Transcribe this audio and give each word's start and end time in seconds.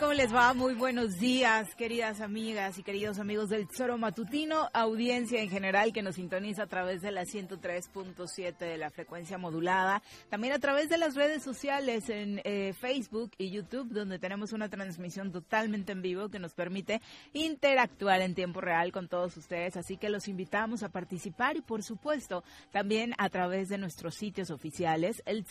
¿Cómo 0.00 0.14
les 0.14 0.34
va? 0.34 0.54
Muy 0.54 0.72
buenos 0.72 1.18
días, 1.18 1.74
queridas 1.74 2.22
amigas 2.22 2.78
y 2.78 2.82
queridos 2.82 3.18
amigos 3.18 3.50
del 3.50 3.68
Tesoro 3.68 3.98
Matutino, 3.98 4.70
audiencia 4.72 5.42
en 5.42 5.50
general 5.50 5.92
que 5.92 6.00
nos 6.00 6.14
sintoniza 6.14 6.62
a 6.62 6.68
través 6.68 7.02
de 7.02 7.10
la 7.10 7.24
103.7 7.24 8.56
de 8.56 8.78
la 8.78 8.88
frecuencia 8.88 9.36
modulada, 9.36 10.02
también 10.30 10.54
a 10.54 10.58
través 10.58 10.88
de 10.88 10.96
las 10.96 11.16
redes 11.16 11.42
sociales 11.42 12.08
en 12.08 12.40
eh, 12.44 12.72
Facebook 12.72 13.32
y 13.36 13.50
YouTube, 13.50 13.92
donde 13.92 14.18
tenemos 14.18 14.54
una 14.54 14.70
transmisión 14.70 15.32
totalmente 15.32 15.92
en 15.92 16.00
vivo 16.00 16.30
que 16.30 16.38
nos 16.38 16.54
permite 16.54 17.02
interactuar 17.34 18.22
en 18.22 18.34
tiempo 18.34 18.62
real 18.62 18.92
con 18.92 19.06
todos 19.06 19.36
ustedes, 19.36 19.76
así 19.76 19.98
que 19.98 20.08
los 20.08 20.28
invitamos 20.28 20.82
a 20.82 20.88
participar 20.88 21.58
y 21.58 21.60
por 21.60 21.82
supuesto 21.82 22.42
también 22.72 23.12
a 23.18 23.28
través 23.28 23.68
de 23.68 23.76
nuestros 23.76 24.14
sitios 24.14 24.50
oficiales, 24.50 25.22
el 25.26 25.44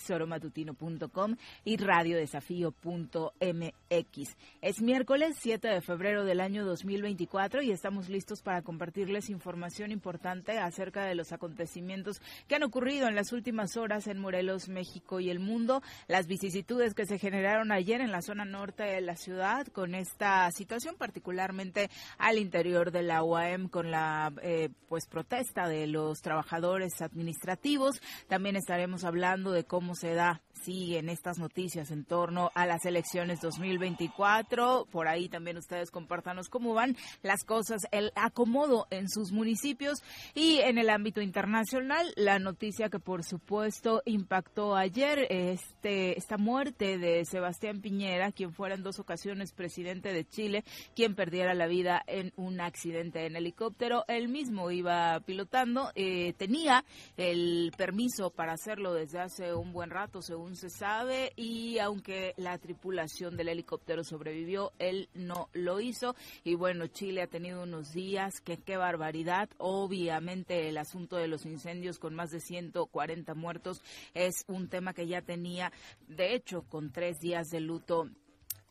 y 1.66 1.78
radiodesafío.mx. 1.78 4.39
Es 4.62 4.82
miércoles 4.82 5.38
7 5.40 5.68
de 5.68 5.82
febrero 5.82 6.26
del 6.26 6.42
año 6.42 6.66
2024 6.66 7.62
y 7.62 7.72
estamos 7.72 8.10
listos 8.10 8.42
para 8.42 8.62
compartirles 8.62 9.30
información 9.30 9.92
importante 9.92 10.60
acerca 10.60 11.06
de 11.06 11.16
los 11.16 11.32
acontecimientos 11.32 12.22
que 12.48 12.56
han 12.56 12.64
ocurrido 12.64 13.08
en 13.08 13.16
las 13.16 13.32
últimas 13.32 13.78
horas 13.78 14.08
en 14.08 14.20
Morelos, 14.20 14.68
México 14.68 15.20
y 15.20 15.30
el 15.30 15.40
mundo, 15.40 15.82
las 16.08 16.28
vicisitudes 16.28 16.94
que 16.94 17.06
se 17.06 17.20
generaron 17.20 17.72
ayer 17.72 18.02
en 18.02 18.12
la 18.12 18.22
zona 18.22 18.46
norte 18.46 18.84
de 18.84 19.02
la 19.02 19.16
ciudad 19.16 19.68
con 19.68 19.96
esta 19.96 20.52
situación, 20.52 20.96
particularmente 20.98 21.90
al 22.18 22.38
interior 22.38 22.92
de 22.92 23.04
la 23.04 23.24
UAM 23.24 23.70
con 23.70 23.92
la 23.92 24.34
eh, 24.42 24.70
pues 24.88 25.08
protesta 25.08 25.68
de 25.68 25.88
los 25.88 26.22
trabajadores 26.22 27.02
administrativos. 27.02 28.02
También 28.28 28.56
estaremos 28.56 29.04
hablando 29.04 29.52
de 29.52 29.64
cómo 29.64 29.96
se 29.96 30.14
da 30.14 30.42
siguen 30.64 31.10
estas 31.10 31.38
noticias 31.40 31.92
en 31.92 32.06
torno 32.06 32.52
a 32.56 32.66
las 32.66 32.86
elecciones 32.86 33.42
2024. 33.42 34.88
Por 34.92 35.08
ahí 35.08 35.30
también 35.30 35.58
ustedes 35.58 35.92
compártanos 35.92 36.50
cómo 36.50 36.74
van 36.74 36.96
las 37.22 37.44
cosas, 37.44 37.82
el 37.92 38.12
acomodo 38.16 38.88
en 38.90 39.10
sus 39.10 39.32
municipios 39.32 40.00
y 40.34 40.60
en 40.60 40.78
el 40.78 40.90
ámbito 40.90 41.22
internacional, 41.22 42.14
la 42.16 42.40
noticia 42.40 42.90
que 42.90 43.00
por 43.00 43.24
supuesto 43.24 44.02
impactó 44.06 44.76
ayer, 44.76 45.28
este, 45.30 46.18
esta 46.18 46.38
muerte 46.38 46.98
de 46.98 47.26
Sebastián 47.26 47.82
Piñera, 47.82 48.32
quien 48.32 48.54
fuera 48.54 48.76
en 48.76 48.84
dos 48.84 49.00
ocasiones 49.00 49.54
presidente 49.54 50.14
de 50.14 50.26
Chile, 50.26 50.64
quien 50.96 51.16
perdiera 51.16 51.54
la 51.54 51.68
vida 51.68 52.04
en 52.08 52.34
un 52.36 52.62
accidente 52.62 53.26
en 53.26 53.36
helicóptero. 53.36 54.06
Él 54.08 54.30
mismo 54.30 54.72
iba 54.72 55.20
pilotando, 55.22 55.92
eh, 55.96 56.34
tenía 56.38 56.84
el 57.18 57.72
permiso 57.78 58.30
para 58.32 58.54
hacerlo 58.54 58.94
desde 58.94 59.20
hace 59.20 59.54
un 59.54 59.72
buen 59.72 59.90
rato, 59.90 60.22
según 60.22 60.49
se 60.56 60.70
sabe, 60.70 61.34
y 61.36 61.80
aunque 61.80 62.34
la 62.38 62.58
tripulación 62.58 63.36
del 63.38 63.50
helicóptero 63.50 64.04
sobrevivió, 64.04 64.72
él 64.80 65.10
no 65.14 65.50
lo 65.54 65.80
hizo. 65.80 66.16
Y 66.44 66.56
bueno, 66.56 66.88
Chile 66.88 67.22
ha 67.22 67.28
tenido 67.28 67.64
unos 67.64 67.92
días 67.92 68.42
que 68.42 68.58
qué 68.58 68.78
barbaridad. 68.78 69.50
Obviamente 69.58 70.70
el 70.70 70.78
asunto 70.78 71.18
de 71.18 71.28
los 71.28 71.46
incendios 71.46 72.00
con 72.00 72.16
más 72.16 72.32
de 72.32 72.40
140 72.40 73.34
muertos 73.36 73.82
es 74.14 74.46
un 74.48 74.70
tema 74.70 74.94
que 74.94 75.08
ya 75.08 75.22
tenía, 75.22 75.72
de 76.08 76.34
hecho, 76.34 76.64
con 76.64 76.92
tres 76.92 77.20
días 77.20 77.50
de 77.50 77.60
luto 77.60 78.10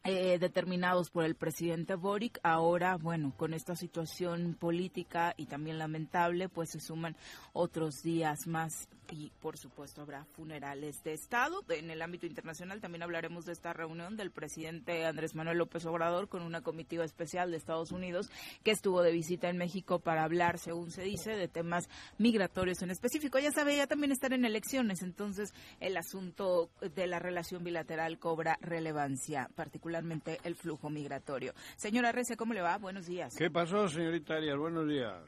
eh, 0.04 0.38
determinados 0.38 1.10
por 1.10 1.24
el 1.24 1.34
presidente 1.34 1.94
Boric. 1.94 2.40
Ahora, 2.42 2.96
bueno, 2.96 3.34
con 3.36 3.52
esta 3.52 3.74
situación 3.74 4.54
política 4.54 5.34
y 5.36 5.46
también 5.46 5.78
lamentable, 5.78 6.48
pues 6.48 6.70
se 6.70 6.80
suman 6.80 7.16
otros 7.52 8.02
días 8.02 8.46
más 8.46 8.88
y 9.10 9.32
por 9.40 9.56
supuesto 9.58 10.02
habrá 10.02 10.24
funerales 10.24 11.02
de 11.02 11.12
Estado. 11.12 11.62
En 11.68 11.90
el 11.90 12.02
ámbito 12.02 12.26
internacional 12.26 12.80
también 12.80 13.02
hablaremos 13.02 13.44
de 13.44 13.52
esta 13.52 13.72
reunión 13.72 14.16
del 14.16 14.30
presidente 14.30 15.06
Andrés 15.06 15.34
Manuel 15.34 15.58
López 15.58 15.86
Obrador 15.86 16.28
con 16.28 16.42
una 16.42 16.62
comitiva 16.62 17.04
especial 17.04 17.50
de 17.50 17.56
Estados 17.56 17.92
Unidos 17.92 18.30
que 18.62 18.70
estuvo 18.70 19.02
de 19.02 19.12
visita 19.12 19.48
en 19.48 19.56
México 19.56 19.98
para 19.98 20.24
hablar, 20.24 20.58
según 20.58 20.90
se 20.90 21.02
dice, 21.02 21.36
de 21.36 21.48
temas 21.48 21.88
migratorios 22.18 22.82
en 22.82 22.90
específico. 22.90 23.38
Ya 23.38 23.52
sabe, 23.52 23.76
ya 23.76 23.86
también 23.86 24.12
están 24.12 24.32
en 24.32 24.44
elecciones, 24.44 25.02
entonces 25.02 25.52
el 25.80 25.96
asunto 25.96 26.70
de 26.94 27.06
la 27.06 27.18
relación 27.18 27.64
bilateral 27.64 28.18
cobra 28.18 28.58
relevancia, 28.60 29.50
particularmente 29.54 30.38
el 30.44 30.54
flujo 30.54 30.90
migratorio. 30.90 31.54
Señora 31.76 32.12
Rece, 32.12 32.36
¿cómo 32.36 32.54
le 32.54 32.62
va? 32.62 32.78
Buenos 32.78 33.06
días. 33.06 33.34
¿Qué 33.36 33.50
pasó, 33.50 33.88
señorita 33.88 34.34
Arias? 34.34 34.56
Buenos 34.56 34.86
días. 34.88 35.22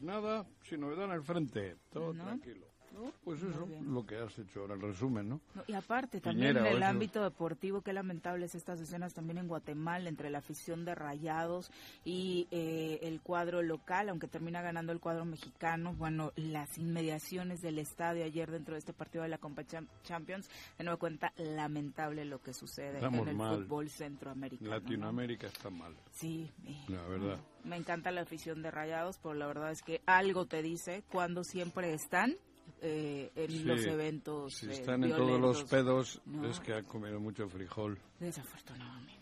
Nada, 0.00 0.46
sin 0.62 0.80
novedad 0.80 1.06
en 1.06 1.12
el 1.12 1.22
frente, 1.22 1.76
todo 1.90 2.12
tranquilo. 2.12 2.66
Pues 3.24 3.42
eso, 3.42 3.68
lo 3.82 4.06
que 4.06 4.16
has 4.16 4.38
hecho 4.38 4.60
ahora, 4.60 4.74
el 4.74 4.80
resumen, 4.80 5.28
¿no? 5.28 5.40
y 5.66 5.72
aparte, 5.72 6.20
también 6.20 6.56
en 6.56 6.66
el 6.66 6.82
ámbito 6.82 7.22
deportivo, 7.22 7.82
qué 7.82 7.92
lamentables 7.92 8.54
estas 8.54 8.80
escenas 8.80 9.14
también 9.14 9.38
en 9.38 9.48
Guatemala, 9.48 10.08
entre 10.08 10.30
la 10.30 10.38
afición 10.38 10.84
de 10.84 10.94
Rayados 10.94 11.70
y 12.04 12.46
eh, 12.50 13.00
el 13.02 13.20
cuadro 13.20 13.62
local, 13.62 14.08
aunque 14.08 14.28
termina 14.28 14.62
ganando 14.62 14.92
el 14.92 15.00
cuadro 15.00 15.24
mexicano. 15.24 15.94
Bueno, 15.94 16.32
las 16.36 16.78
inmediaciones 16.78 17.60
del 17.62 17.78
estadio 17.78 18.24
ayer 18.24 18.50
dentro 18.50 18.74
de 18.74 18.78
este 18.78 18.92
partido 18.92 19.24
de 19.24 19.30
la 19.30 19.38
Copa 19.38 19.62
Champions, 20.02 20.48
de 20.78 20.84
nuevo 20.84 20.98
cuenta, 20.98 21.32
lamentable 21.36 22.24
lo 22.24 22.40
que 22.40 22.54
sucede 22.54 22.98
en 22.98 23.14
el 23.14 23.36
fútbol 23.36 23.90
centroamericano. 23.90 24.70
Latinoamérica 24.70 25.46
está 25.46 25.70
mal. 25.70 25.94
Sí. 26.12 26.50
La 26.88 27.02
verdad. 27.02 27.38
Me 27.64 27.76
encanta 27.76 28.10
la 28.10 28.22
afición 28.22 28.62
de 28.62 28.70
Rayados, 28.70 29.18
pero 29.18 29.34
la 29.34 29.46
verdad 29.46 29.72
es 29.72 29.82
que 29.82 30.00
algo 30.06 30.46
te 30.46 30.62
dice 30.62 31.02
cuando 31.10 31.42
siempre 31.42 31.92
están 31.92 32.36
eh, 32.86 33.32
en 33.34 33.66
los 33.66 33.84
eventos. 33.84 34.54
Si 34.54 34.70
están 34.70 35.02
en 35.04 35.10
todos 35.10 35.40
los 35.40 35.64
pedos, 35.64 36.20
es 36.48 36.60
que 36.60 36.74
han 36.74 36.84
comido 36.84 37.18
mucho 37.18 37.48
frijol. 37.48 37.98
Desafortunadamente. 38.20 39.16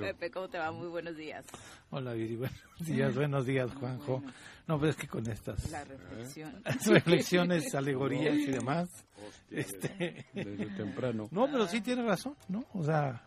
Pepe, 0.00 0.30
¿cómo 0.30 0.48
te 0.48 0.58
va? 0.58 0.70
Muy 0.72 0.88
buenos 0.88 1.16
días. 1.16 1.46
Hola, 1.90 2.12
Viri. 2.12 2.36
Buenos 2.36 2.60
días, 2.80 3.14
buenos 3.14 3.46
días, 3.46 3.72
Juanjo. 3.72 4.22
No, 4.66 4.78
pero 4.78 4.90
es 4.90 4.96
que 4.96 5.08
con 5.08 5.26
estas 5.26 5.70
La 5.70 5.84
reflexión. 5.84 6.62
reflexiones, 6.86 7.74
alegorías 7.74 8.36
y 8.36 8.50
demás. 8.50 8.90
este... 9.50 10.26
Desde 10.34 10.66
temprano. 10.76 11.28
No, 11.30 11.46
pero 11.46 11.66
sí 11.66 11.80
tiene 11.80 12.02
razón, 12.02 12.36
¿no? 12.48 12.66
O 12.74 12.84
sea... 12.84 13.24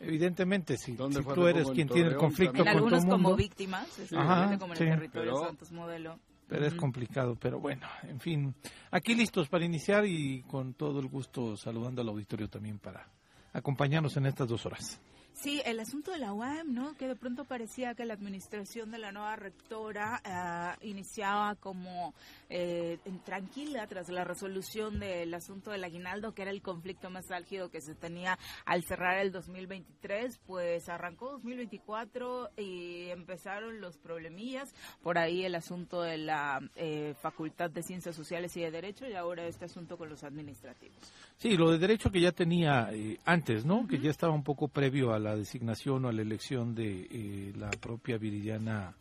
Evidentemente, 0.00 0.76
si, 0.76 0.96
si 0.96 1.24
tú 1.34 1.46
eres 1.46 1.68
quien 1.70 1.88
tiene 1.88 2.10
el 2.10 2.16
conflicto 2.16 2.64
con 2.64 2.76
todo 2.76 2.88
el 2.88 2.92
mundo... 2.92 3.10
como 3.10 3.36
víctimas, 3.36 3.88
Ajá, 4.12 4.58
como 4.58 4.74
en 4.74 4.82
el 4.82 4.88
territorio 4.88 5.32
pero, 5.32 5.46
Santos 5.46 5.72
Modelo. 5.72 6.18
Pero 6.54 6.66
es 6.66 6.74
complicado, 6.74 7.34
pero 7.34 7.58
bueno, 7.58 7.84
en 8.04 8.20
fin. 8.20 8.54
Aquí 8.92 9.16
listos 9.16 9.48
para 9.48 9.64
iniciar 9.64 10.06
y 10.06 10.42
con 10.42 10.74
todo 10.74 11.00
el 11.00 11.08
gusto 11.08 11.56
saludando 11.56 12.00
al 12.00 12.08
auditorio 12.08 12.48
también 12.48 12.78
para 12.78 13.08
acompañarnos 13.52 14.16
en 14.16 14.26
estas 14.26 14.46
dos 14.46 14.64
horas. 14.64 15.00
Sí, 15.34 15.60
el 15.66 15.80
asunto 15.80 16.12
de 16.12 16.18
la 16.18 16.32
UAM, 16.32 16.72
¿no? 16.72 16.94
Que 16.96 17.08
de 17.08 17.16
pronto 17.16 17.44
parecía 17.44 17.94
que 17.94 18.04
la 18.04 18.14
administración 18.14 18.92
de 18.92 18.98
la 18.98 19.10
nueva 19.10 19.34
rectora 19.34 20.22
uh, 20.24 20.86
iniciaba 20.86 21.56
como 21.56 22.14
eh, 22.48 22.98
tranquila 23.24 23.86
tras 23.88 24.08
la 24.08 24.22
resolución 24.22 25.00
del 25.00 25.34
asunto 25.34 25.72
del 25.72 25.82
aguinaldo, 25.82 26.34
que 26.34 26.42
era 26.42 26.52
el 26.52 26.62
conflicto 26.62 27.10
más 27.10 27.32
álgido 27.32 27.68
que 27.68 27.80
se 27.80 27.96
tenía 27.96 28.38
al 28.64 28.84
cerrar 28.84 29.18
el 29.18 29.32
2023, 29.32 30.38
pues 30.46 30.88
arrancó 30.88 31.32
2024 31.32 32.50
y 32.56 33.08
empezaron 33.10 33.80
los 33.80 33.98
problemillas, 33.98 34.72
por 35.02 35.18
ahí 35.18 35.44
el 35.44 35.56
asunto 35.56 36.02
de 36.02 36.16
la 36.16 36.60
eh, 36.76 37.14
Facultad 37.20 37.70
de 37.70 37.82
Ciencias 37.82 38.14
Sociales 38.14 38.56
y 38.56 38.60
de 38.60 38.70
Derecho 38.70 39.06
y 39.08 39.14
ahora 39.14 39.46
este 39.46 39.64
asunto 39.64 39.98
con 39.98 40.08
los 40.08 40.22
administrativos. 40.22 40.96
Sí, 41.38 41.56
lo 41.56 41.72
de 41.72 41.78
derecho 41.78 42.12
que 42.12 42.20
ya 42.20 42.30
tenía 42.30 42.88
eh, 42.92 43.18
antes, 43.24 43.64
¿no? 43.64 43.86
Que 43.88 43.98
ya 43.98 44.10
estaba 44.10 44.32
un 44.32 44.44
poco 44.44 44.68
previo 44.68 45.12
a 45.12 45.23
la 45.24 45.36
designación 45.36 46.04
o 46.04 46.08
a 46.08 46.12
la 46.12 46.22
elección 46.22 46.74
de 46.74 47.08
eh, 47.10 47.52
la 47.56 47.70
propia 47.70 48.18
Viridiana 48.18 48.94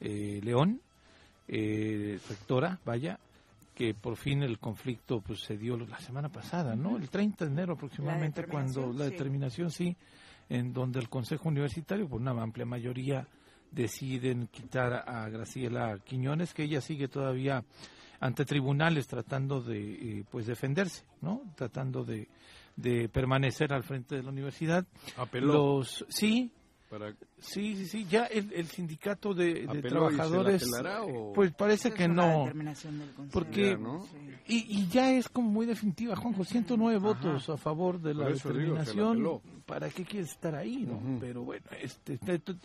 eh, 0.00 0.40
León, 0.42 0.80
rectora, 1.48 2.78
vaya, 2.84 3.18
que 3.74 3.94
por 3.94 4.16
fin 4.16 4.42
el 4.42 4.58
conflicto 4.58 5.20
pues 5.20 5.40
se 5.40 5.56
dio 5.56 5.76
la 5.76 5.98
semana 5.98 6.28
pasada, 6.28 6.76
¿no? 6.76 6.96
El 6.96 7.08
30 7.08 7.46
de 7.46 7.50
enero 7.50 7.72
aproximadamente, 7.72 8.44
cuando 8.44 8.92
la 8.92 9.06
determinación, 9.06 9.70
sí, 9.70 9.96
en 10.48 10.72
donde 10.72 11.00
el 11.00 11.08
Consejo 11.08 11.48
Universitario, 11.48 12.08
por 12.08 12.20
una 12.20 12.32
amplia 12.32 12.66
mayoría, 12.66 13.26
deciden 13.70 14.48
quitar 14.48 14.92
a 15.08 15.28
Graciela 15.28 15.98
Quiñones, 16.04 16.52
que 16.54 16.64
ella 16.64 16.80
sigue 16.80 17.08
todavía 17.08 17.64
ante 18.20 18.44
tribunales 18.44 19.06
tratando 19.06 19.62
de 19.62 20.18
eh, 20.18 20.24
pues 20.30 20.46
defenderse, 20.46 21.04
¿no? 21.22 21.42
Tratando 21.56 22.04
de, 22.04 22.28
de 22.80 23.08
permanecer 23.08 23.72
al 23.72 23.82
frente 23.82 24.16
de 24.16 24.22
la 24.22 24.30
universidad. 24.30 24.86
Apeló. 25.16 25.52
Los 25.52 26.04
sí, 26.08 26.52
Sí, 27.38 27.76
sí, 27.76 27.86
sí, 27.86 28.06
ya 28.10 28.24
el, 28.24 28.52
el 28.52 28.66
sindicato 28.66 29.32
de, 29.32 29.64
de 29.64 29.80
trabajadores, 29.80 30.68
pues 31.32 31.52
parece 31.52 31.92
que 31.92 32.08
no, 32.08 32.50
porque 33.30 33.78
y, 34.48 34.78
y, 34.78 34.88
ya 34.88 35.12
es 35.12 35.28
como 35.28 35.48
muy 35.48 35.66
definitiva, 35.66 36.16
Juanjo, 36.16 36.42
109 36.42 36.98
votos 36.98 37.48
a 37.48 37.56
favor 37.56 38.00
de 38.00 38.14
la 38.14 38.28
determinación, 38.28 39.40
¿para 39.66 39.88
qué 39.88 40.04
quieres 40.04 40.30
estar 40.32 40.56
ahí? 40.56 40.84
no 40.84 41.20
Pero 41.20 41.44
bueno, 41.44 41.64
este, 41.80 42.14
este, 42.14 42.56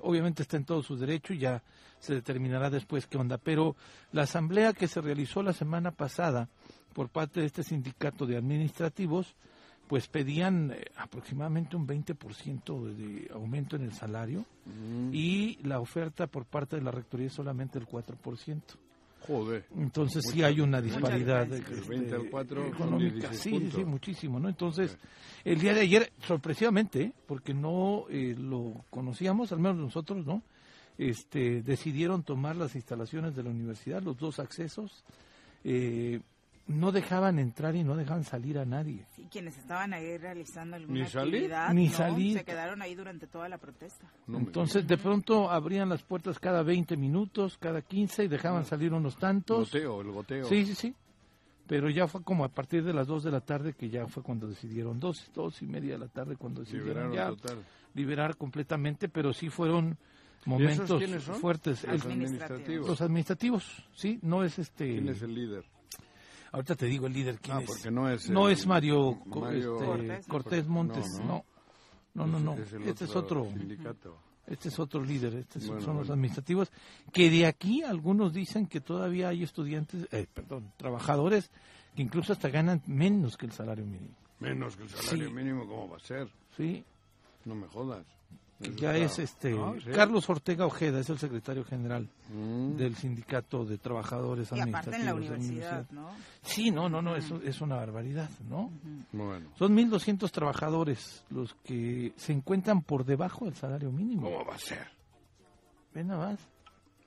obviamente 0.00 0.42
está 0.42 0.56
en 0.56 0.64
todo 0.64 0.82
su 0.82 0.96
derecho 0.96 1.34
y 1.34 1.40
ya 1.40 1.62
se 1.98 2.14
determinará 2.14 2.70
después 2.70 3.06
qué 3.06 3.18
onda. 3.18 3.36
Pero 3.36 3.76
la 4.12 4.22
asamblea 4.22 4.72
que 4.72 4.88
se 4.88 5.02
realizó 5.02 5.42
la 5.42 5.52
semana 5.52 5.90
pasada 5.90 6.48
por 6.94 7.10
parte 7.10 7.40
de 7.40 7.46
este 7.46 7.62
sindicato 7.62 8.24
de 8.24 8.38
administrativos, 8.38 9.36
pues 9.94 10.08
pedían 10.08 10.72
eh, 10.72 10.86
aproximadamente 10.96 11.76
un 11.76 11.86
20% 11.86 12.94
de 12.96 13.30
aumento 13.32 13.76
en 13.76 13.82
el 13.82 13.92
salario 13.92 14.44
mm. 14.66 15.10
y 15.12 15.56
la 15.62 15.78
oferta 15.78 16.26
por 16.26 16.46
parte 16.46 16.74
de 16.74 16.82
la 16.82 16.90
rectoría 16.90 17.28
es 17.28 17.32
solamente 17.32 17.78
el 17.78 17.86
4%. 17.86 18.60
Joder. 19.20 19.66
Entonces 19.76 20.24
sí 20.32 20.42
hay 20.42 20.60
una 20.60 20.82
disparidad 20.82 21.46
de, 21.46 21.58
económica. 21.58 23.32
Sí, 23.34 23.70
sí, 23.72 23.84
muchísimo, 23.84 24.40
¿no? 24.40 24.48
Entonces, 24.48 24.98
el 25.44 25.60
día 25.60 25.72
de 25.72 25.82
ayer, 25.82 26.12
sorpresivamente, 26.26 27.12
porque 27.28 27.54
no 27.54 28.06
eh, 28.10 28.34
lo 28.36 28.84
conocíamos, 28.90 29.52
al 29.52 29.60
menos 29.60 29.76
nosotros, 29.76 30.26
¿no? 30.26 30.42
Este, 30.98 31.62
decidieron 31.62 32.24
tomar 32.24 32.56
las 32.56 32.74
instalaciones 32.74 33.36
de 33.36 33.44
la 33.44 33.50
universidad, 33.50 34.02
los 34.02 34.18
dos 34.18 34.40
accesos. 34.40 35.04
Eh, 35.62 36.20
no 36.66 36.92
dejaban 36.92 37.38
entrar 37.38 37.76
y 37.76 37.84
no 37.84 37.94
dejaban 37.96 38.24
salir 38.24 38.58
a 38.58 38.64
nadie. 38.64 39.04
Sí, 39.14 39.26
quienes 39.30 39.58
estaban 39.58 39.92
ahí 39.92 40.16
realizando 40.16 40.76
alguna 40.76 41.04
actividad 41.04 41.72
Ni 41.74 41.88
salir. 41.90 42.38
se 42.38 42.44
quedaron 42.44 42.80
ahí 42.80 42.94
durante 42.94 43.26
toda 43.26 43.48
la 43.48 43.58
protesta. 43.58 44.10
Entonces, 44.28 44.86
de 44.86 44.96
pronto 44.96 45.50
abrían 45.50 45.88
las 45.88 46.02
puertas 46.02 46.38
cada 46.38 46.62
20 46.62 46.96
minutos, 46.96 47.58
cada 47.58 47.82
15 47.82 48.24
y 48.24 48.28
dejaban 48.28 48.64
salir 48.64 48.92
unos 48.92 49.16
tantos. 49.16 49.74
El 49.74 49.86
goteo, 49.86 50.00
el 50.00 50.10
goteo. 50.12 50.44
Sí, 50.46 50.64
sí, 50.64 50.74
sí. 50.74 50.94
Pero 51.66 51.88
ya 51.88 52.06
fue 52.06 52.22
como 52.22 52.44
a 52.44 52.48
partir 52.48 52.84
de 52.84 52.92
las 52.92 53.06
2 53.06 53.24
de 53.24 53.30
la 53.30 53.40
tarde 53.40 53.72
que 53.72 53.88
ya 53.88 54.06
fue 54.06 54.22
cuando 54.22 54.46
decidieron, 54.46 55.00
dos, 55.00 55.30
dos 55.34 55.62
y 55.62 55.66
media 55.66 55.94
de 55.94 55.98
la 55.98 56.08
tarde 56.08 56.36
cuando 56.36 56.60
decidieron 56.60 57.12
ya 57.12 57.32
liberar 57.94 58.36
completamente, 58.36 59.08
pero 59.08 59.32
sí 59.32 59.48
fueron 59.48 59.96
momentos 60.44 61.02
fuertes. 61.40 61.84
Los 61.84 62.04
administrativos. 62.04 62.88
Los 62.88 63.00
administrativos, 63.00 63.88
sí, 63.94 64.18
no 64.22 64.44
es 64.44 64.58
este... 64.58 64.92
¿Quién 64.92 65.08
es 65.08 65.22
el 65.22 65.34
líder? 65.34 65.64
Ahorita 66.54 66.76
te 66.76 66.86
digo 66.86 67.08
el 67.08 67.12
líder 67.12 67.40
quién 67.40 67.56
ah, 67.56 67.60
es. 67.62 67.66
porque 67.66 67.90
no 67.90 68.08
es, 68.08 68.30
no 68.30 68.48
es 68.48 68.64
Mario, 68.64 69.18
este, 69.52 70.28
Cortés, 70.28 70.68
Montes, 70.68 71.18
no. 71.18 71.44
No, 72.14 72.28
no, 72.28 72.38
no. 72.38 72.54
este 72.54 73.06
es 73.06 73.16
otro. 73.16 73.48
Sindicato. 73.50 74.16
Este 74.46 74.68
es 74.68 74.78
otro 74.78 75.02
líder, 75.02 75.34
estos 75.34 75.64
son 75.64 75.96
los 75.96 76.10
administrativos, 76.10 76.70
que 77.12 77.28
de 77.28 77.46
aquí 77.46 77.82
algunos 77.82 78.32
dicen 78.32 78.68
que 78.68 78.80
todavía 78.80 79.30
hay 79.30 79.42
estudiantes, 79.42 80.06
eh, 80.12 80.28
perdón, 80.32 80.70
trabajadores 80.76 81.50
que 81.96 82.02
incluso 82.02 82.32
hasta 82.32 82.50
ganan 82.50 82.82
menos 82.86 83.36
que 83.36 83.46
el 83.46 83.52
salario 83.52 83.84
mínimo. 83.84 84.14
Menos 84.38 84.76
que 84.76 84.84
el 84.84 84.90
salario 84.90 85.32
mínimo, 85.32 85.66
¿cómo 85.66 85.88
va 85.88 85.96
a 85.96 86.00
ser? 86.00 86.28
Sí. 86.56 86.84
No 87.46 87.56
me 87.56 87.66
jodas 87.66 88.06
ya 88.76 88.96
es 88.96 89.18
este 89.18 89.56
Carlos 89.92 90.28
Ortega 90.30 90.66
Ojeda 90.66 91.00
es 91.00 91.10
el 91.10 91.18
secretario 91.18 91.64
general 91.64 92.08
mm. 92.32 92.76
del 92.76 92.94
sindicato 92.96 93.64
de 93.64 93.78
trabajadores 93.78 94.50
y 94.52 94.60
administrativos 94.60 95.00
en 95.00 95.06
la 95.06 95.14
universidad, 95.14 95.90
¿no? 95.90 96.10
Sí, 96.42 96.70
no, 96.70 96.88
no, 96.88 97.02
no, 97.02 97.16
eso 97.16 97.40
es 97.42 97.60
una 97.60 97.76
barbaridad, 97.76 98.30
¿no? 98.48 98.70
Bueno. 99.12 99.50
Son 99.56 99.74
1200 99.74 100.30
trabajadores 100.30 101.24
los 101.30 101.54
que 101.64 102.12
se 102.16 102.32
encuentran 102.32 102.82
por 102.82 103.04
debajo 103.04 103.44
del 103.46 103.54
salario 103.54 103.90
mínimo. 103.90 104.30
¿Cómo 104.30 104.44
va 104.44 104.54
a 104.54 104.58
ser? 104.58 104.86
Ven 105.92 106.08
nada 106.08 106.30
más. 106.30 106.40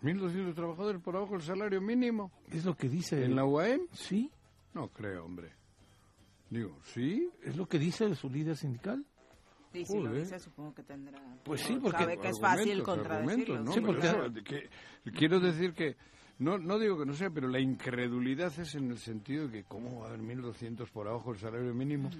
1200 0.02 0.56
trabajadores 0.56 1.02
por 1.02 1.16
debajo 1.16 1.34
del 1.34 1.42
salario 1.42 1.82
mínimo. 1.82 2.32
Es 2.52 2.66
lo 2.66 2.76
que 2.76 2.88
dice 2.88 3.24
¿En 3.24 3.36
la 3.36 3.46
UAM? 3.46 3.82
Sí. 3.94 4.30
No 4.74 4.90
creo, 4.90 5.26
hombre. 5.26 5.52
Digo, 6.50 6.78
¿sí? 6.84 7.30
Es 7.44 7.56
lo 7.56 7.68
que 7.68 7.80
dice 7.80 8.14
su 8.16 8.30
líder 8.30 8.56
sindical. 8.56 9.04
Sí, 9.86 9.94
si 9.94 10.00
lo 10.00 10.14
dice, 10.14 10.40
supongo 10.40 10.74
que 10.74 10.84
tendrá. 10.84 11.20
Pues 11.44 11.62
sí, 11.62 11.78
porque. 11.82 12.00
Sabe 12.00 12.18
que 12.18 12.30
es 12.30 12.40
fácil 12.40 12.84
contradecirlo. 12.84 13.64
¿no? 13.64 13.72
Sí, 13.72 13.82
porque. 13.82 14.70
quiero 15.14 15.40
decir 15.40 15.74
que. 15.74 15.96
No, 16.40 16.58
no 16.60 16.78
digo 16.78 17.00
que 17.00 17.06
no 17.06 17.14
sea, 17.14 17.32
pero 17.32 17.48
la 17.48 17.60
incredulidad 17.60 18.54
es 18.60 18.76
en 18.76 18.92
el 18.92 19.00
sentido 19.00 19.48
de 19.48 19.52
que, 19.52 19.64
¿cómo 19.64 20.02
va 20.02 20.06
a 20.06 20.10
haber 20.10 20.22
1.200 20.22 20.88
por 20.92 21.08
abajo 21.08 21.32
el 21.32 21.40
salario 21.40 21.74
mínimo? 21.74 22.12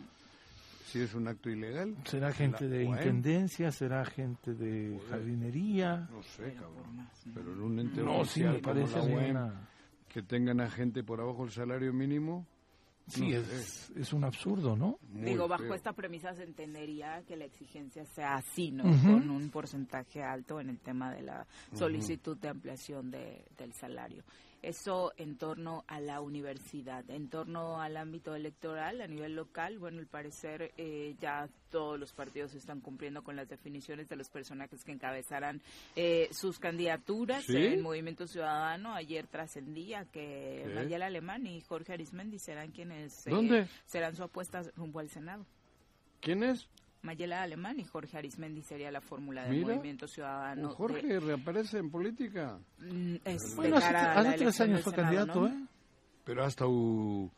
Si 0.86 1.00
es 1.02 1.14
un 1.14 1.28
acto 1.28 1.52
ilegal. 1.52 1.96
¿Será 2.06 2.32
gente 2.32 2.68
de 2.68 2.84
intendencia? 2.86 3.72
¿Será 3.72 4.06
gente 4.06 4.56
de 4.56 5.00
jardinería? 5.10 6.08
No 6.10 6.24
sé, 6.24 6.54
cabrón. 6.54 7.08
Pero 7.32 7.54
en 7.54 7.62
un 7.62 7.80
ente 7.80 8.02
no, 8.02 8.26
sí, 8.26 8.44
me 8.44 8.60
parece 8.60 9.00
que 10.08 10.24
tengan 10.24 10.62
a 10.62 10.70
gente 10.70 11.04
por 11.04 11.22
abajo 11.22 11.44
el 11.44 11.52
salario 11.52 11.94
mínimo 11.94 12.48
Sí, 13.08 13.34
es, 13.34 13.90
es 13.96 14.12
un 14.12 14.26
absurdo, 14.26 14.76
¿no? 14.76 15.00
Digo, 15.14 15.48
bajo 15.48 15.74
esta 15.74 15.94
premisa 15.94 16.34
se 16.34 16.44
entendería 16.44 17.24
que 17.26 17.38
la 17.38 17.46
exigencia 17.46 18.06
sea 18.06 18.36
así, 18.36 18.72
¿no? 18.72 18.84
Con 18.84 19.30
un 19.30 19.50
porcentaje 19.50 20.22
alto 20.22 20.60
en 20.60 20.70
el 20.70 20.80
tema 20.80 21.14
de 21.14 21.22
la 21.22 21.48
solicitud 21.74 22.38
de 22.38 22.50
ampliación 22.50 23.10
de, 23.10 23.46
del 23.58 23.74
salario. 23.74 24.24
Eso 24.62 25.14
en 25.18 25.38
torno 25.38 25.84
a 25.88 26.00
la 26.00 26.20
universidad, 26.20 27.10
en 27.10 27.30
torno 27.30 27.80
al 27.80 27.96
ámbito 27.96 28.36
electoral 28.36 29.02
a 29.02 29.08
nivel 29.08 29.36
local. 29.36 29.78
Bueno, 29.78 30.00
al 30.00 30.08
parecer 30.08 30.72
eh, 30.78 31.16
ya 31.22 31.48
todos 31.70 32.00
los 32.00 32.14
partidos 32.14 32.54
están 32.56 32.82
cumpliendo 32.82 33.24
con 33.24 33.36
las 33.36 33.48
definiciones 33.48 34.10
de 34.10 34.16
los 34.16 34.30
personajes 34.30 34.84
que 34.84 34.92
encabezarán 34.92 35.62
eh, 35.96 36.28
sus 36.32 36.60
candidaturas. 36.60 37.48
en 37.50 37.82
Movimiento 37.82 38.28
Ciudadano 38.28 38.94
ayer 38.94 39.28
trascendía 39.28 40.06
que 40.06 40.72
Mayela 40.74 41.06
Alemán 41.06 41.46
y 41.46 41.62
Jorge 41.62 41.94
Arismendi 41.94 42.40
serán 42.40 42.72
quienes 42.72 43.28
eh, 43.28 43.68
serán 43.86 44.16
su 44.16 44.24
apuesta 44.24 44.64
rumbo 44.76 45.00
al 45.00 45.10
Senado. 45.10 45.46
¿Quién 46.20 46.44
es? 46.44 46.68
Mayela 47.08 47.42
Alemán 47.42 47.80
y 47.80 47.86
Jorge 47.86 48.18
Arismendi 48.18 48.62
sería 48.62 48.92
la 48.92 49.00
fórmula 49.00 49.46
del 49.46 49.62
Movimiento 49.62 50.08
Ciudadano. 50.08 50.70
Jorge 50.72 51.20
reaparece 51.22 51.78
en 51.78 51.90
política. 51.90 52.60
Mm, 52.80 53.16
bueno, 53.56 53.78
hace, 53.78 54.38
tres 54.38 54.62
años 54.62 54.82
fue 54.82 54.94
candidato, 54.94 55.48
¿eh? 55.48 55.66
Pero 56.26 56.44
ha 56.44 56.48
estado 56.48 57.32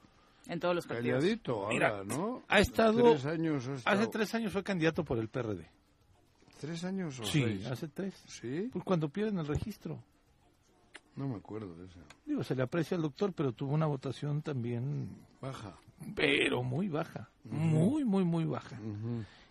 en 0.47 0.59
todos 0.59 0.73
los 0.73 0.88
partidos. 0.88 1.19
Calladito 1.19 1.67
ahora, 1.67 2.03
¿no? 2.03 2.43
Ha 2.47 2.59
estado, 2.59 3.11
tres 3.11 3.25
años 3.25 3.69
Hace 3.85 4.07
tres 4.07 4.33
años 4.33 4.51
fue 4.51 4.63
candidato 4.63 5.03
por 5.03 5.19
el 5.19 5.29
PRD. 5.29 5.69
¿Tres 6.59 6.83
años 6.83 7.19
o 7.19 7.23
Sí, 7.23 7.63
hace 7.71 7.88
tres. 7.88 8.15
¿Sí? 8.27 8.69
Pues 8.73 8.83
cuando 8.83 9.09
pierden 9.09 9.38
el 9.38 9.47
registro. 9.47 10.03
No 11.15 11.27
me 11.27 11.35
acuerdo 11.35 11.75
de 11.75 11.85
eso. 11.85 11.99
Digo, 12.25 12.43
se 12.43 12.55
le 12.55 12.63
aprecia 12.63 12.97
al 12.97 13.03
doctor, 13.03 13.33
pero 13.33 13.51
tuvo 13.51 13.73
una 13.73 13.85
votación 13.85 14.41
también... 14.41 15.09
Baja. 15.41 15.77
Pero 16.15 16.63
muy 16.63 16.87
baja. 16.87 17.29
Muy, 17.43 18.05
muy, 18.05 18.23
muy 18.23 18.45
baja. 18.45 18.79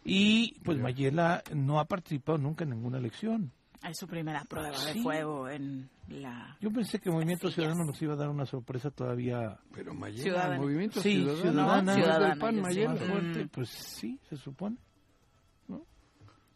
Y 0.04 0.58
pues 0.64 0.78
Mayela 0.78 1.42
no 1.54 1.80
ha 1.80 1.84
participado 1.84 2.38
nunca 2.38 2.64
en 2.64 2.70
ninguna 2.70 2.98
elección. 2.98 3.52
Es 3.88 3.98
su 3.98 4.08
primera 4.08 4.44
prueba 4.44 4.76
de 4.84 5.02
fuego 5.02 5.48
en 5.48 5.88
la... 6.08 6.56
Yo 6.60 6.70
pensé 6.72 6.98
que 6.98 7.10
Movimiento 7.10 7.48
Ciudadano 7.48 7.84
nos 7.84 8.02
iba 8.02 8.14
a 8.14 8.16
dar 8.16 8.28
una 8.28 8.44
sorpresa 8.44 8.90
todavía... 8.90 9.56
Pero 9.72 9.94
Mayela, 9.94 10.56
Movimiento 10.56 11.00
sí, 11.00 11.24
Ciudadano, 11.40 11.94
Ciudadana, 11.94 12.36
PAN, 12.40 12.60
Mayela. 12.60 12.96
Fuerte, 12.96 13.46
pues 13.46 13.68
sí, 13.68 14.18
se 14.28 14.36
supone. 14.36 14.78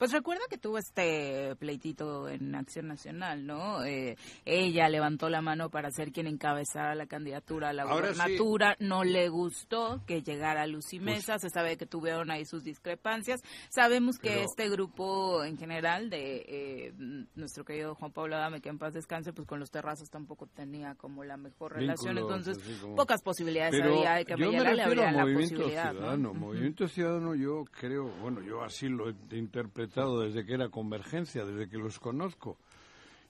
Pues 0.03 0.11
recuerda 0.11 0.43
que 0.51 0.59
tuvo 0.59 0.79
este 0.79 1.55
pleitito 1.61 2.29
en 2.29 2.57
Acción 2.57 2.89
Nacional, 2.89 3.47
¿no? 3.47 3.85
Eh, 3.85 4.17
ella 4.45 4.89
levantó 4.89 5.29
la 5.29 5.43
mano 5.43 5.71
para 5.71 5.93
ser 5.93 6.11
quien 6.11 6.27
encabezara 6.27 6.97
la 6.97 7.07
candidatura 7.07 7.69
a 7.69 7.73
la 7.73 7.85
gubernatura. 7.85 8.77
No 8.81 9.05
le 9.05 9.29
gustó 9.29 10.03
que 10.05 10.21
llegara 10.21 10.67
Lucy 10.67 10.99
Mesa. 10.99 11.39
se 11.39 11.51
sabe 11.51 11.77
que 11.77 11.87
tuvieron 11.87 12.33
ahí 12.33 12.45
sus 12.45 12.65
discrepancias. 12.65 13.43
Sabemos 13.69 14.19
que 14.19 14.43
este 14.43 14.69
grupo 14.69 15.45
en 15.45 15.57
general 15.57 16.11
de 16.11 16.47
eh, 16.49 16.93
nuestro 17.37 17.65
querido 17.65 17.95
Juan 17.95 18.11
Pablo 18.11 18.35
Adame, 18.35 18.61
que 18.61 18.71
en 18.71 18.79
paz 18.79 18.95
descanse, 18.95 19.33
pues 19.33 19.47
con 19.47 19.61
los 19.61 19.71
terrazos 19.71 20.11
tampoco 20.11 20.49
tenía 20.49 20.97
como 20.97 21.23
la 21.23 21.37
mejor 21.37 21.75
relación. 21.75 22.19
Entonces, 22.19 22.59
pocas 22.97 23.23
posibilidades 23.23 23.81
había 23.81 24.15
de 24.15 24.25
que 24.25 24.37
Mayela 24.37 24.75
le 24.75 24.83
abriera 24.83 25.13
la 25.13 25.33
posibilidad. 25.33 25.93
Ciudadano. 25.93 26.35
Movimiento 26.35 26.89
Ciudadano, 26.89 27.37
yo 27.37 27.65
creo, 27.71 28.11
bueno, 28.21 28.43
yo 28.43 28.65
así 28.65 28.89
lo 28.89 29.09
he 29.09 29.15
interpretado 29.93 30.23
desde 30.23 30.45
que 30.45 30.55
era 30.55 30.69
Convergencia, 30.69 31.45
desde 31.45 31.69
que 31.69 31.77
los 31.77 31.99
conozco. 31.99 32.57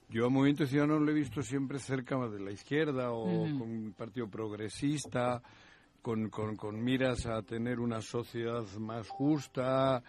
Yo 0.09 0.25
a 0.25 0.29
Movimiento 0.29 0.65
Ciudadano 0.65 0.99
lo 0.99 1.11
he 1.11 1.13
visto 1.13 1.41
siempre 1.41 1.79
cerca 1.79 2.17
de 2.27 2.39
la 2.39 2.51
izquierda 2.51 3.11
o 3.11 3.25
con 3.25 3.61
un 3.61 3.93
partido 3.93 4.29
progresista, 4.29 5.41
con, 6.01 6.29
con, 6.29 6.83
miras 6.83 7.25
a 7.25 7.41
tener 7.41 7.79
una 7.79 8.01
sociedad 8.01 8.65
más 8.79 9.09
justa, 9.09 10.03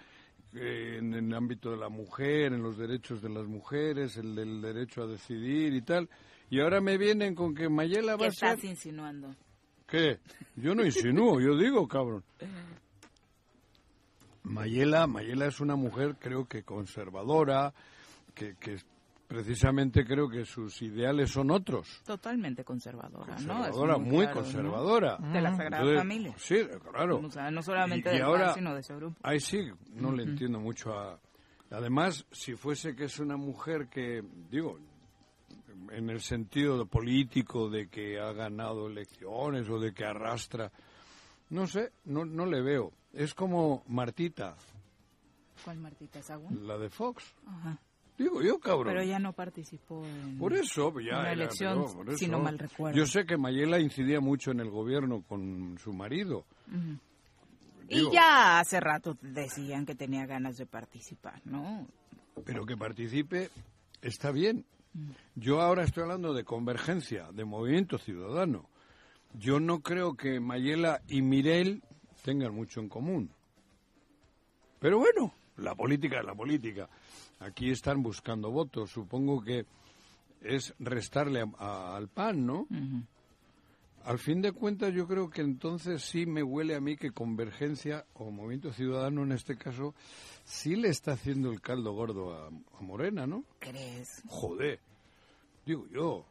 eh, 0.54 0.98
en, 0.98 1.14
el 1.14 1.34
ámbito 1.34 1.70
de 1.70 1.76
la 1.76 1.88
mujer, 1.88 2.52
en 2.52 2.62
los 2.62 2.76
derechos 2.76 3.22
de 3.22 3.30
las 3.30 3.46
mujeres, 3.46 4.16
el 4.16 4.34
del 4.34 4.60
derecho 4.60 5.02
a 5.02 5.06
decidir 5.06 5.74
y 5.74 5.82
tal. 5.82 6.08
Y 6.50 6.60
ahora 6.60 6.80
me 6.80 6.98
vienen 6.98 7.34
con 7.34 7.54
que 7.54 7.68
Mayela 7.68 8.16
va 8.16 8.26
a 8.26 8.30
ser... 8.30 8.50
estás 8.50 8.64
insinuando? 8.64 9.34
¿Qué? 9.86 10.18
Yo 10.56 10.74
no 10.74 10.84
insinúo, 10.84 11.40
yo 11.40 11.56
digo, 11.56 11.88
cabrón. 11.88 12.24
Mayela, 14.44 15.06
Mayela 15.06 15.46
es 15.46 15.60
una 15.60 15.76
mujer 15.76 16.16
creo 16.18 16.46
que 16.46 16.62
conservadora, 16.62 17.72
que, 18.34 18.56
que 18.56 18.78
precisamente 19.26 20.04
creo 20.04 20.28
que 20.28 20.44
sus 20.44 20.80
ideales 20.82 21.30
son 21.30 21.50
otros. 21.50 22.02
Totalmente 22.04 22.64
conservadora, 22.64 23.34
conservadora 23.34 23.98
muy, 23.98 24.28
conservadora. 24.28 25.16
De 25.16 25.40
la 25.40 25.56
Sagrada 25.56 25.96
Familia. 25.96 26.34
Sí, 26.36 26.56
claro. 26.90 27.20
no 27.20 27.62
solamente 27.62 28.10
de 28.10 28.22
ahora, 28.22 28.54
sino 28.54 28.74
de 28.74 28.80
ese 28.80 28.94
grupo. 28.94 29.16
Ahí 29.22 29.40
sí, 29.40 29.70
no 29.94 30.12
le 30.12 30.24
entiendo 30.24 30.60
mucho 30.60 30.92
a... 30.92 31.18
Además, 31.70 32.24
si 32.30 32.54
fuese 32.54 32.94
que 32.94 33.04
es 33.04 33.18
una 33.18 33.36
mujer 33.36 33.88
que, 33.88 34.22
digo, 34.50 34.78
en 35.90 36.10
el 36.10 36.20
sentido 36.20 36.86
político 36.86 37.68
de 37.68 37.88
que 37.88 38.20
ha 38.20 38.32
ganado 38.32 38.86
elecciones 38.86 39.68
o 39.68 39.78
de 39.80 39.92
que 39.92 40.04
arrastra, 40.04 40.70
no 41.50 41.66
sé, 41.66 41.92
no, 42.04 42.24
no 42.24 42.46
le 42.46 42.62
veo. 42.62 42.92
Es 43.14 43.34
como 43.34 43.84
Martita. 43.86 44.56
¿Cuál 45.64 45.78
Martita 45.78 46.20
La 46.62 46.76
de 46.76 46.90
Fox. 46.90 47.24
Digo 48.18 48.42
yo, 48.42 48.58
cabrón. 48.60 48.88
Pero 48.88 49.00
ella 49.00 49.18
no 49.18 49.32
participó 49.32 50.04
en 50.04 50.38
por 50.38 50.52
eso, 50.52 50.92
ya 51.00 51.20
una 51.20 51.32
elección, 51.32 51.84
si 52.16 52.28
no 52.28 52.38
mal 52.38 52.58
recuerdo. 52.58 52.96
Yo 52.96 53.06
sé 53.06 53.24
que 53.24 53.36
Mayela 53.36 53.80
incidía 53.80 54.20
mucho 54.20 54.50
en 54.52 54.60
el 54.60 54.70
gobierno 54.70 55.22
con 55.22 55.78
su 55.78 55.92
marido. 55.92 56.44
y 57.88 58.10
ya 58.12 58.60
hace 58.60 58.78
rato 58.78 59.16
decían 59.20 59.84
que 59.84 59.94
tenía 59.94 60.26
ganas 60.26 60.56
de 60.56 60.66
participar, 60.66 61.40
¿no? 61.44 61.86
Pero 62.44 62.66
que 62.66 62.76
participe 62.76 63.50
está 64.00 64.30
bien. 64.30 64.64
Yo 65.34 65.60
ahora 65.60 65.82
estoy 65.82 66.04
hablando 66.04 66.34
de 66.34 66.44
convergencia, 66.44 67.32
de 67.32 67.44
movimiento 67.44 67.98
ciudadano. 67.98 68.68
Yo 69.32 69.58
no 69.58 69.80
creo 69.80 70.14
que 70.14 70.38
Mayela 70.38 71.02
y 71.08 71.22
Mirel 71.22 71.82
tengan 72.24 72.54
mucho 72.54 72.80
en 72.80 72.88
común. 72.88 73.30
Pero 74.80 74.98
bueno, 74.98 75.32
la 75.58 75.74
política 75.74 76.20
es 76.20 76.24
la 76.24 76.34
política. 76.34 76.88
Aquí 77.40 77.70
están 77.70 78.02
buscando 78.02 78.50
votos. 78.50 78.90
Supongo 78.90 79.42
que 79.42 79.66
es 80.42 80.74
restarle 80.78 81.44
al 81.58 82.08
PAN, 82.08 82.46
¿no? 82.46 82.66
Al 84.04 84.18
fin 84.18 84.40
de 84.40 84.52
cuentas, 84.52 84.92
yo 84.92 85.06
creo 85.06 85.28
que 85.30 85.42
entonces 85.42 86.02
sí 86.02 86.26
me 86.26 86.42
huele 86.42 86.74
a 86.74 86.80
mí 86.80 86.96
que 86.96 87.10
Convergencia, 87.10 88.04
o 88.14 88.30
Movimiento 88.30 88.72
Ciudadano 88.72 89.22
en 89.22 89.32
este 89.32 89.56
caso, 89.56 89.94
sí 90.44 90.76
le 90.76 90.88
está 90.88 91.12
haciendo 91.12 91.50
el 91.50 91.60
caldo 91.60 91.92
gordo 91.92 92.34
a, 92.34 92.48
a 92.48 92.82
Morena, 92.82 93.26
¿no? 93.26 93.44
¿Crees? 93.58 94.22
Joder. 94.28 94.80
Digo 95.64 95.86
yo. 95.88 96.26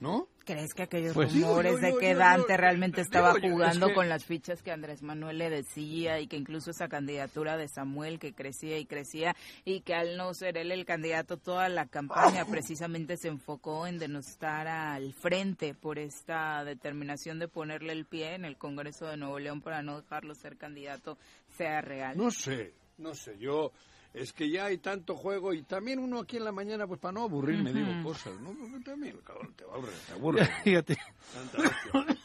¿No? 0.00 0.28
¿Crees 0.44 0.74
que 0.74 0.82
aquellos 0.82 1.14
pues 1.14 1.32
rumores 1.32 1.80
de 1.80 1.96
que 1.96 2.14
Dante 2.14 2.56
realmente 2.58 3.00
estaba 3.00 3.32
jugando 3.40 3.94
con 3.94 4.10
las 4.10 4.24
fichas 4.26 4.62
que 4.62 4.72
Andrés 4.72 5.02
Manuel 5.02 5.38
le 5.38 5.48
decía 5.48 6.20
y 6.20 6.26
que 6.26 6.36
incluso 6.36 6.70
esa 6.70 6.88
candidatura 6.88 7.56
de 7.56 7.66
Samuel 7.68 8.18
que 8.18 8.34
crecía 8.34 8.78
y 8.78 8.84
crecía 8.84 9.34
y 9.64 9.80
que 9.80 9.94
al 9.94 10.18
no 10.18 10.34
ser 10.34 10.58
él 10.58 10.70
el 10.70 10.84
candidato 10.84 11.38
toda 11.38 11.70
la 11.70 11.86
campaña 11.86 12.44
precisamente 12.44 13.16
se 13.16 13.28
enfocó 13.28 13.86
en 13.86 13.98
denostar 13.98 14.68
al 14.68 15.14
frente 15.14 15.72
por 15.72 15.98
esta 15.98 16.62
determinación 16.64 17.38
de 17.38 17.48
ponerle 17.48 17.94
el 17.94 18.04
pie 18.04 18.34
en 18.34 18.44
el 18.44 18.58
Congreso 18.58 19.06
de 19.06 19.16
Nuevo 19.16 19.38
León 19.38 19.62
para 19.62 19.82
no 19.82 20.02
dejarlo 20.02 20.34
ser 20.34 20.58
candidato 20.58 21.16
sea 21.56 21.80
real? 21.80 22.18
No 22.18 22.30
sé, 22.30 22.74
no 22.98 23.14
sé, 23.14 23.38
yo 23.38 23.72
es 24.14 24.32
que 24.32 24.48
ya 24.48 24.66
hay 24.66 24.78
tanto 24.78 25.16
juego 25.16 25.52
y 25.52 25.62
también 25.62 25.98
uno 25.98 26.20
aquí 26.20 26.36
en 26.36 26.44
la 26.44 26.52
mañana, 26.52 26.86
pues 26.86 27.00
para 27.00 27.12
no 27.12 27.22
aburrirme, 27.22 27.72
digo 27.72 27.90
cosas, 28.04 28.40
¿no? 28.40 28.54
Porque 28.54 28.78
también, 28.84 29.16
cabrón, 29.24 29.52
te 29.56 29.64
aburre, 29.64 29.92
te 30.06 30.12
aburre. 30.14 30.46
Fíjate. 30.62 30.96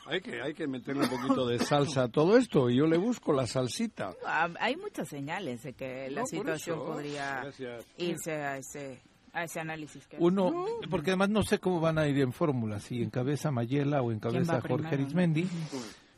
hay, 0.06 0.22
que, 0.22 0.40
hay 0.40 0.54
que 0.54 0.68
meterle 0.68 1.04
un 1.04 1.10
poquito 1.10 1.48
de 1.48 1.58
salsa 1.58 2.04
a 2.04 2.08
todo 2.08 2.38
esto 2.38 2.70
y 2.70 2.78
yo 2.78 2.86
le 2.86 2.98
busco 2.98 3.34
la 3.34 3.48
salsita. 3.48 4.14
Ah, 4.24 4.50
hay 4.60 4.76
muchas 4.78 5.10
señales 5.10 5.64
de 5.64 5.74
que 5.74 6.12
la 6.12 6.26
situación 6.28 6.78
podría 6.78 7.52
irse 7.98 8.34
a 8.36 8.58
ese 8.58 9.02
a 9.32 9.44
ese 9.44 9.60
análisis 9.60 10.08
que 10.08 10.18
uno 10.20 10.66
porque 10.90 11.12
además 11.12 11.30
no 11.30 11.44
sé 11.44 11.60
cómo 11.60 11.80
van 11.80 12.00
a 12.00 12.08
ir 12.08 12.20
en 12.20 12.34
fórmula 12.34 12.80
si 12.80 13.04
encabeza 13.04 13.52
Mayela 13.52 14.02
o 14.02 14.12
encabeza 14.12 14.60
Jorge 14.60 14.96
Arizmendi 14.96 15.48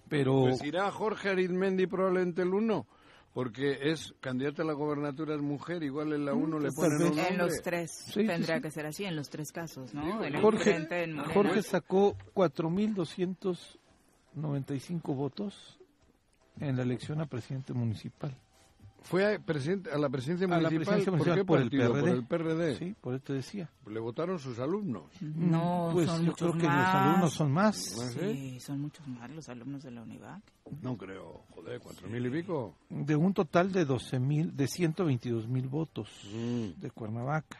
pero 0.07 0.43
pues 0.43 0.63
irá 0.63 0.89
Jorge 0.91 1.31
Arizmendi 1.31 1.87
probablemente 1.87 2.41
el 2.43 2.53
uno 2.53 2.87
porque 3.33 3.91
es 3.91 4.13
candidata 4.19 4.63
a 4.63 4.65
la 4.65 4.73
gobernatura 4.73 5.35
es 5.35 5.41
mujer, 5.41 5.83
igual 5.83 6.11
en 6.13 6.25
la 6.25 6.33
uno 6.33 6.59
le 6.59 6.71
pues 6.71 6.89
ponen 6.89 7.13
un 7.13 7.19
En 7.19 7.37
los 7.37 7.61
tres, 7.61 8.11
tendría 8.13 8.59
que 8.59 8.71
ser 8.71 8.85
así, 8.85 9.05
en 9.05 9.15
los 9.15 9.29
tres 9.29 9.51
casos, 9.51 9.93
¿no? 9.93 10.19
Jorge, 10.41 10.87
Jorge 11.33 11.63
sacó 11.63 12.17
4.295 12.33 15.15
votos 15.15 15.79
en 16.59 16.75
la 16.75 16.83
elección 16.83 17.21
a 17.21 17.25
presidente 17.25 17.73
municipal. 17.73 18.35
Fue 19.03 19.35
a, 19.35 19.39
presidente, 19.39 19.91
a 19.91 19.97
la 19.97 20.09
presidencia 20.09 20.47
municipal, 20.47 21.17
¿por 21.17 21.33
qué 21.33 21.43
por 21.43 21.59
el 21.59 21.69
PRD. 21.69 21.89
Por 21.89 22.09
el 22.09 22.25
PRD. 22.25 22.75
Sí, 22.77 22.95
por 23.01 23.15
eso 23.15 23.23
te 23.23 23.33
decía. 23.33 23.69
Le 23.87 23.99
votaron 23.99 24.37
sus 24.37 24.59
alumnos. 24.59 25.05
No, 25.21 25.89
pues 25.91 26.07
son 26.07 26.25
yo 26.25 26.33
creo 26.33 26.53
que 26.53 26.67
los 26.67 26.71
alumnos 26.71 27.33
son 27.33 27.51
más. 27.51 27.77
Sí, 27.77 28.59
son 28.59 28.81
muchos 28.81 29.07
más 29.07 29.29
los 29.31 29.49
alumnos 29.49 29.83
de 29.83 29.91
la 29.91 30.03
UNIVAC. 30.03 30.41
No 30.81 30.97
creo, 30.97 31.43
joder, 31.49 31.79
cuatro 31.81 32.07
mil 32.07 32.25
y 32.25 32.29
pico. 32.29 32.75
De 32.89 33.15
un 33.15 33.33
total 33.33 33.71
de 33.71 33.85
doce 33.85 34.19
mil, 34.19 34.55
de 34.55 34.67
122 34.67 35.47
mil 35.47 35.67
votos 35.67 36.09
mm. 36.33 36.79
de 36.79 36.91
Cuernavaca. 36.91 37.59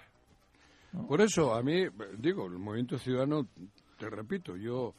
Por 1.08 1.22
eso, 1.22 1.56
a 1.56 1.64
mí, 1.64 1.86
digo, 2.18 2.46
el 2.48 2.60
Movimiento 2.60 3.00
Ciudadano, 3.00 3.48
te 3.98 4.10
repito, 4.10 4.58
yo 4.58 4.94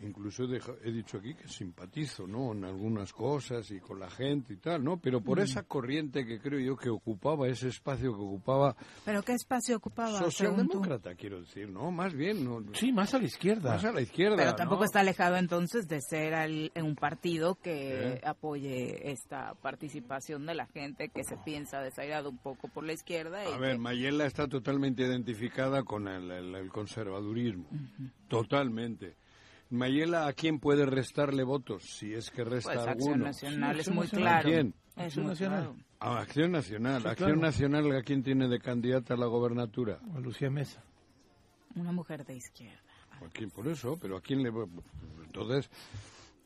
incluso 0.00 0.44
he, 0.44 0.92
dicho 0.92 1.18
aquí 1.18 1.34
que 1.34 1.48
simpatizo, 1.48 2.26
¿no? 2.26 2.52
En 2.52 2.64
algunas 2.64 3.12
cosas 3.12 3.70
y 3.70 3.80
con 3.80 3.98
la 3.98 4.10
gente 4.10 4.54
y 4.54 4.56
tal, 4.56 4.84
¿no? 4.84 4.98
Pero 4.98 5.22
por 5.22 5.38
mm. 5.38 5.42
esa 5.42 5.62
corriente 5.62 6.26
que 6.26 6.38
creo 6.38 6.60
yo 6.60 6.76
que 6.76 6.90
ocupaba 6.90 7.48
ese 7.48 7.68
espacio 7.68 8.14
que 8.14 8.22
ocupaba. 8.22 8.76
¿Pero 9.04 9.22
qué 9.22 9.32
espacio 9.32 9.76
ocupaba? 9.76 10.18
Socialdemócrata, 10.18 11.14
quiero 11.14 11.40
decir, 11.40 11.70
¿no? 11.70 11.90
Más 11.90 12.14
bien. 12.14 12.44
No, 12.44 12.62
sí, 12.74 12.92
más 12.92 13.14
a 13.14 13.18
la 13.18 13.24
izquierda. 13.24 13.72
Más 13.72 13.84
a 13.84 13.92
la 13.92 14.02
izquierda. 14.02 14.36
Pero 14.36 14.54
tampoco 14.54 14.84
está 14.84 15.00
alejado 15.00 15.36
entonces 15.36 15.88
de 15.88 16.00
ser 16.00 16.26
un 16.82 16.96
partido 16.96 17.54
que 17.54 18.20
apoye 18.24 19.10
esta 19.10 19.54
participación 19.54 20.46
de 20.46 20.54
la 20.54 20.66
gente 20.66 21.08
que 21.08 21.24
se 21.24 21.36
piensa 21.38 21.80
desairado 21.80 22.30
un 22.30 22.38
poco 22.38 22.68
por 22.68 22.84
la 22.84 22.92
izquierda. 22.92 23.42
a 23.42 23.58
ver, 23.58 23.78
Mayela 23.78 24.26
está 24.26 24.46
totalmente 24.46 25.02
identificada 25.02 25.82
con 25.84 26.08
el, 26.08 26.68
conservadurismo. 26.70 27.68
Totalmente 28.28 29.16
Mayela, 29.70 30.26
¿a 30.26 30.32
quién 30.32 30.60
puede 30.60 30.86
restarle 30.86 31.42
votos? 31.42 31.82
Si 31.84 32.12
es 32.12 32.30
que 32.30 32.44
resta 32.44 32.74
pues, 32.74 32.86
alguno. 32.86 33.26
Acción 33.26 33.50
Nacional 33.50 33.80
es 33.80 33.90
muy 33.90 34.06
claro. 34.08 34.48
¿A 34.48 34.52
quién? 34.52 34.74
Acción 34.94 35.26
Nacional. 35.26 35.74
A 35.98 36.18
Acción 36.20 36.52
Nacional. 36.52 37.06
Acción 37.06 37.40
Nacional, 37.40 37.96
¿a 37.96 38.02
quién 38.02 38.22
tiene 38.22 38.48
de 38.48 38.60
candidata 38.60 39.14
a 39.14 39.16
la 39.16 39.26
gobernatura? 39.26 40.00
A 40.14 40.20
Lucía 40.20 40.50
Mesa. 40.50 40.82
Una 41.74 41.92
mujer 41.92 42.24
de 42.24 42.36
izquierda. 42.36 42.80
¿A 43.10 43.28
quién? 43.30 43.50
Por 43.50 43.66
eso, 43.68 43.98
pero 44.00 44.16
¿a 44.16 44.20
quién 44.20 44.42
le... 44.42 44.50
Entonces, 45.24 45.70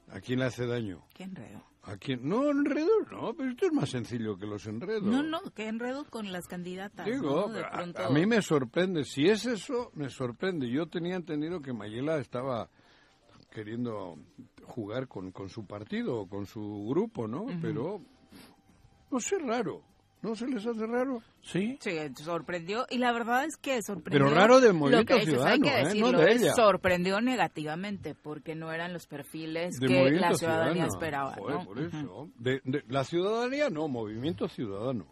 ¿a 0.09 0.21
quién 0.21 0.39
le 0.39 0.47
hace 0.47 0.67
daño? 0.67 1.05
¿Qué 1.15 1.25
enredo? 1.25 1.63
¿A 1.83 1.97
quién? 1.97 2.29
No, 2.29 2.51
enredo, 2.51 2.91
no, 3.11 3.35
pero 3.35 3.51
esto 3.51 3.67
es 3.67 3.73
más 3.73 3.89
sencillo 3.89 4.37
que 4.37 4.47
los 4.47 4.67
enredos. 4.67 5.03
No, 5.03 5.23
no, 5.23 5.41
¿qué 5.55 5.69
enredo 5.69 6.05
con 6.05 6.31
las 6.31 6.47
candidatas? 6.47 7.07
Digo, 7.07 7.51
a, 7.51 8.11
mí 8.11 8.27
me 8.27 8.43
sorprende. 8.43 9.05
Si 9.05 9.25
es 9.25 9.47
eso, 9.47 9.91
me 9.95 10.11
sorprende. 10.11 10.69
Yo 10.71 10.87
tenía 10.89 11.17
entendido 11.17 11.61
que 11.61 11.73
Mayela 11.73 12.19
estaba 12.19 12.69
queriendo 13.51 14.17
jugar 14.65 15.09
con, 15.09 15.33
con 15.33 15.49
su 15.49 15.67
partido 15.67 16.21
o 16.21 16.29
con 16.29 16.47
su 16.47 16.87
grupo, 16.89 17.27
¿no? 17.27 17.47
Pero, 17.61 18.01
no 19.11 19.21
sé, 19.21 19.39
raro. 19.39 19.83
¿No 20.23 20.35
se 20.35 20.47
les 20.47 20.67
hace 20.67 20.87
raro? 20.87 21.23
Sí. 21.41 21.79
Sí, 21.81 21.93
sorprendió. 22.23 22.85
Y 22.91 22.99
la 22.99 23.11
verdad 23.13 23.47
es 23.47 23.57
que 23.57 23.81
sorprendió. 23.83 24.27
Pero 24.27 24.35
raro 24.35 24.61
del 24.61 24.75
movimiento 24.75 25.19
ciudadano, 25.19 25.67
¿eh? 25.67 25.95
no 25.99 26.13
de 26.13 26.33
ella. 26.33 26.53
Sorprendió 26.53 27.21
negativamente, 27.23 28.15
porque 28.15 28.55
no 28.55 28.71
eran 28.71 28.93
los 28.93 29.07
perfiles 29.07 29.79
que 29.81 30.11
la 30.11 30.35
ciudadanía 30.35 30.87
esperaba. 30.87 31.35
por 31.37 31.79
eso. 31.81 32.29
de, 32.39 32.61
la 32.89 33.05
ciudadanía 33.05 33.71
no, 33.71 33.89
movimiento 33.89 34.47
ciudadano. 34.49 35.07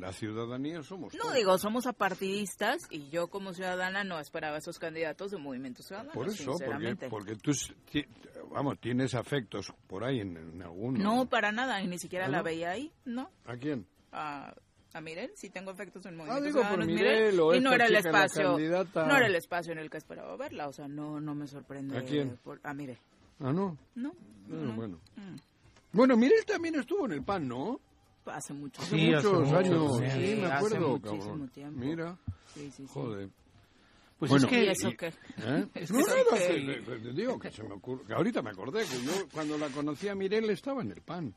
La 0.00 0.12
ciudadanía 0.12 0.82
somos. 0.82 1.14
No 1.14 1.30
digo, 1.32 1.58
somos 1.58 1.86
apartidistas 1.86 2.86
y 2.90 3.10
yo 3.10 3.28
como 3.28 3.52
ciudadana 3.52 4.02
no 4.02 4.18
esperaba 4.18 4.56
esos 4.56 4.78
candidatos 4.78 5.30
de 5.30 5.36
Movimiento 5.36 5.82
Ciudadano. 5.82 6.12
Por 6.12 6.28
eso, 6.28 6.56
porque, 6.58 6.96
porque 7.10 7.36
tú, 7.36 7.52
vamos, 8.50 8.78
tienes 8.80 9.14
afectos 9.14 9.72
por 9.86 10.04
ahí 10.04 10.20
en, 10.20 10.36
en 10.36 10.62
algún. 10.62 10.94
No, 10.94 11.28
para 11.28 11.52
nada, 11.52 11.80
ni 11.82 11.98
siquiera 11.98 12.28
la 12.28 12.40
veía 12.40 12.70
ahí, 12.70 12.90
¿no? 13.04 13.30
¿A 13.44 13.56
quién? 13.56 13.86
A, 14.10 14.54
a 14.94 15.00
Mirel, 15.02 15.32
si 15.34 15.50
tengo 15.50 15.70
efectos 15.70 16.06
en 16.06 16.16
Movimiento 16.16 16.48
ah, 16.48 16.52
Ciudadano. 16.52 16.86
Mirel, 16.86 17.34
y 17.34 17.60
no 17.60 17.72
era 17.72 17.86
el 17.86 17.96
espacio, 17.96 18.58
no 18.58 19.16
era 19.16 19.26
el 19.26 19.34
espacio 19.34 19.72
en 19.72 19.78
el 19.80 19.90
que 19.90 19.98
esperaba 19.98 20.34
verla, 20.36 20.68
o 20.68 20.72
sea, 20.72 20.88
no, 20.88 21.20
no 21.20 21.34
me 21.34 21.46
sorprende. 21.46 21.98
¿A 21.98 22.02
quién? 22.02 22.38
a 22.62 22.72
Mirel. 22.72 22.98
Ah, 23.40 23.52
no. 23.52 23.76
No. 23.94 24.14
Ah, 24.50 24.72
bueno. 24.74 24.98
Mm. 25.16 25.36
Bueno, 25.92 26.16
Mirel 26.16 26.44
también 26.46 26.76
estuvo 26.76 27.06
en 27.06 27.12
el 27.12 27.22
PAN, 27.22 27.48
¿no? 27.48 27.80
Hace 28.26 28.52
muchos, 28.52 28.84
sí, 28.84 29.10
muchos 29.10 29.52
años. 29.52 29.98
Sí, 30.12 30.36
me 30.40 30.46
acuerdo, 30.46 31.00
cabrón. 31.00 31.50
Mira. 31.74 32.16
Sí, 32.54 32.70
sí, 32.70 32.86
Joder. 32.88 33.30
Pues 34.20 34.32
es 34.32 34.44
que... 34.44 34.64
¿Y 34.64 34.68
eso 34.68 34.90
qué? 34.98 35.06
¿Eh? 35.06 35.66
no, 35.90 35.98
no, 35.98 36.36
que... 36.36 37.12
digo 37.14 37.38
que, 37.38 37.50
se 37.50 37.62
me 37.62 37.72
ocurre, 37.72 38.04
que 38.04 38.12
ahorita 38.12 38.42
me 38.42 38.50
acordé 38.50 38.84
que 38.84 39.02
yo 39.02 39.12
cuando 39.32 39.56
la 39.56 39.68
conocí 39.68 40.08
a 40.08 40.14
Mirel 40.14 40.50
estaba 40.50 40.82
en 40.82 40.90
el 40.90 41.00
PAN, 41.00 41.34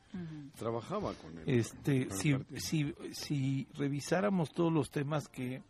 trabajaba 0.58 1.14
con 1.14 1.38
él. 1.38 1.44
Este, 1.46 2.08
si, 2.10 2.36
si, 2.56 2.94
si 3.12 3.66
revisáramos 3.74 4.52
todos 4.52 4.70
los 4.70 4.90
temas 4.90 5.28
que 5.28 5.62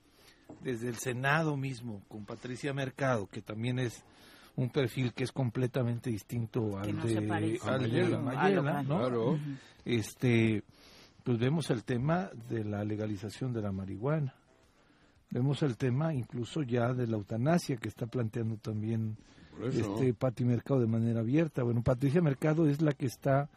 desde 0.60 0.88
el 0.88 0.96
Senado 0.96 1.56
mismo, 1.56 2.02
con 2.08 2.24
Patricia 2.24 2.72
Mercado, 2.74 3.28
que 3.28 3.42
también 3.42 3.78
es 3.78 4.02
un 4.56 4.70
perfil 4.70 5.12
que 5.12 5.22
es 5.22 5.30
completamente 5.30 6.10
distinto 6.10 6.78
al 6.78 7.00
de, 7.00 7.60
al 7.62 7.90
de 7.90 8.18
Mayela, 8.18 8.82
¿no? 8.82 8.98
Claro. 8.98 9.38
Este, 9.84 10.64
pues 11.24 11.38
vemos 11.38 11.70
el 11.70 11.82
tema 11.84 12.30
de 12.48 12.64
la 12.64 12.84
legalización 12.84 13.52
de 13.52 13.62
la 13.62 13.72
marihuana. 13.72 14.34
Vemos 15.30 15.62
el 15.62 15.76
tema 15.76 16.14
incluso 16.14 16.62
ya 16.62 16.92
de 16.92 17.06
la 17.06 17.16
eutanasia 17.16 17.76
que 17.76 17.88
está 17.88 18.06
planteando 18.06 18.56
también 18.58 19.16
este 19.62 20.14
Pati 20.14 20.44
Mercado 20.44 20.80
de 20.80 20.86
manera 20.86 21.20
abierta. 21.20 21.62
Bueno, 21.62 21.82
Patricia 21.82 22.20
Mercado 22.20 22.68
es 22.68 22.82
la 22.82 22.92
que 22.92 23.06
está 23.06 23.48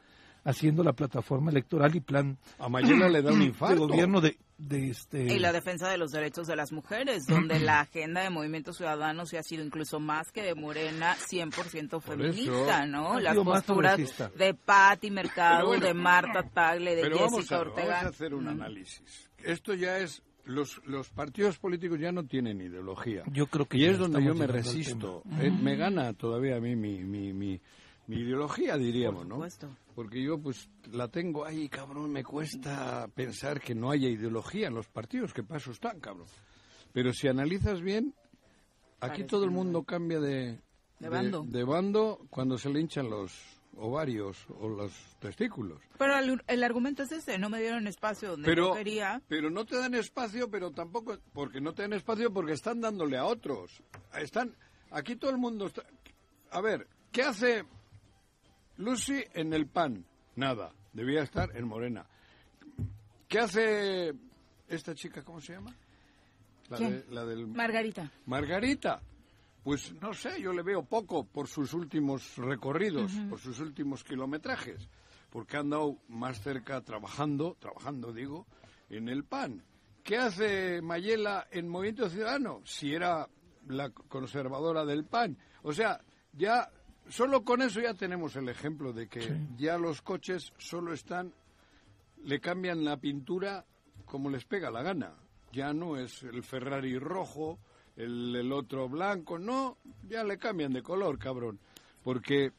haciendo 0.44 0.82
la 0.82 0.94
plataforma 0.94 1.52
electoral 1.52 1.94
y 1.96 2.00
plan 2.00 2.38
a 2.58 2.70
Mayela 2.70 3.10
le 3.10 3.22
da 3.22 3.34
un 3.34 3.42
infarto. 3.44 3.86
de 3.86 3.92
gobierno 3.92 4.22
de, 4.22 4.38
este 4.70 5.24
y 5.24 5.40
la 5.40 5.52
defensa 5.52 5.90
de 5.90 5.98
los 5.98 6.12
derechos 6.12 6.48
de 6.48 6.56
las 6.56 6.72
mujeres 6.72 7.28
donde 7.28 7.60
la 7.60 7.82
agenda 7.82 8.22
de 8.22 8.30
Movimiento 8.30 8.74
Ciudadano 8.74 9.26
se 9.26 9.38
ha 9.38 9.44
sido 9.44 9.64
incluso 9.64 10.00
más 10.00 10.32
que 10.32 10.42
de 10.42 10.56
Morena 10.56 11.16
100% 11.16 12.02
feminista 12.02 12.86
no 12.86 13.20
las 13.20 13.36
posturas 13.38 14.00
de 14.36 14.54
Patti 14.54 15.12
Mercado 15.12 15.72
de 15.80 15.94
Marta 15.94 16.44
Tagle 16.44 16.96
de 16.96 17.04
Jessica 17.12 17.60
Ortega. 17.60 17.88
vamos 17.88 18.06
a 18.06 18.10
hacer 18.10 18.34
un 18.34 18.48
análisis. 18.48 19.30
Esto 19.44 19.74
ya 19.74 20.00
es 20.00 20.24
los, 20.48 20.82
los 20.86 21.10
partidos 21.10 21.58
políticos 21.58 22.00
ya 22.00 22.12
no 22.12 22.26
tienen 22.26 22.62
ideología. 22.62 23.24
Yo 23.32 23.48
creo 23.48 23.66
que 23.66 23.78
y 23.78 23.86
es 23.86 23.98
donde 23.98 24.24
yo 24.24 24.34
me 24.34 24.48
resisto. 24.48 25.22
Eh, 25.40 25.52
me 25.52 25.76
gana 25.76 26.14
todavía 26.14 26.56
a 26.56 26.60
mí 26.60 26.76
mi, 26.76 27.04
mi, 27.04 27.34
mi, 27.34 27.62
ideología, 28.08 28.78
diríamos, 28.78 29.26
¿no? 29.28 29.46
Porque 29.96 30.22
yo 30.22 30.40
pues 30.40 30.70
la 30.92 31.08
tengo 31.08 31.46
ahí, 31.46 31.68
cabrón, 31.70 32.12
me 32.12 32.24
cuesta 32.24 33.08
pensar 33.14 33.60
que 33.60 33.76
no 33.76 33.92
haya 33.92 34.08
ideología 34.08 34.68
en 34.68 34.76
los 34.76 34.88
partidos, 34.88 35.34
que 35.34 35.44
paso 35.44 35.72
están, 35.72 36.00
cabrón. 36.00 36.28
Pero 36.94 37.14
si 37.14 37.28
analizas 37.28 37.82
bien, 37.82 38.14
aquí 39.00 39.24
todo 39.24 39.44
el 39.44 39.52
mundo 39.52 39.84
cambia 39.84 40.20
de, 40.20 40.60
de 41.00 41.64
bando 41.64 42.26
cuando 42.30 42.58
se 42.58 42.70
le 42.70 42.80
hinchan 42.80 43.10
los 43.10 43.58
ovarios 43.78 44.46
o 44.60 44.68
los 44.68 44.92
testículos. 45.20 45.82
Pero 45.98 46.16
el, 46.48 46.64
argumento 46.64 47.04
es 47.04 47.12
ese, 47.12 47.38
no 47.38 47.50
me 47.50 47.60
dieron 47.60 47.88
espacio 47.88 48.32
donde 48.32 48.56
yo 48.56 48.74
quería. 48.74 49.22
Pero 49.28 49.50
no 49.50 49.66
te 49.66 49.78
dan 49.78 49.94
espacio, 49.94 50.50
pero 50.50 50.72
tampoco, 50.72 51.18
porque 51.34 51.62
no 51.62 51.74
te 51.74 51.84
dan 51.84 51.94
espacio 51.94 52.32
porque 52.34 52.54
están 52.54 52.82
dándole 52.82 53.18
a 53.18 53.26
otros. 53.26 53.84
Están, 54.16 54.56
aquí 54.92 55.16
todo 55.16 55.32
el 55.32 55.38
mundo 55.38 55.68
está... 55.68 55.84
A 56.50 56.62
ver, 56.62 56.88
¿qué 57.12 57.24
hace 57.24 57.66
Lucy 58.78 59.24
en 59.34 59.54
el 59.54 59.68
PAN? 59.68 60.06
Nada, 60.36 60.72
debía 60.94 61.24
estar 61.24 61.56
en 61.56 61.68
Morena. 61.68 62.06
¿Qué 63.28 63.40
hace 63.40 64.14
esta 64.68 64.96
chica, 64.96 65.24
cómo 65.24 65.42
se 65.42 65.54
llama? 65.54 65.76
La, 66.70 66.80
la 67.10 67.26
del... 67.26 67.48
Margarita. 67.48 68.12
Margarita 68.26 69.02
pues 69.68 69.94
no 70.02 70.14
sé, 70.14 70.42
yo 70.42 70.54
le 70.54 70.64
veo 70.64 70.84
poco 70.84 71.26
por 71.26 71.50
sus 71.50 71.74
últimos 71.74 72.38
recorridos, 72.38 73.12
por 73.30 73.38
sus 73.38 73.60
últimos 73.60 74.02
kilometrajes, 74.02 74.88
porque 75.30 75.58
han 75.58 75.64
andado 75.64 75.98
más 76.08 76.42
cerca 76.42 76.80
trabajando, 76.80 77.58
trabajando 77.60 78.14
digo, 78.14 78.48
en 78.90 79.10
el 79.10 79.26
PAN. 79.26 79.62
¿Qué 80.06 80.16
hace 80.16 80.82
Mayela 80.82 81.48
en 81.52 81.68
Movimiento 81.68 82.10
Ciudadano? 82.10 82.62
Si 82.64 82.94
era 82.94 83.28
la 83.68 83.90
conservadora 83.90 84.86
del 84.86 85.04
PAN. 85.04 85.38
O 85.64 85.74
sea, 85.74 86.00
ya 86.32 86.72
solo 87.10 87.44
con 87.44 87.62
eso 87.62 87.80
ya 87.80 87.94
tenemos 87.94 88.36
el 88.36 88.50
ejemplo 88.50 88.94
de 88.94 89.08
que 89.08 89.38
ya 89.58 89.78
los 89.78 90.02
coches 90.02 90.54
solo 90.58 90.94
están, 90.94 91.34
le 92.24 92.40
cambian 92.40 92.84
la 92.84 92.98
pintura 92.98 93.66
como 94.06 94.30
les 94.30 94.46
pega 94.46 94.72
la 94.72 94.84
gana. 94.84 95.14
Ya 95.52 95.74
no 95.74 95.98
es 95.98 96.24
el 96.24 96.44
Ferrari 96.44 96.98
rojo 97.00 97.60
el, 97.96 98.52
otro 98.52 98.88
blanco. 98.88 99.38
No, 99.40 99.78
ya 100.08 100.24
le 100.24 100.38
cambian 100.38 100.74
de 100.74 100.84
color, 100.84 101.18
cabrón. 101.18 101.60
Porque 102.04 102.52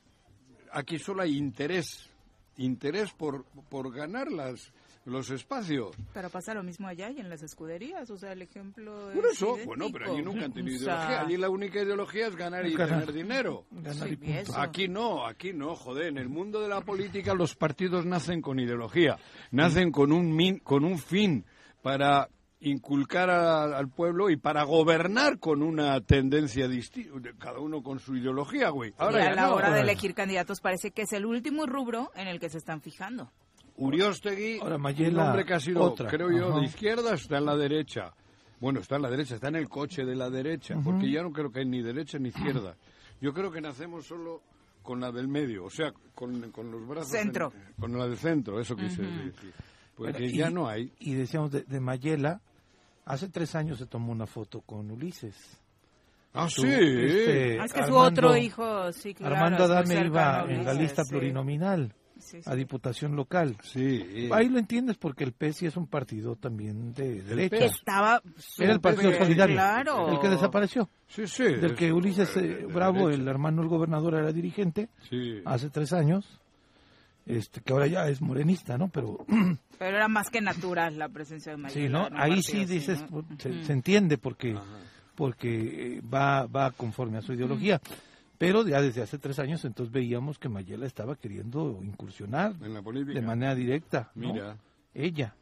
aquí 0.73 0.99
solo 0.99 1.23
hay 1.23 1.37
interés, 1.37 2.11
interés 2.57 3.13
por, 3.13 3.45
por 3.69 3.93
ganar 3.93 4.31
las, 4.31 4.73
los 5.09 5.31
espacios. 5.31 5.97
Pero 6.13 6.31
pasa 6.31 6.55
lo 6.55 6.63
mismo 6.63 6.87
allá 6.87 7.11
y 7.11 7.21
en 7.21 7.29
las 7.29 7.43
escuderías, 7.43 8.09
o 8.11 8.17
sea, 8.17 8.33
el 8.33 8.43
ejemplo. 8.43 9.11
Por 9.15 9.27
eso, 9.27 9.57
bueno, 9.65 9.87
pero 9.93 10.13
allí 10.13 10.23
nunca 10.23 10.45
han 10.45 10.53
tenido 10.53 10.77
ideología. 10.77 11.21
Allí 11.21 11.37
la 11.37 11.51
única 11.51 11.83
ideología 11.83 12.27
es 12.29 12.37
ganar 12.37 12.67
y 12.67 12.75
tener 12.75 13.13
dinero. 13.13 13.65
aquí 14.57 14.89
no, 14.89 15.27
aquí 15.27 15.53
no, 15.53 15.75
joder. 15.75 16.09
En 16.09 16.19
el 16.19 16.29
mundo 16.29 16.61
de 16.61 16.69
la 16.69 16.81
política 16.81 17.35
los 17.35 17.55
partidos 17.55 18.07
nacen 18.07 18.41
con 18.41 18.61
ideología, 18.61 19.19
nacen 19.51 19.91
con 19.91 20.13
un, 20.13 20.35
min, 20.35 20.59
con 20.59 20.85
un 20.85 20.99
fin 20.99 21.45
para 21.83 22.29
inculcar 22.61 23.31
al 23.31 23.89
pueblo 23.89 24.31
y 24.31 24.37
para 24.37 24.65
gobernar 24.65 25.39
con 25.39 25.63
una 25.63 26.01
tendencia 26.01 26.67
distinta, 26.67 27.31
cada 27.39 27.61
uno 27.61 27.83
con 27.83 28.01
su 28.01 28.17
ideología, 28.17 28.71
güey. 28.71 28.93
Ahora 28.99 29.25
y 29.25 29.27
a 29.29 29.35
la 29.35 29.55
hora 29.55 29.71
de 29.71 29.81
elegir 29.81 30.15
candidatos 30.15 30.61
parece 30.61 30.91
que 30.91 31.03
es 31.03 31.13
el 31.13 31.25
último 31.25 31.67
rubro 31.67 32.11
en 32.15 32.27
el 32.27 32.41
que 32.41 32.51
se 32.51 32.59
están 32.59 32.81
fijando. 32.81 33.31
Uriostegui, 33.79 34.61
un 34.61 35.19
hombre 35.19 35.45
que 35.45 35.55
ha 35.55 35.61
sido, 35.61 35.95
creo 35.95 36.31
yo, 36.31 36.61
de 36.61 36.67
izquierda, 36.67 37.15
está 37.15 37.39
en 37.39 37.47
la 37.47 37.57
derecha. 37.57 38.13
Bueno, 38.61 38.81
está 38.81 38.97
en 38.97 39.03
la 39.03 39.11
derecha, 39.11 39.37
está 39.37 39.49
en 39.49 39.57
el 39.57 39.69
coche 39.69 40.05
de 40.05 40.17
la 40.17 40.29
derecha, 40.31 40.77
porque 40.83 41.11
ya 41.11 41.23
no 41.23 41.33
creo 41.33 41.51
que 41.51 41.61
hay 41.61 41.67
ni 41.67 41.83
derecha 41.83 42.19
ni 42.19 42.29
izquierda. 42.29 42.77
Yo 43.21 43.33
creo 43.33 43.51
que 43.51 43.61
nacemos 43.61 44.07
solo 44.07 44.43
con 44.83 45.01
la 45.01 45.11
del 45.13 45.29
medio, 45.29 45.65
o 45.65 45.71
sea, 45.71 45.93
con, 46.15 46.41
los 46.41 46.87
brazos... 46.87 47.11
Centro. 47.11 47.53
con 47.79 47.97
la 47.97 48.07
del 48.07 48.17
centro, 48.17 48.61
eso 48.61 48.77
quise 48.77 49.03
decir. 49.03 49.53
Porque 49.97 50.33
ya 50.33 50.51
no 50.51 50.69
hay. 50.69 50.93
Y 51.01 51.15
decíamos 51.15 51.51
de, 51.51 51.63
de 51.63 51.81
Mayela, 51.81 52.41
Hace 53.09 53.31
tres 53.31 53.55
años 53.55 53.79
se 53.79 53.87
tomó 53.87 54.13
una 54.13 54.27
foto 54.27 54.61
con 54.61 54.91
Ulises. 54.91 55.35
Ah, 56.35 56.47
sí. 56.51 56.67
Este, 56.67 57.59
ah, 57.59 57.65
es 57.65 57.73
que 57.73 57.87
su 57.87 57.97
otro 57.97 58.37
hijo, 58.37 58.93
sí, 58.93 59.15
claro. 59.15 59.35
Armando 59.35 59.65
Adame 59.65 60.05
iba 60.05 60.45
en 60.47 60.63
la 60.63 60.75
lista 60.75 61.05
plurinominal. 61.05 61.95
A 62.45 62.55
diputación 62.55 63.17
local. 63.17 63.57
Sí. 63.63 64.29
Ahí 64.33 64.49
lo 64.49 64.59
entiendes 64.59 64.97
porque 64.97 65.25
el 65.25 65.33
PES 65.33 65.65
es 65.65 65.77
un 65.77 65.87
partido 65.87 66.37
también 66.37 66.93
de 66.95 67.23
derecha. 67.23 67.65
Estaba 67.65 68.23
Era 68.59 68.73
el 68.73 68.81
Partido 68.81 69.13
Solidario, 69.13 69.57
claro. 69.57 70.09
el 70.09 70.21
que 70.21 70.29
desapareció. 70.29 70.89
Sí, 71.09 71.27
sí. 71.27 71.45
Del 71.45 71.75
que 71.75 71.93
Ulises 71.93 72.37
eh, 72.37 72.67
Bravo, 72.73 73.09
el 73.11 73.27
hermano 73.27 73.63
del 73.63 73.69
gobernador, 73.69 74.15
era 74.15 74.33
dirigente 74.33 74.89
hace 75.45 75.71
tres 75.71 75.93
años. 75.93 76.41
Este, 77.27 77.61
que 77.61 77.75
ahora 77.75 77.87
ya 77.87 78.09
es 78.09 78.23
morenista, 78.23 78.79
¿no? 78.79 78.89
Pero 78.89 79.19
pero 79.79 79.97
era 79.97 80.09
más 80.09 80.31
que 80.31 80.41
natural 80.41 80.99
la 80.99 81.11
presencia 81.11 81.53
de 81.53 81.59
Mayela. 81.59 81.87
Sí, 81.87 81.93
¿no? 81.93 82.19
Ahí 82.19 82.43
sí 82.43 82.65
dices, 82.65 83.05
se, 83.39 83.73
entiende 83.73 84.17
porque 84.17 84.57
porque 85.15 86.01
va 86.03 86.47
va 86.47 86.71
conforme 86.71 87.19
a 87.19 87.23
su 87.23 87.35
ideología. 87.35 87.83
Pero 88.39 88.67
ya 88.67 88.81
desde 88.81 89.03
hace 89.03 89.19
tres 89.19 89.39
años 89.41 89.65
entonces 89.65 89.93
veíamos 89.93 90.39
que 90.39 90.49
Mayela 90.49 90.87
estaba 90.87 91.17
queriendo 91.17 91.81
incursionar 91.83 92.55
en 92.63 92.73
la 92.73 92.83
política. 92.83 93.19
de 93.21 93.27
manera 93.27 93.55
directa. 93.55 94.11
Mira. 94.15 94.57
Ella. 94.95 95.35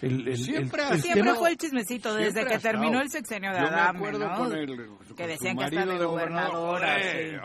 el, 0.00 0.36
siempre, 0.38 0.82
fue 1.34 1.50
el 1.50 1.56
chismecito 1.58 2.14
desde 2.14 2.46
que 2.46 2.58
terminó 2.58 3.02
el 3.02 3.10
sexenio 3.10 3.50
de 3.52 3.58
Adame, 3.58 4.12
¿no? 4.12 4.48
que 5.14 5.26
decían 5.26 5.58
que 5.58 5.64
hasta 5.64 5.84
de 5.84 6.04
gobernadora. 6.04 6.96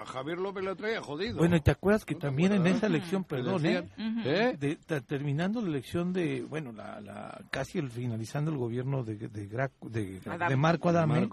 A 0.01 0.05
Javier 0.05 0.37
López 0.37 0.63
lo 0.63 0.75
traía 0.75 1.01
jodido. 1.01 1.37
Bueno, 1.37 1.57
y 1.57 1.61
te 1.61 1.71
acuerdas 1.71 2.05
que 2.05 2.15
también 2.15 2.53
en 2.53 2.65
esa 2.67 2.87
elección, 2.87 3.23
perdón, 3.23 3.65
¿eh? 3.65 3.83
¿eh? 3.97 4.77
terminando 5.05 5.59
la 5.61 5.67
elección 5.67 6.13
de, 6.13 6.43
bueno, 6.43 6.71
la, 6.71 7.01
la 7.01 7.41
casi 7.49 7.79
el, 7.79 7.89
finalizando 7.89 8.51
el 8.51 8.57
gobierno 8.57 9.03
de, 9.03 9.15
de, 9.15 9.47
de, 9.81 10.19
de 10.21 10.55
Marco 10.55 10.89
Adame, 10.89 11.27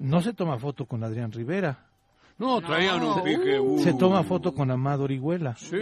no 0.00 0.20
se 0.20 0.34
toma 0.34 0.58
foto 0.58 0.86
con 0.86 1.02
Adrián 1.02 1.32
Rivera. 1.32 1.87
No, 2.38 2.60
traían 2.60 3.02
un 3.02 3.22
pique. 3.24 3.58
Uh. 3.58 3.80
Se 3.82 3.94
toma 3.94 4.22
foto 4.22 4.54
con 4.54 4.70
Amado 4.70 5.04
Orihuela. 5.04 5.56
Sí, 5.56 5.76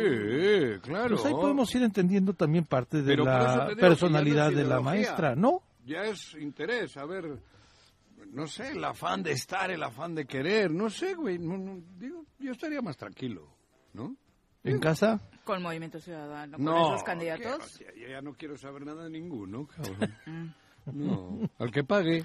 claro. 0.82 1.16
Pues 1.16 1.26
ahí 1.26 1.34
podemos 1.34 1.74
ir 1.74 1.82
entendiendo 1.82 2.32
también 2.32 2.64
parte 2.64 3.02
de 3.02 3.16
la 3.16 3.68
personalidad 3.78 4.50
de 4.50 4.64
la 4.64 4.80
maestra, 4.80 5.34
¿no? 5.36 5.62
Ya 5.84 6.02
es 6.02 6.34
interés, 6.34 6.96
a 6.96 7.04
ver, 7.04 7.38
no 8.32 8.46
sé, 8.48 8.72
el 8.72 8.84
afán 8.84 9.22
de 9.22 9.32
estar, 9.32 9.70
el 9.70 9.82
afán 9.82 10.16
de 10.16 10.26
querer, 10.26 10.68
no 10.70 10.90
sé, 10.90 11.14
güey. 11.14 11.38
digo, 11.38 12.24
yo 12.40 12.52
estaría 12.52 12.82
más 12.82 12.96
tranquilo, 12.96 13.46
¿no? 13.92 14.16
¿En 14.64 14.80
casa? 14.80 15.20
Con 15.44 15.62
Movimiento 15.62 16.00
Ciudadano, 16.00 16.56
con 16.56 16.64
no, 16.64 16.88
esos 16.88 17.04
candidatos. 17.04 17.78
Ya, 17.78 18.08
ya, 18.08 18.20
no 18.20 18.34
quiero 18.34 18.56
saber 18.58 18.84
nada 18.84 19.04
de 19.04 19.10
ninguno, 19.10 19.66
cabrón. 19.66 20.14
Mm. 20.86 21.04
no, 21.04 21.50
al 21.58 21.72
que 21.72 21.82
pague. 21.82 22.24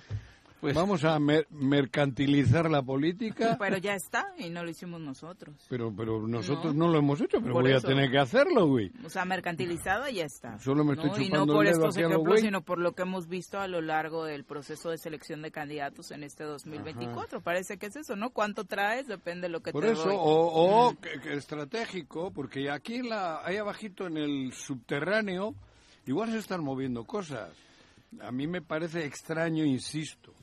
Pues, 0.62 0.76
Vamos 0.76 1.04
a 1.04 1.17
mercantilizar 1.50 2.69
la 2.69 2.84
política. 2.84 3.58
Pero 3.60 3.78
ya 3.78 3.95
está 3.95 4.28
y 4.38 4.52
no 4.52 4.63
lo 4.63 4.69
hicimos 4.69 5.02
nosotros. 5.02 5.56
Pero 5.67 5.91
pero 5.95 6.28
nosotros 6.28 6.76
no, 6.76 6.88
lo 6.88 7.00
hemos 7.00 7.19
hecho, 7.19 7.41
pero 7.41 7.56
voy 7.56 7.71
a 7.74 7.82
tener 7.82 8.12
que 8.12 8.19
hacerlo, 8.19 8.67
güey. 8.67 8.91
O 9.04 9.10
sea, 9.10 9.26
mercantilizada 9.26 10.12
ya 10.12 10.26
está. 10.26 10.60
Solo 10.60 10.84
me 10.84 10.93
estoy 10.93 11.10
chupando 11.10 11.26
Y 11.26 11.30
no 11.32 11.45
por 11.47 11.65
estos 11.65 11.97
ejemplos, 11.97 12.41
sino 12.41 12.62
por 12.62 12.78
lo 12.78 12.93
que 12.93 13.02
hemos 13.02 13.28
visto 13.28 13.60
a 13.60 13.67
lo 13.67 13.82
largo 13.82 14.26
del 14.26 14.43
proceso 14.43 14.91
de 14.91 15.00
selección 15.00 15.41
de 15.41 15.52
candidatos 15.52 16.12
en 16.12 16.24
este 16.24 16.43
2024. 16.43 17.41
Parece 17.41 17.78
que 17.78 17.88
es 17.88 17.95
eso, 17.95 18.15
¿no? 18.15 18.30
¿Cuánto 18.30 18.65
traes? 18.65 19.08
Depende 19.08 19.47
de 19.47 19.50
lo 19.50 19.62
que 19.62 19.71
por 19.71 19.84
te 19.84 19.93
eso, 19.93 20.13
o, 20.13 20.89
o 20.89 20.95
que, 21.00 21.34
estratégico, 21.34 22.32
porque 22.32 22.69
aquí 22.69 23.02
la, 23.02 23.43
ahí 23.43 23.58
abajito 23.58 24.06
en 24.06 24.17
el 24.17 24.54
subterráneo 24.54 25.56
igual 26.06 26.30
se 26.32 26.38
están 26.38 26.63
moviendo 26.63 27.04
cosas. 27.04 27.50
A 28.21 28.32
mí 28.32 28.45
me 28.45 28.62
parece 28.62 29.06
extraño, 29.06 29.63
insisto, 29.63 30.34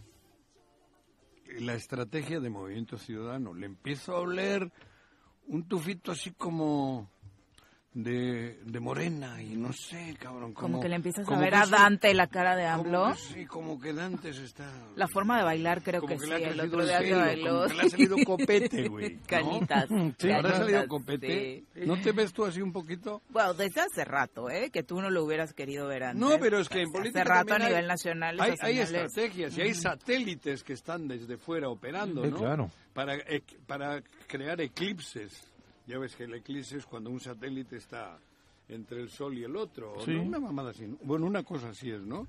la 1.61 1.74
estrategia 1.74 2.40
de 2.40 2.50
Movimiento 2.50 2.98
Ciudadano. 2.98 3.54
Le 3.54 3.66
empiezo 3.66 4.16
a 4.16 4.20
oler 4.20 4.70
un 5.46 5.66
tufito 5.66 6.12
así 6.12 6.32
como 6.32 7.11
de, 7.94 8.61
de 8.64 8.81
morena 8.81 9.42
y 9.42 9.57
no 9.57 9.72
sé, 9.72 10.14
cabrón. 10.20 10.53
Como, 10.53 10.81
que 10.81 10.88
le 10.88 10.96
empiezas 10.96 11.29
a 11.29 11.38
ver 11.38 11.55
a 11.55 11.66
Dante 11.66 12.12
la 12.14 12.27
cara 12.27 12.55
de 12.55 12.66
AMLO. 12.66 13.14
sí, 13.14 13.46
como 13.46 13.81
que 13.81 13.92
Dante 13.92 14.33
se 14.33 14.44
está... 14.44 14.70
La 14.94 15.09
forma 15.09 15.38
de 15.38 15.44
bailar 15.44 15.83
creo 15.83 16.03
que, 16.03 16.18
sí, 16.18 16.31
el 16.31 16.61
otro 16.61 16.85
día 16.85 17.01
que 17.01 17.14
bailó. 17.14 17.62
Como 17.62 17.68
que 17.68 17.74
le 17.74 17.83
ha 17.83 17.88
salido 17.88 18.16
copete, 18.24 18.88
güey. 18.88 19.18
Canitas. 19.27 19.88
Sí, 20.18 20.31
ha 20.31 20.42
salido 20.42 20.87
copete. 20.87 21.64
¿No 21.87 21.96
te 22.03 22.12
ves 22.12 22.33
tú 22.33 22.44
así 22.44 22.61
un 22.61 22.72
poquito? 22.72 23.22
Bueno, 23.31 23.55
desde 23.55 23.81
hace 23.81 24.05
rato, 24.05 24.51
¿eh? 24.51 24.70
Que 24.70 24.83
tú 24.83 25.01
no 25.01 25.11
lo 25.11 25.24
hubieras 25.24 25.53
querido 25.55 25.87
ver 25.87 26.05
antes. 26.05 26.20
No, 26.20 26.38
pero 26.38 26.61
es 26.61 26.68
que 26.68 26.83
en 26.83 26.92
política 26.92 27.22
Hace 27.22 27.29
rato 27.29 27.55
a 27.55 27.59
nivel 27.59 27.87
nacional 27.87 28.40
hay, 28.40 28.55
hay 28.61 28.79
estrategias 28.81 29.57
y 29.57 29.62
hay 29.62 29.74
satélites 29.74 30.62
que 30.62 30.74
están 30.74 31.09
desde 31.09 31.37
fuera 31.37 31.68
operando, 31.68 32.24
¿no? 32.24 32.37
claro. 32.37 32.70
Para, 32.92 33.16
para 33.66 34.03
crear 34.27 34.61
eclipses. 34.61 35.48
Ya 35.88 35.98
ves 35.98 36.14
que 36.14 36.24
el 36.24 36.35
eclipse 36.35 36.77
es 36.77 36.85
cuando 36.85 37.09
un 37.09 37.18
satélite 37.18 37.79
está 37.79 38.18
entre 38.68 39.01
el 39.01 39.09
sol 39.09 39.38
y 39.38 39.44
el 39.44 39.57
otro. 39.57 39.94
Una 40.07 40.38
mamada 40.38 40.70
así. 40.70 40.87
Bueno, 41.03 41.24
una 41.24 41.42
cosa 41.42 41.70
así 41.70 41.90
es, 41.90 42.03
¿no? 42.03 42.27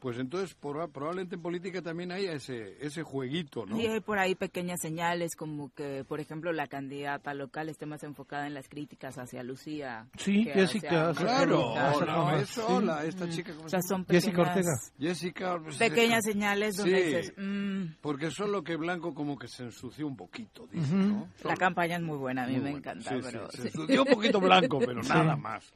Pues 0.00 0.18
entonces 0.18 0.54
probablemente 0.54 1.34
en 1.34 1.42
política 1.42 1.82
también 1.82 2.10
hay 2.10 2.24
ese, 2.24 2.76
ese 2.84 3.02
jueguito, 3.02 3.66
¿no? 3.66 3.76
Sí, 3.76 3.86
hay 3.86 4.00
por 4.00 4.18
ahí 4.18 4.34
pequeñas 4.34 4.80
señales 4.80 5.36
como 5.36 5.72
que, 5.74 6.04
por 6.04 6.20
ejemplo, 6.20 6.52
la 6.52 6.66
candidata 6.66 7.34
local 7.34 7.68
esté 7.68 7.86
más 7.86 8.02
enfocada 8.02 8.46
en 8.46 8.54
las 8.54 8.68
críticas 8.68 9.16
hacia 9.18 9.42
Lucía. 9.42 10.06
Sí, 10.16 10.44
Jessica. 10.44 11.12
Claro, 11.14 11.74
no, 12.06 12.36
eso, 12.36 13.00
esta 13.02 13.28
chica. 13.28 13.52
o 13.62 13.68
sea, 13.68 13.80
son 13.82 14.04
pequeñas, 14.04 14.24
Jessica 14.24 14.42
Ortega. 14.42 14.72
Jessica, 14.98 15.60
pues, 15.62 15.76
pequeñas 15.76 16.24
señales 16.24 16.76
donde 16.76 17.02
dices... 17.02 17.32
Mm". 17.36 17.96
Porque 18.00 18.30
solo 18.30 18.64
que 18.64 18.76
Blanco 18.76 19.14
como 19.14 19.38
que 19.38 19.48
se 19.48 19.64
ensució 19.64 20.06
un 20.06 20.16
poquito, 20.16 20.66
dice, 20.66 20.94
¿no? 20.94 21.28
La 21.44 21.56
campaña 21.56 21.96
es 21.96 22.02
muy 22.02 22.16
buena, 22.16 22.44
a 22.44 22.46
mí 22.46 22.58
me 22.58 22.70
encanta, 22.70 23.10
pero... 23.22 23.50
Se 23.50 23.68
ensució 23.68 24.02
un 24.02 24.08
poquito 24.14 24.40
Blanco, 24.40 24.78
pero 24.78 25.02
nada 25.02 25.36
más. 25.36 25.72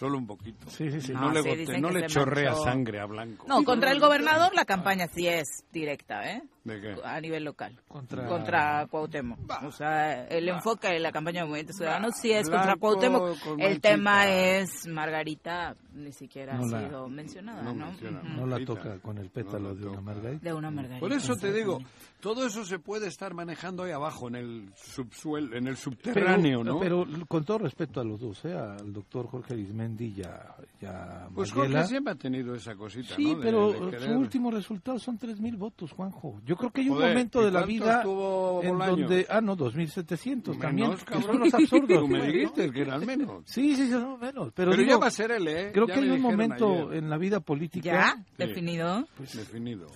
Solo 0.00 0.16
un 0.16 0.26
poquito. 0.26 0.70
Sí, 0.70 0.90
sí, 0.90 0.98
sí. 1.02 1.12
No, 1.12 1.30
le, 1.30 1.78
no 1.78 1.90
le 1.90 2.06
chorrea 2.06 2.54
sangre 2.54 3.00
a 3.00 3.04
Blanco. 3.04 3.44
No, 3.46 3.62
contra 3.64 3.92
el 3.92 4.00
gobernador 4.00 4.54
la 4.54 4.64
campaña 4.64 5.06
sí 5.08 5.28
es 5.28 5.62
directa, 5.70 6.26
¿eh? 6.26 6.42
¿De 6.64 6.80
qué? 6.80 6.96
A 7.04 7.20
nivel 7.20 7.44
local. 7.44 7.78
Contra, 7.86 8.26
contra 8.26 8.86
Cuauhtémoc. 8.86 9.38
O 9.62 9.70
sea, 9.70 10.24
el 10.24 10.48
enfoque 10.48 10.88
de 10.88 11.00
la 11.00 11.12
campaña 11.12 11.42
de 11.42 11.48
Movimiento 11.48 11.74
Ciudadano 11.74 12.08
sí 12.12 12.32
es 12.32 12.48
contra 12.48 12.76
Cuauhtémoc. 12.76 13.36
El 13.58 13.82
tema 13.82 14.26
es 14.30 14.86
Margarita, 14.86 15.76
ni 15.92 16.12
siquiera 16.12 16.56
ha 16.56 16.62
sido 16.62 17.06
mencionada, 17.10 17.62
¿no? 17.62 17.74
No, 17.74 18.46
la 18.46 18.64
toca 18.64 18.98
con 19.00 19.18
el 19.18 19.28
pétalo 19.28 19.74
de 19.74 19.86
una 19.86 20.00
margarita. 20.00 20.42
De 20.42 20.54
una 20.54 20.70
margarita. 20.70 21.00
Por 21.00 21.12
eso 21.12 21.36
te 21.36 21.52
digo, 21.52 21.78
todo 22.20 22.46
eso 22.46 22.64
se 22.64 22.78
puede 22.78 23.08
estar 23.08 23.34
manejando 23.34 23.84
ahí 23.84 23.92
abajo, 23.92 24.28
en 24.28 24.36
el 24.36 24.72
subsuelo, 24.74 25.56
en 25.56 25.66
el 25.66 25.76
subterráneo, 25.76 26.62
¿no? 26.62 26.78
Pero 26.78 27.06
con 27.26 27.44
todo 27.44 27.58
respeto 27.58 28.00
a 28.00 28.04
los 28.04 28.20
dos, 28.20 28.44
¿eh? 28.44 28.54
Al 28.54 28.92
doctor 28.92 29.26
Jorge 29.26 29.54
Arismendi 29.54 30.14
y 30.16 30.22
a, 30.22 31.28
Pues 31.34 31.52
Jorge 31.52 31.84
siempre 31.84 32.12
ha 32.12 32.16
tenido 32.16 32.54
esa 32.54 32.74
cosita, 32.74 33.14
sí, 33.16 33.36
pero 33.40 33.72
su 33.98 34.12
último 34.12 34.50
resultado 34.50 34.98
son 34.98 35.18
3.000 35.18 35.56
votos, 35.56 35.92
Juanjo. 35.92 36.40
Yo 36.44 36.56
creo 36.56 36.70
que 36.70 36.82
hay 36.82 36.88
un 36.88 37.00
momento 37.00 37.42
de 37.42 37.50
la 37.50 37.64
vida 37.64 38.02
en 38.02 38.78
donde... 38.78 39.26
Ah, 39.28 39.40
no, 39.40 39.56
2.700 39.56 40.58
también. 40.58 40.92
Cabrón, 41.04 41.40
los 41.40 41.54
absurdos. 41.54 41.98
Tú 42.00 42.08
me 42.08 42.26
dijiste 42.26 42.70
que 42.70 42.82
eran 42.82 43.04
menos. 43.04 43.42
Sí, 43.46 43.74
sí, 43.74 43.90
son 43.90 44.18
menos. 44.20 44.52
Pero, 44.54 44.70
pero 44.72 44.82
ya 44.82 44.98
va 44.98 45.06
a 45.06 45.10
ser 45.10 45.30
él, 45.32 45.48
¿eh? 45.48 45.70
Creo 45.72 45.86
que 45.86 45.94
hay 45.94 46.10
un 46.10 46.20
momento 46.20 46.92
en 46.92 47.08
la 47.08 47.18
vida 47.18 47.40
política... 47.40 47.90
¿Ya? 47.90 48.24
¿Definido? 48.36 49.06
Pues, 49.16 49.36
definido. 49.36 49.86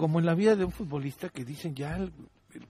Como 0.00 0.18
en 0.18 0.24
la 0.24 0.34
vida 0.34 0.56
de 0.56 0.64
un 0.64 0.72
futbolista 0.72 1.28
que 1.28 1.44
dicen 1.44 1.74
ya 1.74 1.94
el, 1.94 2.10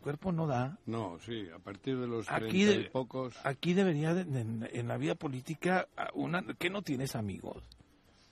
cuerpo 0.00 0.32
no 0.32 0.48
da. 0.48 0.76
No, 0.86 1.16
sí, 1.24 1.46
a 1.54 1.60
partir 1.60 1.96
de 1.96 2.08
los 2.08 2.28
aquí 2.28 2.68
y 2.68 2.88
pocos... 2.88 3.36
Aquí 3.44 3.72
debería, 3.72 4.10
en, 4.10 4.88
la 4.88 4.96
vida 4.96 5.14
política, 5.14 5.86
una 6.14 6.42
que 6.58 6.68
no 6.70 6.82
tienes 6.82 7.14
amigos. 7.14 7.62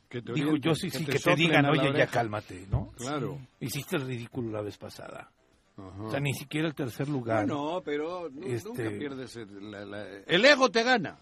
Que 0.09 0.21
te 0.21 0.33
Digo, 0.33 0.57
yo 0.57 0.75
sí, 0.75 0.91
sí, 0.91 1.05
que, 1.05 1.21
te, 1.21 1.37
digan, 1.37 1.67
oye, 1.67 1.97
ya 1.97 2.09
cálmate, 2.09 2.67
¿no? 2.73 2.91
Claro. 2.97 3.39
Hiciste 3.61 3.95
el 3.95 4.03
ridículo 4.05 4.51
la 4.51 4.63
vez 4.63 4.77
pasada. 4.77 5.31
O 5.77 6.11
sea, 6.11 6.19
ni 6.19 6.35
siquiera 6.35 6.67
el 6.67 6.75
tercer 6.75 7.09
lugar. 7.09 7.47
No, 7.47 7.81
pero 7.85 8.27
este... 8.47 8.69
nunca 8.69 8.91
pierdes 8.99 9.37
el, 9.37 10.25
el, 10.27 10.45
ego 10.45 10.71
te 10.71 10.83
gana. 10.83 11.21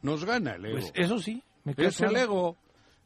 Nos 0.00 0.24
gana 0.24 0.54
el 0.54 0.64
ego. 0.64 0.78
Pues 0.78 0.92
eso 0.94 1.18
sí. 1.18 1.42
Me 1.64 1.74
es 1.76 2.00
el 2.00 2.16
ego. 2.16 2.56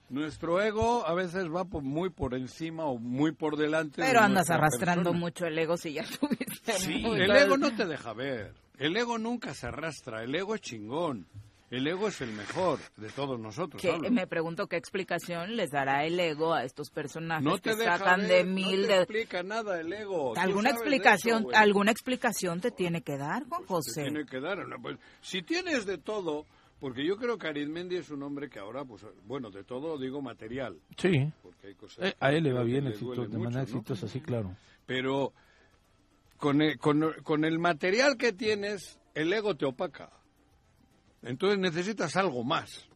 Nuestro 0.08 0.60
ego 0.60 1.06
a 1.06 1.14
veces 1.14 1.46
va 1.46 1.64
muy 1.64 2.10
por 2.10 2.34
encima 2.34 2.84
o 2.84 2.98
muy 2.98 3.32
por 3.32 3.56
delante. 3.56 4.02
Pero 4.02 4.20
andas 4.20 4.50
arrastrando 4.50 5.12
mucho 5.14 5.46
el 5.46 5.58
ego 5.58 5.76
si 5.76 5.94
ya 5.94 6.04
tuviste. 6.20 6.72
Sí, 6.74 7.02
el 7.04 7.30
ego 7.30 7.56
no 7.56 7.74
te 7.74 7.86
deja 7.86 8.12
ver. 8.12 8.54
El 8.78 8.96
ego 8.96 9.18
nunca 9.18 9.54
se 9.54 9.66
arrastra. 9.66 10.22
El 10.22 10.34
ego 10.34 10.54
es 10.54 10.60
chingón. 10.60 11.26
El 11.72 11.86
ego 11.86 12.08
es 12.08 12.20
el 12.20 12.32
mejor 12.32 12.80
de 12.98 13.08
todos 13.08 13.40
nosotros. 13.40 13.82
me 14.10 14.26
pregunto 14.26 14.66
qué 14.66 14.76
explicación 14.76 15.56
les 15.56 15.70
dará 15.70 16.04
el 16.04 16.20
ego 16.20 16.52
a 16.52 16.64
estos 16.64 16.90
personajes 16.90 17.62
que 17.62 17.72
sacan 17.72 18.28
de 18.28 18.44
mil. 18.44 18.82
No 18.82 18.88
te 18.88 18.96
explica 18.98 19.42
nada 19.42 19.80
el 19.80 19.90
ego. 19.90 20.36
¿Alguna 20.36 20.68
explicación, 20.68 21.46
alguna 21.54 21.90
explicación 21.90 22.60
te 22.60 22.72
tiene 22.72 23.00
que 23.00 23.16
dar, 23.16 23.48
Juan 23.48 23.64
José? 23.64 24.02
Te 24.02 24.10
tiene 24.10 24.26
que 24.26 24.40
dar. 24.40 24.58
Pues, 24.82 24.98
si 25.22 25.40
tienes 25.40 25.86
de 25.86 25.96
todo, 25.96 26.44
porque 26.82 27.06
yo 27.06 27.16
creo 27.16 27.38
que 27.38 27.46
Arizmendi 27.46 27.94
es 27.94 28.10
un 28.10 28.24
hombre 28.24 28.50
que 28.50 28.58
ahora, 28.58 28.84
pues, 28.84 29.06
bueno, 29.24 29.52
de 29.52 29.62
todo 29.62 29.96
digo 29.96 30.20
material. 30.20 30.80
Sí. 30.96 31.30
Eh, 31.98 32.14
a 32.18 32.32
él 32.32 32.42
le 32.42 32.52
va 32.52 32.64
bien, 32.64 32.86
de 32.86 33.38
manera 33.38 33.62
exitosa, 33.62 34.08
sí, 34.08 34.20
claro. 34.20 34.56
Pero 34.84 35.32
con 36.38 36.58
con, 36.80 37.14
con 37.22 37.44
el 37.44 37.60
material 37.60 38.16
que 38.16 38.32
tienes, 38.32 38.98
el 39.14 39.32
ego 39.32 39.54
te 39.54 39.64
opaca. 39.64 40.10
Entonces 41.22 41.60
necesitas 41.60 42.16
algo 42.16 42.42
más. 42.42 42.88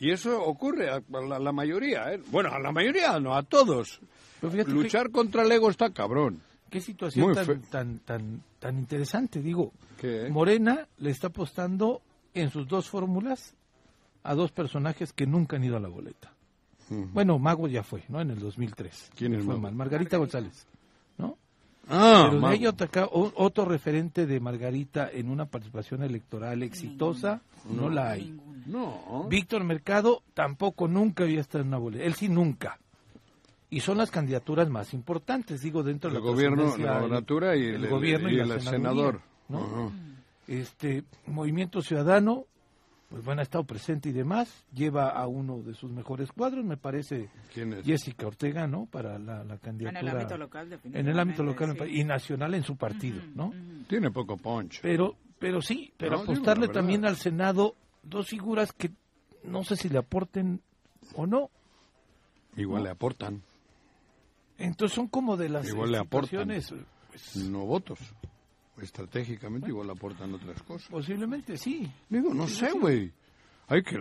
Y 0.00 0.10
eso 0.10 0.42
ocurre 0.42 0.90
a 0.90 1.00
la, 1.38 1.52
mayoría, 1.52 2.14
¿eh? 2.14 2.20
Bueno, 2.32 2.50
a 2.52 2.58
la 2.58 2.72
mayoría, 2.72 3.20
no, 3.20 3.36
a 3.36 3.44
todos. 3.44 4.00
Luchar 4.42 5.12
contra 5.12 5.44
el 5.44 5.52
ego 5.52 5.70
está 5.70 5.92
cabrón. 5.92 6.42
Qué 6.68 6.80
situación 6.80 7.32
tan, 7.70 8.00
tan, 8.00 8.42
tan, 8.58 8.76
interesante. 8.76 9.40
Digo, 9.40 9.72
Morena 10.30 10.88
le 10.98 11.10
está 11.10 11.28
apostando 11.28 12.02
en 12.40 12.50
sus 12.50 12.66
dos 12.66 12.88
fórmulas 12.88 13.54
a 14.22 14.34
dos 14.34 14.52
personajes 14.52 15.12
que 15.12 15.26
nunca 15.26 15.56
han 15.56 15.64
ido 15.64 15.76
a 15.76 15.80
la 15.80 15.88
boleta. 15.88 16.32
Bueno, 16.88 17.38
Mago 17.38 17.66
ya 17.66 17.82
fue, 17.82 18.04
¿no? 18.08 18.20
En 18.20 18.30
el 18.30 18.38
2003. 18.38 19.10
¿Quién 19.16 19.34
es 19.34 19.44
fue 19.44 19.58
Margarita 19.58 20.18
González, 20.18 20.66
¿no? 21.18 21.36
Ah, 21.88 22.28
Pero 22.30 22.40
de 22.40 22.46
ahí 22.46 22.66
otro, 23.06 23.64
referente 23.64 24.26
de 24.26 24.40
Margarita 24.40 25.08
en 25.12 25.28
una 25.28 25.46
participación 25.46 26.02
electoral 26.02 26.62
exitosa, 26.62 27.42
no, 27.68 27.88
la 27.88 28.10
hay. 28.10 28.38
No. 28.66 29.26
Víctor 29.28 29.64
Mercado 29.64 30.22
tampoco 30.34 30.88
nunca 30.88 31.24
había 31.24 31.40
estado 31.40 31.62
en 31.62 31.68
una 31.68 31.78
boleta. 31.78 32.04
Él 32.04 32.14
sí 32.14 32.28
nunca. 32.28 32.78
Y 33.68 33.80
son 33.80 33.98
las 33.98 34.10
candidaturas 34.10 34.68
más 34.68 34.94
importantes, 34.94 35.62
digo, 35.62 35.82
dentro 35.82 36.10
del 36.10 36.20
gobierno, 36.20 36.76
la 36.76 37.00
gobernatura 37.00 37.56
y 37.56 37.66
el, 37.66 37.88
gobierno 37.88 38.30
y, 38.30 38.38
el 38.38 38.60
senador. 38.60 39.20
Este 40.46 41.04
Movimiento 41.26 41.82
Ciudadano 41.82 42.46
pues 43.08 43.24
bueno, 43.24 43.40
ha 43.40 43.44
estado 43.44 43.64
presente 43.64 44.08
y 44.08 44.12
demás, 44.12 44.66
lleva 44.72 45.10
a 45.10 45.28
uno 45.28 45.62
de 45.62 45.74
sus 45.74 45.92
mejores 45.92 46.32
cuadros, 46.32 46.64
me 46.64 46.76
parece 46.76 47.30
Jessica 47.84 48.26
Ortega, 48.26 48.66
¿no? 48.66 48.86
Para 48.86 49.18
la, 49.18 49.44
candidatura. 49.58 50.00
En 50.00 50.08
el 50.08 50.08
ámbito 50.08 50.36
local, 50.36 50.80
En 50.84 51.08
el 51.08 51.18
ámbito 51.18 51.42
local 51.44 51.76
y 51.88 52.02
nacional 52.02 52.54
en 52.54 52.64
su 52.64 52.76
partido, 52.76 53.22
¿no? 53.34 53.52
Tiene 53.88 54.10
poco 54.10 54.36
punch. 54.36 54.80
Pero, 54.82 55.16
pero 55.38 55.62
sí, 55.62 55.92
pero 55.96 56.20
apostarle 56.20 56.66
también 56.68 57.04
al 57.04 57.16
Senado 57.16 57.76
dos 58.02 58.28
figuras 58.28 58.72
que 58.72 58.90
no 59.44 59.62
sé 59.62 59.76
si 59.76 59.88
le 59.88 59.98
aporten 59.98 60.60
o 61.14 61.26
no. 61.26 61.50
Igual 62.56 62.84
le 62.84 62.90
aportan. 62.90 63.42
Entonces 64.58 64.96
son 64.96 65.06
como 65.06 65.36
de 65.36 65.48
las 65.48 65.68
Igual 65.68 65.92
le 65.92 65.98
aportan. 65.98 66.48
Pues, 66.48 67.36
no 67.36 67.64
votos 67.66 68.00
estratégicamente 68.80 69.68
igual 69.68 69.90
aportan 69.90 70.34
otras 70.34 70.62
cosas. 70.62 70.88
Posiblemente 70.88 71.56
sí. 71.56 71.90
Digo, 72.08 72.34
no 72.34 72.46
sé, 72.46 72.72
güey. 72.72 73.12
Hay 73.68 73.82
que, 73.82 73.98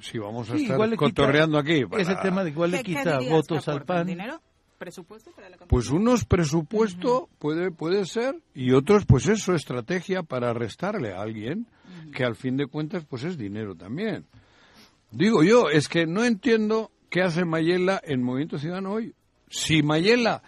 si, 0.00 0.18
vamos 0.18 0.50
a 0.50 0.56
estar 0.56 0.96
cotorreando 0.96 1.58
aquí. 1.58 1.84
Ese 1.96 2.16
tema 2.16 2.42
de 2.42 2.50
igual 2.50 2.72
le 2.72 2.82
quita 2.82 3.20
votos 3.20 3.68
al 3.68 3.84
PAN. 3.84 4.06
¿Dinero? 4.06 4.40
¿Presupuesto 4.78 5.30
para 5.30 5.48
la 5.48 5.56
Pues 5.56 5.90
unos 5.90 6.26
presupuesto 6.26 7.30
puede, 7.38 7.70
puede 7.70 8.04
ser 8.04 8.42
y 8.52 8.72
otros 8.72 9.06
pues 9.06 9.26
es 9.26 9.40
su 9.40 9.54
estrategia 9.54 10.22
para 10.22 10.52
restarle 10.52 11.14
a 11.14 11.22
alguien 11.22 11.66
que 12.12 12.24
al 12.24 12.36
fin 12.36 12.58
de 12.58 12.66
cuentas 12.66 13.04
pues 13.06 13.24
es 13.24 13.38
dinero 13.38 13.74
también. 13.74 14.26
Digo 15.10 15.42
yo, 15.42 15.70
es 15.70 15.88
que 15.88 16.06
no 16.06 16.24
entiendo 16.24 16.90
qué 17.08 17.22
hace 17.22 17.46
Mayela 17.46 18.00
en 18.04 18.22
Movimiento 18.22 18.58
Ciudadano 18.58 18.92
hoy. 18.92 19.14
Si 19.48 19.82
Mayela 19.82 20.42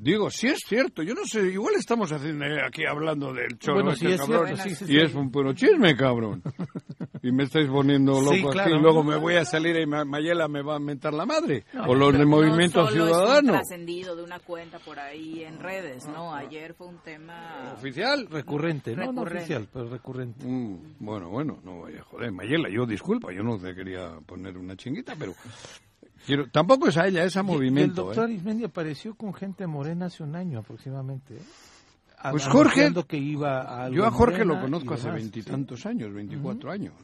Digo, 0.00 0.30
sí 0.30 0.46
es 0.46 0.60
cierto, 0.64 1.02
yo 1.02 1.12
no 1.12 1.24
sé, 1.24 1.40
igual 1.48 1.74
estamos 1.74 2.12
haciendo 2.12 2.44
eh, 2.44 2.60
aquí 2.64 2.84
hablando 2.86 3.32
del 3.32 3.58
choro 3.58 3.82
bueno, 3.82 3.90
este 3.90 4.16
cabrón, 4.16 4.56
y 4.86 4.96
es 4.96 5.12
un 5.12 5.28
puro 5.32 5.52
chisme, 5.54 5.96
cabrón. 5.96 6.40
y 7.20 7.32
me 7.32 7.42
estáis 7.42 7.68
poniendo 7.68 8.12
loco 8.20 8.56
aquí 8.56 8.70
y 8.70 8.80
luego 8.80 9.02
me 9.02 9.16
voy 9.16 9.34
a 9.34 9.44
salir 9.44 9.74
y 9.76 9.86
Mayela 9.86 10.46
me 10.46 10.62
va 10.62 10.76
a 10.76 10.78
mentar 10.78 11.12
la 11.14 11.26
madre. 11.26 11.64
o 11.84 11.96
los 11.96 12.16
de 12.16 12.24
Movimiento 12.24 12.82
no 12.84 12.90
Ciudadano. 12.92 13.54
Es 13.54 13.66
trascendido 13.66 14.14
de 14.14 14.22
una 14.22 14.38
cuenta 14.38 14.78
por 14.78 15.00
ahí 15.00 15.42
en 15.42 15.58
redes, 15.58 16.06
¿no? 16.06 16.32
Ayer 16.32 16.74
fue 16.74 16.86
un 16.86 16.98
tema... 16.98 17.72
¿Oficial? 17.76 18.28
Recurrente, 18.30 18.94
no, 18.94 19.12
no 19.12 19.22
oficial, 19.22 19.68
pero 19.72 19.88
recurrente. 19.88 20.46
Mm, 20.46 20.94
bueno, 21.00 21.28
bueno, 21.28 21.58
no 21.64 21.80
vaya 21.80 22.02
a 22.02 22.04
joder. 22.04 22.30
Mayela, 22.30 22.68
yo 22.70 22.86
disculpa, 22.86 23.32
yo 23.32 23.42
no 23.42 23.58
te 23.58 23.74
quería 23.74 24.20
poner 24.24 24.56
una 24.56 24.76
chinguita, 24.76 25.16
pero 25.18 25.34
tampoco 26.50 26.88
es 26.88 26.96
a 26.96 27.06
ella, 27.06 27.24
es 27.24 27.36
a 27.36 27.42
movimiento. 27.42 28.12
El 28.12 28.16
doctor 28.16 28.30
¿eh? 28.30 28.64
apareció 28.64 29.14
con 29.14 29.32
gente 29.34 29.66
morena 29.66 30.06
hace 30.06 30.22
un 30.22 30.34
año 30.36 30.60
aproximadamente. 30.60 31.34
¿eh? 31.34 31.42
Pues 32.30 32.46
Jorge, 32.46 32.92
que 33.06 33.16
iba 33.16 33.88
yo 33.90 34.04
a 34.04 34.10
Jorge 34.10 34.44
lo 34.44 34.60
conozco 34.60 34.94
hace 34.94 35.10
veintitantos 35.10 35.86
años, 35.86 36.12
veinticuatro 36.12 36.70
años. 36.70 36.94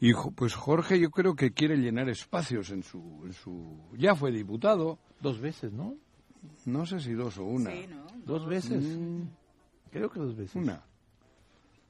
Y 0.00 0.12
pues 0.14 0.54
Jorge 0.54 1.00
yo 1.00 1.10
creo 1.10 1.34
que 1.34 1.52
quiere 1.52 1.76
llenar 1.76 2.08
espacios 2.08 2.70
en 2.70 2.84
su, 2.84 3.22
en 3.24 3.32
su... 3.32 3.80
Ya 3.96 4.14
fue 4.14 4.30
diputado. 4.30 4.98
Dos 5.20 5.40
veces, 5.40 5.72
¿no? 5.72 5.96
No 6.66 6.86
sé 6.86 7.00
si 7.00 7.14
dos 7.14 7.36
o 7.38 7.44
una. 7.44 7.72
Dos 8.24 8.46
veces. 8.46 8.80
Mm. 8.80 9.22
Creo 9.90 10.08
que 10.08 10.20
dos 10.20 10.36
veces. 10.36 10.54
Una. 10.54 10.84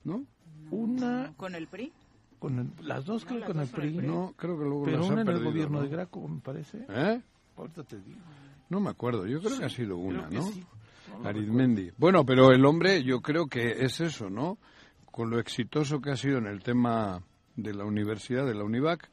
¿No? 0.05 0.25
Una... 0.71 1.35
¿Con 1.37 1.55
el 1.55 1.67
PRI? 1.67 1.93
Con 2.39 2.73
las 2.83 3.05
dos 3.05 3.25
creo 3.25 3.45
con 3.45 3.59
el 3.59 3.69
PRI. 3.69 3.97
No, 3.99 4.33
creo 4.37 4.57
que 4.59 4.65
luego 4.65 4.85
Pero 4.85 5.07
una 5.07 5.23
en 5.23 5.29
el 5.29 5.43
gobierno 5.43 5.83
de 5.83 5.89
Graco, 5.89 6.29
me 6.29 6.41
parece. 6.41 6.87
¿Eh? 6.89 7.21
Ahorita 7.57 7.83
te 7.83 7.97
digo. 8.01 8.21
No 8.69 8.81
me 8.81 8.91
acuerdo, 8.91 9.27
yo 9.27 9.41
creo 9.41 9.59
que 9.59 9.65
ha 9.65 9.71
sido 9.71 9.97
una, 9.97 10.29
¿no? 10.31 10.49
Arizmendi. 11.25 11.91
Bueno, 11.97 12.25
pero 12.25 12.53
el 12.53 12.65
hombre 12.65 13.03
yo 13.03 13.21
creo 13.21 13.47
que 13.47 13.85
es 13.85 14.01
eso, 14.01 14.31
¿no? 14.31 14.59
Con 15.11 15.31
lo 15.31 15.41
exitoso 15.41 16.01
que 16.01 16.11
ha 16.11 16.17
sido 16.17 16.39
en 16.39 16.47
el 16.47 16.63
tema 16.63 17.23
de 17.57 17.75
la 17.75 17.85
universidad, 17.85 18.47
de 18.47 18.55
la 18.55 18.63
UNIVAC, 18.63 19.11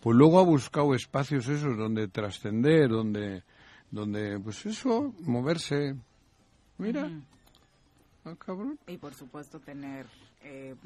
pues 0.00 0.16
luego 0.16 0.38
ha 0.38 0.44
buscado 0.44 0.94
espacios 0.94 1.48
esos 1.48 1.76
donde 1.78 2.08
trascender, 2.08 2.90
donde, 2.90 3.42
donde, 3.90 4.38
pues 4.40 4.66
eso, 4.66 5.14
moverse. 5.20 5.96
Mira, 6.78 7.10
ah, 8.24 8.34
cabrón. 8.38 8.78
Y 8.86 8.98
por 8.98 9.14
supuesto 9.14 9.60
tener 9.60 10.06
eh, 10.48 10.76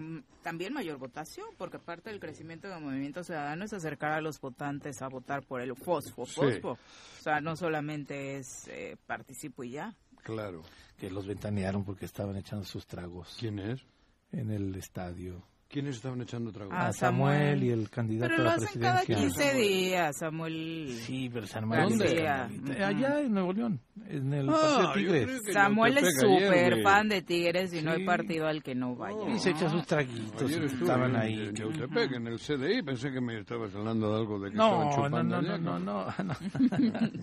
también 0.42 0.72
mayor 0.72 0.96
votación, 0.96 1.46
porque 1.58 1.78
parte 1.78 2.08
del 2.08 2.18
crecimiento 2.18 2.68
del 2.68 2.80
movimiento 2.80 3.22
ciudadano 3.22 3.64
es 3.64 3.72
acercar 3.74 4.12
a 4.12 4.22
los 4.22 4.40
votantes 4.40 5.02
a 5.02 5.08
votar 5.08 5.42
por 5.42 5.60
el 5.60 5.76
fosfo, 5.76 6.24
fosfo. 6.24 6.70
O 6.70 7.22
sea, 7.22 7.40
no 7.42 7.56
solamente 7.56 8.38
es 8.38 8.68
eh, 8.68 8.96
participo 9.06 9.62
y 9.62 9.72
ya. 9.72 9.94
Claro. 10.22 10.62
Que 10.96 11.10
los 11.10 11.26
ventanearon 11.26 11.84
porque 11.84 12.06
estaban 12.06 12.36
echando 12.36 12.64
sus 12.64 12.86
tragos. 12.86 13.36
¿Quién 13.38 13.58
es? 13.58 13.84
En 14.32 14.50
el 14.50 14.74
estadio. 14.76 15.42
¿Quiénes 15.70 15.96
estaban 15.96 16.20
echando 16.20 16.50
trago? 16.50 16.72
A 16.72 16.92
Samuel, 16.92 17.62
y 17.62 17.70
el 17.70 17.88
candidato 17.88 18.34
a 18.34 18.38
la 18.38 18.56
presidencia. 18.56 19.04
Pero 19.06 19.20
lo 19.20 19.22
hacen 19.22 19.36
cada 19.36 19.52
15 19.52 19.54
días, 19.54 20.16
Samuel. 20.18 20.88
Sí, 21.02 21.30
pero 21.32 21.46
Samuel. 21.46 21.90
¿Dónde? 21.90 22.28
Allá 22.28 23.20
en 23.20 23.32
Nuevo 23.32 23.52
León, 23.52 23.80
en 24.08 24.34
el 24.34 24.48
ah, 24.50 24.82
partido 24.92 25.12
Tigres. 25.12 25.42
Samuel 25.52 25.98
es 25.98 26.18
súper 26.18 26.82
fan 26.82 27.08
de 27.08 27.22
Tigres 27.22 27.72
y 27.72 27.82
no 27.82 27.92
hay 27.92 28.04
partido 28.04 28.48
al 28.48 28.64
que 28.64 28.74
no 28.74 28.96
vaya. 28.96 29.32
y 29.32 29.38
se 29.38 29.50
echa 29.50 29.70
sus 29.70 29.86
traguitos. 29.86 30.42
Ayer 30.42 30.64
estaban 30.64 31.14
ahí. 31.14 31.40
En 31.40 31.54
Yautepec, 31.54 32.14
en 32.14 32.26
el 32.26 32.40
CDI, 32.40 32.82
pensé 32.82 33.12
que 33.12 33.20
me 33.20 33.38
estabas 33.38 33.72
hablando 33.72 34.10
de 34.10 34.18
algo 34.18 34.40
de 34.40 34.50
que 34.50 34.56
no, 34.56 34.90
estaban 34.90 34.94
chupando. 34.96 35.40
No, 35.40 35.56
no, 35.56 35.58
no, 35.58 35.78
no, 35.78 36.14
no. 36.18 36.30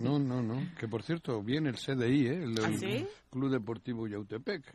no, 0.00 0.18
no, 0.18 0.42
no. 0.42 0.62
Que 0.78 0.88
por 0.88 1.02
cierto, 1.02 1.42
viene 1.42 1.68
el 1.68 1.76
CDI, 1.76 2.28
¿eh? 2.28 2.42
El, 2.44 2.54
¿Ah, 2.64 3.06
Club 3.30 3.50
Deportivo 3.50 4.08
Yautepec. 4.08 4.74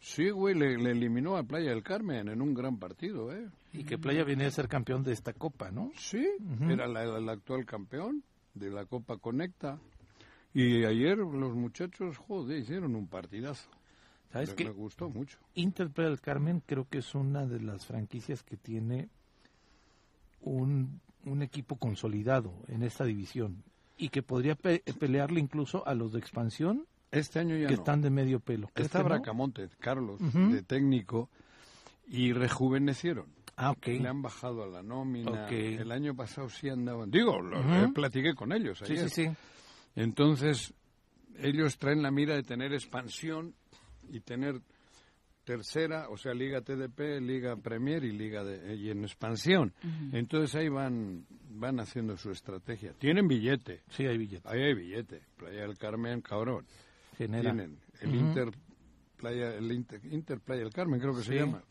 Sí, 0.00 0.30
güey, 0.30 0.54
le, 0.54 0.74
eliminó 0.74 1.36
a 1.36 1.42
Playa 1.42 1.70
del 1.70 1.82
Carmen 1.82 2.28
en 2.28 2.40
un 2.40 2.54
gran 2.54 2.78
partido, 2.78 3.32
¿eh? 3.32 3.48
Y 3.72 3.84
que 3.84 3.98
Playa 3.98 4.24
viene 4.24 4.46
a 4.46 4.50
ser 4.50 4.68
campeón 4.68 5.02
de 5.02 5.12
esta 5.12 5.32
copa, 5.32 5.70
¿no? 5.70 5.90
Sí, 5.96 6.26
era 6.68 6.86
el 6.86 7.28
actual 7.28 7.66
campeón 7.66 8.22
de 8.54 8.70
la 8.70 8.84
Copa 8.86 9.18
Conecta. 9.18 9.78
Y 10.54 10.84
ayer 10.84 11.18
los 11.18 11.54
muchachos, 11.54 12.16
joder, 12.16 12.58
hicieron 12.58 12.94
un 12.94 13.06
partidazo. 13.06 13.68
¿Sabes 14.32 14.54
qué? 14.54 14.64
Me 14.64 14.70
gustó 14.70 15.08
mucho. 15.08 15.38
Inter 15.54 15.90
Playa 15.90 16.10
del 16.10 16.20
Carmen 16.20 16.62
creo 16.64 16.86
que 16.88 16.98
es 16.98 17.14
una 17.14 17.46
de 17.46 17.60
las 17.60 17.86
franquicias 17.86 18.42
que 18.42 18.56
tiene 18.56 19.08
un, 20.40 21.00
un 21.24 21.42
equipo 21.42 21.76
consolidado 21.76 22.52
en 22.68 22.82
esta 22.82 23.04
división 23.04 23.64
y 23.96 24.10
que 24.10 24.22
podría 24.22 24.54
pelearle 24.54 25.40
incluso 25.40 25.86
a 25.86 25.94
los 25.94 26.12
de 26.12 26.20
expansión 26.20 26.86
este 27.10 27.38
año 27.38 27.56
ya 27.56 27.68
que 27.68 27.74
están 27.74 28.02
de 28.02 28.10
medio 28.10 28.40
pelo. 28.40 28.68
Está 28.68 28.82
este 28.82 29.02
Bracamonte, 29.02 29.68
Carlos, 29.78 30.20
de 30.20 30.62
técnico, 30.62 31.28
y 32.06 32.32
rejuvenecieron. 32.32 33.26
Ah, 33.56 33.72
ok. 33.72 33.86
Le 33.88 34.08
han 34.08 34.22
bajado 34.22 34.62
a 34.62 34.66
la 34.68 34.82
nómina. 34.82 35.48
El 35.48 35.90
año 35.90 36.14
pasado 36.14 36.48
sí 36.48 36.68
andaban. 36.68 37.10
Digo, 37.10 37.40
lo, 37.40 37.58
eh, 37.58 37.88
platiqué 37.92 38.34
con 38.34 38.52
ellos 38.52 38.80
ayer. 38.82 39.08
Sí, 39.08 39.08
sí, 39.08 39.26
sí. 39.26 39.36
Entonces, 39.96 40.72
ellos 41.38 41.76
traen 41.78 42.02
la 42.02 42.10
mira 42.10 42.36
de 42.36 42.44
tener 42.44 42.72
expansión 42.72 43.54
y 44.08 44.20
tener 44.20 44.60
tercera, 45.48 46.10
o 46.10 46.16
sea, 46.18 46.34
Liga 46.34 46.60
TDP, 46.60 47.20
Liga 47.20 47.56
Premier 47.56 48.04
y 48.04 48.12
Liga 48.12 48.44
de, 48.44 48.76
y 48.76 48.90
en 48.90 49.02
expansión. 49.02 49.72
Entonces 50.12 50.54
ahí 50.54 50.68
van 50.68 51.24
van 51.48 51.80
haciendo 51.80 52.18
su 52.18 52.30
estrategia. 52.30 52.92
Tienen 52.98 53.26
billete. 53.26 53.82
Sí, 53.88 54.04
hay 54.04 54.18
billete. 54.18 54.46
Ahí 54.46 54.60
hay 54.60 54.74
billete. 54.74 55.22
Playa 55.38 55.62
del 55.62 55.78
Carmen, 55.78 56.20
cabrón. 56.20 56.66
Tienen 57.26 57.78
el 58.00 58.14
Inter 58.14 58.50
Playa, 59.16 59.54
el 59.56 59.72
Inter, 59.72 60.40
Playa 60.40 60.62
del 60.62 60.72
Carmen, 60.72 61.00
creo 61.00 61.16
que 61.16 61.22
se 61.22 61.34
llama. 61.34 61.62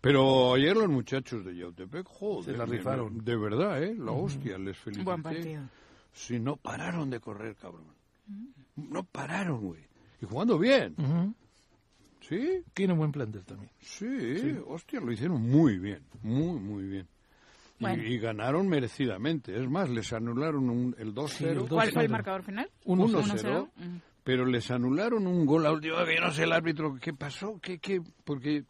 Pero 0.00 0.54
ayer 0.54 0.76
los 0.76 0.88
muchachos 0.88 1.44
de 1.44 1.56
Yautepec, 1.56 2.06
joder, 2.06 2.44
se 2.44 2.58
la 2.58 2.64
rifaron. 2.66 3.24
De 3.24 3.36
verdad, 3.36 3.82
¿eh? 3.82 3.94
La 3.94 4.12
hostia, 4.12 4.58
les 4.58 4.76
felicité. 4.76 5.04
Buen 5.04 5.22
partido. 5.22 5.62
Sí, 6.12 6.40
no 6.40 6.56
pararon 6.56 7.10
de 7.10 7.20
correr, 7.20 7.54
cabrón. 7.54 7.84
No 8.76 9.04
pararon, 9.04 9.60
güey. 9.60 9.82
Y 10.20 10.26
jugando 10.26 10.58
bien. 10.58 10.96
Sí. 12.20 12.62
Tiene 12.74 12.94
un 12.94 12.98
buen 12.98 13.12
plantel 13.12 13.44
también. 13.44 13.70
Sí, 13.80 14.56
hostia, 14.66 15.00
lo 15.00 15.12
hicieron 15.12 15.42
muy 15.42 15.78
bien, 15.78 16.02
muy, 16.22 16.58
muy 16.58 16.84
bien. 16.84 17.08
Y, 17.78 18.18
ganaron 18.18 18.68
merecidamente. 18.68 19.56
Es 19.56 19.68
más, 19.68 19.88
les 19.88 20.12
anularon 20.12 20.94
el 20.98 21.14
2-0. 21.14 21.68
¿Cuál 21.68 21.92
fue 21.92 22.02
el 22.02 22.10
marcador 22.10 22.42
final? 22.42 22.70
1-0. 22.84 23.70
Pero 24.30 24.46
les 24.46 24.70
anularon 24.70 25.26
un 25.26 25.44
gol 25.44 25.66
a 25.66 25.72
última 25.72 26.04
vez. 26.04 26.20
No 26.20 26.30
sé 26.30 26.44
el 26.44 26.52
árbitro 26.52 26.96
qué 27.00 27.12
pasó. 27.12 27.58
¿Qué, 27.60 27.80
qué? 27.80 28.00
Porque 28.22 28.62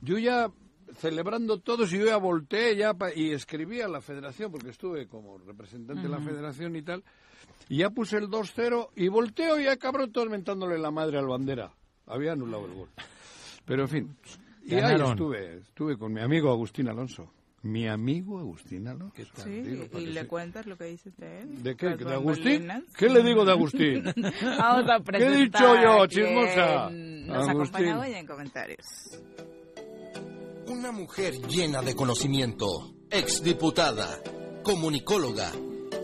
yo 0.00 0.16
ya 0.16 0.48
celebrando 0.94 1.58
todos 1.58 1.92
y 1.92 1.98
yo 1.98 2.06
ya 2.06 2.18
volteé 2.18 2.76
ya 2.76 2.96
y 3.16 3.32
escribí 3.32 3.80
a 3.80 3.88
la 3.88 4.00
federación 4.00 4.52
porque 4.52 4.70
estuve 4.70 5.08
como 5.08 5.38
representante 5.38 6.04
de 6.04 6.08
la 6.08 6.20
federación 6.20 6.76
y 6.76 6.82
tal 6.82 7.02
y 7.68 7.78
ya 7.78 7.90
puse 7.90 8.18
el 8.18 8.28
2-0 8.28 8.90
y 8.94 9.08
volteo 9.08 9.58
y 9.60 9.64
ya 9.64 9.76
cabrón 9.76 10.12
tormentándole 10.12 10.78
la 10.78 10.92
madre 10.92 11.18
al 11.18 11.26
bandera 11.26 11.72
había 12.06 12.32
anulado 12.32 12.66
el 12.66 12.74
gol 12.74 12.88
pero 13.66 13.82
en 13.82 13.88
fin 13.88 14.16
y 14.64 14.76
ahí 14.76 14.98
estuve 14.98 15.58
estuve 15.58 15.98
con 15.98 16.12
mi 16.12 16.20
amigo 16.20 16.50
Agustín 16.50 16.88
Alonso 16.88 17.30
mi 17.62 17.88
amigo 17.88 18.38
Agustín 18.38 18.86
Alonso. 18.88 19.14
Sí, 19.44 19.88
¿y 19.98 20.06
le 20.06 20.26
cuentas 20.26 20.66
lo 20.66 20.76
que 20.76 20.84
dices 20.84 21.16
de 21.16 21.40
él? 21.40 21.62
¿De 21.62 21.76
qué? 21.76 21.96
¿De 21.96 22.14
Agustín? 22.14 22.68
¿Qué 22.96 23.08
le 23.08 23.22
digo 23.22 23.44
de 23.44 23.52
Agustín? 23.52 24.04
Vamos 24.58 24.90
a 24.90 25.00
¿Qué 25.12 25.26
he 25.26 25.36
dicho 25.36 25.82
yo, 25.82 26.06
chismosa? 26.06 26.90
Nos 26.90 27.48
acompaña 27.48 28.00
hoy 28.00 28.14
en 28.14 28.26
comentarios. 28.26 28.86
Una 30.66 30.92
mujer 30.92 31.34
llena 31.48 31.82
de 31.82 31.96
conocimiento, 31.96 32.94
exdiputada, 33.10 34.20
comunicóloga, 34.62 35.50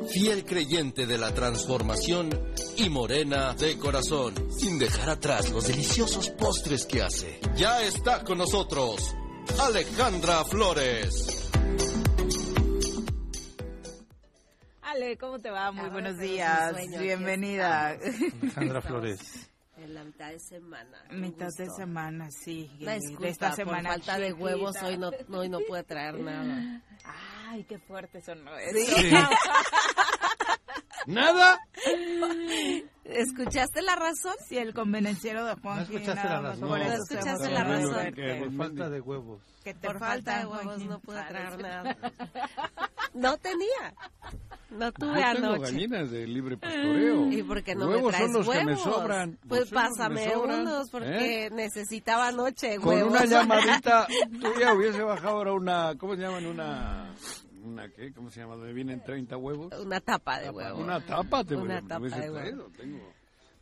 fiel 0.08 0.44
creyente 0.44 1.06
de 1.06 1.18
la 1.18 1.32
transformación 1.32 2.30
y 2.76 2.88
morena 2.88 3.54
de 3.54 3.78
corazón, 3.78 4.34
sin 4.50 4.78
dejar 4.78 5.10
atrás 5.10 5.50
los 5.50 5.68
deliciosos 5.68 6.30
postres 6.30 6.86
que 6.86 7.02
hace. 7.02 7.40
Ya 7.54 7.82
está 7.82 8.24
con 8.24 8.38
nosotros 8.38 9.14
Alejandra 9.60 10.44
Flores. 10.44 11.50
Ale, 14.82 15.16
¿cómo 15.18 15.38
te 15.38 15.50
va? 15.50 15.72
Muy 15.72 15.88
buenos 15.90 16.18
días. 16.18 16.74
Bienvenida. 16.98 17.90
Alejandra 17.90 18.82
Flores 18.82 19.50
en 19.84 19.94
la 19.94 20.04
mitad 20.04 20.30
de 20.30 20.40
semana. 20.40 21.04
Mitad 21.10 21.48
de 21.58 21.66
semana, 21.76 22.28
sí. 22.30 22.70
La 22.80 22.94
de 22.94 23.28
esta 23.28 23.52
semana 23.52 23.90
por 23.90 23.98
falta 23.98 24.18
de 24.18 24.32
huevos 24.32 24.76
hoy 24.82 24.96
no, 24.96 25.10
hoy 25.30 25.48
no 25.48 25.60
puede 25.60 25.84
traer 25.84 26.18
nada. 26.18 26.82
Ay, 27.48 27.64
qué 27.64 27.78
fuerte 27.78 28.20
son 28.22 28.44
¿Sí? 28.72 28.86
¿Nada? 31.06 31.60
¿Escuchaste 33.04 33.82
la 33.82 33.96
razón? 33.96 34.34
Sí, 34.48 34.56
el 34.56 34.72
convenenciero 34.72 35.44
de 35.44 35.54
Juan. 35.56 35.76
No 35.76 35.82
escuchaste 35.82 36.28
la 36.28 36.40
razón. 36.40 36.68
No, 36.68 36.76
escuchaste 36.76 37.50
la 37.50 37.64
razón. 37.64 38.14
por 38.40 38.52
falta 38.56 38.90
de 38.90 39.00
huevos. 39.00 39.42
Que 39.62 39.74
por 39.74 39.98
falta 39.98 40.38
de 40.38 40.46
huevos 40.46 40.84
no 40.84 41.00
puede 41.00 41.22
traer 41.24 41.60
nada. 41.60 41.96
No 43.14 43.36
tenía. 43.36 43.94
No 44.70 44.90
tuve 44.90 45.20
Yo 45.20 45.24
anoche. 45.24 45.40
Tengo 45.40 45.60
gallinas 45.60 46.10
de 46.10 46.26
libre 46.26 46.56
pastoreo. 46.56 47.30
¿Y 47.30 47.44
por 47.44 47.62
qué 47.62 47.76
no 47.76 47.86
huevos 47.86 48.10
me 48.10 48.10
traes 48.10 48.24
son 48.24 48.32
los 48.32 48.48
huevos? 48.48 48.64
que 48.64 48.70
me 48.72 48.76
sobran. 48.76 49.38
Pues 49.46 49.70
pásame 49.70 50.36
unos 50.36 50.90
porque 50.90 51.44
¿Eh? 51.46 51.50
necesitaba 51.50 52.26
anoche 52.26 52.74
Con 52.78 52.88
huevos. 52.88 53.12
una 53.12 53.24
llamadita 53.24 54.08
tuya 54.40 54.74
hubiese 54.74 55.00
bajado 55.02 55.28
ahora 55.36 55.52
una, 55.52 55.94
¿cómo 55.96 56.16
se 56.16 56.22
llaman? 56.22 56.44
Una 56.46 57.14
una 57.64 57.88
qué, 57.88 58.12
¿cómo 58.12 58.30
se 58.30 58.40
llama? 58.40 58.56
Donde 58.56 58.72
vienen 58.72 59.02
30 59.02 59.36
huevos. 59.36 59.72
Una 59.78 60.00
tapa 60.00 60.40
de 60.40 60.50
huevos. 60.50 60.80
Una 60.80 61.04
tapa 61.04 61.42
te 61.44 61.56
una 61.56 61.80
me 61.80 61.88
tapa 61.88 62.00
hubiese 62.00 62.20
de 62.20 62.30
traído. 62.30 62.70
Tengo 62.76 63.12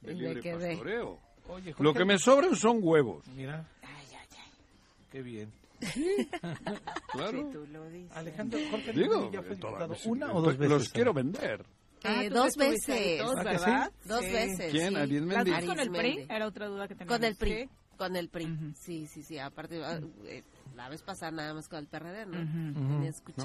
de 0.03 0.15
libre 0.15 0.35
me 0.35 0.41
quedé. 0.41 0.69
pastoreo. 0.71 1.19
Oye, 1.49 1.75
Lo 1.79 1.93
que 1.95 2.05
me 2.05 2.19
sobran 2.19 2.55
son 2.57 2.79
huevos. 2.83 3.27
Mira. 3.29 3.67
Qué 5.11 5.23
bien. 5.23 5.53
Claro. 7.12 7.51
Tú 7.53 7.67
lo 7.71 7.88
dices. 7.91 8.17
Alejandro, 8.17 8.59
Jorge 8.71 8.93
Digo, 8.93 9.31
ya 9.31 9.43
fue 9.43 9.57
todas 9.57 9.75
diputado 9.75 9.88
las- 9.93 10.07
una 10.07 10.33
o 10.33 10.41
dos 10.41 10.57
veces. 10.57 10.71
Los 10.71 10.88
quiero 10.88 11.12
vender. 11.12 11.65
Ah, 12.05 12.25
Eh, 12.25 12.29
tú 12.29 12.35
dos 12.37 12.57
veces. 12.57 13.19
todos, 13.21 13.37
¿Ah, 13.37 13.43
¿verdad? 13.45 13.93
Dos 14.07 14.21
veces. 14.23 14.71
¿Quién? 14.73 14.88
sí. 14.91 14.97
¿Ariel 14.97 15.29
¿Las 15.29 15.45
dos 15.45 15.65
con 15.67 15.79
el 15.81 15.91
PRI? 15.91 15.99
Arismendi. 16.01 16.35
Era 16.35 16.47
otra 16.47 16.67
duda 16.69 16.88
que 16.88 16.95
teníamos. 16.95 17.19
Con 17.19 17.25
el 17.25 17.37
PRI. 17.37 17.53
Sí. 17.65 17.69
Con 17.99 18.17
el 18.17 18.29
PRI. 18.29 18.59
Sí, 18.81 19.07
sí, 19.07 19.23
sí. 19.23 19.38
Aparte, 19.38 19.85
ah, 19.85 20.01
eh, 20.25 20.43
la 20.74 20.88
vez 20.88 21.02
pasada 21.02 21.30
nada 21.32 21.54
más 21.54 21.68
con 21.68 21.78
el 21.80 21.87
PRD, 21.87 22.26
¿no? 22.26 23.02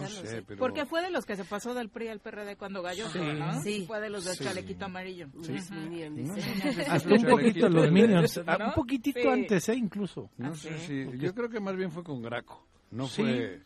Sé, 0.08 0.28
sí. 0.28 0.44
pero... 0.48 0.60
Porque 0.60 0.86
fue 0.86 1.02
de 1.02 1.10
los 1.10 1.26
que 1.26 1.36
se 1.36 1.44
pasó 1.44 1.74
del 1.74 1.90
PRI 1.90 2.08
al 2.10 2.20
PRD 2.20 2.56
cuando 2.58 2.82
Gallo, 2.82 3.08
Sí. 3.10 3.20
¿no? 3.20 3.62
Sí. 3.62 3.84
Fue 3.88 4.00
de 4.00 4.10
los 4.10 4.26
del 4.26 4.36
Sí. 4.36 4.44
chalequito 4.44 4.86
amarillo. 4.86 5.28
Los 5.34 5.72
Minions, 5.72 6.18
No, 6.18 6.36
sé 6.36 6.82
Hasta 6.90 7.10
un 7.14 7.24
poquito 7.26 7.70
los 7.70 7.92
Minions. 7.92 8.42
¿no? 8.46 8.66
Un 8.68 8.74
poquitito 8.74 9.20
Sí. 9.22 9.28
antes, 9.28 9.70
¿eh? 9.70 9.76
Incluso. 9.76 10.30
No 10.38 10.50
Ah, 10.50 10.56
sé 10.56 10.78
sí. 10.80 11.06
si... 11.12 11.18
Yo 11.18 11.34
creo 11.34 11.50
que 11.50 11.60
más 11.60 11.76
bien 11.76 11.92
fue 11.92 12.04
con 12.04 12.22
Graco. 12.22 12.66
No 12.92 13.08
Sí. 13.08 13.24
fue... 13.24 13.62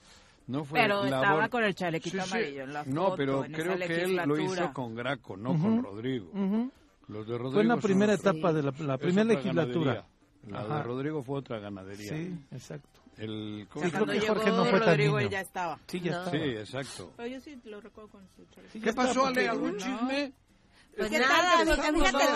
No 0.48 0.66
fue 0.66 0.80
Pero 0.82 1.04
labor- 1.06 1.14
estaba 1.24 1.50
con 1.50 1.64
el 1.64 1.76
chalequito 1.76 2.18
Sí, 2.18 2.24
sí. 2.24 2.30
amarillo 2.32 2.64
en 2.64 2.74
la 2.74 2.84
No, 2.86 3.16
pero 3.16 3.46
en 3.46 3.52
creo 3.54 3.78
que 3.78 4.02
él 4.04 4.16
lo 4.26 4.38
hizo 4.40 4.74
con 4.74 4.96
Graco, 4.96 5.38
no 5.38 5.50
con 5.58 5.84
Rodrigo. 5.84 6.32
Ujú. 6.34 6.72
Los 7.08 7.28
de 7.28 7.34
Rodrigo 7.38 7.52
Fue 7.54 7.62
en 7.62 7.68
la 7.68 7.78
primera 7.78 8.14
etapa 8.14 8.52
de 8.54 8.64
la, 8.64 8.72
primera 8.98 9.24
legislatura. 9.26 10.06
La 10.48 10.64
de. 10.78 10.84
Rodrigo 10.84 11.22
fue 11.24 11.38
otra 11.40 11.60
ganadería. 11.60 12.10
Sí, 12.10 12.36
exacto. 12.52 13.01
El, 13.18 13.68
O 13.70 13.74
¿cómo 13.74 13.82
sea, 13.82 13.90
se 13.92 13.96
creo 13.98 14.06
cuando 14.06 14.14
que 14.14 14.20
llegó 14.20 14.34
Jorge 14.36 14.50
no 14.52 14.64
fue 14.66 14.80
tan 14.80 14.88
Rodrigo 14.90 15.18
niño. 15.18 15.20
él 15.20 15.30
ya 15.30 15.42
estaba. 15.42 15.80
Sí, 15.88 16.00
ya 16.00 16.12
No. 16.12 16.18
estaba. 16.26 16.32
Sí, 16.44 16.50
exacto. 16.50 17.14
Pero 17.18 17.28
yo 17.30 17.42
sí 17.42 17.62
lo 17.66 17.82
recuerdo 17.82 18.10
con 18.10 18.28
su 18.36 18.46
chalequito. 18.46 18.84
¿Qué 18.86 18.94
pasó, 18.94 19.26
Ale? 19.28 19.48
¿Algún 19.50 19.74
¿no? 19.74 19.78
chisme? 19.78 20.34
Pues 20.98 21.10
¿Qué 21.10 21.20
nada, 21.20 21.60
fíjate, 21.60 21.82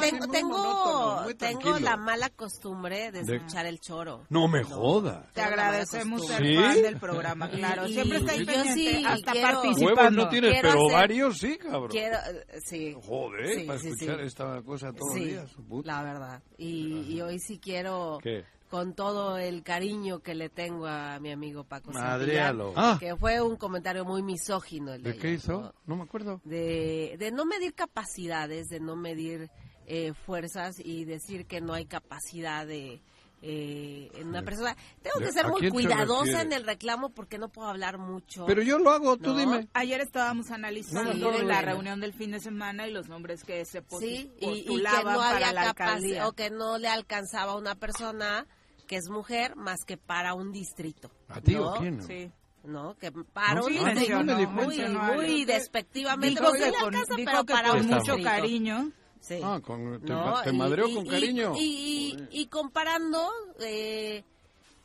tengo, 0.08 0.28
tengo, 0.32 1.26
tengo 1.38 1.80
la 1.80 1.98
mala 1.98 2.30
costumbre 2.30 3.12
de 3.12 3.22
De- 3.24 3.36
escuchar 3.36 3.66
el 3.66 3.82
choro. 3.82 4.26
No 4.30 4.48
me 4.48 4.64
jodas. 4.64 5.30
Te 5.34 5.42
agradecemos 5.42 6.26
ser. 6.26 6.42
¿Sí? 6.42 6.56
fan 6.56 6.82
del 6.82 6.98
programa, 6.98 7.50
claro. 7.50 7.86
Y- 7.86 7.94
Siempre 7.94 8.20
está 8.20 8.32
ahí 8.32 8.46
pendiente, 8.46 8.74
sí 8.74 9.04
hasta 9.06 9.32
quiero- 9.34 9.48
participando. 9.62 10.02
Huevos 10.02 10.14
no 10.14 10.30
tienes, 10.30 10.52
Quiero 10.54 10.70
pero 10.70 10.86
hacer- 10.86 10.94
varios 10.98 11.38
sí, 11.38 11.58
cabrón. 11.58 11.88
Quiero, 11.90 12.18
sí. 12.66 12.96
Joder, 13.06 13.56
Sí, 13.60 13.64
para 13.66 13.80
sí, 13.80 13.88
escuchar 13.90 14.20
sí. 14.20 14.26
esta 14.26 14.62
cosa 14.62 14.94
todos 14.94 15.14
sí, 15.14 15.20
los 15.20 15.28
días. 15.30 15.52
su 15.52 15.64
puta. 15.68 15.92
la 15.92 16.04
verdad. 16.04 16.44
Y, 16.58 17.14
y 17.14 17.22
hoy 17.22 17.40
sí 17.40 17.60
quiero, 17.60 18.20
¿Qué? 18.24 18.46
Con 18.70 18.94
todo 18.94 19.38
el 19.38 19.64
cariño 19.64 20.20
que 20.20 20.36
le 20.36 20.50
tengo 20.50 20.88
a 20.88 21.20
mi 21.20 21.32
amigo 21.32 21.64
Paco. 21.64 21.94
Santillán, 21.94 22.60
Ah. 22.76 22.98
que 23.00 23.16
fue 23.16 23.42
un 23.42 23.56
comentario 23.56 24.06
muy 24.06 24.22
misógino 24.24 24.94
el 24.94 25.04
de, 25.04 25.14
¿De 25.14 25.18
qué 25.18 25.28
ayer, 25.28 25.40
hizo? 25.40 25.62
¿no? 25.62 25.74
No 25.86 25.96
me 25.98 26.04
acuerdo. 26.04 26.42
de, 26.44 27.16
de 27.20 27.32
no 27.32 27.46
medir 27.46 27.74
capacidades, 27.74 28.68
de 28.68 28.80
no 28.80 28.96
medir 28.96 29.50
eh, 29.88 30.14
fuerzas 30.26 30.80
y 30.84 31.06
decir 31.06 31.46
que 31.46 31.62
no 31.62 31.74
hay 31.74 31.86
capacidad 31.86 32.66
de 32.66 33.02
eh, 33.48 34.10
en 34.16 34.30
una 34.30 34.42
persona. 34.42 34.76
Tengo 35.04 35.20
¿De- 35.20 35.26
que 35.28 35.32
ser 35.32 35.48
muy 35.48 35.70
cuidadosa 35.70 36.42
en 36.42 36.52
el 36.52 36.66
reclamo 36.66 37.10
porque 37.12 37.38
no 37.38 37.50
puedo 37.50 37.70
hablar 37.70 38.00
mucho. 38.00 38.46
Pero 38.48 38.64
yo 38.64 38.80
lo 38.80 38.90
hago, 38.90 39.18
tú 39.18 39.34
No. 39.34 39.38
dime. 39.38 39.68
Ayer 39.74 40.02
estábamos 40.02 40.50
analizando 40.50 41.14
No 41.32 41.38
la 41.44 41.62
reunión 41.62 42.00
del 42.00 42.14
fin 42.14 42.32
de 42.32 42.40
semana 42.40 42.88
y 42.88 42.92
los 42.92 43.08
nombres 43.08 43.44
que 43.44 43.64
se 43.66 43.84
posi- 43.84 44.00
sí, 44.00 44.32
y, 44.40 44.46
y 44.50 44.64
que 44.64 44.68
postulaban 44.70 45.14
no 45.14 45.20
para 45.20 45.36
había 45.36 45.54
la 45.54 45.64
capacidad 45.66 45.94
alcaldía. 45.94 46.28
o 46.28 46.32
que 46.34 46.50
no 46.50 46.78
le 46.80 46.88
alcanzaba 46.88 47.52
a 47.52 47.56
una 47.56 47.76
persona 47.76 48.48
que 48.88 48.96
es 48.98 49.10
mujer 49.10 49.56
más 49.56 49.84
que 49.86 49.98
para 49.98 50.34
un 50.34 50.52
distrito. 50.52 51.12
¿A 51.30 51.40
ti 51.42 51.54
¿no? 51.56 51.68
o 51.74 51.76
quién? 51.80 52.02
Sí. 52.02 52.32
¿no? 52.64 52.96
Que 52.98 53.12
para 53.12 53.56
No, 53.60 53.66
un 53.68 53.74
sí, 53.74 53.78
distrito 53.80 54.24
muy, 54.48 54.78
muy 55.16 55.46
despectivamente. 55.46 56.30
Dijo 56.42 56.44
no 56.46 56.52
que 56.54 56.60
le 56.66 56.72
con, 56.74 56.96
alcanza, 56.96 57.16
dijo 57.16 57.32
pero 57.32 57.44
que 57.46 57.54
para 57.54 57.70
con 57.70 57.80
un 57.82 57.86
mucho 57.88 57.98
distrito. 58.16 58.24
cariño. 58.30 58.92
Sí. 59.28 59.40
Ah, 59.44 59.60
con, 59.64 60.00
te, 60.02 60.14
¿no? 60.14 60.42
te 60.44 60.52
y- 60.88 60.96
con 60.96 61.06
y- 61.06 61.10
cariño. 61.10 61.54
Y, 61.58 62.16
y- 62.32 62.46
comparando, 62.48 63.28
eh, 63.60 64.24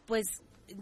pues 0.07 0.26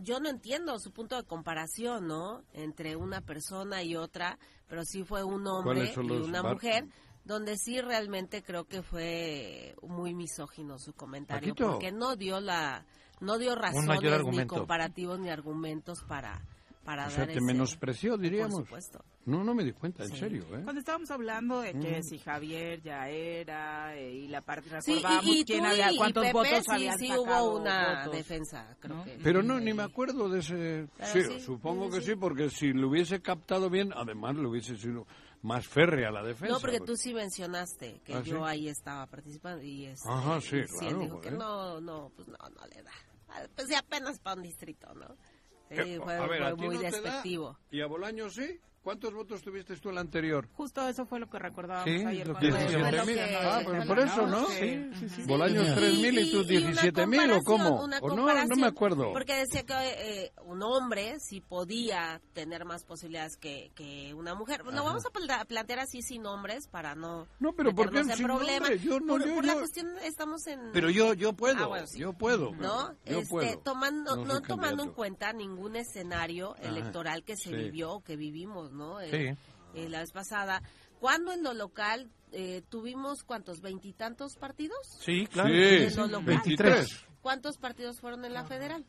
yo 0.02 0.20
no 0.20 0.28
entiendo 0.28 0.78
su 0.78 0.92
punto 0.92 1.16
de 1.16 1.24
comparación, 1.24 2.06
¿no? 2.06 2.42
Entre 2.52 2.94
una 2.94 3.20
persona 3.20 3.82
y 3.82 3.96
otra, 3.96 4.38
pero 4.68 4.84
sí 4.84 5.02
fue 5.02 5.24
un 5.24 5.46
hombre 5.46 5.74
¿Cuáles 5.74 5.94
son 5.94 6.06
y 6.06 6.10
una 6.12 6.42
mujer, 6.42 6.86
donde 7.24 7.56
sí 7.56 7.80
realmente 7.80 8.42
creo 8.42 8.64
que 8.64 8.82
fue 8.82 9.74
muy 9.82 10.14
misógino 10.14 10.78
su 10.78 10.92
comentario, 10.92 11.50
Paquito. 11.54 11.72
porque 11.72 11.90
no 11.90 12.16
dio 12.16 12.40
la, 12.40 12.84
no 13.20 13.38
dio 13.38 13.54
razones 13.54 14.00
ni 14.26 14.46
comparativos 14.46 15.18
ni 15.18 15.30
argumentos 15.30 16.04
para, 16.04 16.40
para 16.88 17.02
O 17.02 17.10
dar 17.10 17.16
sea, 17.16 17.26
te 17.26 17.32
ese- 17.32 17.40
menospreció, 17.42 18.12
Por 18.12 18.20
diríamos. 18.20 18.60
supuesto. 18.60 19.04
No, 19.26 19.44
no 19.44 19.54
me 19.54 19.62
di 19.62 19.72
cuenta, 19.72 20.04
en 20.04 20.08
Sí. 20.10 20.16
serio, 20.16 20.44
¿eh? 20.56 20.62
Cuando 20.64 20.78
estábamos 20.78 21.10
hablando 21.10 21.60
de 21.60 21.74
que 21.78 21.98
Mm. 21.98 22.02
si 22.02 22.18
Javier 22.18 22.80
ya 22.80 23.10
era 23.10 23.94
eh, 23.94 24.10
y 24.10 24.28
la 24.28 24.40
parte 24.40 24.70
Sí, 24.80 24.92
recordábamos 24.94 25.26
y, 25.26 25.40
y 25.40 25.44
quién 25.44 25.60
tú 25.60 25.66
había, 25.66 25.90
cuántos 25.98 26.22
Pepe, 26.24 26.32
votos 26.32 26.64
sí, 26.64 26.70
habían 26.72 26.98
sí 26.98 27.08
sacado 27.08 27.24
hubo 27.44 27.60
una 27.60 27.96
votos. 27.98 28.12
defensa, 28.16 28.74
creo 28.80 28.96
¿no? 28.96 29.04
que. 29.04 29.18
Pero 29.22 29.42
no, 29.42 29.60
ni 29.60 29.72
Sí. 29.72 29.76
me 29.76 29.82
acuerdo 29.82 30.30
de 30.30 30.38
ese... 30.38 30.88
Sí, 31.12 31.22
sí, 31.24 31.40
supongo 31.40 31.88
sí, 31.92 31.98
que 31.98 32.00
sí. 32.06 32.10
sí, 32.12 32.16
porque 32.16 32.48
si 32.48 32.72
lo 32.72 32.88
hubiese 32.88 33.20
captado 33.20 33.68
bien, 33.68 33.92
además 33.94 34.36
le 34.36 34.46
hubiese 34.48 34.78
sido 34.78 35.06
más 35.42 35.66
férrea 35.68 36.10
la 36.10 36.22
defensa. 36.22 36.54
No, 36.54 36.58
porque 36.60 36.78
pues. 36.78 36.88
tú 36.90 36.96
sí 36.96 37.12
mencionaste 37.12 38.00
que 38.06 38.14
¿Ah, 38.14 38.22
yo 38.22 38.36
sí? 38.38 38.42
ahí 38.46 38.68
estaba 38.70 39.06
participando 39.08 39.62
y 39.62 39.84
este, 39.84 40.08
Ajá, 40.08 40.40
sí, 40.40 40.56
y 40.56 40.58
él 40.60 40.66
claro, 40.68 40.98
dijo 41.00 41.20
que 41.20 41.30
no, 41.32 41.80
no, 41.82 42.10
pues 42.16 42.28
no, 42.28 42.38
no 42.38 42.66
le 42.74 42.82
da. 42.82 42.92
Pues 43.54 43.68
sí, 43.68 43.74
apenas 43.74 44.18
para 44.20 44.36
un 44.36 44.42
distrito, 44.42 44.92
¿no? 44.94 45.14
Sí, 45.70 45.76
Eh, 45.76 46.00
fue, 46.02 46.16
a 46.16 46.26
ver, 46.26 46.38
fue 46.38 46.46
¿a 46.46 46.54
muy 46.56 46.74
no 46.76 46.82
da? 46.82 46.90
despectivo. 47.12 47.58
¿Y 47.70 47.80
a 47.80 47.86
Bolaño 47.86 48.30
sí? 48.30 48.60
¿Cuántos 48.82 49.12
votos 49.12 49.42
tuviste 49.42 49.76
tú 49.76 49.90
el 49.90 49.98
anterior? 49.98 50.48
Justo 50.54 50.86
eso 50.88 51.04
fue 51.06 51.20
lo 51.20 51.28
que 51.28 51.38
recordábamos 51.38 51.90
¿Sí? 51.90 52.06
ayer. 52.06 52.28
17.000. 52.28 53.38
Ah, 53.42 53.60
pero 53.64 53.84
por 53.84 53.98
eso, 53.98 54.26
¿no? 54.26 54.46
Sí, 54.46 54.90
sí, 54.98 55.08
sí. 55.08 55.22
Bolaños 55.24 55.66
3.000 55.68 56.26
y 56.26 56.32
tú 56.32 56.44
17.000 56.44 57.38
o 57.38 57.44
cómo? 57.44 57.80
¿O 58.00 58.14
no? 58.14 58.46
No 58.46 58.56
me 58.56 58.66
acuerdo. 58.66 59.12
Porque 59.12 59.34
decía 59.34 59.64
que 59.64 59.74
eh, 59.74 60.32
un 60.44 60.62
hombre 60.62 61.18
sí 61.20 61.40
podía 61.40 62.20
tener 62.32 62.64
más 62.64 62.84
posibilidades 62.84 63.36
que, 63.36 63.70
que 63.74 64.14
una 64.14 64.34
mujer. 64.34 64.64
Lo 64.64 64.84
vamos 64.84 65.04
a 65.06 65.44
plantear 65.44 65.80
así 65.80 66.02
sin 66.02 66.26
hombres 66.26 66.68
para 66.68 66.94
no 66.94 67.26
No, 67.40 67.52
pero 67.52 67.74
¿por 67.74 67.90
qué 67.90 68.04
sin 68.04 68.24
problema. 68.24 68.72
Yo 68.74 69.00
no, 69.00 69.14
por, 69.14 69.26
yo, 69.26 69.34
por 69.34 69.44
la 69.44 69.54
cuestión 69.54 69.88
estamos 70.02 70.46
en 70.46 70.72
Pero 70.72 70.90
yo 70.90 71.14
yo 71.14 71.32
puedo, 71.32 71.64
ah, 71.64 71.66
bueno, 71.66 71.86
sí. 71.86 71.98
yo 71.98 72.12
puedo. 72.12 72.52
¿No? 72.54 72.92
Yo 73.04 73.18
este, 73.18 73.26
puedo. 73.26 73.58
tomando 73.58 74.16
no, 74.24 74.40
tomando 74.40 74.82
en 74.82 74.90
cuenta 74.90 75.32
ningún 75.32 75.76
escenario 75.76 76.56
electoral 76.56 77.24
que 77.24 77.36
se 77.36 77.54
vivió 77.54 77.92
o 77.92 78.00
que 78.02 78.16
vivimos, 78.16 78.72
¿no? 78.78 79.00
Sí. 79.00 79.06
Eh, 79.16 79.36
eh, 79.74 79.88
la 79.88 80.00
vez 80.00 80.12
pasada. 80.12 80.62
¿Cuándo 81.00 81.32
en 81.32 81.42
lo 81.42 81.52
local 81.52 82.10
eh, 82.32 82.62
tuvimos 82.68 83.22
cuántos? 83.24 83.60
¿Veintitantos 83.60 84.36
partidos? 84.36 84.78
Sí, 85.00 85.26
claro. 85.26 85.50
Sí, 85.50 86.24
23. 86.24 87.04
¿Cuántos 87.20 87.58
partidos 87.58 88.00
fueron 88.00 88.24
en 88.24 88.32
la 88.32 88.44
federal? 88.44 88.86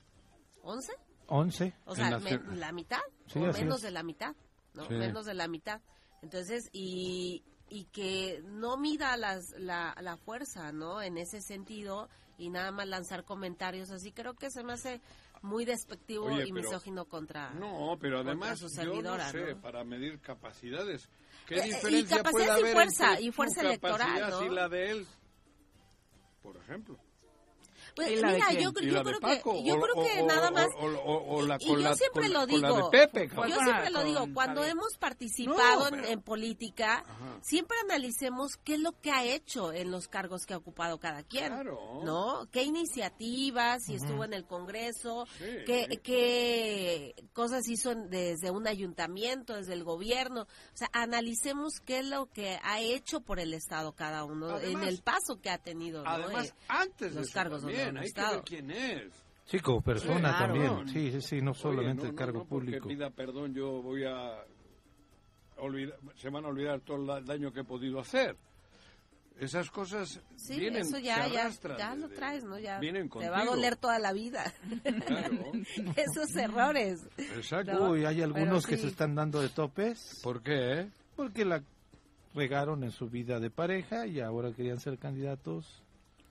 ¿Once? 0.63 0.93
Once. 1.27 1.73
O 1.85 1.95
sea, 1.95 2.11
la, 2.11 2.19
me, 2.19 2.39
la, 2.55 2.71
mitad, 2.71 3.01
sí, 3.27 3.39
o 3.39 3.51
menos 3.51 3.81
de 3.81 3.91
la 3.91 4.03
mitad, 4.03 4.35
¿no? 4.73 4.87
Sí. 4.87 4.93
Menos 4.93 5.25
de 5.25 5.33
la 5.33 5.47
mitad. 5.47 5.81
Entonces, 6.21 6.69
y, 6.71 7.43
y 7.69 7.85
que 7.85 8.41
no 8.45 8.77
mida 8.77 9.15
las, 9.17 9.51
la, 9.59 9.95
la 10.01 10.17
fuerza, 10.17 10.71
¿no? 10.71 11.01
En 11.01 11.17
ese 11.17 11.41
sentido, 11.41 12.09
y 12.37 12.49
nada 12.49 12.71
más 12.71 12.87
lanzar 12.87 13.23
comentarios 13.23 13.91
así, 13.91 14.11
creo 14.11 14.33
que 14.33 14.49
se 14.49 14.63
me 14.63 14.73
hace 14.73 15.01
muy 15.41 15.65
despectivo 15.65 16.25
Oye, 16.25 16.47
y 16.47 16.51
misógino 16.51 17.05
contra 17.05 17.51
No, 17.51 17.97
pero 17.99 18.19
además 18.19 18.59
su 18.59 18.69
servidora, 18.69 19.31
yo 19.31 19.39
no 19.39 19.45
sé, 19.45 19.55
¿no? 19.55 19.61
para 19.61 19.83
medir 19.83 20.19
capacidades, 20.19 21.09
¿qué 21.47 21.55
Eh, 21.59 21.63
diferencia 21.63 21.99
y 21.99 22.17
capacidad 22.17 22.31
puede 22.31 22.45
y 22.45 22.49
haber 22.49 22.73
fuerza, 22.73 23.09
entre 23.11 23.23
y 23.23 23.31
fuerza 23.31 23.61
tu 23.61 23.67
electoral, 23.67 23.97
capacidad 23.99 24.39
¿no? 24.39 24.45
y 24.45 24.55
la 24.55 24.69
de 24.69 24.91
él? 24.91 25.07
Por 26.41 26.57
ejemplo. 26.57 26.97
Pues, 27.95 28.11
¿Y 28.11 28.15
la 28.17 28.27
de 28.29 28.33
mira, 28.35 28.51
yo, 28.53 28.59
¿Y 28.81 28.85
yo 28.87 28.93
de 28.99 29.03
creo 29.03 29.19
Paco? 29.19 29.53
que 29.53 29.63
yo 29.63 29.75
O- 29.75 29.81
creo 29.81 29.95
o- 29.95 30.03
que 30.05 30.21
o- 30.21 30.25
nada 30.27 30.51
más 30.51 30.67
la, 31.47 31.57
y 31.59 31.65
yo 31.83 31.95
siempre 31.95 32.29
lo 32.29 32.45
de 32.45 32.55
digo. 32.55 32.89
Pepe, 32.89 33.29
yo 33.29 33.59
siempre 33.59 33.89
lo 33.91 34.03
digo, 34.03 34.27
cuando 34.33 34.63
hemos 34.63 34.97
participado 34.97 35.79
No, 35.81 35.87
en- 35.87 35.95
pero- 35.95 36.07
en, 36.07 36.21
política, 36.21 37.03
Ajá. 37.07 37.39
siempre 37.41 37.77
analicemos 37.83 38.57
qué 38.63 38.75
es 38.75 38.79
lo 38.81 38.91
que 39.01 39.11
ha 39.11 39.23
hecho 39.23 39.73
en 39.73 39.91
los 39.91 40.07
cargos 40.07 40.45
que 40.45 40.53
ha 40.53 40.57
ocupado 40.57 40.99
cada 40.99 41.23
quien, 41.23 41.47
Claro. 41.47 42.01
¿no? 42.03 42.47
¿Qué 42.51 42.63
iniciativas, 42.63 43.83
si 43.85 43.95
estuvo 43.95 44.23
en 44.23 44.33
el 44.33 44.45
Congreso, 44.45 45.25
Sí. 45.37 45.45
qué, 45.65 45.99
qué 46.03 47.15
cosas 47.33 47.67
hizo 47.67 47.93
desde 47.95 48.51
un 48.51 48.67
ayuntamiento, 48.67 49.55
desde 49.55 49.73
el 49.73 49.83
gobierno? 49.83 50.41
O 50.43 50.77
sea, 50.77 50.89
analicemos 50.93 51.79
qué 51.85 51.99
es 51.99 52.05
lo 52.05 52.27
que 52.27 52.59
ha 52.63 52.79
hecho 52.81 53.21
por 53.21 53.39
el 53.39 53.53
Estado 53.53 53.93
cada 53.93 54.23
uno, 54.23 54.59
en 54.59 54.83
el 54.83 55.01
paso 55.01 55.39
que 55.41 55.49
ha 55.49 55.57
tenido, 55.57 56.03
¿no? 56.03 56.09
Además, 56.09 56.47
Eh, 56.47 56.53
antes 56.67 57.13
de 57.13 57.19
los 57.19 57.27
eso 57.27 57.33
cargos 57.33 57.61
también, 57.61 57.88
han 57.89 57.97
hay 57.97 58.03
que 58.03 58.07
estado. 58.07 58.33
ver 58.35 58.43
quién 58.43 58.71
es. 58.71 59.13
Sí, 59.45 59.59
como 59.59 59.81
persona 59.81 60.15
Sí, 60.15 60.21
claro. 60.37 60.53
también. 60.53 60.89
Sí, 60.89 61.11
sí, 61.11 61.21
sí, 61.21 61.41
no 61.41 61.53
solamente 61.53 62.03
Oye, 62.03 62.03
no, 62.03 62.09
el 62.09 62.11
no, 62.11 62.15
cargo 62.17 62.39
no, 62.39 62.45
porque 62.45 62.65
público. 62.79 62.87
pida 62.87 63.09
perdón, 63.09 63.53
yo 63.53 63.81
voy 63.81 64.03
a 64.05 64.43
olvidar, 65.57 65.97
se 66.15 66.29
van 66.29 66.45
a 66.45 66.49
olvidar 66.49 66.79
todo 66.81 66.97
el 66.97 67.07
da- 67.07 67.21
daño 67.21 67.51
que 67.51 67.61
he 67.61 67.63
podido 67.63 67.99
hacer. 67.99 68.35
Esas 69.39 69.71
cosas 69.71 70.19
Sí, 70.35 70.59
vienen, 70.59 70.81
eso 70.81 70.99
ya, 70.99 71.23
se 71.23 71.31
ya, 71.31 71.41
arrastran 71.43 71.77
ya 71.77 71.95
lo 71.95 72.07
desde- 72.09 72.15
traes, 72.17 72.43
¿no? 72.43 72.59
Ya 72.59 72.77
vienen 72.79 73.09
te 73.09 73.17
va 73.29 73.37
a 73.37 73.45
contigo. 73.45 73.55
doler 73.55 73.75
toda 73.77 73.97
la 73.97 74.11
vida. 74.11 74.53
Claro. 75.07 75.51
Esos 75.95 76.35
errores. 76.35 77.07
Exacto. 77.17 77.73
No. 77.73 77.91
Uy, 77.91 78.03
hay 78.05 78.21
algunos 78.21 78.65
que 78.67 78.75
sí. 78.75 78.81
se 78.83 78.87
están 78.89 79.15
dando 79.15 79.39
de 79.41 79.47
topes 79.49 80.19
¿Por 80.23 80.41
qué? 80.43 80.81
eh? 80.81 80.89
porque 81.15 81.45
la 81.45 81.63
regaron 82.35 82.83
en 82.83 82.91
su 82.91 83.09
vida 83.09 83.39
de 83.39 83.49
pareja 83.49 84.05
y 84.07 84.19
ahora 84.19 84.51
querían 84.51 84.79
ser 84.79 84.97
candidatos. 84.97 85.81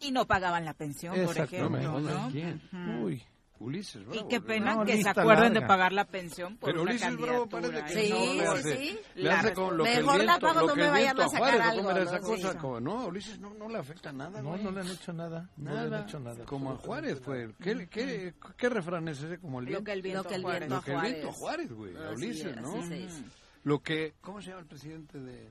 Y 0.01 0.11
no 0.13 0.27
pagaban 0.27 0.65
la 0.65 0.75
pensión, 0.75 1.15
por 1.25 1.37
ejemplo, 1.39 2.01
No. 2.01 2.29
¿quién? 2.31 2.61
Uy, 3.03 3.23
Ulises 3.61 4.05
Bravo. 4.07 4.25
Y 4.25 4.29
qué 4.29 4.41
pena 4.41 4.77
No, 4.77 4.85
que 4.85 5.03
se 5.03 5.09
acuerden 5.09 5.49
de 5.53 5.61
larga. 5.61 5.67
pagar 5.67 5.93
la 5.93 6.05
pensión 6.05 6.57
por 6.59 6.71
Pero 6.71 6.83
una 6.83 6.93
Ulises 6.93 7.17
Bravo 7.17 7.49
parece 7.49 7.83
que 7.83 7.89
Sí, 7.89 8.11
no 8.11 8.19
le 8.21 8.33
sí, 8.33 8.41
hace, 8.47 8.77
sí. 8.77 8.99
le 9.17 9.23
La 9.25 9.41
hace 9.41 9.53
con 9.55 9.77
lo 9.77 9.83
que 9.83 9.95
el 9.95 10.05
Mejor 10.05 10.19
la 10.19 10.25
viento, 10.39 10.47
pago, 10.47 10.61
lo 10.61 10.67
no 10.69 10.75
me 10.77 10.91
vayan 10.91 11.17
viento 11.17 11.23
a 11.23 11.29
sacar 11.29 11.41
Juárez, 11.41 11.61
¿o 11.61 11.65
algo, 11.71 11.83
¿cómo 11.83 11.91
era 11.91 12.05
¿no? 12.05 12.11
esa 12.11 12.19
Sí. 12.19 12.43
cosa? 12.43 12.59
Como, 12.59 12.81
no, 12.81 13.07
Ulises 13.07 13.41
no, 13.41 13.55
no 13.55 13.69
le 13.69 13.79
afecta 13.79 14.13
nada, 14.13 14.41
no, 14.43 14.51
güey. 14.51 14.63
no 14.63 14.71
le 14.71 14.81
han 14.81 14.89
hecho 14.89 15.13
nada. 15.13 15.51
No 15.57 15.73
le 15.73 15.79
han 15.81 15.91
Nada. 15.91 16.03
hecho 16.05 16.21
nada. 16.21 16.45
Como 16.45 16.71
a 16.71 16.77
Juárez 16.77 17.21
fue. 17.21 17.51
¿Qué, 17.61 17.89
qué, 17.89 18.35
qué 18.57 18.69
refrán 18.69 19.09
es 19.09 19.21
ese? 19.21 19.39
Como 19.41 19.59
el 19.59 19.65
Lo 19.65 19.69
viento. 19.71 19.85
que 19.87 19.93
el 19.93 20.03
viento 20.03 20.23
Lo 20.23 20.29
que 20.29 20.35
el 20.37 20.43
Juárez. 20.43 20.61
viento 20.69 20.77
Lo 20.77 20.83
que 20.83 20.93
el 20.93 21.01
viento 21.13 21.33
Juárez. 21.33 21.69
Juárez, 21.69 21.95
güey. 21.97 22.07
a 22.07 22.11
Ulises, 22.13 22.47
es, 22.47 22.57
¿no? 22.63 23.27
Lo 23.65 23.83
que... 23.83 24.15
¿Cómo 24.21 24.41
se 24.41 24.51
llama 24.51 24.61
el 24.61 24.67
presidente 24.67 25.19
de, 25.19 25.51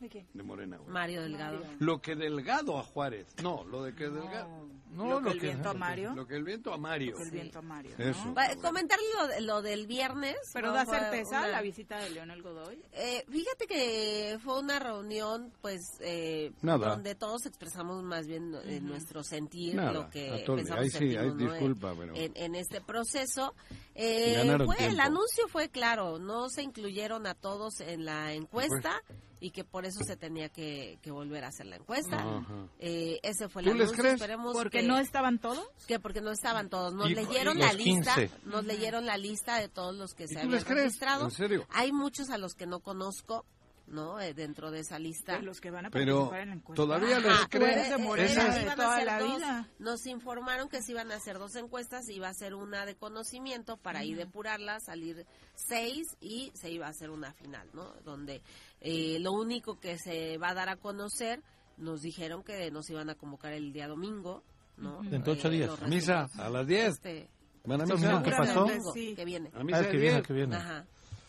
¿De 0.00 0.08
qué? 0.08 0.26
de 0.32 0.42
Morena, 0.42 0.76
güey? 0.76 0.90
Mario 0.90 1.22
Delgado. 1.22 1.60
Lo 1.80 2.00
que 2.00 2.14
Delgado 2.14 2.78
a 2.78 2.82
Juárez. 2.84 3.26
No, 3.42 3.64
lo 3.64 3.82
de 3.82 3.94
que 3.94 4.08
Delgado... 4.08 4.68
No, 4.90 5.20
lo 5.20 5.22
que 5.22 5.30
el 5.32 5.40
viento 5.40 5.68
a 5.68 5.74
Mario. 5.74 6.14
Lo 6.14 6.26
que 6.26 6.34
el 6.36 6.44
viento 6.44 6.72
a 6.72 6.78
Mario. 6.78 7.10
Lo 7.10 7.16
que 7.18 7.22
el 7.24 7.30
viento 7.30 7.58
a 7.58 7.62
Mario. 7.62 7.90
¿no? 7.98 8.04
Eso. 8.06 8.32
Va- 8.34 8.56
Comentar 8.62 8.98
lo, 9.20 9.28
de- 9.28 9.40
lo 9.42 9.60
del 9.60 9.86
viernes. 9.86 10.36
Pero 10.54 10.68
¿no? 10.68 10.72
da 10.72 10.86
certeza 10.86 11.40
una- 11.40 11.48
la 11.48 11.60
visita 11.60 11.98
de 11.98 12.08
Leonel 12.10 12.40
Godoy. 12.42 12.80
Eh, 12.92 13.22
fíjate 13.28 13.66
que 13.66 14.38
fue 14.42 14.58
una 14.58 14.78
reunión, 14.78 15.52
pues, 15.60 15.82
eh, 16.00 16.52
Nada. 16.62 16.88
donde 16.88 17.14
todos 17.14 17.44
expresamos 17.44 18.02
más 18.02 18.26
bien 18.26 18.54
eh, 18.64 18.80
nuestro 18.80 19.22
sentir, 19.22 19.74
Nada, 19.74 19.92
lo 19.92 20.08
que 20.08 20.42
pensamos 20.46 20.84
sí, 20.86 20.90
sentimos, 20.90 21.34
¿no? 21.36 21.50
disculpa, 21.52 21.94
pero- 21.98 22.14
en, 22.16 22.32
en 22.34 22.54
este 22.54 22.80
proceso. 22.80 23.54
Eh, 24.00 24.56
fue, 24.64 24.86
el 24.86 25.00
anuncio 25.00 25.48
fue 25.48 25.68
claro, 25.70 26.20
no 26.20 26.48
se 26.50 26.62
incluyeron 26.62 27.26
a 27.26 27.34
todos 27.34 27.80
en 27.80 28.04
la 28.04 28.32
encuesta 28.32 29.02
y 29.40 29.50
que 29.50 29.64
por 29.64 29.86
eso 29.86 30.00
se 30.04 30.16
tenía 30.16 30.48
que, 30.48 30.98
que 31.02 31.10
volver 31.10 31.42
a 31.44 31.48
hacer 31.48 31.66
la 31.66 31.76
encuesta. 31.76 32.16
Ajá. 32.16 32.68
Eh, 32.78 33.18
ese 33.24 33.48
fue 33.48 33.62
el 33.62 33.68
¿Tú 33.68 33.74
les 33.74 33.82
anuncio. 33.88 34.02
crees? 34.02 34.14
Esperemos 34.14 34.52
Porque 34.52 34.80
que- 34.82 34.86
no 34.86 34.98
estaban 34.98 35.38
todos. 35.40 35.66
que 35.88 35.98
porque 35.98 36.20
no 36.20 36.30
estaban 36.30 36.68
todos. 36.68 36.94
Nos 36.94 37.10
Y- 37.10 37.14
leyeron 37.16 37.58
y 37.58 37.60
la 37.62 37.72
lista, 37.72 38.14
15. 38.14 38.30
nos 38.44 38.64
leyeron 38.64 39.04
la 39.04 39.16
lista 39.16 39.58
de 39.58 39.68
todos 39.68 39.96
los 39.96 40.14
que 40.14 40.24
¿Y 40.24 40.28
se 40.28 40.38
habían 40.38 40.52
les 40.52 40.64
crees? 40.64 40.84
registrado. 40.84 41.24
¿En 41.24 41.30
serio? 41.32 41.66
Hay 41.70 41.90
muchos 41.92 42.30
a 42.30 42.38
los 42.38 42.54
que 42.54 42.66
no 42.66 42.78
conozco, 42.80 43.44
¿no? 43.88 44.20
Eh, 44.20 44.34
dentro 44.34 44.70
de 44.70 44.80
esa 44.80 44.98
lista. 44.98 45.36
De 45.38 45.42
los 45.42 45.60
que 45.60 45.70
van 45.70 45.86
a 45.86 45.90
Pero 45.90 46.14
participar 46.28 46.40
en 46.42 46.48
la 46.48 46.54
encuesta. 46.54 46.82
todavía 46.84 47.18
les 47.20 47.32
Ajá, 47.32 47.48
creen 47.48 47.64
tú 47.74 47.78
eres 47.80 47.90
de 47.90 47.98
Morena 47.98 48.30
esas- 48.30 48.54
de 48.54 48.62
iban 48.62 48.72
a 48.72 48.76
toda 48.76 48.94
hacer 48.94 49.06
la 49.06 49.18
dos. 49.20 49.36
vida. 49.36 49.68
Nos 49.78 50.06
informaron 50.06 50.68
que 50.68 50.82
se 50.82 50.92
iban 50.92 51.10
a 51.12 51.16
hacer 51.16 51.38
dos 51.38 51.54
encuestas, 51.56 52.08
iba 52.08 52.28
a 52.28 52.34
ser 52.34 52.54
una 52.54 52.86
de 52.86 52.94
conocimiento 52.96 53.76
para 53.76 54.00
ahí 54.00 54.14
depurarla, 54.14 54.80
salir 54.80 55.26
seis 55.54 56.06
y 56.20 56.52
se 56.54 56.70
iba 56.70 56.86
a 56.86 56.90
hacer 56.90 57.10
una 57.10 57.32
final, 57.32 57.68
¿no? 57.72 57.92
Donde 58.04 58.42
eh, 58.80 59.18
lo 59.20 59.32
único 59.32 59.80
que 59.80 59.98
se 59.98 60.38
va 60.38 60.50
a 60.50 60.54
dar 60.54 60.68
a 60.68 60.76
conocer, 60.76 61.42
nos 61.76 62.02
dijeron 62.02 62.42
que 62.42 62.70
nos 62.70 62.88
iban 62.90 63.08
a 63.10 63.14
convocar 63.14 63.52
el 63.52 63.72
día 63.72 63.88
domingo, 63.88 64.42
¿no? 64.76 65.00
Dentro 65.02 65.32
de 65.34 65.38
ocho 65.40 65.50
días. 65.50 65.70
Misa, 65.88 66.28
a 66.38 66.48
las 66.50 66.66
10. 66.66 66.88
Este, 66.94 67.30
¿Van 67.64 67.80
a 67.80 67.84
misa? 67.86 68.22
que 68.22 68.30
pasó? 68.30 68.60
domingo 68.60 68.92
Sí. 68.92 69.14
que 69.14 69.24
viene. 69.24 69.50
A 69.54 69.62
misa 69.64 69.78
Ah, 69.80 69.82
que 69.90 69.96
viene, 69.96 70.14
10. 70.16 70.26
que 70.26 70.32
viene. 70.32 70.56
Ajá. 70.56 70.86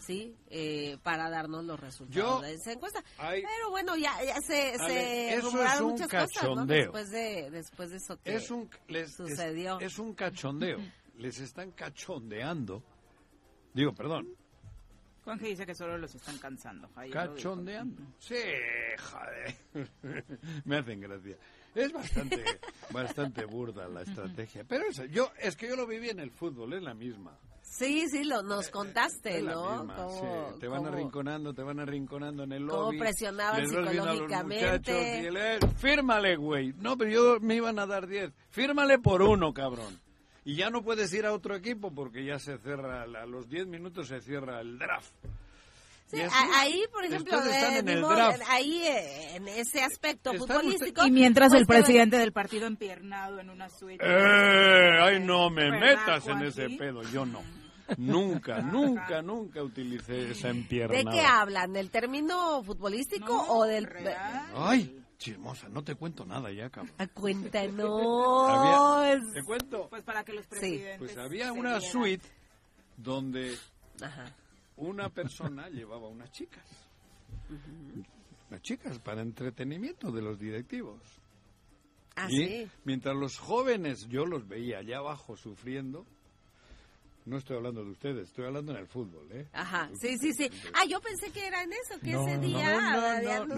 Sí, 0.10 0.36
eh, 0.50 0.98
para 1.04 1.30
darnos 1.30 1.64
los 1.66 1.80
resultados 1.80 2.42
Yo- 2.42 2.42
de 2.42 2.56
esa 2.56 2.72
encuesta. 2.72 3.04
Hay- 3.20 3.44
Pero 3.44 3.70
bueno, 3.70 3.96
ya, 3.96 4.12
ya 4.24 4.42
se, 4.42 4.76
se 4.80 5.36
eso 5.36 5.52
rumoraron 5.52 5.74
es 5.76 5.82
un 5.82 5.92
muchas 5.92 6.08
cosas, 6.08 6.18
¿no? 6.18 6.26
cachondeo. 6.50 6.78
Después 6.82 7.12
de, 7.12 7.52
después 7.52 7.90
de 7.92 7.98
eso 7.98 8.18
que 8.24 8.34
es 8.36 8.50
un 8.50 8.70
les- 8.88 9.10
es- 9.12 9.16
sucedió. 9.16 9.80
Es, 9.80 10.00
un 10.00 10.16
cachondeo. 10.16 10.80
Les 11.20 11.40
están 11.40 11.70
cachondeando. 11.74 12.82
Digo, 13.76 13.94
perdón, 13.94 14.30
Juanje 15.24 15.46
dice 15.50 15.68
que 15.68 15.76
solo 15.76 15.96
los 16.00 16.16
están 16.16 16.40
cansando. 16.40 16.88
Dijo. 17.04 17.14
cachondeando. 17.14 18.02
Sí, 18.18 18.34
joder. 19.12 19.58
Me 20.66 20.78
hacen 20.78 21.02
gracia. 21.02 21.38
Es 21.76 21.92
bastante 21.94 22.44
bastante 22.92 23.46
burda 23.46 23.88
la 23.88 24.02
estrategia, 24.02 24.64
pero 24.68 24.86
eso, 24.90 25.06
yo 25.06 25.32
es 25.40 25.56
que 25.56 25.68
yo 25.68 25.76
lo 25.76 25.86
viví 25.88 26.10
en 26.10 26.20
el 26.20 26.32
fútbol, 26.32 26.74
es 26.74 26.82
la 26.84 26.94
misma. 26.94 27.38
Sí, 27.62 28.08
sí, 28.10 28.24
lo, 28.24 28.42
nos 28.42 28.70
contaste, 28.70 29.38
Es 29.38 29.44
la 29.44 29.52
¿no? 29.54 29.78
misma, 29.84 29.96
Cómo- 29.96 30.52
sí. 30.54 30.60
Te 30.60 30.68
van 30.68 30.84
cómo- 30.84 30.92
arrinconando, 30.96 31.54
te 31.54 31.62
van 31.62 31.80
arrinconando 31.80 32.44
en 32.44 32.52
el 32.54 32.68
cómo 32.68 32.84
lobby. 32.86 32.98
presionaban 33.00 33.62
les 33.62 33.72
a 33.72 33.80
los 33.80 33.90
psicológicamente. 33.92 35.22
y 35.22 35.28
eh, 35.38 35.60
fírmale, 35.78 36.36
güey. 36.36 36.74
No, 36.78 36.98
pero 36.98 37.12
yo 37.12 37.40
me 37.40 37.56
iban 37.56 37.78
a 37.78 37.86
dar 37.86 38.08
10. 38.08 38.32
Fírmale 38.50 38.98
por 38.98 39.22
uno, 39.22 39.54
cabrón. 39.54 40.00
Y 40.44 40.56
ya 40.56 40.72
no 40.72 40.82
puedes 40.82 41.14
ir 41.14 41.28
a 41.28 41.34
otro 41.34 41.56
equipo 41.56 41.94
porque 41.94 42.26
ya 42.26 42.40
se 42.40 42.58
cierra, 42.58 43.04
a 43.04 43.26
los 43.28 43.48
10 43.48 43.68
minutos 43.68 44.08
se 44.08 44.20
cierra 44.20 44.62
el 44.62 44.80
draft. 44.80 45.14
Sí, 46.10 46.18
ahí, 46.56 46.84
por 46.92 47.06
ejemplo, 47.06 47.40
de- 47.42 48.44
ahí 48.48 48.82
eh, 48.84 49.36
en 49.36 49.48
ese 49.48 49.84
aspecto 49.84 50.32
Están 50.32 50.48
futbolístico. 50.48 51.06
Y 51.06 51.12
mientras 51.12 51.50
pues, 51.50 51.62
el 51.62 51.68
presidente 51.68 52.18
del 52.18 52.32
partido 52.34 52.66
empiernado 52.66 53.40
en 53.40 53.50
una 53.52 53.70
suite. 53.70 54.04
¡Eh! 54.04 54.98
¡Ay, 55.02 55.20
no 55.20 55.50
me 55.52 55.70
¿Verdad, 55.70 55.80
metas 55.80 56.28
en 56.28 56.42
ese 56.42 56.70
pedo! 56.72 57.04
Yo 57.04 57.26
no. 57.28 57.42
Nunca, 57.98 58.60
nunca, 58.62 59.22
nunca 59.22 59.62
utilicé 59.64 60.32
esa 60.32 60.48
¿De 60.48 60.54
empiernada. 60.60 61.12
qué 61.12 61.22
hablan? 61.22 61.74
¿Del 61.74 61.92
término 61.92 62.64
futbolístico 62.64 63.28
No, 63.28 63.44
o 63.58 63.66
del... 63.66 63.86
real. 63.86 64.46
¡Ay! 64.56 64.96
Chismosa, 65.20 65.68
no 65.70 65.84
te 65.84 65.96
cuento 65.96 66.26
nada 66.26 66.50
ya, 66.52 66.70
cabrón. 66.70 66.94
Ah, 66.98 67.06
Cuéntanos. 67.08 68.50
Había- 68.50 69.20
¿Te 69.34 69.44
cuento? 69.44 69.88
Pues 69.90 70.02
para 70.04 70.24
que 70.24 70.34
los 70.34 70.48
presidentes. 70.48 70.98
Pues 70.98 71.18
había 71.18 71.52
una 71.52 71.80
suite 71.82 72.26
donde 72.98 73.56
Ajá. 74.02 74.26
Una 74.80 75.10
persona 75.10 75.70
llevaba 75.70 76.08
unas 76.08 76.32
chicas. 76.32 76.66
Unas 78.50 78.62
chicas 78.62 79.00
para 79.00 79.22
entretenimiento 79.22 80.12
de 80.12 80.22
los 80.22 80.40
directivos. 80.40 81.02
Ah, 82.16 82.28
y 82.30 82.68
mientras 82.84 83.16
los 83.16 83.38
jóvenes, 83.38 84.08
yo 84.10 84.26
los 84.26 84.48
veía 84.48 84.80
allá 84.80 84.98
abajo 84.98 85.38
sufriendo, 85.38 86.06
no 87.30 87.38
estoy 87.38 87.58
hablando 87.58 87.84
de 87.84 87.92
ustedes, 87.92 88.30
estoy 88.30 88.46
hablando 88.46 88.72
en 88.72 88.80
el 88.80 88.88
fútbol, 88.88 89.28
¿eh? 89.32 89.48
Ajá, 89.54 89.90
sí, 90.02 90.18
sí, 90.18 90.34
sí. 90.34 90.50
Ah, 90.74 90.84
yo 90.86 91.00
pensé 91.00 91.32
que 91.32 91.46
era 91.46 91.62
en 91.62 91.72
eso, 91.72 92.00
que 92.04 92.12
ese 92.12 92.38
día... 92.40 93.46
No, 93.46 93.46
no, 93.46 93.56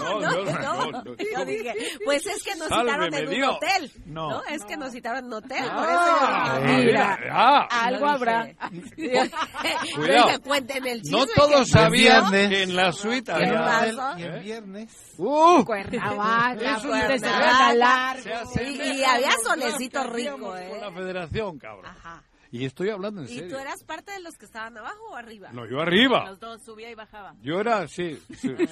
no, 0.00 0.90
no, 0.90 1.16
Yo 1.16 1.44
dije, 1.44 1.74
pues 2.04 2.26
es 2.26 2.42
que 2.42 2.56
nos 2.56 2.68
citaron 2.68 3.14
en 3.14 3.28
un 3.28 3.44
hotel. 3.44 3.92
No. 4.06 4.42
Es 4.46 4.64
que 4.64 4.78
nos 4.78 4.92
citaron 4.92 5.18
en 5.18 5.24
un 5.26 5.32
hotel, 5.34 5.62
por 5.62 5.84
ah, 5.86 6.58
eso... 6.62 6.74
Mira, 6.74 7.18
ah, 7.30 7.68
algo 7.84 8.06
habrá. 8.06 8.50
Cuidado. 9.94 10.40
cuenten 10.42 10.86
el 10.86 11.02
chisme. 11.02 11.18
No 11.18 11.26
todos 11.26 11.68
sabían 11.68 12.30
que 12.30 12.62
en 12.62 12.74
la 12.74 12.92
suite 12.92 13.30
había... 13.30 14.16
Y 14.16 14.22
el 14.22 14.40
viernes... 14.40 15.14
¡Uh! 15.18 15.64
Cuernavaca, 15.66 16.80
Cuernavaca. 16.80 18.16
Y 18.62 19.04
había 19.04 19.32
solecito 19.44 20.02
rico, 20.04 20.56
¿eh? 20.56 20.68
Con 20.70 20.80
la 20.80 20.92
federación, 20.92 21.58
cabrón. 21.58 21.84
Ajá. 21.84 22.24
Y 22.52 22.64
estoy 22.64 22.90
hablando 22.90 23.20
en 23.20 23.28
serio. 23.28 23.46
¿Y 23.46 23.48
tú 23.50 23.58
eras 23.58 23.84
parte 23.84 24.12
de 24.12 24.20
los 24.20 24.36
que 24.36 24.44
estaban 24.44 24.76
abajo 24.76 25.10
o 25.12 25.16
arriba? 25.16 25.50
No, 25.52 25.66
yo 25.68 25.80
arriba. 25.80 26.24
Los 26.26 26.40
dos, 26.40 26.62
subía 26.62 26.90
y 26.90 26.94
bajaba. 26.94 27.34
Yo 27.42 27.60
era, 27.60 27.86
sí, 27.86 28.20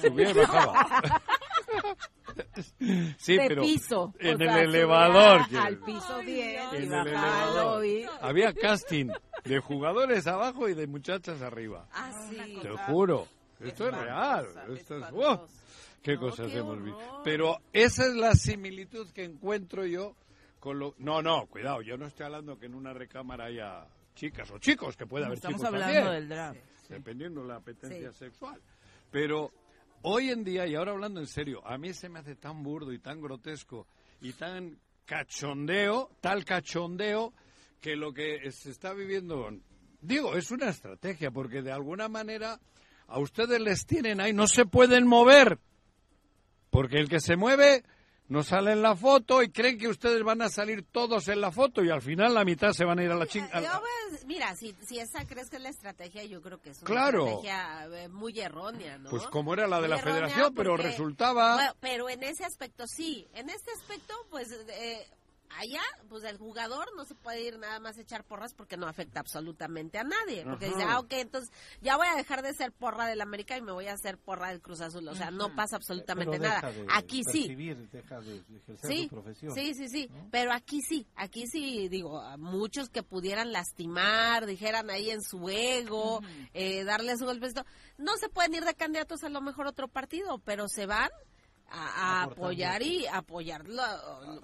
subía 0.01 0.31
y 0.31 0.33
bajaba. 0.33 1.21
sí, 3.17 3.37
de 3.37 3.47
pero 3.47 3.61
piso. 3.61 4.13
En 4.19 4.41
el 4.41 4.49
elevador. 4.49 5.41
Al 5.57 5.77
piso 5.77 6.19
10 6.19 6.73
y 6.73 6.85
bajaba 6.87 7.43
al 7.43 7.55
lobby. 7.55 8.05
Había 8.21 8.53
casting 8.53 9.11
de 9.45 9.59
jugadores 9.59 10.27
abajo 10.27 10.67
y 10.67 10.73
de 10.73 10.87
muchachas 10.87 11.41
arriba. 11.41 11.87
Ah, 11.93 12.11
sí. 12.29 12.59
Te 12.61 12.69
juro. 12.69 13.27
Esto 13.61 13.87
es, 13.87 13.95
real. 13.95 14.47
Esto 14.73 14.97
es, 14.97 15.11
wow, 15.11 15.47
qué 16.01 16.17
cosas 16.17 16.51
hemos 16.53 16.81
visto. 16.83 17.21
Pero 17.23 17.59
esa 17.73 18.05
es 18.05 18.15
la 18.15 18.33
similitud 18.35 19.09
que 19.11 19.23
encuentro 19.23 19.85
yo 19.85 20.15
no, 20.97 21.21
no, 21.21 21.47
cuidado, 21.47 21.81
yo 21.81 21.97
no 21.97 22.07
estoy 22.07 22.25
hablando 22.25 22.57
que 22.57 22.65
en 22.65 22.75
una 22.75 22.93
recámara 22.93 23.45
haya 23.45 23.87
chicas 24.15 24.51
o 24.51 24.59
chicos, 24.59 24.97
que 24.97 25.05
puede 25.05 25.25
haber 25.25 25.37
Estamos 25.37 25.61
chicos 25.61 25.73
hablando 25.73 26.11
del 26.11 26.29
draft. 26.29 26.59
Dependiendo 26.89 27.41
de 27.41 27.47
la 27.47 27.55
apetencia 27.57 28.11
sexual. 28.13 28.59
Pero 29.11 29.51
hoy 30.01 30.29
en 30.29 30.43
día, 30.43 30.67
y 30.67 30.75
ahora 30.75 30.91
hablando 30.91 31.19
en 31.19 31.27
serio, 31.27 31.65
a 31.65 31.77
mí 31.77 31.93
se 31.93 32.09
me 32.09 32.19
hace 32.19 32.35
tan 32.35 32.63
burdo 32.63 32.91
y 32.91 32.99
tan 32.99 33.21
grotesco 33.21 33.87
y 34.21 34.33
tan 34.33 34.77
cachondeo, 35.05 36.11
tal 36.21 36.45
cachondeo, 36.45 37.33
que 37.79 37.95
lo 37.95 38.13
que 38.13 38.51
se 38.51 38.71
está 38.71 38.93
viviendo, 38.93 39.49
digo, 40.01 40.35
es 40.35 40.51
una 40.51 40.69
estrategia, 40.69 41.31
porque 41.31 41.61
de 41.61 41.71
alguna 41.71 42.09
manera 42.09 42.59
a 43.07 43.19
ustedes 43.19 43.59
les 43.59 43.85
tienen 43.85 44.19
ahí, 44.21 44.33
no 44.33 44.47
se 44.47 44.65
pueden 44.65 45.07
mover, 45.07 45.59
porque 46.69 46.97
el 46.97 47.09
que 47.09 47.19
se 47.19 47.35
mueve 47.35 47.83
no 48.29 48.43
sale 48.43 48.71
en 48.71 48.81
la 48.83 48.95
foto 48.95 49.41
y 49.41 49.49
creen 49.49 49.77
que 49.77 49.87
ustedes 49.87 50.23
van 50.23 50.41
a 50.41 50.49
salir 50.49 50.85
todos 50.91 51.27
en 51.27 51.41
la 51.41 51.51
foto 51.51 51.83
y 51.83 51.89
al 51.89 52.01
final 52.01 52.35
la 52.35 52.45
mitad 52.45 52.71
se 52.73 52.85
van 52.85 52.99
a 52.99 53.03
ir 53.03 53.11
a 53.11 53.15
la 53.15 53.25
chingada. 53.25 53.81
Mira, 54.27 54.55
si, 54.55 54.75
si, 54.87 54.99
esa 54.99 55.25
crees 55.25 55.49
que 55.49 55.57
es 55.57 55.63
la 55.63 55.69
estrategia, 55.69 56.23
yo 56.23 56.41
creo 56.41 56.61
que 56.61 56.69
es 56.69 56.81
una 56.83 57.05
estrategia 57.07 57.87
eh, 57.91 58.07
muy 58.07 58.39
errónea, 58.39 58.99
¿no? 58.99 59.09
Pues 59.09 59.23
como 59.27 59.53
era 59.53 59.67
la 59.67 59.81
de 59.81 59.87
la 59.87 59.97
federación, 59.97 60.53
pero 60.53 60.77
resultaba... 60.77 61.75
pero 61.79 62.07
en 62.09 62.23
ese 62.23 62.45
aspecto 62.45 62.85
sí, 62.87 63.27
en 63.33 63.49
este 63.49 63.71
aspecto 63.71 64.13
pues 64.29 64.51
eh, 64.51 65.07
allá, 65.57 65.81
pues 66.07 66.23
el 66.23 66.37
jugador 66.37 66.87
no 66.95 67.05
se 67.05 67.15
puede 67.15 67.41
ir 67.41 67.59
nada 67.59 67.79
más 67.79 67.97
a 67.97 68.01
echar 68.01 68.23
porras 68.23 68.53
porque 68.53 68.77
no 68.77 68.87
afecta 68.87 69.19
absolutamente 69.19 69.97
a 69.97 70.03
nadie. 70.03 70.43
Porque 70.43 70.67
dice, 70.67 70.83
ah, 70.83 70.99
ok, 70.99 71.13
entonces 71.13 71.51
ya 71.81 71.97
voy 71.97 72.07
a 72.07 72.15
dejar 72.15 72.41
de 72.41 72.53
ser 72.53 72.71
porra 72.71 73.07
del 73.07 73.21
América 73.21 73.57
y 73.57 73.61
me 73.61 73.71
voy 73.71 73.87
a 73.87 73.93
hacer 73.93 74.17
porra 74.17 74.49
del 74.49 74.61
Cruz 74.61 74.81
Azul. 74.81 75.07
O 75.07 75.15
sea, 75.15 75.31
no 75.31 75.55
pasa 75.55 75.75
absolutamente 75.75 76.39
nada. 76.39 76.71
aquí 76.89 77.23
sí. 77.23 77.55
Deja 77.91 78.21
de 78.21 78.43
sí, 78.83 79.07
profesión, 79.09 79.53
sí, 79.53 79.73
sí, 79.73 79.89
sí. 79.89 80.09
Pero 80.31 80.53
aquí 80.53 80.81
sí, 80.81 81.07
aquí 81.15 81.47
sí, 81.47 81.87
digo, 81.89 82.19
a 82.19 82.37
muchos 82.37 82.89
que 82.89 83.03
pudieran 83.03 83.51
lastimar, 83.51 84.45
dijeran 84.45 84.89
ahí 84.89 85.09
en 85.09 85.21
su 85.21 85.49
ego, 85.49 86.21
eh, 86.53 86.83
darles 86.83 87.21
un 87.21 87.27
golpe. 87.27 87.49
No 87.97 88.17
se 88.17 88.29
pueden 88.29 88.55
ir 88.55 88.65
de 88.65 88.75
candidatos 88.75 89.23
a 89.23 89.29
lo 89.29 89.41
mejor 89.41 89.67
otro 89.67 89.87
partido, 89.87 90.39
pero 90.39 90.67
se 90.67 90.85
van 90.85 91.09
a, 91.71 92.23
apoyar 92.23 92.81
y 92.81 93.05
apoyarlo 93.07 93.81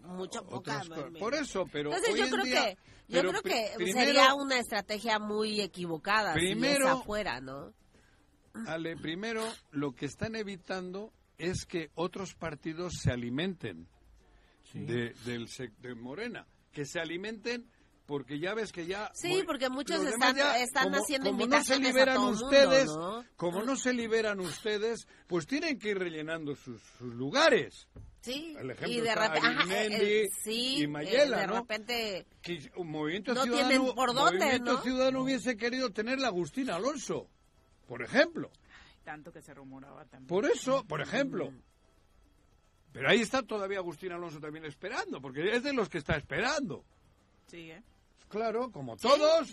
mucho 0.04 0.46
poca 0.46 0.82
por 1.20 1.34
eso 1.34 1.66
pero 1.72 1.94
entonces 1.94 2.16
yo 2.16 2.30
creo 2.30 2.44
que 2.44 2.78
yo 3.08 3.22
creo 3.22 3.42
que 3.42 3.92
sería 3.92 4.34
una 4.34 4.60
estrategia 4.60 5.20
muy 5.20 5.62
equivocada 5.62 6.34
primero 6.34 6.86
si 6.86 6.92
es 6.92 7.00
afuera 7.00 7.42
no 7.42 7.74
Ale 8.68 8.96
primero 8.96 9.44
lo 9.72 9.94
que 9.94 10.06
están 10.06 10.36
evitando 10.36 11.12
es 11.38 11.66
que 11.66 11.92
otros 11.96 12.34
partidos 12.34 12.94
se 13.02 13.12
alimenten 13.12 13.88
de, 14.74 15.14
del 15.26 15.48
de 15.80 15.96
Morena. 15.96 16.46
Que 16.72 16.86
se 16.86 17.00
alimenten 17.00 17.70
porque 18.06 18.40
ya 18.40 18.54
ves 18.54 18.72
que 18.72 18.86
ya 18.86 19.12
sí 19.14 19.44
porque 19.46 19.70
muchos 19.70 20.04
están, 20.04 20.38
están 20.58 20.94
haciendo 20.94 21.32
como 21.32 21.48
no 21.48 21.64
se 21.64 21.80
liberan 21.80 22.20
ustedes 22.20 22.88
¿no? 22.88 23.26
como 23.36 23.64
no 23.64 23.76
se 23.76 23.94
liberan 23.94 24.40
ustedes 24.40 25.08
pues 25.28 25.48
tienen 25.48 25.80
que 25.80 25.90
ir 25.90 26.00
rellenando 26.00 26.56
sus, 26.56 26.82
lugares. 27.00 27.88
Sí 28.22 28.56
El 28.58 28.72
ejemplo 28.72 28.98
y 28.98 29.02
de 29.02 29.16
repente 29.16 30.30
sí, 30.44 30.84
y 30.84 30.88
Mayela, 30.88 31.38
de 31.38 31.48
repente 31.48 32.28
que 32.42 32.72
un 32.76 32.90
movimiento 32.90 33.34
no 33.34 33.44
ciudadano 33.44 33.96
por 33.96 34.14
dónde, 34.14 34.40
movimiento 34.40 34.82
ciudadano 34.82 35.22
hubiese 35.22 35.58
querido 35.58 35.92
tener 35.92 36.20
la 36.20 36.28
Agustina 36.28 36.76
Alonso 36.76 37.30
por 37.88 38.02
ejemplo. 38.02 38.52
Tanto 39.04 39.32
que 39.32 39.42
se 39.42 39.54
rumoraba 39.54 40.06
también. 40.06 40.28
Por 40.28 40.46
eso 40.46 40.84
por 40.86 41.02
ejemplo. 41.02 41.54
Pero 42.92 43.10
ahí 43.10 43.20
está 43.20 43.44
todavía 43.44 43.80
Agustina 43.80 44.16
Alonso 44.16 44.40
también 44.40 44.66
esperando 44.66 45.22
porque 45.22 45.56
es 45.56 45.64
de 45.64 45.74
los 45.74 45.90
que 45.90 46.00
está 46.00 46.16
esperando. 46.16 46.84
Sí 47.48 47.70
¿eh? 47.70 47.84
Claro, 48.36 48.70
como 48.70 48.98
todos. 48.98 49.50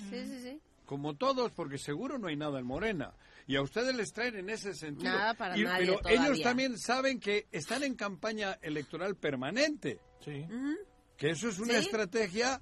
Como 0.86 1.14
todos, 1.14 1.52
porque 1.52 1.78
seguro 1.78 2.18
no 2.18 2.26
hay 2.26 2.36
nada 2.36 2.58
en 2.58 2.66
Morena. 2.66 3.14
Y 3.46 3.54
a 3.54 3.62
ustedes 3.62 3.94
les 3.94 4.12
traen 4.12 4.34
en 4.36 4.50
ese 4.50 4.74
sentido. 4.74 5.12
Nada 5.12 5.34
para 5.34 5.54
Pero 5.54 6.00
ellos 6.08 6.42
también 6.42 6.76
saben 6.76 7.20
que 7.20 7.46
están 7.52 7.84
en 7.84 7.94
campaña 7.94 8.58
electoral 8.60 9.14
permanente. 9.14 10.00
Sí. 10.24 10.44
Que 11.16 11.30
eso 11.30 11.48
es 11.48 11.60
una 11.60 11.78
estrategia. 11.78 12.60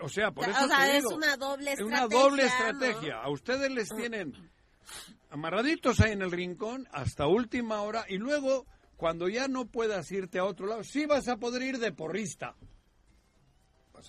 O 0.00 0.08
sea, 0.10 0.32
por 0.32 0.46
eso 0.50 0.66
es 0.92 1.04
una 1.06 1.38
doble 1.38 1.72
estrategia. 1.72 2.06
Una 2.06 2.06
doble 2.06 2.44
estrategia. 2.44 3.22
A 3.22 3.30
ustedes 3.30 3.70
les 3.70 3.88
tienen 3.88 4.34
amarraditos 5.30 5.98
ahí 6.00 6.12
en 6.12 6.20
el 6.20 6.30
rincón 6.30 6.86
hasta 6.92 7.26
última 7.26 7.80
hora 7.80 8.04
y 8.06 8.18
luego, 8.18 8.66
cuando 8.98 9.30
ya 9.30 9.48
no 9.48 9.64
puedas 9.64 10.12
irte 10.12 10.38
a 10.38 10.44
otro 10.44 10.66
lado, 10.66 10.84
sí 10.84 11.06
vas 11.06 11.26
a 11.28 11.38
poder 11.38 11.62
ir 11.62 11.78
de 11.78 11.90
porrista 11.90 12.54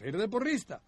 ir 0.01 0.17
de 0.17 0.27
porrista 0.27 0.81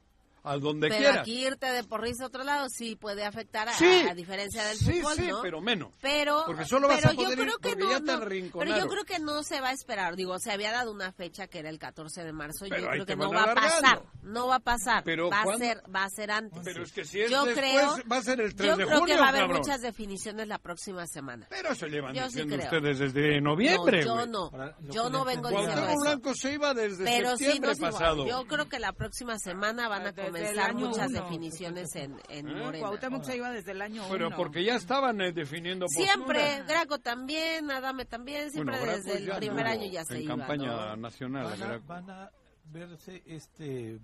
al 0.48 0.62
donde 0.62 0.88
pero 0.88 1.00
quieras. 1.00 1.20
aquí 1.20 1.46
irte 1.46 1.66
de 1.68 1.84
porrista 1.84 2.24
a 2.24 2.28
otro 2.28 2.44
lado 2.44 2.68
sí 2.70 2.96
puede 2.96 3.26
afectar 3.26 3.68
a, 3.70 4.14
diferencia 4.16 4.64
del 4.66 4.78
fútbol, 4.78 5.16
sí, 5.16 5.30
pero 5.42 5.62
menos. 5.62 5.94
Pero, 6.02 6.44
porque 6.46 6.66
solo 6.66 6.88
vas 6.88 7.00
pero 7.02 7.12
a 7.12 7.16
poder 7.16 7.38
yo 7.38 7.44
creo 7.44 7.58
que 7.58 7.76
no, 7.76 7.92
ya 7.92 8.20
Pero 8.60 8.78
yo 8.78 8.88
creo 8.88 9.04
que 9.04 9.20
no 9.20 9.44
se 9.44 9.62
va 9.62 9.70
a 9.70 9.74
esperar. 9.74 10.16
Digo, 10.16 10.40
se 10.40 10.52
había 10.52 10.72
dado 10.72 10.92
una 10.92 11.12
fecha 11.12 11.48
que 11.48 11.60
era 11.60 11.70
el 11.70 11.80
14 11.80 12.24
de 12.24 12.34
marzo. 12.34 12.66
yo 12.66 12.76
creo 12.76 13.06
que 13.06 13.16
no 13.16 13.32
va 13.32 13.44
a 13.44 13.56
pasar. 13.56 14.04
No 14.22 14.48
va 14.48 14.56
a 14.56 14.60
pasar. 14.60 15.04
Pero 15.04 15.30
va 15.30 15.42
a 15.42 15.58
ser 15.58 15.82
va 15.94 16.04
a 16.04 16.10
ser 16.10 16.32
antes. 16.32 16.62
Pero 16.64 16.84
es 16.84 16.92
que 16.92 17.06
si 17.06 17.22
es 17.22 17.32
yo 17.32 17.46
después, 17.46 17.72
creo, 17.72 17.98
va 18.12 18.18
a 18.18 18.22
ser 18.22 18.42
el 18.42 18.56
3 18.56 18.70
yo 18.70 18.78
de 18.78 18.86
creo 18.86 19.06
que 19.06 19.16
va 19.16 19.26
a 19.26 19.30
haber 19.30 19.42
cabrón. 19.42 19.58
muchas 19.60 19.82
definiciones 19.82 20.48
la 20.48 20.58
próxima 20.58 21.08
semana. 21.08 21.48
Pero 21.50 21.72
eso 21.72 21.88
llevan 21.88 22.14
diciendo 22.14 22.56
ustedes 22.56 23.00
desde 23.00 23.42
noviembre. 23.42 24.04
yo 24.04 24.26
no. 24.26 24.52
Yo 24.82 25.10
no 25.10 25.26
vengo 25.26 25.50
diciendo 25.50 25.88
eso. 25.88 26.00
Blanco 26.02 26.34
se 26.36 26.54
iba 26.54 26.74
desde 26.74 27.04
pero 27.04 27.38
septiembre 27.38 27.76
pasado. 27.76 28.28
Yo 28.28 28.46
creo 28.46 28.68
que 28.70 28.80
la 28.80 28.94
próxima 28.94 29.38
semana 29.40 29.88
van 29.88 30.08
a 30.08 30.14
comenzar 30.38 30.74
muchas 30.76 31.12
definiciones 31.12 31.96
en, 31.96 32.20
en 32.30 32.48
¿Eh? 32.48 32.56
Morena. 32.56 32.88
Cuauhtémoc 32.88 33.24
se 33.24 33.38
iba 33.38 33.52
desde 33.52 33.72
el 33.72 33.82
año 33.82 34.04
Pero 34.10 34.30
porque 34.36 34.64
ya 34.64 34.76
estaban 34.76 35.20
eh, 35.22 35.32
definiendo 35.32 35.88
Siempre, 35.88 36.64
Graco 36.68 37.00
también, 37.00 37.70
Adame 37.72 38.06
también, 38.06 38.52
siempre 38.52 38.80
desde 38.80 39.18
el 39.18 39.32
primer 39.38 39.68
año 39.68 39.86
ya 39.92 40.04
se 40.04 40.22
iba. 40.22 40.34
En 40.34 40.40
campaña 40.40 40.96
nacional. 40.96 41.48
Van 41.48 41.64
a, 41.64 41.78
van 41.80 42.10
a 42.10 42.32
verse 42.66 43.24
este 43.26 44.00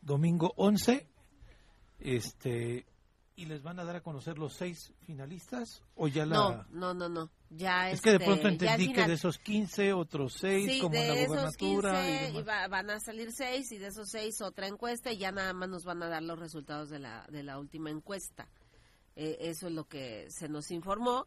domingo 0.00 0.52
11 0.56 1.08
este 2.00 2.86
y 3.36 3.46
les 3.46 3.62
van 3.62 3.78
a 3.78 3.84
dar 3.84 3.96
a 3.96 4.00
conocer 4.02 4.38
los 4.38 4.54
seis 4.54 4.92
finalistas 5.00 5.82
o 5.94 6.08
ya 6.08 6.26
la 6.26 6.36
no 6.36 6.66
no 6.70 6.94
no 6.94 7.08
no 7.08 7.30
ya 7.56 7.90
es 7.90 8.00
que 8.00 8.12
de 8.12 8.20
pronto 8.20 8.48
este, 8.48 8.66
entendí 8.66 8.92
que 8.92 9.06
de 9.06 9.14
esos 9.14 9.38
15 9.38 9.92
otros 9.92 10.34
seis 10.34 10.80
como 10.80 10.94
de 10.94 11.08
la 11.08 11.26
gobernatura 11.26 12.06
esos 12.06 12.36
15, 12.36 12.42
van 12.68 12.90
a 12.90 13.00
salir 13.00 13.32
seis 13.32 13.70
y 13.72 13.78
de 13.78 13.88
esos 13.88 14.08
seis 14.08 14.40
otra 14.40 14.66
encuesta 14.66 15.12
y 15.12 15.18
ya 15.18 15.32
nada 15.32 15.52
más 15.52 15.68
nos 15.68 15.84
van 15.84 16.02
a 16.02 16.08
dar 16.08 16.22
los 16.22 16.38
resultados 16.38 16.88
de 16.90 16.98
la 16.98 17.26
de 17.30 17.42
la 17.42 17.58
última 17.58 17.90
encuesta. 17.90 18.48
Eh, 19.16 19.36
eso 19.40 19.66
es 19.66 19.72
lo 19.72 19.84
que 19.84 20.30
se 20.30 20.48
nos 20.48 20.70
informó. 20.70 21.26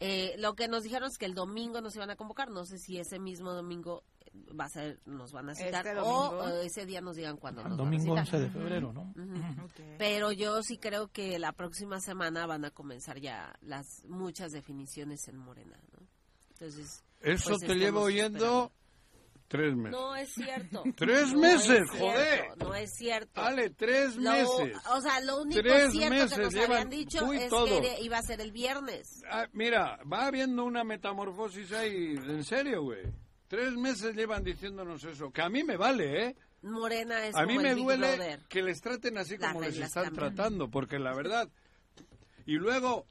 Eh, 0.00 0.34
lo 0.38 0.54
que 0.54 0.68
nos 0.68 0.82
dijeron 0.82 1.08
es 1.08 1.16
que 1.16 1.26
el 1.26 1.34
domingo 1.34 1.80
nos 1.80 1.94
iban 1.96 2.10
a 2.10 2.16
convocar. 2.16 2.50
No 2.50 2.64
sé 2.64 2.78
si 2.78 2.98
ese 2.98 3.18
mismo 3.18 3.52
domingo 3.52 4.02
va 4.58 4.64
a 4.64 4.68
ser, 4.68 5.00
nos 5.06 5.32
van 5.32 5.50
a 5.50 5.54
citar 5.54 5.86
este 5.86 6.00
o, 6.00 6.60
ese 6.62 6.86
día 6.86 7.00
nos 7.00 7.16
digan 7.16 7.36
cuándo 7.36 7.62
nos 7.62 7.76
Domingo 7.76 8.14
11 8.14 8.40
de 8.40 8.50
febrero, 8.50 8.92
¿no? 8.92 9.14
Pero 9.98 10.32
yo 10.32 10.62
sí 10.62 10.78
creo 10.78 11.08
que 11.08 11.38
la 11.38 11.52
próxima 11.52 12.00
semana 12.00 12.46
van 12.46 12.64
a 12.64 12.70
comenzar 12.70 13.18
ya 13.20 13.54
las 13.60 14.04
muchas 14.06 14.52
definiciones 14.52 15.26
en 15.28 15.36
Morena, 15.36 15.78
¿no? 15.92 16.06
Entonces, 16.50 17.02
eso 17.20 17.50
pues, 17.50 17.62
te 17.62 17.74
llevo 17.74 18.02
oyendo 18.02 18.72
Tres 19.52 19.76
meses. 19.76 20.00
No 20.00 20.16
es 20.16 20.32
cierto. 20.32 20.82
Tres 20.96 21.34
meses, 21.34 21.90
joder. 21.90 22.56
no 22.56 22.74
es 22.74 22.90
cierto. 22.96 23.38
Vale, 23.38 23.68
tres 23.68 24.16
meses. 24.16 24.78
O 24.90 25.00
sea, 25.02 25.20
lo 25.20 25.42
único 25.42 25.60
cierto 25.90 26.36
que 26.36 26.42
nos 26.42 26.54
habían 26.56 26.88
dicho 26.88 27.30
es 27.34 27.52
que 27.52 27.98
iba 28.00 28.16
a 28.16 28.22
ser 28.22 28.40
el 28.40 28.50
viernes. 28.50 29.22
Ah, 29.30 29.46
mira, 29.52 29.98
va 30.10 30.26
habiendo 30.26 30.64
una 30.64 30.84
metamorfosis 30.84 31.70
ahí. 31.72 32.14
En 32.16 32.42
serio, 32.44 32.84
güey. 32.84 33.02
Tres 33.52 33.74
meses 33.74 34.16
llevan 34.16 34.42
diciéndonos 34.42 35.04
eso. 35.04 35.30
Que 35.30 35.42
a 35.42 35.50
mí 35.50 35.62
me 35.62 35.76
vale, 35.76 36.24
¿eh? 36.24 36.36
Morena 36.62 37.26
es 37.26 37.36
A 37.36 37.44
mí 37.44 37.58
me 37.58 37.74
duele 37.74 38.38
que 38.48 38.62
les 38.62 38.80
traten 38.80 39.18
así 39.18 39.36
como 39.36 39.60
les 39.60 39.76
están 39.76 40.10
tratando. 40.14 40.70
Porque 40.70 40.98
la 40.98 41.14
verdad... 41.14 41.50
Y 42.46 42.54
luego, 42.54 43.06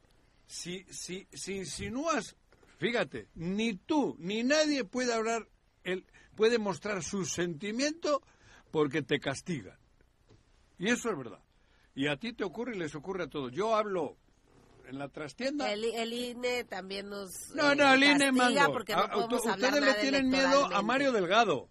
si, 0.47 0.83
si, 0.85 1.27
si 1.31 1.57
insinúas... 1.57 2.35
Fíjate, 2.79 3.27
ni 3.35 3.75
tú 3.75 4.15
ni 4.17 4.41
nadie 4.41 4.83
puede 4.83 5.13
hablar 5.13 5.47
el, 5.83 6.07
puede 6.35 6.57
mostrar 6.57 7.03
su 7.03 7.23
sentimiento 7.25 8.23
porque 8.71 9.03
te 9.03 9.19
castigan. 9.19 9.77
Y 10.79 10.89
eso 10.89 11.11
es 11.11 11.17
verdad. 11.19 11.43
Y 11.93 12.07
a 12.07 12.17
ti 12.17 12.33
te 12.33 12.43
ocurre 12.43 12.75
y 12.75 12.79
les 12.79 12.95
ocurre 12.95 13.25
a 13.25 13.29
todos. 13.29 13.51
Yo 13.51 13.75
hablo 13.75 14.17
en 14.91 14.99
la 14.99 15.09
trastienda. 15.09 15.71
El, 15.71 16.13
INE 16.13 16.63
también 16.65 17.09
nos. 17.09 17.31
No, 17.55 17.73
no, 17.73 17.93
el 17.93 18.03
INE 18.03 18.31
mando. 18.31 18.71
Porque 18.71 18.95
no 18.95 19.25
Ustedes 19.25 19.81
le 19.81 19.93
tienen 19.95 20.29
miedo 20.29 20.65
a 20.65 20.81
Mario 20.81 21.11
Delgado. 21.11 21.69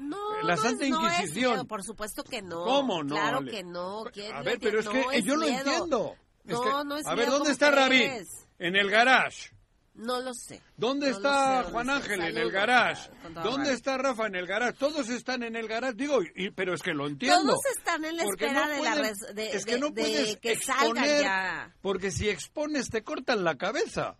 No, 0.00 0.42
la 0.42 0.56
Santa 0.56 0.84
Inquisición. 0.84 1.66
por 1.66 1.82
supuesto 1.82 2.22
que 2.24 2.42
no. 2.42 2.64
¿Cómo 2.64 3.02
no? 3.02 3.14
Claro 3.14 3.44
que 3.44 3.62
no. 3.62 4.04
A 4.34 4.42
ver, 4.42 4.58
pero 4.60 4.80
es 4.80 4.88
que 4.88 5.22
yo 5.22 5.36
lo 5.36 5.46
entiendo. 5.46 6.16
no, 6.44 6.84
no 6.84 6.96
es 6.98 7.06
A 7.06 7.14
ver, 7.14 7.30
¿dónde 7.30 7.52
está 7.52 7.70
Rabí? 7.70 8.10
En 8.58 8.76
el 8.76 8.90
garage. 8.90 9.50
No 9.94 10.20
lo 10.20 10.32
sé. 10.32 10.62
¿Dónde 10.76 11.10
está 11.10 11.64
Juan 11.64 11.90
Ángel? 11.90 12.22
En 12.22 12.38
el 12.38 12.50
garage. 12.50 13.10
¿Dónde 13.44 13.72
está 13.72 13.98
Rafa? 13.98 14.26
En 14.26 14.34
el 14.34 14.46
garage. 14.46 14.72
Todos 14.78 15.08
están 15.10 15.42
en 15.42 15.54
el 15.54 15.68
garage. 15.68 15.94
Digo, 15.94 16.20
pero 16.54 16.74
es 16.74 16.82
que 16.82 16.94
lo 16.94 17.06
entiendo. 17.06 17.42
Todos 17.42 17.66
están 17.76 18.04
en 18.04 18.16
la 18.16 18.24
espera 18.24 18.68
de, 18.68 18.82
la 18.82 19.12
de, 19.34 19.50
es 19.50 19.64
que 19.66 19.78
no 19.78 19.92
puedes 19.92 20.36
que 20.38 20.56
ya. 20.56 21.74
Porque 21.82 22.10
si 22.10 22.28
expones 22.28 22.88
te 22.88 23.02
cortan 23.02 23.44
la 23.44 23.56
cabeza. 23.56 24.16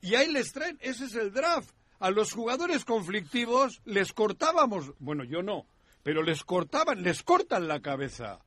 Y 0.00 0.16
ahí 0.16 0.30
les 0.30 0.52
traen, 0.52 0.78
ese 0.82 1.04
es 1.06 1.14
el 1.14 1.32
draft. 1.32 1.70
A 2.00 2.10
los 2.10 2.32
jugadores 2.32 2.84
conflictivos 2.84 3.80
les 3.84 4.12
cortábamos, 4.12 4.92
bueno, 4.98 5.24
yo 5.24 5.42
no, 5.42 5.66
pero 6.02 6.22
les 6.22 6.44
cortaban, 6.44 7.02
les 7.02 7.22
cortan 7.22 7.68
la 7.68 7.80
cabeza 7.80 8.40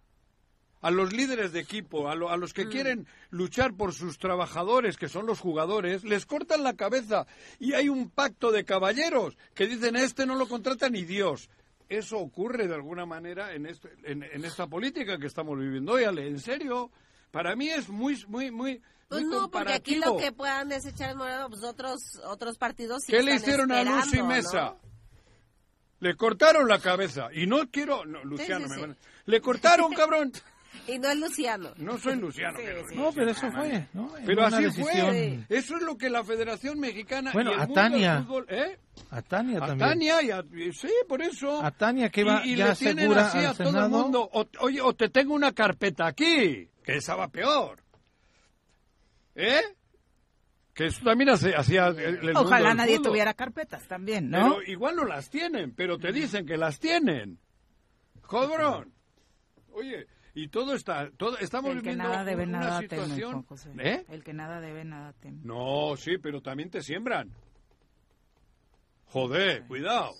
a 0.81 0.91
los 0.91 1.13
líderes 1.13 1.51
de 1.51 1.59
equipo, 1.59 2.09
a, 2.09 2.15
los 2.15 2.53
que 2.53 2.65
mm. 2.65 2.69
quieren 2.69 3.07
luchar 3.29 3.73
por 3.73 3.93
sus 3.93 4.17
trabajadores, 4.17 4.97
que 4.97 5.09
son 5.09 5.25
los 5.25 5.39
jugadores, 5.39 6.03
les 6.03 6.25
cortan 6.25 6.63
la 6.63 6.73
cabeza. 6.73 7.25
Y 7.59 7.73
hay 7.73 7.89
un 7.89 8.09
pacto 8.09 8.51
de 8.51 8.65
caballeros 8.65 9.37
que 9.55 9.67
dicen, 9.67 9.95
este 9.95 10.25
no 10.25 10.35
lo 10.35 10.47
contrata 10.47 10.89
ni 10.89 11.03
Dios. 11.03 11.49
Eso 11.89 12.19
ocurre 12.19 12.67
de 12.67 12.75
alguna 12.75 13.05
manera 13.05 13.53
en, 13.53 13.65
este, 13.65 13.89
en, 14.03 14.23
esta 14.43 14.67
política 14.67 15.17
que 15.17 15.27
estamos 15.27 15.57
viviendo. 15.57 15.93
hoy. 15.93 16.03
en 16.03 16.39
serio, 16.39 16.91
para 17.31 17.55
mí 17.55 17.69
es 17.69 17.89
muy, 17.89 18.23
muy, 18.27 18.51
muy... 18.51 18.81
Pues 19.07 19.23
no, 19.23 19.49
porque 19.49 19.73
aquí 19.73 19.95
lo 19.95 20.17
que 20.17 20.33
puedan 20.33 20.67
desechar 20.67 21.11
en 21.11 21.17
Moreno, 21.17 21.49
pues 21.49 21.63
otros, 21.63 22.01
otros 22.25 22.57
partidos 22.57 23.03
¿Qué 23.07 23.23
le 23.23 23.35
hicieron 23.35 23.71
a 23.71 23.83
Luz 23.83 24.13
y 24.13 24.21
Mesa? 24.21 24.75
Le 25.99 26.15
cortaron 26.15 26.67
la 26.67 26.79
cabeza. 26.79 27.29
Y 27.33 27.47
no 27.47 27.69
quiero... 27.71 28.03
Luciano, 28.03 28.67
me 28.67 28.95
Le 29.25 29.41
cortaron, 29.41 29.93
cabrón. 29.93 30.33
Y 30.87 30.99
no 30.99 31.09
es 31.09 31.17
Luciano. 31.17 31.71
No 31.77 31.97
soy 31.97 32.15
Luciano. 32.15 32.57
no, 32.95 33.11
pero 33.11 33.31
eso 33.31 33.51
fue, 33.51 33.87
¿no? 33.93 34.11
Pero 34.25 34.45
así 34.45 34.81
fue. 34.81 35.39
Eso 35.49 35.75
es 35.77 35.81
lo 35.83 35.97
que 35.97 36.09
la 36.09 36.23
Federación 36.23 36.79
Mexicana 36.79 37.31
bueno, 37.33 37.51
y 37.51 37.53
el 37.55 37.61
a 37.61 37.67
Tania, 37.67 38.23
fútbol, 38.23 38.45
¿eh? 38.49 38.79
A 39.11 39.21
Tania 39.21 39.57
a 39.57 39.67
también. 39.67 39.89
Tania 39.89 40.21
y 40.23 40.31
a, 40.31 40.43
sí, 40.73 40.91
por 41.07 41.21
eso. 41.21 41.63
A 41.63 41.71
Tania 41.71 42.09
que 42.09 42.23
va 42.23 42.45
y, 42.45 42.55
ya 42.55 42.69
le 42.69 42.75
tienen 42.75 43.13
así 43.13 43.39
a 43.39 43.53
todo 43.53 43.85
el 43.85 43.89
mundo. 43.89 44.29
oye, 44.59 44.81
o 44.81 44.93
te 44.93 45.09
tengo 45.09 45.33
una 45.33 45.51
carpeta 45.51 46.07
aquí, 46.07 46.69
que 46.83 46.97
esa 46.97 47.15
va 47.15 47.27
peor. 47.27 47.83
¿Eh? 49.35 49.61
Que 50.73 50.85
eso 50.85 51.03
también 51.03 51.31
hacía 51.31 51.93
Ojalá 52.35 52.73
nadie 52.75 52.99
tuviera 52.99 53.33
carpetas 53.33 53.87
también, 53.87 54.29
¿no? 54.29 54.57
Pero 54.57 54.63
igual 54.63 54.95
no 54.95 55.05
las 55.05 55.29
tienen, 55.29 55.73
pero 55.73 55.97
te 55.97 56.11
dicen 56.11 56.45
que 56.45 56.55
las 56.55 56.79
tienen. 56.79 57.39
Jobrón. 58.21 58.93
Oye, 59.71 60.07
y 60.37 60.49
todo 60.49 60.75
está, 60.75 61.09
todo, 61.17 61.35
estamos 61.39 61.71
el 61.71 61.81
que 61.81 61.95
nada 61.95 62.23
debe, 62.23 62.43
una 62.43 62.59
nada 62.59 62.79
situación. 62.81 63.43
¿Eh? 63.79 64.05
El 64.07 64.23
que 64.23 64.33
nada 64.33 64.61
debe, 64.61 64.85
nada 64.85 65.11
teme. 65.13 65.39
No, 65.43 65.95
sí, 65.97 66.19
pero 66.19 66.41
también 66.41 66.69
te 66.69 66.83
siembran. 66.83 67.31
Joder, 69.07 69.63
cuidado. 69.65 70.13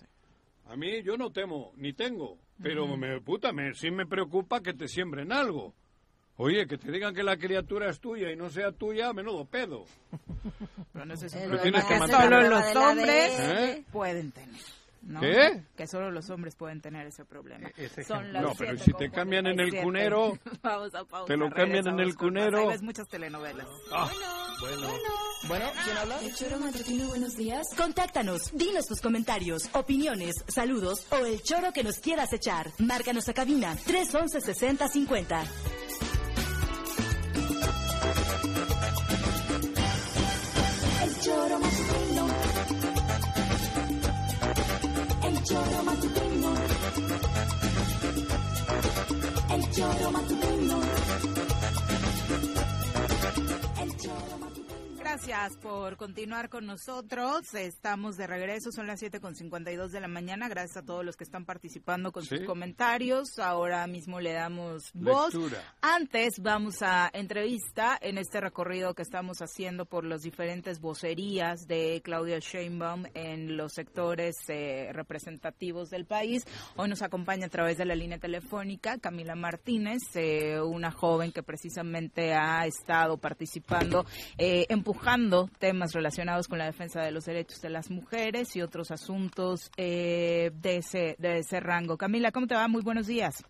A 0.65 0.75
mí 0.75 1.03
yo 1.03 1.17
no 1.17 1.31
temo, 1.31 1.71
ni 1.75 1.93
tengo, 1.93 2.39
pero 2.59 2.87
me 2.97 3.21
puta, 3.21 3.51
me, 3.53 3.75
sí 3.75 3.91
me 3.91 4.07
preocupa 4.07 4.61
que 4.61 4.73
te 4.73 4.87
siembren 4.87 5.31
algo. 5.31 5.75
Oye, 6.37 6.65
que 6.65 6.79
te 6.79 6.91
digan 6.91 7.13
que 7.13 7.21
la 7.21 7.37
criatura 7.37 7.87
es 7.91 7.99
tuya 7.99 8.31
y 8.31 8.35
no 8.35 8.49
sea 8.49 8.71
tuya, 8.71 9.13
menudo 9.13 9.45
pedo. 9.45 9.85
Pero 10.93 11.05
no 11.05 11.15
sé 11.15 11.29
si 11.29 11.37
tienes 11.61 11.85
que 11.85 11.97
Solo 11.99 12.41
los 12.41 12.75
hombres 12.75 13.39
¿Eh? 13.39 13.85
pueden 13.91 14.31
tener. 14.31 14.61
¿No? 15.07 15.21
¿Qué? 15.21 15.63
Que 15.75 15.87
solo 15.87 16.11
los 16.11 16.29
hombres 16.29 16.55
pueden 16.55 16.81
tener 16.81 17.07
ese 17.07 17.25
problema. 17.25 17.69
E-, 17.77 17.89
no, 18.33 18.53
pero 18.57 18.77
si 18.77 18.91
te 18.93 19.09
cambian 19.09 19.47
en 19.47 19.59
el 19.59 19.81
cunero, 19.81 20.37
te 21.27 21.37
lo 21.37 21.49
cambian 21.49 21.87
en 21.87 21.99
el 21.99 22.15
cunero. 22.15 22.67
Ves 22.67 22.83
muchas 22.83 23.07
telenovelas. 23.07 23.67
Ah, 23.91 24.11
bueno, 24.59 24.87
bueno. 25.47 25.65
¿quién 25.83 25.97
habla? 25.97 26.19
El 26.21 26.35
Choro 26.35 26.59
Matutino, 26.59 27.07
buenos 27.07 27.35
días. 27.35 27.65
Contáctanos, 27.77 28.51
dinos 28.53 28.85
tus 28.85 29.01
comentarios, 29.01 29.69
opiniones, 29.73 30.35
saludos 30.47 31.07
o 31.11 31.25
el 31.25 31.41
choro 31.41 31.71
que 31.73 31.83
nos 31.83 31.99
quieras 31.99 32.33
echar. 32.33 32.67
Márcanos 32.79 33.29
a 33.29 33.33
cabina 33.33 33.75
311 33.85 34.41
6050. 34.41 35.43
Choro 45.47 45.81
matutino. 45.83 46.49
El 49.49 49.71
choro 49.71 50.11
matutino. 50.11 51.56
Gracias 55.17 55.57
por 55.57 55.97
continuar 55.97 56.47
con 56.47 56.67
nosotros. 56.67 57.51
Estamos 57.55 58.17
de 58.17 58.27
regreso, 58.27 58.71
son 58.71 58.85
las 58.85 59.01
7.52 59.01 59.87
de 59.89 59.99
la 59.99 60.07
mañana. 60.07 60.47
Gracias 60.47 60.77
a 60.77 60.85
todos 60.85 61.03
los 61.03 61.17
que 61.17 61.23
están 61.23 61.43
participando 61.43 62.11
con 62.11 62.23
sus 62.23 62.41
comentarios. 62.41 63.39
Ahora 63.39 63.87
mismo 63.87 64.19
le 64.21 64.33
damos 64.33 64.91
voz. 64.93 65.33
Antes 65.81 66.35
vamos 66.39 66.83
a 66.83 67.09
entrevista 67.11 67.97
en 67.99 68.19
este 68.19 68.39
recorrido 68.39 68.93
que 68.93 69.01
estamos 69.01 69.41
haciendo 69.41 69.85
por 69.85 70.05
las 70.05 70.21
diferentes 70.21 70.79
vocerías 70.79 71.65
de 71.65 71.99
Claudia 72.03 72.37
Sheinbaum 72.37 73.05
en 73.15 73.57
los 73.57 73.73
sectores 73.73 74.35
eh, 74.49 74.91
representativos 74.93 75.89
del 75.89 76.05
país. 76.05 76.43
Hoy 76.75 76.89
nos 76.89 77.01
acompaña 77.01 77.47
a 77.47 77.49
través 77.49 77.79
de 77.79 77.85
la 77.85 77.95
línea 77.95 78.19
telefónica 78.19 78.99
Camila 78.99 79.33
Martínez, 79.33 80.03
eh, 80.13 80.61
una 80.61 80.91
joven 80.91 81.31
que 81.31 81.41
precisamente 81.41 82.35
ha 82.35 82.67
estado 82.67 83.17
participando, 83.17 84.05
eh, 84.37 84.67
empujando 84.69 85.06
temas 85.57 85.93
relacionados 85.93 86.47
con 86.47 86.57
la 86.57 86.65
defensa 86.65 87.01
de 87.01 87.11
los 87.11 87.25
derechos 87.25 87.61
de 87.61 87.69
las 87.69 87.89
mujeres 87.89 88.55
y 88.55 88.61
otros 88.61 88.91
asuntos 88.91 89.71
eh, 89.77 90.51
de, 90.53 90.77
ese, 90.77 91.15
de 91.17 91.39
ese 91.39 91.59
rango. 91.61 91.97
Camila, 91.97 92.31
¿cómo 92.31 92.47
te 92.47 92.55
va? 92.55 92.67
Muy 92.67 92.81
buenos 92.81 93.07
días. 93.07 93.43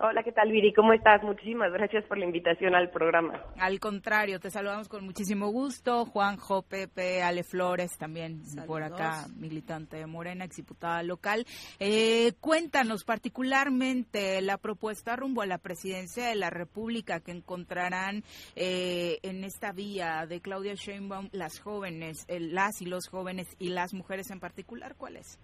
Hola, 0.00 0.22
¿qué 0.22 0.30
tal, 0.30 0.52
Viri? 0.52 0.72
¿Cómo 0.72 0.92
estás? 0.92 1.24
Muchísimas 1.24 1.72
gracias 1.72 2.04
por 2.04 2.18
la 2.18 2.24
invitación 2.24 2.76
al 2.76 2.88
programa. 2.88 3.42
Al 3.58 3.80
contrario, 3.80 4.38
te 4.38 4.48
saludamos 4.48 4.88
con 4.88 5.04
muchísimo 5.04 5.48
gusto. 5.48 6.04
Juanjo, 6.04 6.62
Pepe, 6.62 7.20
Ale 7.20 7.42
Flores, 7.42 7.98
también 7.98 8.42
por 8.68 8.84
acá, 8.84 9.26
militante 9.34 9.96
de 9.96 10.06
Morena, 10.06 10.44
exdiputada 10.44 11.02
local. 11.02 11.44
Eh, 11.80 12.34
cuéntanos 12.38 13.02
particularmente 13.02 14.40
la 14.40 14.58
propuesta 14.58 15.16
rumbo 15.16 15.42
a 15.42 15.46
la 15.46 15.58
presidencia 15.58 16.28
de 16.28 16.36
la 16.36 16.50
República 16.50 17.18
que 17.18 17.32
encontrarán 17.32 18.22
eh, 18.54 19.18
en 19.24 19.42
esta 19.42 19.72
vía 19.72 20.26
de 20.28 20.40
Claudia 20.40 20.74
Sheinbaum 20.74 21.28
las 21.32 21.58
jóvenes, 21.58 22.24
las 22.28 22.82
y 22.82 22.86
los 22.86 23.08
jóvenes 23.08 23.48
y 23.58 23.70
las 23.70 23.94
mujeres 23.94 24.30
en 24.30 24.38
particular. 24.38 24.94
¿Cuál 24.96 25.16
es? 25.16 25.40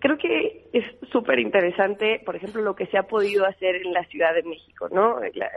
Creo 0.00 0.18
que 0.18 0.68
es 0.72 0.84
súper 1.10 1.38
interesante, 1.38 2.20
por 2.24 2.34
ejemplo, 2.36 2.62
lo 2.62 2.74
que 2.74 2.86
se 2.86 2.98
ha 2.98 3.04
podido 3.04 3.46
hacer 3.46 3.76
en 3.76 3.92
la 3.92 4.04
Ciudad 4.04 4.34
de 4.34 4.42
México, 4.42 4.88
¿no? 4.90 5.20
La, 5.34 5.50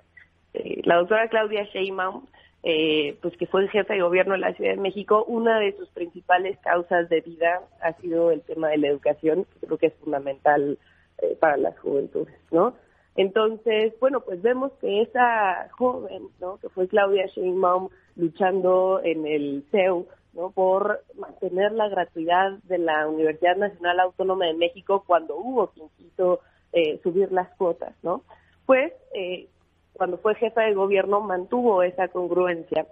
eh, 0.54 0.82
doctora 0.86 1.28
Claudia 1.30 1.64
Sheinbaum 1.64 2.26
eh, 2.66 3.18
pues 3.22 3.36
que 3.36 3.46
fue 3.46 3.62
el 3.62 3.70
jefe 3.70 3.94
de 3.94 4.02
gobierno 4.02 4.34
de 4.34 4.40
la 4.40 4.54
Ciudad 4.54 4.72
de 4.72 4.82
México, 4.82 5.26
una 5.28 5.60
de 5.60 5.76
sus 5.76 5.90
principales 5.90 6.58
causas 6.60 7.10
de 7.10 7.20
vida 7.20 7.62
ha 7.82 7.92
sido 8.00 8.32
el 8.32 8.42
tema 8.42 8.70
de 8.70 8.78
la 8.78 8.88
educación, 8.88 9.44
que 9.44 9.66
creo 9.66 9.78
que 9.78 9.88
es 9.88 9.94
fundamental 9.96 10.78
eh, 11.18 11.36
para 11.42 11.58
las 11.58 11.78
juventudes, 11.80 12.34
¿no? 12.52 12.74
Entonces, 13.18 13.94
bueno, 14.00 14.22
pues 14.22 14.42
vemos 14.42 14.72
que 14.80 15.02
esa 15.02 15.68
joven, 15.72 16.30
¿no? 16.40 16.58
Que 16.58 16.70
fue 16.70 16.88
Claudia 16.88 17.26
Sheinbaum 17.28 17.90
luchando 18.16 19.02
en 19.04 19.28
el 19.28 19.66
CEU, 19.70 20.08
¿no? 20.34 20.52
Por 20.52 21.04
mantener 21.16 21.72
la 21.72 21.88
gratuidad 21.90 22.52
de 22.64 22.78
la 22.78 23.08
Universidad 23.08 23.56
Nacional 23.56 24.00
Autónoma 24.00 24.46
de 24.46 24.54
México 24.54 25.04
cuando 25.06 25.36
hubo 25.36 25.68
quien 25.68 25.88
quiso 25.98 26.40
eh, 26.72 27.00
subir 27.04 27.32
las 27.32 27.50
cuotas, 27.56 27.94
¿no? 28.02 28.24
Pues 28.66 28.94
eh, 29.14 29.48
cuando 29.94 30.18
fue 30.18 30.36
jefa 30.36 30.62
de 30.62 30.74
gobierno 30.74 31.22
mantuvo 31.22 31.84
esa 31.84 32.08
congruencia 32.08 32.88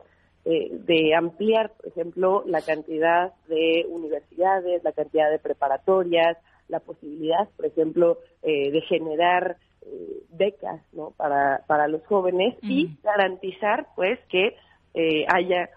eh, 0.46 0.70
de 0.72 1.16
ampliar, 1.16 1.72
por 1.72 1.88
ejemplo, 1.88 2.44
la 2.46 2.62
cantidad 2.62 3.34
de 3.48 3.86
universidades, 3.90 4.84
la 4.84 4.92
cantidad 4.92 5.32
de 5.32 5.40
preparatorias, 5.40 6.38
la 6.68 6.80
posibilidad, 6.80 7.50
por 7.58 7.66
ejemplo, 7.66 8.18
de 8.44 8.82
generar 8.88 9.58
becas 10.30 10.82
¿no? 10.94 11.12
para, 11.18 11.64
para 11.68 11.88
los 11.88 12.06
jóvenes 12.06 12.56
y 12.62 12.98
garantizar 13.04 13.88
pues 13.96 14.20
que 14.30 14.56
haya 15.28 15.70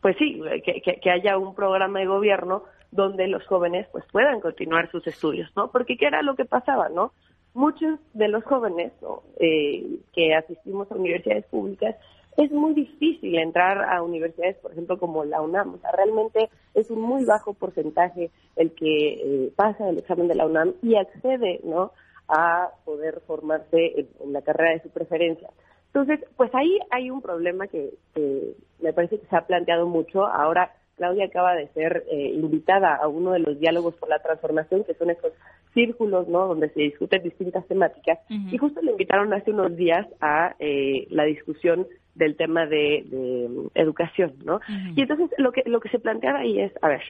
pues 0.00 0.16
sí 0.18 0.40
que, 0.64 1.10
haya 1.10 1.36
un 1.36 1.54
programa 1.54 1.98
de 1.98 2.06
gobierno 2.06 2.64
donde 2.90 3.26
los 3.26 3.44
jóvenes 3.46 3.86
pues 3.92 4.04
puedan 4.10 4.40
continuar 4.40 4.90
sus 4.90 5.06
estudios, 5.06 5.50
¿no? 5.56 5.70
Porque 5.70 5.96
qué 5.96 6.06
era 6.06 6.22
lo 6.22 6.36
que 6.36 6.44
pasaba, 6.44 6.88
¿no? 6.88 7.12
Muchos 7.52 7.98
de 8.14 8.28
los 8.28 8.44
jóvenes 8.44 8.92
eh, 9.38 9.98
que 10.12 10.34
asistimos 10.34 10.90
a 10.90 10.94
universidades 10.94 11.44
públicas 11.46 11.96
es 12.36 12.50
muy 12.50 12.74
difícil 12.74 13.36
entrar 13.36 13.84
a 13.84 14.02
universidades, 14.02 14.56
por 14.56 14.72
ejemplo, 14.72 14.98
como 14.98 15.24
la 15.24 15.40
UNAM. 15.40 15.74
O 15.74 15.78
sea, 15.78 15.92
realmente 15.92 16.50
es 16.74 16.90
un 16.90 17.00
muy 17.00 17.24
bajo 17.24 17.54
porcentaje 17.54 18.30
el 18.56 18.72
que 18.72 19.12
eh, 19.14 19.52
pasa 19.54 19.88
el 19.88 19.98
examen 19.98 20.28
de 20.28 20.34
la 20.34 20.46
UNAM 20.46 20.74
y 20.82 20.96
accede, 20.96 21.60
¿no? 21.64 21.92
A 22.28 22.70
poder 22.84 23.20
formarse 23.26 24.08
en, 24.20 24.32
la 24.32 24.42
carrera 24.42 24.72
de 24.72 24.82
su 24.82 24.90
preferencia. 24.90 25.50
Entonces, 25.94 26.26
pues 26.36 26.52
ahí 26.54 26.76
hay 26.90 27.08
un 27.08 27.22
problema 27.22 27.68
que, 27.68 27.90
que 28.14 28.54
me 28.80 28.92
parece 28.92 29.20
que 29.20 29.26
se 29.26 29.36
ha 29.36 29.46
planteado 29.46 29.86
mucho. 29.86 30.26
Ahora 30.26 30.72
Claudia 30.96 31.26
acaba 31.26 31.54
de 31.54 31.68
ser 31.68 32.04
eh, 32.10 32.32
invitada 32.34 32.96
a 32.96 33.06
uno 33.06 33.30
de 33.30 33.38
los 33.38 33.60
diálogos 33.60 33.94
por 33.94 34.08
la 34.08 34.18
transformación, 34.18 34.82
que 34.82 34.94
son 34.94 35.10
esos 35.10 35.32
círculos, 35.72 36.26
¿no? 36.26 36.48
Donde 36.48 36.70
se 36.70 36.80
discuten 36.80 37.22
distintas 37.22 37.64
temáticas. 37.68 38.18
Y 38.28 38.58
justo 38.58 38.82
le 38.82 38.90
invitaron 38.90 39.32
hace 39.32 39.52
unos 39.52 39.76
días 39.76 40.04
a 40.20 40.56
eh, 40.58 41.06
la 41.10 41.24
discusión 41.24 41.86
del 42.16 42.36
tema 42.36 42.66
de, 42.66 43.04
mm, 43.08 43.66
educación, 43.74 44.34
¿no? 44.44 44.60
Y 44.96 45.02
entonces 45.02 45.30
lo 45.38 45.52
que 45.52 45.62
lo 45.66 45.78
que 45.78 45.90
se 45.90 46.00
planteaba 46.00 46.40
ahí 46.40 46.60
es, 46.60 46.72
a 46.82 46.88
ver, 46.88 47.02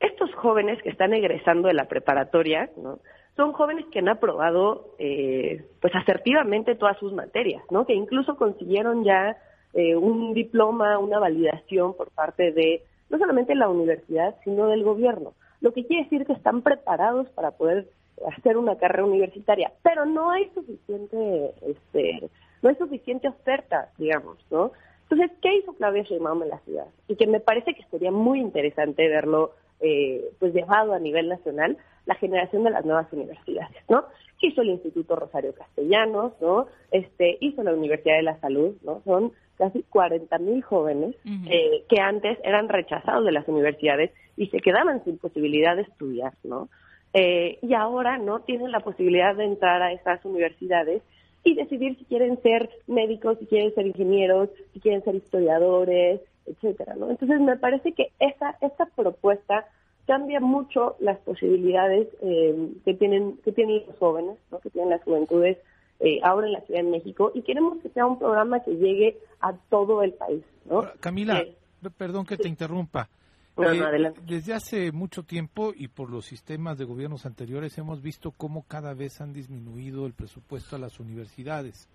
estos 0.00 0.32
jóvenes 0.34 0.82
que 0.82 0.90
están 0.90 1.12
egresando 1.12 1.68
de 1.68 1.74
la 1.74 1.86
preparatoria, 1.86 2.70
¿no? 2.82 2.98
Son 3.36 3.52
jóvenes 3.52 3.86
que 3.90 3.98
han 3.98 4.08
aprobado, 4.08 4.94
eh, 4.98 5.64
pues 5.80 5.94
asertivamente 5.94 6.76
todas 6.76 6.96
sus 6.98 7.12
materias, 7.12 7.62
¿no? 7.70 7.84
Que 7.84 7.94
incluso 7.94 8.36
consiguieron 8.36 9.04
ya 9.04 9.36
eh, 9.72 9.96
un 9.96 10.34
diploma, 10.34 10.98
una 10.98 11.18
validación 11.18 11.94
por 11.94 12.10
parte 12.10 12.52
de 12.52 12.82
no 13.10 13.18
solamente 13.18 13.54
la 13.54 13.68
universidad, 13.68 14.36
sino 14.44 14.68
del 14.68 14.84
gobierno. 14.84 15.34
Lo 15.60 15.72
que 15.72 15.84
quiere 15.84 16.04
decir 16.04 16.26
que 16.26 16.32
están 16.32 16.62
preparados 16.62 17.28
para 17.30 17.52
poder 17.52 17.88
hacer 18.36 18.56
una 18.56 18.76
carrera 18.76 19.04
universitaria, 19.04 19.72
pero 19.82 20.06
no 20.06 20.30
hay 20.30 20.48
suficiente, 20.54 21.54
este, 21.66 22.28
no 22.62 22.68
hay 22.68 22.76
suficiente 22.76 23.28
oferta, 23.28 23.90
digamos, 23.98 24.38
¿no? 24.50 24.72
Entonces, 25.10 25.36
¿qué 25.42 25.56
hizo 25.56 25.74
Claudia 25.74 26.02
Sheinbaum 26.02 26.42
en 26.42 26.48
la 26.48 26.58
ciudad? 26.60 26.86
Y 27.08 27.16
que 27.16 27.26
me 27.26 27.40
parece 27.40 27.74
que 27.74 27.84
sería 27.90 28.10
muy 28.10 28.40
interesante 28.40 29.08
verlo, 29.08 29.52
eh, 29.80 30.24
pues 30.38 30.54
llevado 30.54 30.92
a 30.92 30.98
nivel 30.98 31.28
nacional, 31.28 31.76
la 32.06 32.14
generación 32.16 32.64
de 32.64 32.70
las 32.70 32.84
nuevas 32.84 33.12
universidades, 33.12 33.76
¿no? 33.88 34.04
Hizo 34.40 34.60
el 34.60 34.70
Instituto 34.70 35.16
Rosario 35.16 35.54
Castellanos, 35.54 36.32
¿no? 36.40 36.66
Este, 36.90 37.38
hizo 37.40 37.62
la 37.62 37.72
Universidad 37.72 38.16
de 38.16 38.22
la 38.22 38.38
Salud, 38.40 38.74
¿no? 38.82 39.00
Son 39.04 39.32
casi 39.56 39.82
40 39.84 40.36
mil 40.38 40.62
jóvenes 40.62 41.14
eh, 41.48 41.84
que 41.88 42.00
antes 42.00 42.38
eran 42.42 42.68
rechazados 42.68 43.24
de 43.24 43.32
las 43.32 43.48
universidades 43.48 44.10
y 44.36 44.48
se 44.48 44.58
quedaban 44.58 45.02
sin 45.04 45.16
posibilidad 45.18 45.76
de 45.76 45.82
estudiar, 45.82 46.34
¿no? 46.42 46.68
Eh, 47.14 47.58
y 47.62 47.74
ahora 47.74 48.18
no 48.18 48.40
tienen 48.40 48.72
la 48.72 48.80
posibilidad 48.80 49.36
de 49.36 49.44
entrar 49.44 49.80
a 49.80 49.92
esas 49.92 50.24
universidades 50.24 51.02
y 51.44 51.54
decidir 51.54 51.96
si 51.96 52.04
quieren 52.06 52.40
ser 52.42 52.68
médicos, 52.86 53.38
si 53.38 53.46
quieren 53.46 53.72
ser 53.74 53.86
ingenieros, 53.86 54.48
si 54.72 54.80
quieren 54.80 55.04
ser 55.04 55.14
historiadores, 55.14 56.20
etcétera, 56.46 56.94
¿no? 56.96 57.10
Entonces 57.10 57.40
me 57.40 57.56
parece 57.56 57.92
que 57.92 58.12
esa 58.18 58.56
esta 58.60 58.86
propuesta 58.86 59.66
cambia 60.06 60.40
mucho 60.40 60.96
las 61.00 61.18
posibilidades 61.18 62.08
eh, 62.20 62.72
que 62.84 62.94
tienen 62.94 63.38
que 63.44 63.52
tienen 63.52 63.82
los 63.86 63.96
jóvenes, 63.98 64.38
¿no? 64.50 64.58
Que 64.60 64.70
tienen 64.70 64.90
las 64.90 65.02
juventudes 65.02 65.58
eh, 66.00 66.20
ahora 66.22 66.48
en 66.48 66.52
la 66.52 66.60
Ciudad 66.62 66.82
de 66.82 66.90
México 66.90 67.30
y 67.34 67.42
queremos 67.42 67.78
que 67.80 67.88
sea 67.90 68.04
un 68.04 68.18
programa 68.18 68.62
que 68.62 68.72
llegue 68.72 69.18
a 69.40 69.52
todo 69.70 70.02
el 70.02 70.12
país. 70.12 70.42
¿no? 70.64 70.84
Camila, 71.00 71.40
eh, 71.40 71.56
perdón 71.96 72.26
que 72.26 72.36
te 72.36 72.48
interrumpa. 72.48 73.08
Eh, 73.56 74.12
desde 74.26 74.52
hace 74.52 74.90
mucho 74.90 75.22
tiempo 75.22 75.72
y 75.74 75.86
por 75.86 76.10
los 76.10 76.26
sistemas 76.26 76.76
de 76.76 76.84
gobiernos 76.84 77.24
anteriores 77.24 77.78
hemos 77.78 78.02
visto 78.02 78.32
cómo 78.32 78.64
cada 78.66 78.94
vez 78.94 79.20
han 79.20 79.32
disminuido 79.32 80.06
el 80.06 80.12
presupuesto 80.12 80.74
a 80.74 80.80
las 80.80 80.98
universidades. 80.98 81.88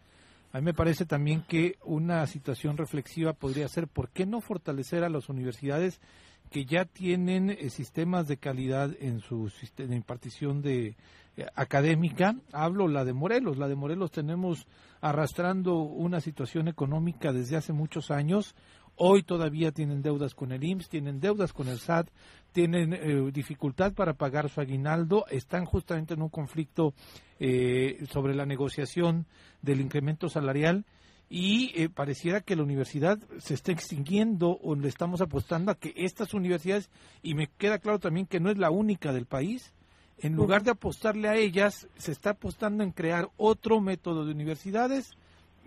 A 0.51 0.59
mí 0.59 0.65
me 0.65 0.73
parece 0.73 1.05
también 1.05 1.43
que 1.47 1.77
una 1.83 2.25
situación 2.25 2.77
reflexiva 2.77 3.33
podría 3.33 3.67
ser 3.67 3.87
por 3.87 4.09
qué 4.09 4.25
no 4.25 4.41
fortalecer 4.41 5.03
a 5.03 5.09
las 5.09 5.29
universidades 5.29 6.01
que 6.49 6.65
ya 6.65 6.85
tienen 6.85 7.55
sistemas 7.69 8.27
de 8.27 8.37
calidad 8.37 8.91
en 8.99 9.19
su 9.19 9.51
de 9.77 9.95
impartición 9.95 10.63
de, 10.63 10.95
eh, 11.39 11.45
académica, 11.55 12.35
hablo 12.51 12.89
la 12.89 13.05
de 13.05 13.13
Morelos. 13.13 13.57
La 13.57 13.69
de 13.69 13.75
Morelos 13.75 14.11
tenemos 14.11 14.67
arrastrando 14.99 15.75
una 15.77 16.19
situación 16.19 16.67
económica 16.67 17.31
desde 17.31 17.55
hace 17.55 17.71
muchos 17.71 18.11
años. 18.11 18.55
Hoy 19.01 19.23
todavía 19.23 19.71
tienen 19.71 20.01
deudas 20.01 20.35
con 20.35 20.51
el 20.51 20.61
IMSS, 20.61 20.89
tienen 20.89 21.21
deudas 21.21 21.53
con 21.53 21.69
el 21.69 21.79
SAT, 21.79 22.09
tienen 22.51 22.91
eh, 22.91 23.31
dificultad 23.31 23.93
para 23.93 24.13
pagar 24.13 24.49
su 24.49 24.59
aguinaldo, 24.59 25.25
están 25.29 25.63
justamente 25.63 26.15
en 26.15 26.21
un 26.21 26.27
conflicto 26.27 26.93
eh, 27.39 28.03
sobre 28.11 28.35
la 28.35 28.45
negociación 28.45 29.25
del 29.61 29.79
incremento 29.79 30.27
salarial 30.27 30.83
y 31.29 31.87
pareciera 31.89 32.41
que 32.41 32.57
la 32.57 32.63
universidad 32.63 33.19
se 33.37 33.53
está 33.53 33.71
extinguiendo 33.71 34.59
o 34.61 34.75
le 34.75 34.89
estamos 34.89 35.21
apostando 35.21 35.71
a 35.71 35.75
que 35.75 35.93
estas 35.95 36.33
universidades, 36.33 36.89
y 37.23 37.35
me 37.35 37.47
queda 37.47 37.79
claro 37.79 37.99
también 37.99 38.25
que 38.25 38.41
no 38.41 38.49
es 38.49 38.57
la 38.57 38.69
única 38.69 39.13
del 39.13 39.27
país, 39.27 39.73
en 40.17 40.33
lugar 40.33 40.63
de 40.63 40.71
apostarle 40.71 41.29
a 41.29 41.37
ellas, 41.37 41.87
se 41.95 42.11
está 42.11 42.31
apostando 42.31 42.83
en 42.83 42.91
crear 42.91 43.29
otro 43.37 43.79
método 43.79 44.25
de 44.25 44.33
universidades 44.33 45.15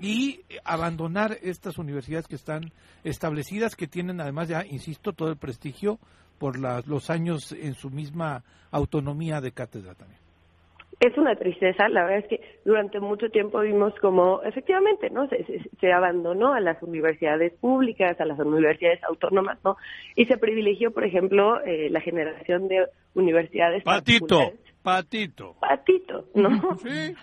y 0.03 0.41
abandonar 0.65 1.39
estas 1.43 1.79
universidades 1.79 2.27
que 2.27 2.35
están 2.35 2.73
establecidas, 3.05 3.77
que 3.77 3.87
tienen 3.87 4.21
además 4.21 4.49
ya, 4.49 4.67
insisto, 4.67 5.13
todo 5.13 5.31
el 5.31 5.37
prestigio 5.37 5.99
por 6.39 6.59
los 6.59 7.09
años 7.09 7.53
en 7.53 7.75
su 7.75 7.89
misma 7.89 8.43
autonomía 8.73 9.41
de 9.41 9.53
cátedra 9.53 9.95
también. 9.95 10.21
Es 10.99 11.17
una 11.17 11.35
tristeza, 11.37 11.89
la 11.89 12.05
verdad 12.05 12.19
es 12.19 12.27
que 12.29 12.59
durante 12.65 13.01
mucho 13.01 13.29
tiempo 13.29 13.61
vimos 13.61 13.93
como 14.01 14.43
efectivamente, 14.43 15.09
¿no? 15.11 15.29
Se, 15.29 15.93
abandonó 15.93 16.53
a 16.53 16.61
las 16.61 16.81
universidades 16.83 17.53
públicas, 17.55 18.21
a 18.21 18.25
las 18.25 18.39
universidades 18.39 19.03
autónomas, 19.05 19.59
¿no? 19.65 19.77
Y 20.17 20.27
se 20.27 20.37
privilegió, 20.37 20.93
por 20.93 21.05
ejemplo, 21.05 21.61
eh, 21.65 21.91
la 21.91 22.01
generación 22.01 22.69
de 22.69 22.87
universidades 23.15 23.83
Patito, 23.85 24.53
patito. 24.83 25.57
Patito, 25.61 26.27
¿no? 26.35 26.77
Sí, 26.79 27.15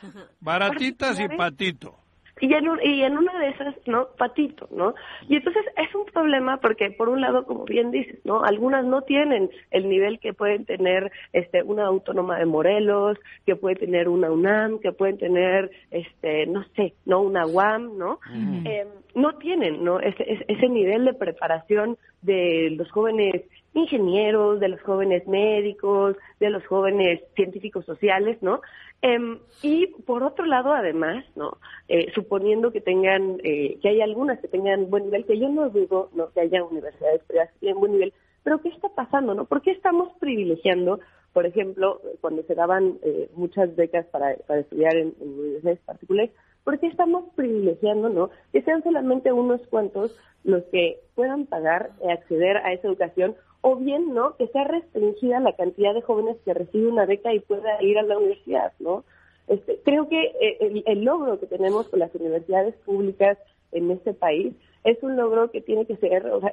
baratitas 0.42 1.20
y 1.20 1.28
patito 1.30 1.96
y 2.42 2.54
en, 2.54 2.66
y 2.84 3.04
en 3.04 3.18
una 3.18 3.38
de 3.40 3.50
esas, 3.50 3.76
¿no? 3.86 4.08
Patito, 4.18 4.68
¿no? 4.72 4.94
Y 5.28 5.36
entonces 5.36 5.64
es 5.78 5.94
un 5.94 6.06
problema 6.06 6.58
porque, 6.58 6.92
por 6.92 7.10
un 7.10 7.22
lado, 7.22 7.46
como 7.46 7.66
bien 7.66 7.92
dices, 7.92 8.20
¿no? 8.26 8.44
Algunas 8.44 8.86
no 8.86 9.02
tienen 9.02 9.50
el 9.72 9.90
nivel 9.90 10.20
que 10.20 10.34
pueden 10.34 10.66
tener 10.66 11.12
este, 11.34 11.64
una 11.64 11.86
autónoma 11.86 12.38
de 12.40 12.46
Morelos, 12.46 13.18
que 13.46 13.56
puede 13.56 13.76
tener 13.76 14.10
una 14.10 14.32
UNAM, 14.32 14.80
que 14.80 14.92
pueden 14.92 15.18
tener, 15.18 15.72
este, 15.92 16.46
no 16.46 16.64
sé, 16.76 16.94
¿no? 17.06 17.22
Una 17.22 17.46
UAM, 17.46 17.98
¿no? 17.98 18.20
Eh, 18.66 18.88
no 19.16 19.36
tienen, 19.36 19.84
¿no? 19.84 20.00
Ese, 20.00 20.46
ese 20.48 20.70
nivel 20.70 21.06
de 21.06 21.14
preparación 21.14 21.98
de 22.22 22.70
los 22.72 22.90
jóvenes 22.92 23.44
ingenieros, 23.74 24.60
de 24.60 24.70
los 24.70 24.82
jóvenes 24.82 25.28
médicos, 25.28 26.16
de 26.40 26.50
los 26.50 26.66
jóvenes 26.66 27.22
científicos 27.36 27.86
sociales, 27.86 28.38
¿no? 28.42 28.62
Em, 29.02 29.40
y 29.64 29.88
por 30.06 30.24
otro 30.24 30.46
lado, 30.46 30.74
además, 30.74 31.24
¿no? 31.36 31.58
Eh, 31.88 32.12
suponiendo 32.14 32.72
que 32.72 32.82
tengan, 32.82 33.40
eh, 33.44 33.78
que 33.82 33.90
hay 33.90 34.02
algunas 34.02 34.40
que 34.40 34.50
tengan 34.50 34.90
buen 34.90 35.06
nivel, 35.06 35.26
que 35.26 35.40
yo 35.40 35.48
no 35.48 35.70
dudo, 35.70 36.10
¿no? 36.14 36.32
Que 36.34 36.42
haya 36.42 36.64
universidades 36.64 37.24
privadas 37.24 37.52
que 37.54 37.60
tienen 37.60 37.80
buen 37.80 37.94
nivel, 37.94 38.14
pero 38.44 38.62
¿qué 38.62 38.70
está 38.70 38.90
pasando, 38.90 39.34
no? 39.34 39.46
¿Por 39.46 39.62
qué 39.62 39.72
estamos 39.72 40.10
privilegiando, 40.20 41.00
por 41.32 41.46
ejemplo, 41.46 42.02
cuando 42.20 42.44
se 42.44 42.56
daban 42.56 42.98
eh, 43.04 43.30
muchas 43.36 43.74
becas 43.76 44.06
para, 44.08 44.36
para 44.48 44.62
estudiar 44.62 44.98
en, 44.98 45.14
universidades 45.22 45.80
particulares, 45.80 46.32
porque 46.66 46.88
estamos 46.88 47.24
privilegiando, 47.36 48.10
¿no? 48.10 48.32
Que 48.52 48.62
sean 48.64 48.84
solamente 48.84 49.32
unos 49.32 49.66
cuantos 49.68 50.14
los 50.44 50.64
que 50.66 51.00
puedan 51.16 51.46
pagar 51.46 51.92
y 52.04 52.12
acceder 52.12 52.58
a 52.58 52.74
esa 52.74 52.88
educación 52.88 53.36
o 53.62 53.76
bien, 53.76 54.14
¿no? 54.14 54.36
Que 54.36 54.48
sea 54.48 54.64
restringida 54.64 55.40
la 55.40 55.56
cantidad 55.56 55.94
de 55.94 56.02
jóvenes 56.02 56.38
que 56.46 56.54
reciben 56.54 56.94
una 56.94 57.06
beca 57.06 57.34
y 57.34 57.40
pueda 57.40 57.82
ir 57.82 57.98
a 57.98 58.04
la 58.04 58.18
universidad, 58.18 58.74
¿no? 58.80 59.04
Este, 59.48 59.80
creo 59.84 60.08
que 60.08 60.32
eh, 60.42 60.84
el, 60.86 61.04
logro 61.04 61.40
que 61.40 61.48
tenemos 61.48 61.90
con 61.90 62.00
las 62.00 62.14
universidades 62.14 62.76
públicas 62.86 63.38
en 63.72 63.90
este 63.92 64.14
país 64.14 64.54
es 64.84 65.02
un 65.02 65.18
logro 65.18 65.50
que 65.52 65.62
tiene 65.62 65.86
que 65.86 65.98
ser, 65.98 66.28
o 66.28 66.40
sea, 66.40 66.52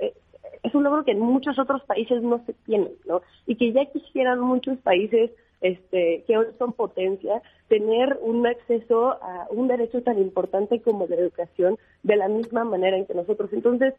es 0.63 0.75
un 0.75 0.83
logro 0.83 1.05
que 1.05 1.13
en 1.13 1.21
muchos 1.21 1.59
otros 1.59 1.83
países 1.85 2.23
no 2.23 2.45
se 2.47 2.55
tiene, 2.65 2.91
¿no? 3.07 3.23
Y 3.47 3.57
que 3.57 3.73
ya 3.73 3.85
quisieran 3.87 4.41
muchos 4.41 4.79
países 4.79 5.31
este, 5.61 6.25
que 6.27 6.39
hoy 6.39 6.47
son 6.59 6.73
potencia, 6.73 7.43
tener 7.69 8.19
un 8.21 8.47
acceso 8.47 9.13
a 9.23 9.47
un 9.51 9.69
derecho 9.69 10.03
tan 10.03 10.19
importante 10.19 10.81
como 10.81 11.07
la 11.07 11.17
educación 11.17 11.79
de 12.03 12.17
la 12.17 12.29
misma 12.29 12.65
manera 12.65 12.97
en 12.97 13.07
que 13.07 13.15
nosotros. 13.15 13.53
Entonces, 13.53 13.95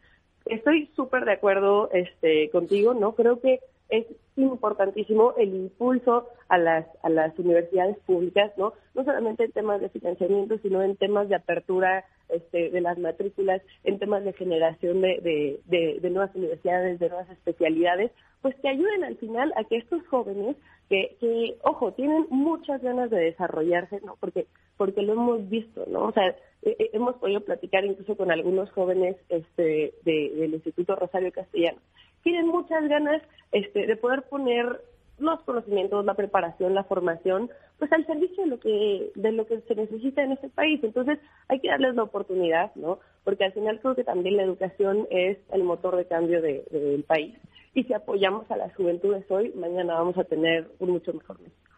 estoy 0.46 0.90
súper 0.96 1.24
de 1.24 1.32
acuerdo 1.32 1.90
este, 1.92 2.50
contigo, 2.50 2.94
¿no? 2.94 3.14
Creo 3.14 3.40
que 3.40 3.60
es 3.88 4.06
importantísimo 4.36 5.34
el 5.38 5.54
impulso 5.54 6.28
a 6.48 6.58
las, 6.58 6.86
a 7.02 7.08
las 7.08 7.38
universidades 7.38 7.98
públicas, 8.00 8.52
¿no? 8.56 8.74
No 8.94 9.04
solamente 9.04 9.44
en 9.44 9.52
temas 9.52 9.80
de 9.80 9.88
financiamiento, 9.88 10.58
sino 10.58 10.82
en 10.82 10.96
temas 10.96 11.28
de 11.28 11.36
apertura 11.36 12.04
este, 12.28 12.70
de 12.70 12.80
las 12.80 12.98
matrículas, 12.98 13.62
en 13.84 13.98
temas 13.98 14.24
de 14.24 14.34
generación 14.34 15.00
de, 15.00 15.60
de, 15.64 16.10
nuevas 16.10 16.34
universidades, 16.34 16.98
de 16.98 17.08
nuevas 17.08 17.30
especialidades, 17.30 18.10
pues 18.42 18.54
que 18.56 18.68
ayuden 18.68 19.04
al 19.04 19.16
final 19.16 19.52
a 19.56 19.64
que 19.64 19.76
estos 19.76 20.06
jóvenes 20.08 20.56
que, 20.88 21.16
que, 21.20 21.56
ojo, 21.62 21.92
tienen 21.92 22.26
muchas 22.30 22.82
ganas 22.82 23.10
de 23.10 23.18
desarrollarse, 23.18 24.00
¿no? 24.04 24.16
Porque, 24.18 24.46
porque 24.76 25.02
lo 25.02 25.12
hemos 25.12 25.48
visto, 25.48 25.84
¿no? 25.86 26.06
O 26.06 26.12
sea, 26.12 26.34
hemos 26.62 27.16
podido 27.16 27.40
platicar 27.40 27.84
incluso 27.84 28.16
con 28.16 28.30
algunos 28.30 28.70
jóvenes 28.70 29.16
este, 29.28 29.94
del 30.04 30.54
Instituto 30.54 30.96
Rosario 30.96 31.32
Castellano. 31.32 31.78
Tienen 32.22 32.46
muchas 32.46 32.88
ganas 32.88 33.22
este, 33.52 33.86
de 33.86 33.96
poder 33.96 34.22
poner 34.22 34.80
los 35.18 35.40
conocimientos, 35.42 36.04
la 36.04 36.14
preparación, 36.14 36.74
la 36.74 36.84
formación, 36.84 37.50
pues 37.78 37.92
al 37.92 38.06
servicio 38.06 38.44
de 38.44 38.50
lo 38.50 38.60
que 38.60 39.12
de 39.14 39.32
lo 39.32 39.46
que 39.46 39.60
se 39.62 39.74
necesita 39.74 40.22
en 40.22 40.32
este 40.32 40.48
país. 40.48 40.82
Entonces 40.82 41.18
hay 41.48 41.60
que 41.60 41.68
darles 41.68 41.94
la 41.94 42.04
oportunidad, 42.04 42.74
¿no? 42.74 42.98
Porque 43.24 43.44
al 43.44 43.52
final 43.52 43.80
creo 43.80 43.94
que 43.94 44.04
también 44.04 44.36
la 44.36 44.44
educación 44.44 45.06
es 45.10 45.38
el 45.52 45.64
motor 45.64 45.96
de 45.96 46.06
cambio 46.06 46.40
del 46.42 47.04
país. 47.04 47.36
Y 47.74 47.84
si 47.84 47.92
apoyamos 47.92 48.50
a 48.50 48.56
las 48.56 48.74
juventudes 48.74 49.24
hoy, 49.30 49.52
mañana 49.54 49.94
vamos 49.94 50.16
a 50.18 50.24
tener 50.24 50.70
un 50.78 50.90
mucho 50.90 51.12
mejor 51.12 51.38
México. 51.40 51.68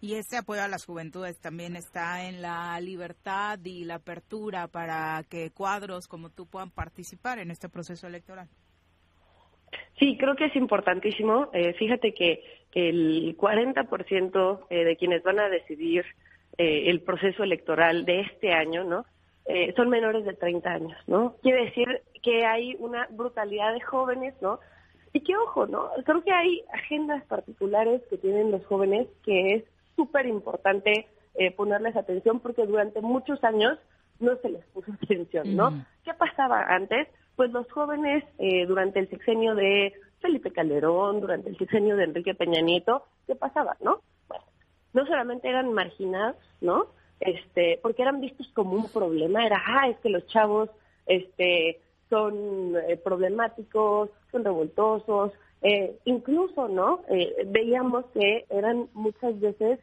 Y 0.00 0.16
ese 0.16 0.36
apoyo 0.36 0.62
a 0.62 0.68
las 0.68 0.84
juventudes 0.84 1.38
también 1.38 1.76
está 1.76 2.28
en 2.28 2.42
la 2.42 2.78
libertad 2.80 3.58
y 3.64 3.84
la 3.84 3.94
apertura 3.94 4.68
para 4.68 5.22
que 5.30 5.50
cuadros 5.50 6.08
como 6.08 6.28
tú 6.28 6.46
puedan 6.46 6.70
participar 6.70 7.38
en 7.38 7.50
este 7.50 7.70
proceso 7.70 8.06
electoral. 8.06 8.48
Sí, 9.98 10.16
creo 10.18 10.34
que 10.34 10.46
es 10.46 10.56
importantísimo. 10.56 11.48
Eh, 11.52 11.72
fíjate 11.74 12.12
que 12.12 12.42
el 12.72 13.36
40% 13.36 14.66
eh, 14.68 14.84
de 14.84 14.96
quienes 14.96 15.22
van 15.22 15.38
a 15.38 15.48
decidir 15.48 16.04
eh, 16.58 16.84
el 16.86 17.00
proceso 17.02 17.44
electoral 17.44 18.04
de 18.04 18.20
este 18.20 18.52
año, 18.52 18.84
¿no? 18.84 19.04
son 19.76 19.90
menores 19.90 20.24
de 20.24 20.32
30 20.32 20.70
años, 20.70 20.98
¿no? 21.06 21.36
Quiere 21.42 21.66
decir 21.66 21.86
que 22.22 22.46
hay 22.46 22.76
una 22.78 23.06
brutalidad 23.10 23.74
de 23.74 23.80
jóvenes, 23.82 24.32
¿no? 24.40 24.58
Y 25.12 25.20
que 25.20 25.36
ojo, 25.36 25.66
¿no? 25.66 25.90
Creo 26.06 26.24
que 26.24 26.32
hay 26.32 26.62
agendas 26.72 27.22
particulares 27.26 28.00
que 28.08 28.16
tienen 28.16 28.50
los 28.50 28.64
jóvenes 28.64 29.06
que 29.22 29.56
es 29.56 29.64
súper 29.96 30.24
importante 30.24 31.08
ponerles 31.58 31.94
atención 31.94 32.40
porque 32.40 32.64
durante 32.64 33.02
muchos 33.02 33.44
años 33.44 33.78
no 34.18 34.34
se 34.36 34.48
les 34.48 34.64
puso 34.68 34.90
atención, 35.02 35.54
¿no? 35.54 35.84
¿Qué 36.04 36.14
pasaba 36.14 36.62
antes? 36.66 37.06
Pues 37.36 37.50
los 37.50 37.70
jóvenes 37.70 38.24
eh, 38.38 38.66
durante 38.66 39.00
el 39.00 39.08
sexenio 39.08 39.54
de 39.54 39.92
Felipe 40.20 40.52
Calderón, 40.52 41.20
durante 41.20 41.50
el 41.50 41.58
sexenio 41.58 41.96
de 41.96 42.04
Enrique 42.04 42.34
Peña 42.34 42.60
Nieto, 42.60 43.04
¿qué 43.26 43.34
pasaba, 43.34 43.76
no? 43.80 44.00
Bueno, 44.28 44.44
no 44.92 45.06
solamente 45.06 45.48
eran 45.48 45.72
marginados, 45.72 46.36
¿no? 46.60 46.86
Este, 47.20 47.78
porque 47.82 48.02
eran 48.02 48.20
vistos 48.20 48.48
como 48.54 48.74
un 48.74 48.88
problema, 48.90 49.44
era, 49.44 49.62
ah, 49.66 49.88
es 49.88 49.98
que 49.98 50.08
los 50.08 50.26
chavos, 50.26 50.70
este, 51.06 51.80
son 52.08 52.76
eh, 52.88 52.96
problemáticos, 52.96 54.10
son 54.30 54.44
revoltosos, 54.44 55.32
eh, 55.62 55.96
incluso, 56.04 56.68
¿no? 56.68 57.00
veíamos 57.46 58.04
que 58.12 58.44
eran 58.50 58.88
muchas 58.92 59.40
veces, 59.40 59.80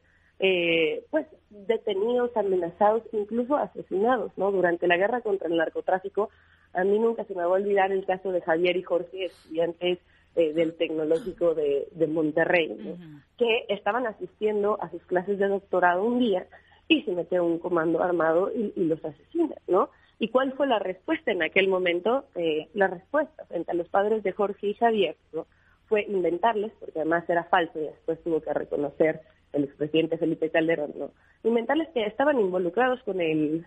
pues, 1.09 1.25
detenidos, 1.49 2.35
amenazados, 2.37 3.01
incluso 3.11 3.55
asesinados, 3.55 4.31
¿no? 4.37 4.51
Durante 4.51 4.87
la 4.87 4.97
guerra 4.97 5.21
contra 5.21 5.47
el 5.47 5.57
narcotráfico, 5.57 6.29
a 6.73 6.83
mí 6.83 6.99
nunca 6.99 7.23
se 7.25 7.33
me 7.33 7.43
va 7.43 7.55
a 7.55 7.59
olvidar 7.59 7.91
el 7.91 8.05
caso 8.05 8.31
de 8.31 8.41
Javier 8.41 8.77
y 8.77 8.83
Jorge, 8.83 9.25
estudiantes 9.25 9.99
eh, 10.35 10.53
del 10.53 10.75
Tecnológico 10.75 11.53
de, 11.53 12.07
Monterrey, 12.07 12.95
que 13.37 13.65
estaban 13.69 14.07
asistiendo 14.07 14.81
a 14.81 14.89
sus 14.89 15.03
clases 15.05 15.37
de 15.39 15.47
doctorado 15.47 16.03
un 16.03 16.19
día 16.19 16.47
y 16.87 17.03
se 17.03 17.11
mete 17.11 17.39
un 17.39 17.59
comando 17.59 18.01
armado 18.01 18.51
y, 18.53 18.71
los 18.75 19.03
asesina, 19.03 19.55
¿no? 19.67 19.89
¿Y 20.19 20.29
cuál 20.29 20.53
fue 20.53 20.67
la 20.67 20.79
respuesta 20.79 21.31
en 21.31 21.41
aquel 21.41 21.67
momento? 21.67 22.25
Eh, 22.35 22.69
la 22.73 22.87
respuesta 22.87 23.45
frente 23.45 23.71
a 23.71 23.73
los 23.73 23.89
padres 23.89 24.23
de 24.23 24.31
Jorge 24.31 24.67
y 24.67 24.73
Javier 24.75 25.15
¿no? 25.33 25.47
fue 25.87 26.03
inventarles, 26.03 26.71
porque 26.79 26.99
además 26.99 27.27
era 27.27 27.45
falso 27.45 27.79
y 27.79 27.85
después 27.85 28.21
tuvo 28.23 28.39
que 28.39 28.53
reconocer 28.53 29.21
el 29.51 29.63
expresidente 29.65 30.17
Felipe 30.17 30.49
Calderón, 30.49 30.93
¿no? 30.97 31.11
Inventarles 31.43 31.89
que 31.89 32.05
estaban 32.05 32.39
involucrados 32.39 33.01
con 33.03 33.19
el, 33.19 33.65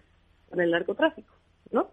con 0.48 0.60
el 0.60 0.70
narcotráfico, 0.70 1.34
¿no? 1.72 1.90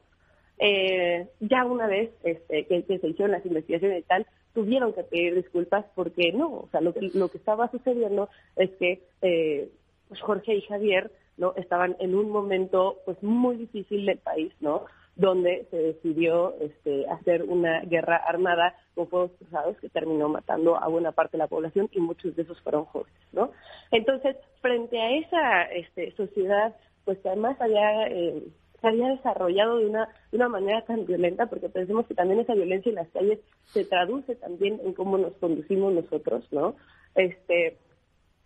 Eh, 0.64 1.28
ya 1.39 1.66
una 1.66 1.88
vez 1.88 2.12
este, 2.24 2.68
que, 2.68 2.84
se 2.84 3.07
hicieron 3.07 3.32
las 3.32 3.43
investigaciones 3.45 4.03
y 4.03 4.03
tal, 4.03 4.28
tuvieron 4.53 4.93
que 4.93 5.01
pedir 5.01 5.34
disculpas 5.34 5.86
porque 5.95 6.32
no, 6.34 6.49
o 6.49 6.70
sea, 6.72 6.82
lo 6.82 6.93
que, 6.93 7.09
lo 7.16 7.30
que 7.30 7.39
estaba 7.39 7.72
sucediendo 7.72 8.30
es 8.55 8.70
que 8.78 9.01
eh, 9.24 9.70
pues 10.07 10.22
Jorge 10.22 10.53
y 10.53 10.62
Javier 10.62 11.12
no 11.38 11.55
estaban 11.55 11.95
en 11.99 12.14
un 12.14 12.30
momento 12.30 12.99
pues 13.05 13.22
muy 13.24 13.55
difícil 13.55 14.05
del 14.05 14.20
país, 14.20 14.53
¿no? 14.59 14.86
donde 15.16 15.66
se 15.72 15.78
decidió 15.78 16.55
este, 16.62 17.05
hacer 17.09 17.43
una 17.43 17.82
guerra 17.82 18.18
armada 18.18 18.76
con 18.95 19.07
fuegos 19.07 19.32
cruzados 19.39 19.78
que 19.78 19.89
terminó 19.89 20.30
matando 20.30 20.78
a 20.78 20.88
buena 20.88 21.12
parte 21.12 21.38
de 21.38 21.39
la 21.39 21.47
población 21.47 21.89
y 21.91 21.99
muchos 21.99 22.36
de 22.36 22.43
esos 22.43 22.62
fueron 22.62 22.86
jóvenes, 22.86 23.20
¿no? 23.34 23.51
Entonces, 23.91 24.38
frente 24.62 24.99
a 24.99 25.12
esa 25.18 25.64
este, 25.64 26.12
sociedad, 26.16 26.76
pues 27.03 27.18
que 27.20 27.30
además 27.30 27.59
había 27.59 28.07
eh, 28.07 28.43
se 28.82 28.88
había 28.88 29.09
desarrollado 29.09 29.77
de 29.77 29.86
una, 29.86 30.09
de 30.32 30.38
una 30.38 30.49
manera 30.49 30.82
tan 30.82 31.05
violenta, 31.05 31.45
porque 31.45 31.69
pensemos 31.69 32.07
que 32.07 32.15
también 32.15 32.39
esa 32.39 32.55
violencia 32.55 32.89
en 32.89 32.95
las 32.95 33.09
calles 33.09 33.39
se 33.65 33.86
traduce 33.86 34.36
también 34.36 34.79
en 34.84 34.93
cómo 34.93 35.17
nos 35.17 35.34
conducimos 35.34 35.93
nosotros, 35.93 36.43
¿no? 36.51 36.75
Este, 37.15 37.77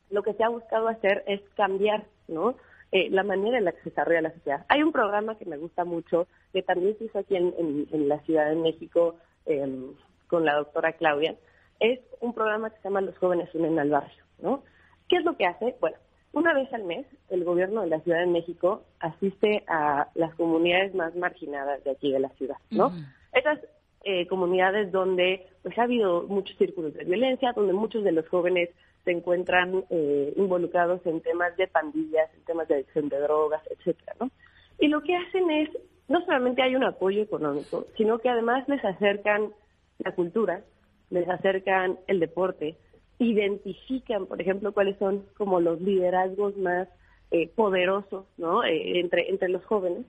lo 0.10 0.24
que 0.24 0.34
se 0.34 0.44
ha 0.44 0.50
buscado 0.50 0.88
hacer 0.88 1.24
es 1.28 1.42
cambiar, 1.56 2.06
¿no? 2.28 2.56
Eh, 2.92 3.10
la 3.10 3.24
manera 3.24 3.58
en 3.58 3.66
la 3.66 3.72
que 3.72 3.82
se 3.82 3.90
desarrolla 3.90 4.22
la 4.22 4.34
sociedad. 4.34 4.66
Hay 4.70 4.84
un 4.84 4.92
programa 4.92 5.38
que 5.38 5.46
me 5.46 5.58
gusta 5.58 5.86
mucho, 5.86 6.28
que 6.54 6.62
también 6.62 6.98
se 6.98 7.06
hizo 7.06 7.20
aquí 7.20 7.36
en, 7.36 7.54
en, 7.92 8.08
la 8.08 8.20
Ciudad 8.20 8.50
de 8.50 8.56
México 8.56 9.16
em, 9.46 9.94
con 10.28 10.46
la 10.46 10.56
doctora 10.56 10.94
Claudia. 10.94 11.36
Es 11.80 12.00
un 12.22 12.34
programa 12.34 12.70
que 12.70 12.78
se 12.78 12.84
llama 12.84 13.02
Los 13.02 13.18
jóvenes 13.18 13.54
unen 13.54 13.80
al 13.80 13.90
barrio, 13.90 14.24
¿no? 14.40 14.64
¿Qué 15.10 15.18
es 15.18 15.26
lo 15.26 15.36
que 15.36 15.46
hace? 15.46 15.76
Bueno, 15.80 15.98
una 16.36 16.54
vez 16.54 16.72
al 16.74 16.84
mes, 16.84 17.06
el 17.30 17.46
gobierno 17.46 17.82
de 17.82 17.88
la 17.88 18.02
Ciudad 18.02 18.20
de 18.20 18.28
México 18.28 18.84
asiste 19.00 19.64
a 19.68 20.10
las 20.16 20.36
comunidades 20.36 20.94
más 20.94 21.16
marginadas 21.16 21.82
de 21.86 21.92
aquí 21.92 22.12
de 22.12 22.20
la 22.20 22.30
ciudad, 22.30 22.58
¿no? 22.70 22.92
Esas 23.32 23.60
eh, 24.04 24.28
comunidades 24.28 24.92
donde 24.92 25.48
pues 25.64 25.78
ha 25.80 25.84
habido 25.84 26.24
muchos 26.28 26.58
círculos 26.58 26.94
de 26.94 27.06
violencia, 27.06 27.54
donde 27.54 27.72
muchos 27.72 28.04
de 28.04 28.12
los 28.12 28.28
jóvenes 28.28 28.70
se 29.06 29.12
encuentran 29.12 29.86
eh, 29.90 30.34
involucrados 30.36 31.00
en 31.06 31.22
temas 31.22 31.56
de 31.56 31.68
pandillas, 31.68 32.30
en 32.36 32.44
temas 32.44 32.68
de 32.68 32.76
adicción 32.76 33.08
de 33.08 33.20
drogas, 33.20 33.62
etcétera, 33.70 34.14
¿no? 34.20 34.30
Y 34.78 34.90
lo 34.90 35.02
que 35.02 35.16
hacen 35.16 35.50
es, 35.50 35.70
no 36.10 36.20
solamente 36.26 36.62
hay 36.62 36.76
un 36.76 36.84
apoyo 36.84 37.22
económico, 37.22 37.86
sino 37.96 38.20
que 38.20 38.28
además 38.28 38.68
les 38.68 38.84
acercan 38.84 39.54
la 40.00 40.12
cultura, 40.12 40.64
les 41.10 41.30
acercan 41.30 41.98
el 42.08 42.20
deporte, 42.20 42.76
identifican, 43.20 44.26
por 44.26 44.42
ejemplo, 44.42 44.74
cuáles 44.74 44.98
son 44.98 45.26
como 45.38 45.60
los 45.60 45.82
liderazgos 45.82 46.58
más 46.58 46.88
eh, 47.32 47.48
poderosos, 47.56 48.26
¿no? 48.38 48.64
Eh, 48.64 49.00
entre, 49.00 49.30
entre 49.30 49.50
los 49.50 49.64
jóvenes. 49.66 50.06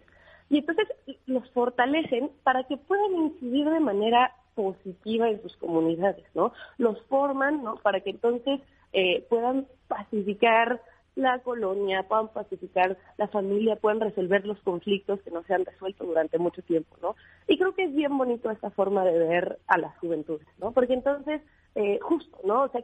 Y 0.48 0.58
entonces 0.58 0.88
los 1.26 1.48
fortalecen 1.50 2.30
para 2.42 2.64
que 2.64 2.76
puedan 2.76 3.14
incidir 3.16 3.68
de 3.68 3.80
manera 3.80 4.32
positiva 4.54 5.28
en 5.28 5.42
sus 5.42 5.56
comunidades, 5.56 6.24
¿no? 6.34 6.52
Los 6.78 7.00
forman, 7.06 7.62
¿no? 7.62 7.76
Para 7.76 8.00
que 8.00 8.10
entonces 8.10 8.60
eh, 8.92 9.24
puedan 9.28 9.66
pacificar 9.88 10.80
la 11.16 11.40
colonia, 11.40 12.04
puedan 12.04 12.28
pacificar 12.28 12.96
la 13.16 13.26
familia, 13.28 13.76
puedan 13.76 14.00
resolver 14.00 14.46
los 14.46 14.60
conflictos 14.60 15.20
que 15.22 15.30
no 15.30 15.42
se 15.44 15.54
han 15.54 15.64
resuelto 15.64 16.04
durante 16.04 16.38
mucho 16.38 16.62
tiempo, 16.62 16.96
¿no? 17.02 17.16
Y 17.48 17.58
creo 17.58 17.74
que 17.74 17.84
es 17.84 17.94
bien 17.94 18.16
bonito 18.16 18.50
esta 18.50 18.70
forma 18.70 19.04
de 19.04 19.18
ver 19.18 19.58
a 19.66 19.78
las 19.78 19.96
juventudes, 19.98 20.46
¿no? 20.58 20.72
Porque 20.72 20.92
entonces 20.92 21.40
eh, 21.74 21.98
justo, 22.00 22.38
¿no? 22.44 22.64
O 22.64 22.68
sea, 22.70 22.82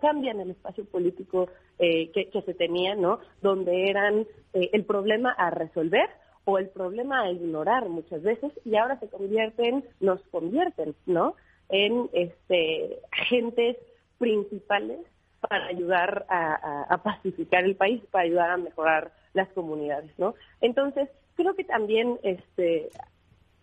cambian 0.00 0.38
el 0.40 0.50
espacio 0.50 0.84
político 0.84 1.48
eh, 1.78 2.10
que, 2.12 2.42
se 2.42 2.54
tenía, 2.54 2.94
¿no? 2.94 3.18
Donde 3.42 3.90
eran 3.90 4.26
eh, 4.52 4.70
el 4.72 4.84
problema 4.84 5.32
a 5.32 5.50
resolver 5.50 6.08
o 6.44 6.58
el 6.58 6.68
problema 6.68 7.22
a 7.22 7.30
ignorar 7.30 7.88
muchas 7.88 8.22
veces 8.22 8.52
y 8.64 8.76
ahora 8.76 8.98
se 9.00 9.08
convierten, 9.08 9.84
nos 10.00 10.20
convierten, 10.28 10.94
¿no? 11.06 11.34
En 11.68 12.08
este, 12.12 13.00
agentes 13.10 13.76
principales 14.18 15.00
para 15.40 15.66
ayudar 15.66 16.26
a, 16.28 17.00
pacificar 17.02 17.64
el 17.64 17.76
país, 17.76 18.02
para 18.10 18.24
ayudar 18.24 18.50
a 18.50 18.56
mejorar 18.56 19.12
las 19.34 19.48
comunidades, 19.50 20.10
¿no? 20.18 20.34
Entonces, 20.60 21.08
creo 21.36 21.54
que 21.54 21.64
también 21.64 22.18
este, 22.22 22.88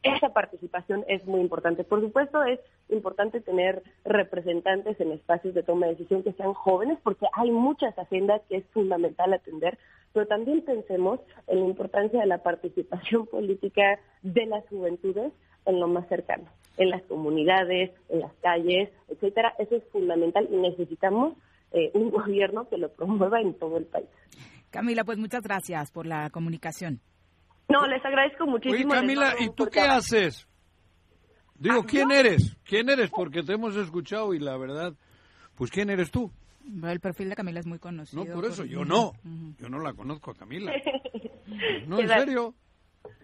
esa 0.03 0.29
participación 0.29 1.03
es 1.07 1.25
muy 1.25 1.41
importante. 1.41 1.83
Por 1.83 2.01
supuesto, 2.01 2.43
es 2.43 2.59
importante 2.89 3.41
tener 3.41 3.83
representantes 4.05 4.99
en 5.01 5.11
espacios 5.11 5.53
de 5.53 5.63
toma 5.63 5.87
de 5.87 5.93
decisión 5.93 6.23
que 6.23 6.33
sean 6.33 6.53
jóvenes, 6.53 6.99
porque 7.03 7.25
hay 7.33 7.51
muchas 7.51 7.97
agendas 7.97 8.41
que 8.47 8.57
es 8.57 8.65
fundamental 8.67 9.33
atender, 9.33 9.77
pero 10.13 10.27
también 10.27 10.61
pensemos 10.61 11.19
en 11.47 11.59
la 11.59 11.65
importancia 11.65 12.21
de 12.21 12.27
la 12.27 12.37
participación 12.37 13.25
política 13.31 13.99
de 14.21 14.45
las 14.45 14.65
juventudes 14.69 15.33
en 15.65 15.79
lo 15.79 15.87
más 15.87 16.07
cercano, 16.07 16.45
en 16.77 16.91
las 16.91 17.01
comunidades, 17.03 17.91
en 18.09 18.19
las 18.21 18.33
calles, 18.35 18.89
etcétera. 19.09 19.55
Eso 19.57 19.75
es 19.75 19.83
fundamental 19.91 20.47
y 20.51 20.55
necesitamos 20.55 21.33
eh, 21.75 21.91
un 21.93 22.09
gobierno 22.11 22.67
que 22.69 22.77
lo 22.77 22.91
promueva 22.91 23.41
en 23.41 23.53
todo 23.53 23.77
el 23.77 23.85
país. 23.85 24.07
Camila, 24.71 25.03
pues 25.03 25.17
muchas 25.17 25.43
gracias 25.43 25.91
por 25.91 26.05
la 26.05 26.29
comunicación. 26.29 27.01
No, 27.69 27.85
les 27.87 28.03
agradezco 28.05 28.45
muchísimo. 28.45 28.91
Oye, 28.91 29.01
Camila, 29.01 29.35
¿y 29.39 29.49
tú 29.49 29.67
qué 29.71 29.81
haces? 29.81 30.47
Digo, 31.57 31.81
ah, 31.81 31.85
¿quién 31.87 32.11
eres? 32.11 32.57
¿Quién 32.63 32.89
eres? 32.89 33.09
Porque 33.09 33.41
te 33.43 33.53
hemos 33.53 33.75
escuchado 33.75 34.33
y 34.33 34.39
la 34.39 34.57
verdad, 34.57 34.93
pues 35.55 35.71
¿quién 35.71 35.89
eres 35.89 36.11
tú? 36.11 36.31
El 36.83 36.99
perfil 36.99 37.29
de 37.29 37.35
Camila 37.35 37.59
es 37.59 37.65
muy 37.65 37.79
conocido. 37.79 38.25
No, 38.25 38.33
por 38.33 38.45
eso, 38.45 38.65
yo 38.65 38.83
no. 38.83 39.13
Yo 39.59 39.69
no 39.69 39.79
la 39.79 39.93
conozco 39.93 40.31
a 40.31 40.35
Camila. 40.35 40.73
no, 41.87 41.99
en 41.99 42.07
serio. 42.07 42.53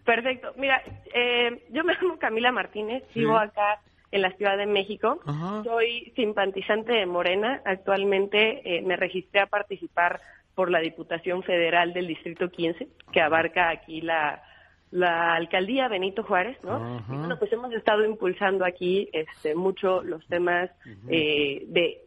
Perfecto. 0.05 0.53
Mira, 0.57 0.81
eh, 1.13 1.67
yo 1.71 1.83
me 1.83 1.93
llamo 1.93 2.17
Camila 2.17 2.51
Martínez, 2.51 3.03
vivo 3.13 3.37
acá 3.37 3.81
en 4.11 4.21
la 4.21 4.31
Ciudad 4.31 4.57
de 4.57 4.65
México. 4.65 5.19
Soy 5.63 6.11
simpatizante 6.15 6.93
de 6.93 7.05
Morena. 7.05 7.61
Actualmente 7.65 8.61
eh, 8.63 8.81
me 8.81 8.95
registré 8.95 9.41
a 9.41 9.47
participar 9.47 10.19
por 10.55 10.69
la 10.69 10.79
Diputación 10.79 11.43
Federal 11.43 11.93
del 11.93 12.07
Distrito 12.07 12.49
15, 12.49 12.87
que 13.11 13.21
abarca 13.21 13.69
aquí 13.69 14.01
la, 14.01 14.43
la 14.91 15.35
alcaldía 15.35 15.87
Benito 15.87 16.23
Juárez, 16.23 16.57
¿no? 16.63 17.01
bueno, 17.07 17.39
pues 17.39 17.51
hemos 17.53 17.73
estado 17.73 18.05
impulsando 18.05 18.65
aquí 18.65 19.09
este, 19.13 19.55
mucho 19.55 20.03
los 20.03 20.25
temas 20.27 20.69
eh, 21.07 21.63
de 21.67 22.01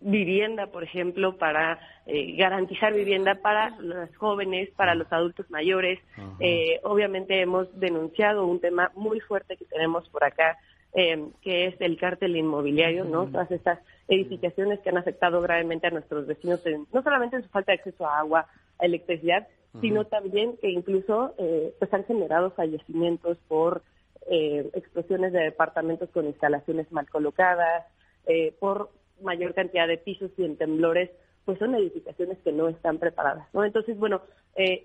vivienda, 0.00 0.66
por 0.66 0.84
ejemplo, 0.84 1.36
para 1.36 1.78
eh, 2.06 2.36
garantizar 2.36 2.92
vivienda 2.92 3.36
para 3.36 3.70
los 3.78 4.14
jóvenes, 4.16 4.70
para 4.76 4.94
los 4.94 5.10
adultos 5.12 5.50
mayores. 5.50 6.00
Eh, 6.40 6.80
obviamente 6.82 7.40
hemos 7.40 7.68
denunciado 7.78 8.46
un 8.46 8.60
tema 8.60 8.90
muy 8.94 9.20
fuerte 9.20 9.56
que 9.56 9.64
tenemos 9.64 10.08
por 10.08 10.24
acá, 10.24 10.58
eh, 10.94 11.28
que 11.42 11.66
es 11.66 11.80
el 11.80 11.98
cártel 11.98 12.36
inmobiliario, 12.36 13.04
¿no? 13.04 13.26
Todas 13.26 13.50
estas 13.50 13.80
edificaciones 14.08 14.80
que 14.80 14.90
han 14.90 14.98
afectado 14.98 15.40
gravemente 15.40 15.86
a 15.86 15.90
nuestros 15.90 16.26
vecinos, 16.26 16.62
no 16.92 17.02
solamente 17.02 17.36
en 17.36 17.42
su 17.42 17.48
falta 17.48 17.72
de 17.72 17.78
acceso 17.78 18.06
a 18.06 18.18
agua, 18.18 18.46
a 18.78 18.84
electricidad, 18.84 19.46
sino 19.80 20.04
también 20.04 20.56
que 20.58 20.70
incluso 20.70 21.34
eh, 21.36 21.74
pues 21.78 21.92
han 21.92 22.04
generado 22.04 22.52
fallecimientos 22.52 23.38
por 23.48 23.82
eh, 24.30 24.70
explosiones 24.72 25.32
de 25.32 25.40
departamentos 25.40 26.08
con 26.10 26.26
instalaciones 26.26 26.90
mal 26.92 27.08
colocadas, 27.10 27.84
eh, 28.26 28.54
por 28.60 28.90
mayor 29.20 29.54
cantidad 29.54 29.88
de 29.88 29.98
pisos 29.98 30.30
y 30.36 30.44
en 30.44 30.56
temblores, 30.56 31.10
pues 31.44 31.58
son 31.58 31.74
edificaciones 31.74 32.38
que 32.38 32.52
no 32.52 32.68
están 32.68 32.98
preparadas, 32.98 33.46
¿no? 33.52 33.64
Entonces, 33.64 33.98
bueno, 33.98 34.22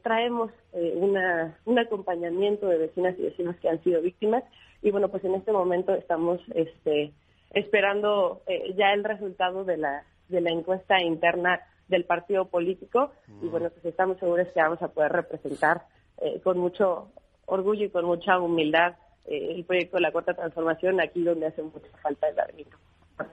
traemos 0.04 0.52
una, 0.74 1.58
un 1.66 1.80
acompañamiento 1.80 2.68
de 2.68 2.80
vecinas 2.80 3.18
y 3.18 3.24
vecinos 3.24 3.56
que 3.58 3.70
han 3.70 3.84
sido 3.84 4.02
víctimas 4.02 4.44
y 4.82 4.92
bueno, 4.92 5.10
pues 5.10 5.24
en 5.26 5.36
este 5.36 5.52
momento 5.52 5.94
estamos 5.94 6.40
este, 6.56 7.12
esperando 7.52 8.42
eh, 8.48 8.74
ya 8.78 8.94
el 8.94 9.04
resultado 9.04 9.66
de 9.66 9.78
la, 9.78 10.04
de 10.30 10.42
la 10.42 10.52
encuesta 10.52 11.02
interna 11.02 11.62
del 11.88 12.06
partido 12.06 12.46
político 12.46 13.12
y 13.42 13.46
mm. 13.46 13.52
bueno, 13.52 13.70
pues 13.72 13.86
estamos 13.86 14.18
seguros 14.20 14.48
que 14.54 14.62
vamos 14.62 14.82
a 14.82 14.90
poder 14.90 15.12
representar 15.12 15.86
eh, 16.22 16.40
con 16.42 16.58
mucho 16.58 17.12
orgullo 17.46 17.86
y 17.86 17.90
con 17.90 18.06
mucha 18.06 18.40
humildad 18.40 18.96
eh, 19.26 19.54
el 19.56 19.66
proyecto 19.66 19.98
de 19.98 20.02
la 20.02 20.12
Cuarta 20.12 20.34
Transformación 20.34 21.02
aquí 21.02 21.24
donde 21.24 21.48
hace 21.48 21.62
mucha 21.62 21.90
falta 22.02 22.30
el 22.30 22.36
ladrillo. 22.36 22.78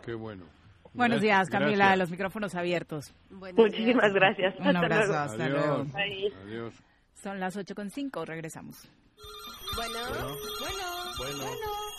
Qué 0.04 0.14
bueno. 0.14 0.44
Buenos 0.96 1.20
días, 1.20 1.48
Camila, 1.50 1.94
los 1.96 2.10
micrófonos 2.10 2.54
abiertos. 2.54 3.12
Muchísimas 3.30 4.12
gracias. 4.12 4.54
Un 4.58 4.76
abrazo, 4.76 5.16
hasta 5.16 5.48
luego. 5.48 5.86
Adiós. 5.94 6.74
Son 7.22 7.38
las 7.38 7.56
8.5, 7.56 8.24
regresamos. 8.24 8.88
Bueno, 9.74 9.98
bueno, 10.60 10.86
bueno, 11.18 11.46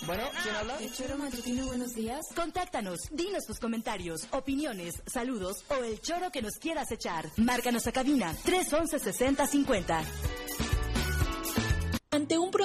bueno. 0.07 0.23
¿quién 0.41 0.55
habla? 0.55 0.77
El 0.79 0.93
Choro 0.93 1.17
Matutino, 1.17 1.65
buenos 1.67 1.93
días. 1.93 2.21
Contáctanos, 2.35 2.97
dinos 3.11 3.45
tus 3.45 3.59
comentarios, 3.59 4.27
opiniones, 4.31 5.03
saludos 5.05 5.63
o 5.69 5.83
el 5.83 5.99
choro 6.01 6.31
que 6.31 6.41
nos 6.41 6.57
quieras 6.59 6.91
echar. 6.91 7.25
Márcanos 7.37 7.85
a 7.87 7.91
cabina 7.91 8.33
311 8.45 8.99
6050. 8.99 10.01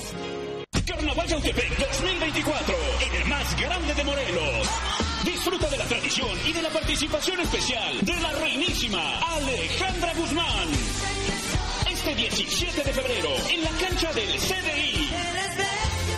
Carnaval 0.86 1.26
Yautepec 1.26 1.76
2024, 1.76 2.74
en 3.04 3.22
el 3.22 3.28
más 3.28 3.60
grande 3.60 3.94
de 3.94 4.04
Morelos. 4.04 4.68
Disfruta 5.24 5.68
de 5.68 5.78
la 5.78 5.84
tradición 5.84 6.30
y 6.46 6.52
de 6.52 6.62
la 6.62 6.68
participación 6.68 7.40
especial 7.40 8.00
de 8.00 8.20
la 8.20 8.32
reinísima 8.32 9.18
Alejandra 9.18 10.14
Guzmán. 10.14 10.68
Este 11.90 12.14
17 12.14 12.84
de 12.84 12.92
febrero, 12.92 13.30
en 13.50 13.64
la 13.64 13.70
cancha 13.70 14.12
del 14.12 14.30
CDI. 14.38 15.10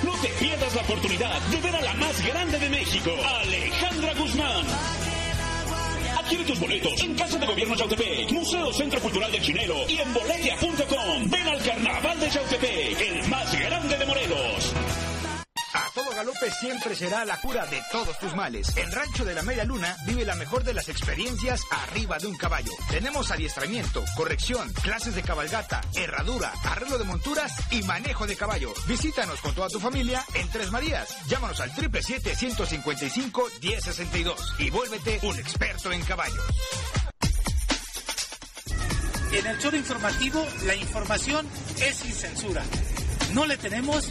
No 0.05 0.13
te 0.21 0.29
pierdas 0.45 0.75
la 0.75 0.83
oportunidad 0.83 1.41
de 1.41 1.61
ver 1.63 1.75
a 1.75 1.81
la 1.81 1.95
más 1.95 2.27
grande 2.27 2.59
de 2.59 2.69
México, 2.69 3.11
Alejandra 3.41 4.13
Guzmán 4.15 5.00
Adquiere 6.31 6.49
tus 6.49 6.61
boletos 6.61 7.03
en 7.03 7.15
Casa 7.17 7.39
de 7.39 7.45
Gobierno 7.45 7.75
Chautepec, 7.75 8.31
Museo 8.31 8.73
Centro 8.73 9.01
Cultural 9.01 9.33
del 9.33 9.43
Chinelo 9.43 9.75
y 9.89 9.99
en 9.99 10.15
boletia.com. 10.15 11.29
Ven 11.29 11.49
al 11.49 11.61
Carnaval 11.61 12.21
de 12.21 12.31
Chautepec, 12.31 13.01
el 13.01 13.29
más 13.29 13.53
grande 13.59 13.99
de 13.99 14.07
Morelos. 14.07 14.73
A 15.73 15.89
todo 15.95 16.11
galope 16.11 16.51
siempre 16.51 16.97
será 16.97 17.25
la 17.25 17.41
cura 17.41 17.65
de 17.67 17.81
todos 17.93 18.19
tus 18.19 18.35
males. 18.35 18.77
En 18.77 18.91
Rancho 18.91 19.25
de 19.25 19.35
la 19.35 19.43
Media 19.43 19.65
Luna 19.65 19.97
vive 20.05 20.25
la 20.25 20.35
mejor 20.35 20.65
de 20.65 20.75
las 20.75 20.89
experiencias 20.89 21.63
arriba 21.71 22.19
de 22.19 22.27
un 22.27 22.37
caballo. 22.37 22.73
Tenemos 22.89 23.31
adiestramiento, 23.31 24.05
corrección, 24.17 24.73
clases 24.83 25.15
de 25.15 25.23
cabalgata, 25.23 25.81
herradura, 25.95 26.53
arreglo 26.65 26.99
de 26.99 27.05
monturas 27.05 27.53
y 27.71 27.83
manejo 27.83 28.27
de 28.27 28.35
caballo. 28.37 28.75
Visítanos 28.89 29.41
con 29.41 29.55
toda 29.55 29.69
tu 29.69 29.79
familia 29.79 30.25
en 30.35 30.51
Tres 30.51 30.73
Marías. 30.73 31.17
Llámanos 31.29 31.61
al 31.61 31.71
777-155-1062 31.73 34.35
y 34.59 34.71
vuélvete 34.71 35.21
un 35.23 35.39
experto 35.39 35.93
en 35.93 36.03
caballos. 36.03 36.45
En 39.33 39.47
el 39.47 39.57
show 39.59 39.73
informativo, 39.73 40.45
la 40.67 40.75
información 40.75 41.47
es 41.79 41.95
sin 41.95 42.13
censura. 42.13 42.65
No 43.33 43.47
le 43.47 43.57
tenemos 43.57 44.11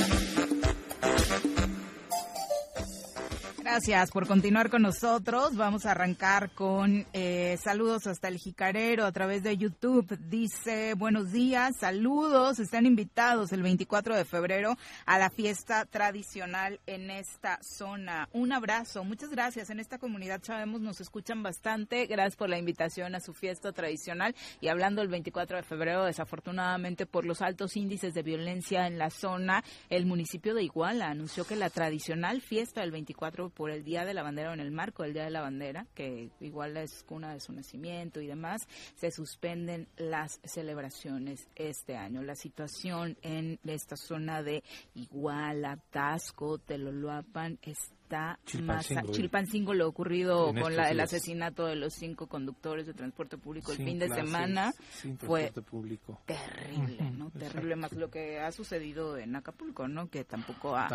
Gracias 3.71 4.11
por 4.11 4.27
continuar 4.27 4.69
con 4.69 4.81
nosotros. 4.81 5.55
Vamos 5.55 5.85
a 5.85 5.91
arrancar 5.91 6.51
con 6.51 7.05
eh, 7.13 7.57
saludos 7.63 8.05
hasta 8.05 8.27
el 8.27 8.37
Jicarero 8.37 9.05
a 9.05 9.13
través 9.13 9.43
de 9.43 9.55
YouTube. 9.55 10.19
Dice, 10.27 10.93
buenos 10.93 11.31
días, 11.31 11.71
saludos. 11.79 12.59
Están 12.59 12.85
invitados 12.85 13.53
el 13.53 13.63
24 13.63 14.17
de 14.17 14.25
febrero 14.25 14.75
a 15.05 15.17
la 15.17 15.29
fiesta 15.29 15.85
tradicional 15.85 16.81
en 16.85 17.09
esta 17.11 17.59
zona. 17.61 18.27
Un 18.33 18.51
abrazo. 18.51 19.05
Muchas 19.05 19.29
gracias. 19.29 19.69
En 19.69 19.79
esta 19.79 19.99
comunidad 19.99 20.41
sabemos 20.43 20.81
nos 20.81 20.99
escuchan 20.99 21.41
bastante. 21.41 22.07
Gracias 22.07 22.35
por 22.35 22.49
la 22.49 22.57
invitación 22.57 23.15
a 23.15 23.21
su 23.21 23.33
fiesta 23.33 23.71
tradicional. 23.71 24.35
Y 24.59 24.67
hablando 24.67 25.01
el 25.01 25.07
24 25.07 25.55
de 25.55 25.63
febrero, 25.63 26.03
desafortunadamente 26.03 27.05
por 27.05 27.23
los 27.23 27.41
altos 27.41 27.77
índices 27.77 28.13
de 28.13 28.21
violencia 28.21 28.85
en 28.85 28.97
la 28.97 29.09
zona, 29.09 29.63
el 29.89 30.05
municipio 30.05 30.53
de 30.53 30.63
Iguala 30.63 31.07
anunció 31.07 31.45
que 31.45 31.55
la 31.55 31.69
tradicional 31.69 32.41
fiesta 32.41 32.81
del 32.81 32.91
24 32.91 33.45
por 33.61 33.69
el 33.69 33.83
Día 33.83 34.05
de 34.05 34.15
la 34.15 34.23
Bandera 34.23 34.49
o 34.49 34.53
en 34.55 34.59
el 34.59 34.71
marco 34.71 35.03
del 35.03 35.13
Día 35.13 35.25
de 35.25 35.29
la 35.29 35.41
Bandera, 35.41 35.85
que 35.93 36.31
igual 36.39 36.77
es 36.77 37.03
cuna 37.03 37.31
de 37.31 37.39
su 37.39 37.53
nacimiento 37.53 38.19
y 38.19 38.25
demás, 38.25 38.67
se 38.95 39.11
suspenden 39.11 39.87
las 39.97 40.39
celebraciones 40.43 41.47
este 41.53 41.95
año. 41.95 42.23
La 42.23 42.33
situación 42.33 43.19
en 43.21 43.59
esta 43.63 43.97
zona 43.97 44.41
de 44.41 44.63
Iguala, 44.95 45.77
Tasco, 45.91 46.57
Teloloapan 46.57 47.59
está 47.61 48.00
Chilpancingo, 49.11 49.73
lo 49.73 49.87
ocurrido 49.87 50.53
con 50.53 50.75
la, 50.75 50.89
el 50.89 50.99
asesinato 50.99 51.65
de 51.65 51.75
los 51.75 51.93
cinco 51.93 52.27
conductores 52.27 52.85
de 52.85 52.93
transporte 52.93 53.37
público 53.37 53.71
el 53.71 53.77
fin 53.77 53.99
de 53.99 54.09
semana 54.09 54.73
fue 55.19 55.51
terrible, 56.25 57.11
¿no? 57.11 57.29
Terrible 57.31 57.75
más 57.75 57.91
lo 57.93 58.09
que 58.09 58.39
ha 58.39 58.51
sucedido 58.51 59.17
en 59.17 59.35
Acapulco, 59.35 59.87
¿no? 59.87 60.09
Que 60.09 60.23
tampoco 60.23 60.75
ha, 60.75 60.89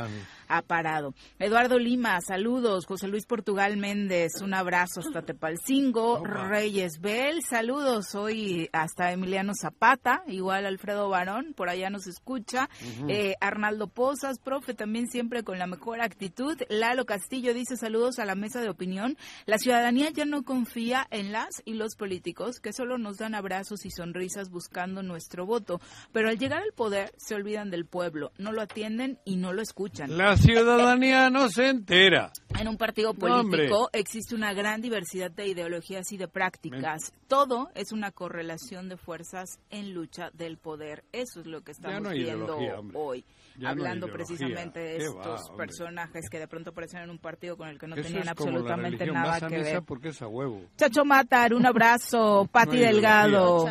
ha 0.49 0.63
parado. 0.63 1.15
Eduardo 1.39 1.79
Lima, 1.79 2.21
saludos. 2.21 2.87
José 2.87 3.09
Luis 3.09 3.27
Portugal 3.27 3.77
Méndez, 3.77 4.41
un 4.43 4.55
abrazo 4.55 5.01
hasta 5.01 5.23
Tepalcingo. 5.23 6.23
Reyes 6.25 7.01
Bell, 7.01 7.43
saludos. 7.43 8.15
Hoy 8.15 8.69
hasta 8.73 9.13
Emiliano 9.13 9.53
Zapata, 9.55 10.23
igual 10.27 10.67
Alfredo 10.67 11.09
Barón, 11.09 11.55
por 11.57 11.69
allá 11.69 11.91
nos 11.91 12.07
escucha. 12.07 12.69
eh, 13.09 13.35
Arnaldo 13.41 13.89
Pozas, 13.89 14.39
profe, 14.39 14.75
también 14.75 15.09
siempre 15.09 15.43
con 15.43 15.59
la 15.59 15.67
mejor 15.67 16.01
actitud. 16.01 16.57
Lalo 16.69 17.06
Castillo 17.07 17.55
dice 17.55 17.77
saludos 17.77 18.19
a 18.19 18.27
la 18.27 18.35
mesa 18.35 18.61
de 18.61 18.69
opinión. 18.69 19.17
La 19.47 19.59
ciudadanía 19.59 20.11
ya 20.11 20.27
no 20.27 20.43
confía 20.43 21.07
en 21.11 21.33
las 21.33 21.63
y 21.65 21.75
los 21.75 21.97
políticos 21.97 22.61
que 22.61 22.73
solo 22.73 22.99
nos 22.99 23.17
dan 23.17 23.35
abrazos 23.35 23.87
y 23.87 23.91
sonrisas 23.91 24.51
buscando 24.51 25.03
nuestro 25.03 25.47
voto, 25.47 25.81
pero 26.13 26.29
al 26.29 26.39
llegar 26.39 26.63
al 26.63 26.73
poder 26.73 27.13
se 27.17 27.35
olvidan 27.35 27.71
del 27.71 27.87
pueblo, 27.87 28.33
no 28.39 28.53
lo 28.53 28.61
atienden 28.61 29.19
y 29.25 29.37
no 29.37 29.53
lo 29.53 29.63
escuchan. 29.63 30.17
La 30.17 30.37
ciudadanía 30.37 31.31
no 31.31 31.49
se 31.49 31.69
entera. 31.69 32.33
En 32.59 32.69
un 32.69 32.77
partido 32.77 33.15
político 33.15 33.89
existe 33.93 34.35
una 34.35 34.53
gran 34.53 34.81
diversidad 34.81 35.31
de 35.31 35.47
ideologías 35.49 36.11
y 36.13 36.17
de 36.17 36.29
prácticas. 36.29 37.13
Todo 37.29 37.71
es 37.75 37.93
una 37.93 38.11
correlación 38.11 38.89
de 38.89 38.97
fuerzas 38.97 39.61
en 39.71 39.95
lucha 39.95 40.31
del 40.33 40.59
poder. 40.59 41.05
Eso 41.13 41.41
es 41.41 41.47
lo 41.47 41.63
que 41.63 41.73
estamos 41.73 42.13
viendo 42.13 42.59
hoy 42.95 43.25
hablando 43.65 44.09
precisamente 44.09 44.81
de 44.81 44.97
estos 44.99 45.51
personajes 45.57 46.29
que 46.31 46.39
de 46.39 46.49
pronto 46.49 46.73
en 47.05 47.11
un 47.11 47.19
partido 47.19 47.57
con 47.57 47.69
el 47.69 47.79
que 47.79 47.87
no 47.87 47.97
tenían 47.97 48.29
absolutamente 48.29 49.07
nada 49.07 49.49
que 49.49 49.59
ver. 49.59 49.83
Porque 49.83 50.09
es 50.09 50.23
a 50.23 50.29
huevo. 50.29 50.63
Chacho 50.77 51.05
Matar, 51.05 51.55
un 51.55 51.67
abrazo. 51.67 52.49
Pati 52.53 52.79
Delgado. 52.79 53.67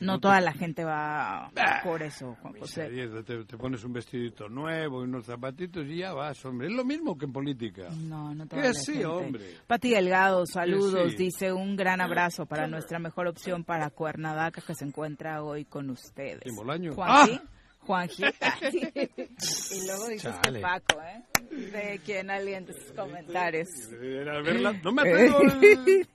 No 0.00 0.20
toda 0.20 0.40
la 0.40 0.52
gente 0.52 0.84
va 0.84 1.50
por 1.82 2.02
eso, 2.02 2.36
Juan 2.40 2.54
José. 2.54 2.88
Te, 3.26 3.56
pones 3.56 3.82
un 3.82 3.92
vestidito 3.92 4.48
nuevo 4.48 5.00
y 5.00 5.04
unos 5.04 5.26
zapatitos 5.26 5.84
y 5.86 5.98
ya 5.98 6.12
vas, 6.12 6.44
hombre. 6.44 6.68
Es 6.68 6.72
lo 6.72 6.84
mismo 6.84 7.18
que 7.18 7.24
en 7.24 7.32
política. 7.32 7.88
No, 8.02 8.32
no 8.32 8.46
toda 8.46 8.72
sí, 8.74 9.02
hombre. 9.02 9.56
Pati 9.66 9.90
Delgado, 9.90 10.46
saludos. 10.46 11.16
Dice 11.16 11.52
un 11.52 11.74
gran 11.76 12.00
abrazo 12.00 12.46
para 12.46 12.68
nuestra 12.68 12.98
mejor 12.98 13.26
opción 13.26 13.64
para 13.64 13.90
Cuernavaca 13.90 14.60
que 14.60 14.74
se 14.74 14.84
encuentra 14.84 15.42
hoy 15.42 15.64
con 15.64 15.90
ustedes. 15.90 16.42
Juan, 16.94 17.10
¡Ah! 17.10 17.42
Juanjita. 17.88 18.58
y 18.72 19.86
luego 19.86 20.08
dices 20.08 20.34
que 20.42 20.60
Paco, 20.60 21.00
¿eh? 21.00 21.22
De 21.50 21.98
quien 22.04 22.30
alienta 22.30 22.74
sus 22.74 22.92
comentarios. 22.92 23.66
no 24.82 24.92
me 24.92 25.00
atrevo 25.10 25.40
el 25.40 26.06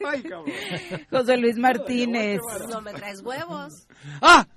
José 1.10 1.38
Luis 1.38 1.58
Martínez. 1.58 2.40
No 2.70 2.80
me 2.80 2.94
traes 2.94 3.22
huevos. 3.24 3.88
¡Ah! 4.22 4.48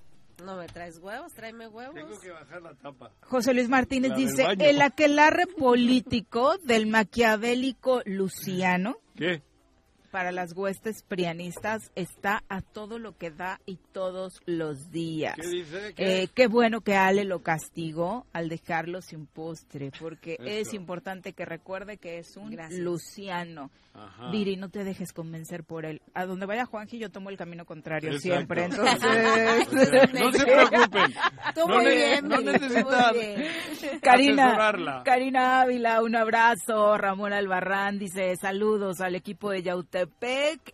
No 0.45 0.57
me 0.59 0.67
traes 0.67 0.99
huevos, 0.99 1.33
tráeme 1.33 1.69
huevos. 1.69 1.95
Tengo 1.95 2.21
que 2.21 2.31
bajar 2.31 2.61
la 2.61 2.75
tapa. 2.75 3.11
José 3.23 3.55
Luis 3.55 3.71
Martínez 3.71 4.13
dice, 4.15 4.47
el 4.59 4.83
aquelarre 4.83 5.47
político 5.47 6.59
del 6.65 6.87
maquiavélico 6.87 8.03
Luciano. 8.05 8.99
¿Qué? 9.17 9.43
Para 10.17 10.33
las 10.33 10.57
huestes 10.57 11.03
prianistas 11.03 11.93
está 11.95 12.43
a 12.49 12.63
todo 12.63 12.99
lo 12.99 13.19
que 13.19 13.31
da 13.31 13.61
y 13.67 13.77
todos 13.93 14.41
los 14.47 14.91
días. 14.91 15.35
¿Qué 15.37 15.47
dice? 15.47 15.95
Eh, 15.99 16.29
qué 16.35 16.47
bueno 16.47 16.81
que 16.81 16.97
Ale 16.97 17.25
lo 17.25 17.43
castigó 17.43 18.25
al 18.33 18.49
dejarlo 18.49 19.03
sin 19.03 19.27
postre, 19.27 19.93
porque 20.01 20.39
es 20.41 20.73
importante 20.73 21.35
que 21.35 21.45
recuerde 21.45 21.99
que 21.99 22.17
es 22.17 22.35
un 22.39 22.57
Luciano. 22.79 23.71
Ajá. 23.93 24.31
Viri, 24.31 24.57
no 24.57 24.69
te 24.69 24.85
dejes 24.85 25.13
convencer 25.13 25.65
por 25.65 25.87
él. 25.87 26.03
A 26.13 26.27
donde 26.27 26.45
vaya 26.45 26.67
Juanji, 26.67 26.99
yo 26.99 27.11
tomo 27.11 27.31
el 27.31 27.37
camino 27.39 27.65
contrario 27.65 28.19
siempre. 28.19 28.65
Entonces, 28.71 30.13
no 30.13 30.33
se 30.33 30.45
preocupen. 30.45 31.15
No, 31.57 31.81
bien, 31.81 32.29
no 32.29 32.41
necesitan 32.41 33.15
Karina, 34.03 35.03
Karina 35.05 35.63
Ávila, 35.63 36.03
un 36.03 36.15
abrazo. 36.15 36.97
Ramón 36.99 37.33
Albarrán 37.33 37.99
dice 37.99 38.37
saludos 38.37 39.01
al 39.01 39.15
equipo 39.15 39.51
de 39.51 39.63
Yaute 39.63 40.06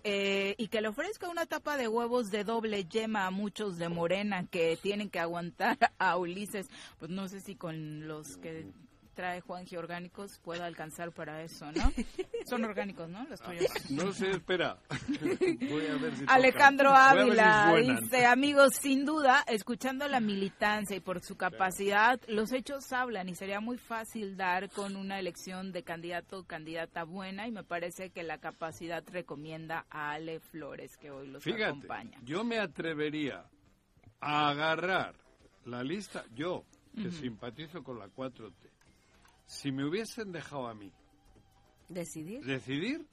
eh, 0.05 0.55
y 0.59 0.69
que 0.69 0.81
le 0.81 0.89
ofrezca 0.89 1.29
una 1.29 1.47
tapa 1.47 1.77
de 1.77 1.89
huevos 1.89 2.31
de 2.31 2.45
doble 2.45 2.85
yema 2.85 3.27
a 3.27 3.31
muchos 3.31 3.79
de 3.79 3.89
Morena 3.89 4.47
que 4.47 4.79
tienen 4.81 5.11
que 5.11 5.19
aguantar 5.19 5.79
a 5.99 6.17
Ulises. 6.17 6.69
Pues 6.99 7.11
no 7.11 7.29
sé 7.29 7.41
si 7.41 7.55
con 7.55 8.07
los 8.07 8.37
que 8.39 8.67
trae 9.15 9.41
Juanji 9.41 9.77
orgánicos 9.77 10.39
pueda 10.39 10.67
alcanzar 10.67 11.13
para 11.13 11.43
eso, 11.43 11.71
¿no? 11.73 11.93
Son 12.47 12.65
orgánicos, 12.65 13.09
¿no? 13.09 13.25
Los 13.29 13.41
tuyos. 13.41 13.69
No 13.91 14.13
sé, 14.13 14.31
espera. 14.31 14.79
Voy 15.71 15.87
a 15.87 15.97
ver 15.97 16.17
si 16.17 16.25
Alejandro 16.27 16.91
Ávila 16.91 17.75
dice, 17.77 18.27
amigos, 18.27 18.75
sin 18.81 19.05
duda, 19.05 19.45
escuchando 19.47 20.09
la 20.09 20.21
militancia 20.21 20.97
y 20.97 21.01
por 21.01 21.23
su 21.23 21.37
capacidad, 21.37 22.21
los 22.29 22.53
hechos 22.53 22.93
hablan 22.93 23.29
y 23.29 23.35
sería 23.35 23.61
muy 23.61 23.79
fácil 23.79 24.37
dar 24.37 24.71
con 24.71 24.97
una 24.97 25.19
elección 25.19 25.73
de 25.73 25.83
candidato 25.83 26.41
o 26.41 26.45
candidata 26.45 27.05
buena 27.05 27.47
y 27.47 27.53
me 27.53 27.65
parece 27.65 28.11
que 28.11 28.23
la 28.23 28.39
capacidad 28.39 29.03
recomienda 29.07 29.87
a 29.91 30.13
Ale 30.13 30.41
Flores, 30.41 30.97
que 30.97 31.11
hoy 31.11 31.29
los 31.29 31.43
Fíjate, 31.43 31.65
acompaña. 31.65 32.19
Yo 32.25 32.45
me 32.45 32.59
atrevería 32.59 33.45
a 34.21 34.49
agarrar 34.51 35.15
la 35.65 35.83
lista, 35.83 36.25
yo, 36.35 36.65
que 36.95 37.11
simpatizo 37.11 37.83
con 37.83 37.99
la 37.99 38.09
4T, 38.09 38.72
si 39.53 39.71
me 39.71 39.85
hubiesen 39.85 40.33
dejado 40.33 40.67
a 40.67 40.75
mí 40.75 40.91
decidir, 41.87 42.43
decidir, 42.43 43.07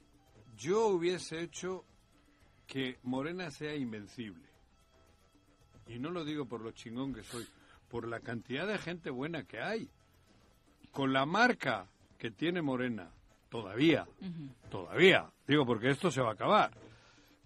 yo 0.56 0.86
hubiese 0.86 1.42
hecho 1.42 1.84
que 2.66 2.98
Morena 3.02 3.50
sea 3.50 3.76
invencible. 3.76 4.48
Y 5.86 5.98
no 5.98 6.08
lo 6.10 6.24
digo 6.24 6.46
por 6.46 6.62
lo 6.62 6.70
chingón 6.70 7.12
que 7.12 7.22
soy, 7.22 7.46
por 7.90 8.08
la 8.08 8.20
cantidad 8.20 8.66
de 8.66 8.78
gente 8.78 9.10
buena 9.10 9.44
que 9.44 9.60
hay. 9.60 9.90
Con 10.92 11.12
la 11.12 11.26
marca 11.26 11.86
que 12.16 12.30
tiene 12.30 12.62
Morena, 12.62 13.10
todavía, 13.50 14.08
todavía, 14.70 15.30
digo 15.46 15.66
porque 15.66 15.90
esto 15.90 16.10
se 16.10 16.22
va 16.22 16.30
a 16.30 16.34
acabar. 16.34 16.70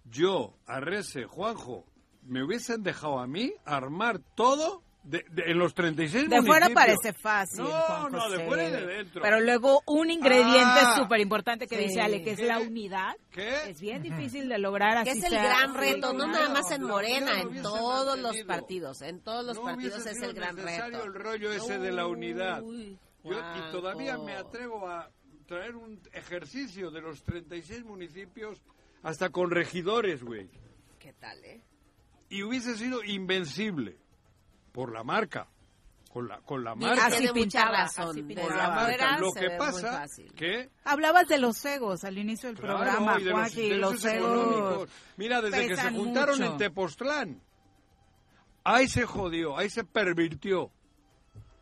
Yo, 0.09 0.55
Arrese, 0.67 1.25
Juanjo, 1.25 1.83
me 2.23 2.43
hubiesen 2.43 2.81
dejado 2.81 3.19
a 3.19 3.27
mí 3.27 3.53
armar 3.65 4.19
todo 4.35 4.84
de, 5.05 5.23
en 5.45 5.59
los 5.59 5.73
36 5.75 6.29
De 6.29 6.41
fuera 6.41 6.69
parece 6.69 7.13
fácil. 7.13 7.63
No, 7.63 8.09
no, 8.09 8.29
de 8.29 8.45
fuera 8.45 8.67
y 8.67 8.71
de 8.71 8.85
dentro. 8.85 9.21
Pero 9.21 9.39
luego 9.39 9.83
un 9.85 10.09
ingrediente 10.09 10.79
ah, 10.81 10.95
súper 10.97 11.19
importante 11.19 11.67
que 11.67 11.77
dice 11.77 12.01
Ale, 12.01 12.23
que 12.23 12.31
es 12.31 12.39
la 12.39 12.59
unidad. 12.59 13.15
¿Qué? 13.29 13.69
Es 13.69 13.79
bien 13.79 14.01
difícil 14.01 14.49
de 14.49 14.57
lograr 14.57 14.97
así. 14.97 15.11
Que 15.11 15.17
es 15.19 15.23
el 15.25 15.33
gran 15.33 15.75
reto, 15.75 16.13
no 16.13 16.27
nada 16.27 16.49
más 16.49 16.71
en 16.71 16.83
Morena, 16.83 17.39
en 17.39 17.61
todos 17.61 18.19
los 18.19 18.35
partidos. 18.43 19.01
En 19.01 19.21
todos 19.21 19.45
los 19.45 19.59
partidos 19.59 20.05
es 20.05 20.21
el 20.21 20.33
gran 20.33 20.57
reto. 20.57 21.03
el 21.03 21.13
rollo 21.13 21.51
ese 21.51 21.77
de 21.77 21.91
la 21.91 22.07
unidad. 22.07 22.63
y 22.63 23.71
todavía 23.71 24.17
me 24.17 24.35
atrevo 24.35 24.87
a 24.89 25.11
traer 25.45 25.75
un 25.75 26.01
ejercicio 26.13 26.89
de 26.89 27.01
los 27.01 27.23
36 27.23 27.85
municipios 27.85 28.59
hasta 29.03 29.29
con 29.29 29.51
regidores, 29.51 30.23
güey. 30.23 30.49
¿Qué 30.97 31.13
tal, 31.13 31.43
eh? 31.45 31.61
Y 32.29 32.41
hubiese 32.41 32.75
sido 32.75 33.03
invencible 33.03 33.99
por 34.75 34.91
la 34.91 35.05
marca. 35.05 35.47
Con 36.11 36.27
la, 36.27 36.39
con 36.39 36.63
la 36.63 36.75
marca. 36.75 37.07
Así 37.07 37.27
pintaba, 37.33 37.89
Con 37.95 38.57
la 38.57 38.69
marca. 38.69 39.17
Lo 39.19 39.31
que 39.31 39.49
pasa 39.51 40.05
que... 40.35 40.69
Hablabas 40.83 41.27
de 41.27 41.39
los 41.39 41.63
egos 41.65 42.03
al 42.03 42.17
inicio 42.17 42.49
del 42.49 42.57
programa, 42.57 43.17
Joaquín, 43.19 43.79
los, 43.81 43.93
los 43.93 44.05
egos. 44.05 44.89
Mira, 45.17 45.41
desde 45.41 45.67
que 45.69 45.77
se 45.77 45.91
juntaron 45.91 46.43
en 46.43 46.57
Tepoztlán, 46.57 47.41
ahí 48.63 48.87
se 48.87 49.05
jodió, 49.05 49.57
ahí 49.57 49.69
se 49.69 49.83
pervirtió. 49.85 50.71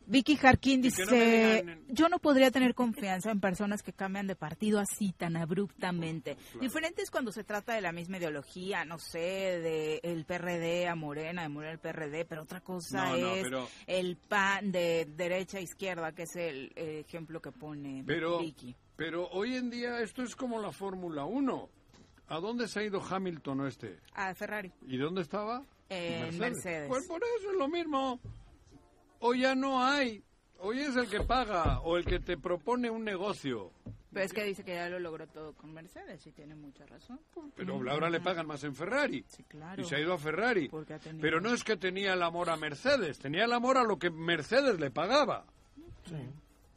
Vicky 0.05 0.35
Jarquín 0.35 0.81
dice, 0.81 1.65
yo 1.89 2.09
no 2.09 2.19
podría 2.19 2.51
tener 2.51 2.75
confianza 2.75 3.31
en 3.31 3.39
personas 3.39 3.83
que 3.83 3.93
cambian 3.93 4.27
de 4.27 4.35
partido 4.35 4.79
así 4.79 5.13
tan 5.13 5.37
abruptamente. 5.37 6.37
Diferente 6.59 7.01
es 7.01 7.11
cuando 7.11 7.31
se 7.31 7.43
trata 7.43 7.73
de 7.73 7.81
la 7.81 7.91
misma 7.91 8.17
ideología, 8.17 8.85
no 8.85 8.99
sé, 8.99 9.19
de 9.19 9.99
el 10.03 10.25
PRD 10.25 10.87
a 10.87 10.95
Morena, 10.95 11.43
de 11.43 11.49
Morena 11.49 11.73
al 11.73 11.79
PRD, 11.79 12.25
pero 12.25 12.43
otra 12.43 12.61
cosa 12.61 13.17
es 13.17 13.47
el 13.87 14.17
PAN 14.17 14.71
de 14.71 15.07
derecha 15.15 15.57
a 15.57 15.61
izquierda, 15.61 16.11
que 16.11 16.23
es 16.23 16.35
el, 16.35 16.71
ejemplo 16.75 17.41
que 17.41 17.51
pone 17.51 18.03
Vicky. 18.03 18.75
Pero 18.95 19.27
hoy 19.29 19.55
en 19.55 19.69
día 19.69 20.01
esto 20.01 20.21
es 20.23 20.35
como 20.35 20.59
la 20.59 20.71
Fórmula 20.71 21.25
1. 21.25 21.69
¿A 22.27 22.39
dónde 22.39 22.67
se 22.67 22.79
ha 22.79 22.83
ido 22.83 23.01
Hamilton 23.01 23.61
o 23.61 23.67
este? 23.67 23.99
A 24.13 24.33
Ferrari. 24.33 24.71
¿Y 24.87 24.97
dónde 24.97 25.21
estaba? 25.21 25.63
En 25.89 26.37
Mercedes. 26.37 26.87
Pues 26.87 27.07
por 27.07 27.21
eso 27.21 27.51
es 27.51 27.57
lo 27.57 27.67
mismo. 27.67 28.19
Hoy 29.25 29.39
ya 29.39 29.55
no 29.55 29.81
hay. 29.81 30.21
Hoy 30.59 30.81
es 30.81 30.97
el 30.97 31.07
que 31.07 31.21
paga 31.21 31.79
o 31.79 31.95
el 31.95 32.03
que 32.03 32.19
te 32.19 32.37
propone 32.37 32.89
un 32.89 33.05
negocio. 33.05 33.71
Pero 34.11 34.25
es 34.25 34.33
que 34.33 34.43
dice 34.43 34.65
que 34.65 34.75
ya 34.75 34.89
lo 34.89 34.99
logró 34.99 35.27
todo 35.27 35.53
con 35.53 35.73
Mercedes 35.73 36.27
y 36.27 36.33
tiene 36.33 36.55
mucha 36.55 36.85
razón. 36.85 37.21
Pero 37.55 37.75
ahora 37.89 38.09
le 38.09 38.19
pagan 38.19 38.45
más 38.45 38.65
en 38.65 38.75
Ferrari. 38.75 39.23
Sí, 39.29 39.43
claro. 39.43 39.81
Y 39.81 39.85
se 39.85 39.95
ha 39.95 40.01
ido 40.01 40.11
a 40.11 40.17
Ferrari. 40.17 40.69
Pero 41.21 41.39
no 41.39 41.53
es 41.53 41.63
que 41.63 41.77
tenía 41.77 42.15
el 42.15 42.21
amor 42.21 42.49
a 42.49 42.57
Mercedes, 42.57 43.17
tenía 43.17 43.45
el 43.45 43.53
amor 43.53 43.77
a 43.77 43.83
lo 43.83 43.97
que 43.97 44.09
Mercedes 44.09 44.77
le 44.77 44.91
pagaba. 44.91 45.45
Sí. 46.05 46.29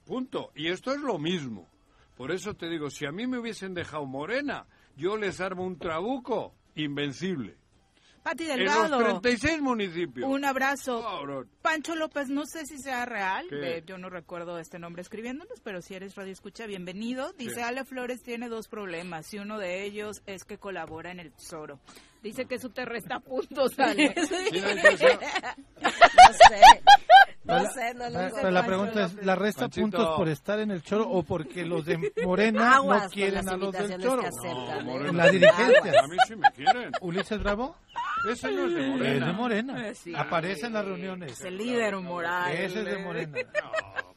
Punto. 0.05 0.53
Y 0.55 0.69
esto 0.69 0.93
es 0.93 1.01
lo 1.01 1.19
mismo. 1.19 1.69
Por 2.17 2.31
eso 2.31 2.55
te 2.55 2.69
digo, 2.69 2.91
si 2.91 3.07
a 3.07 3.13
mí 3.13 3.27
me 3.27 3.39
hubiesen 3.39 3.75
dejado 3.75 4.07
morena, 4.07 4.67
yo 4.97 5.17
les 5.17 5.41
armo 5.41 5.65
un 5.65 5.79
trabuco 5.79 6.55
invencible. 6.77 7.57
Pati 8.27 8.45
Delgado. 8.45 8.97
En 8.97 9.05
los 9.05 9.23
36 9.23 9.63
municipios. 9.63 10.29
Un 10.29 10.45
abrazo. 10.45 11.01
Pancho 11.63 11.95
López, 11.95 12.29
no 12.29 12.45
sé 12.45 12.67
si 12.67 12.77
sea 12.79 13.07
real, 13.07 13.47
yo 13.87 13.99
no 13.99 14.11
recuerdo 14.11 14.59
este 14.59 14.81
nombre 14.81 15.03
escribiéndonos, 15.03 15.61
pero 15.63 15.81
si 15.81 15.95
eres 15.95 16.17
radio 16.17 16.33
escucha, 16.33 16.67
bienvenido. 16.67 17.33
Dice, 17.35 17.63
Ale 17.63 17.85
Flores 17.85 18.25
tiene 18.25 18.49
dos 18.49 18.67
problemas 18.67 19.33
y 19.33 19.39
uno 19.39 19.61
de 19.61 19.85
ellos 19.85 20.23
es 20.27 20.43
que 20.43 20.59
colabora 20.59 21.13
en 21.13 21.21
el 21.21 21.31
tesoro. 21.31 21.79
Dice 22.21 22.47
que 22.47 22.57
eso 22.57 22.69
te 22.71 22.85
resta 22.85 23.21
puntos, 23.21 23.79
Ale. 23.79 24.13
no 24.17 24.27
sé. 24.27 25.19
No 27.45 27.61
sé, 27.71 27.95
no 27.95 28.11
lo 28.11 28.29
sé. 28.29 28.35
Pero 28.35 28.51
la 28.51 28.67
pregunta 28.67 29.05
es, 29.05 29.25
¿la 29.25 29.37
resta 29.37 29.69
puntos 29.69 30.17
por 30.17 30.29
estar 30.29 30.59
en 30.59 30.73
el 30.73 30.83
choro 30.83 31.09
o 31.09 31.23
porque 31.23 31.65
los 31.65 31.85
de 31.85 32.13
Morena 32.25 32.81
no 32.85 33.09
quieren 33.09 33.49
a 33.49 33.57
los 33.57 33.73
del 33.73 34.03
choro? 34.03 34.23
No, 34.85 35.07
en 35.07 35.17
la 35.17 35.29
dirigencia. 35.31 35.93
A 36.03 36.09
mí 36.09 36.17
sí 36.27 36.35
me 36.35 36.51
quieren. 36.51 36.91
¿Ulises 37.01 37.41
Bravo? 37.41 37.77
Ese 38.29 38.53
no 38.53 38.67
es 38.67 38.75
de 38.75 38.89
Morena. 38.89 39.15
Es 39.15 39.27
de 39.27 39.33
Morena. 39.33 39.93
Aparece 40.21 40.67
en 40.67 40.73
las 40.73 40.85
reuniones. 40.85 41.33
Es 41.33 41.41
el 41.43 41.57
líder 41.57 41.97
moral. 41.97 42.53
Ese 42.53 42.81
es 42.81 42.85
de 42.85 42.99
Morena. 42.99 43.39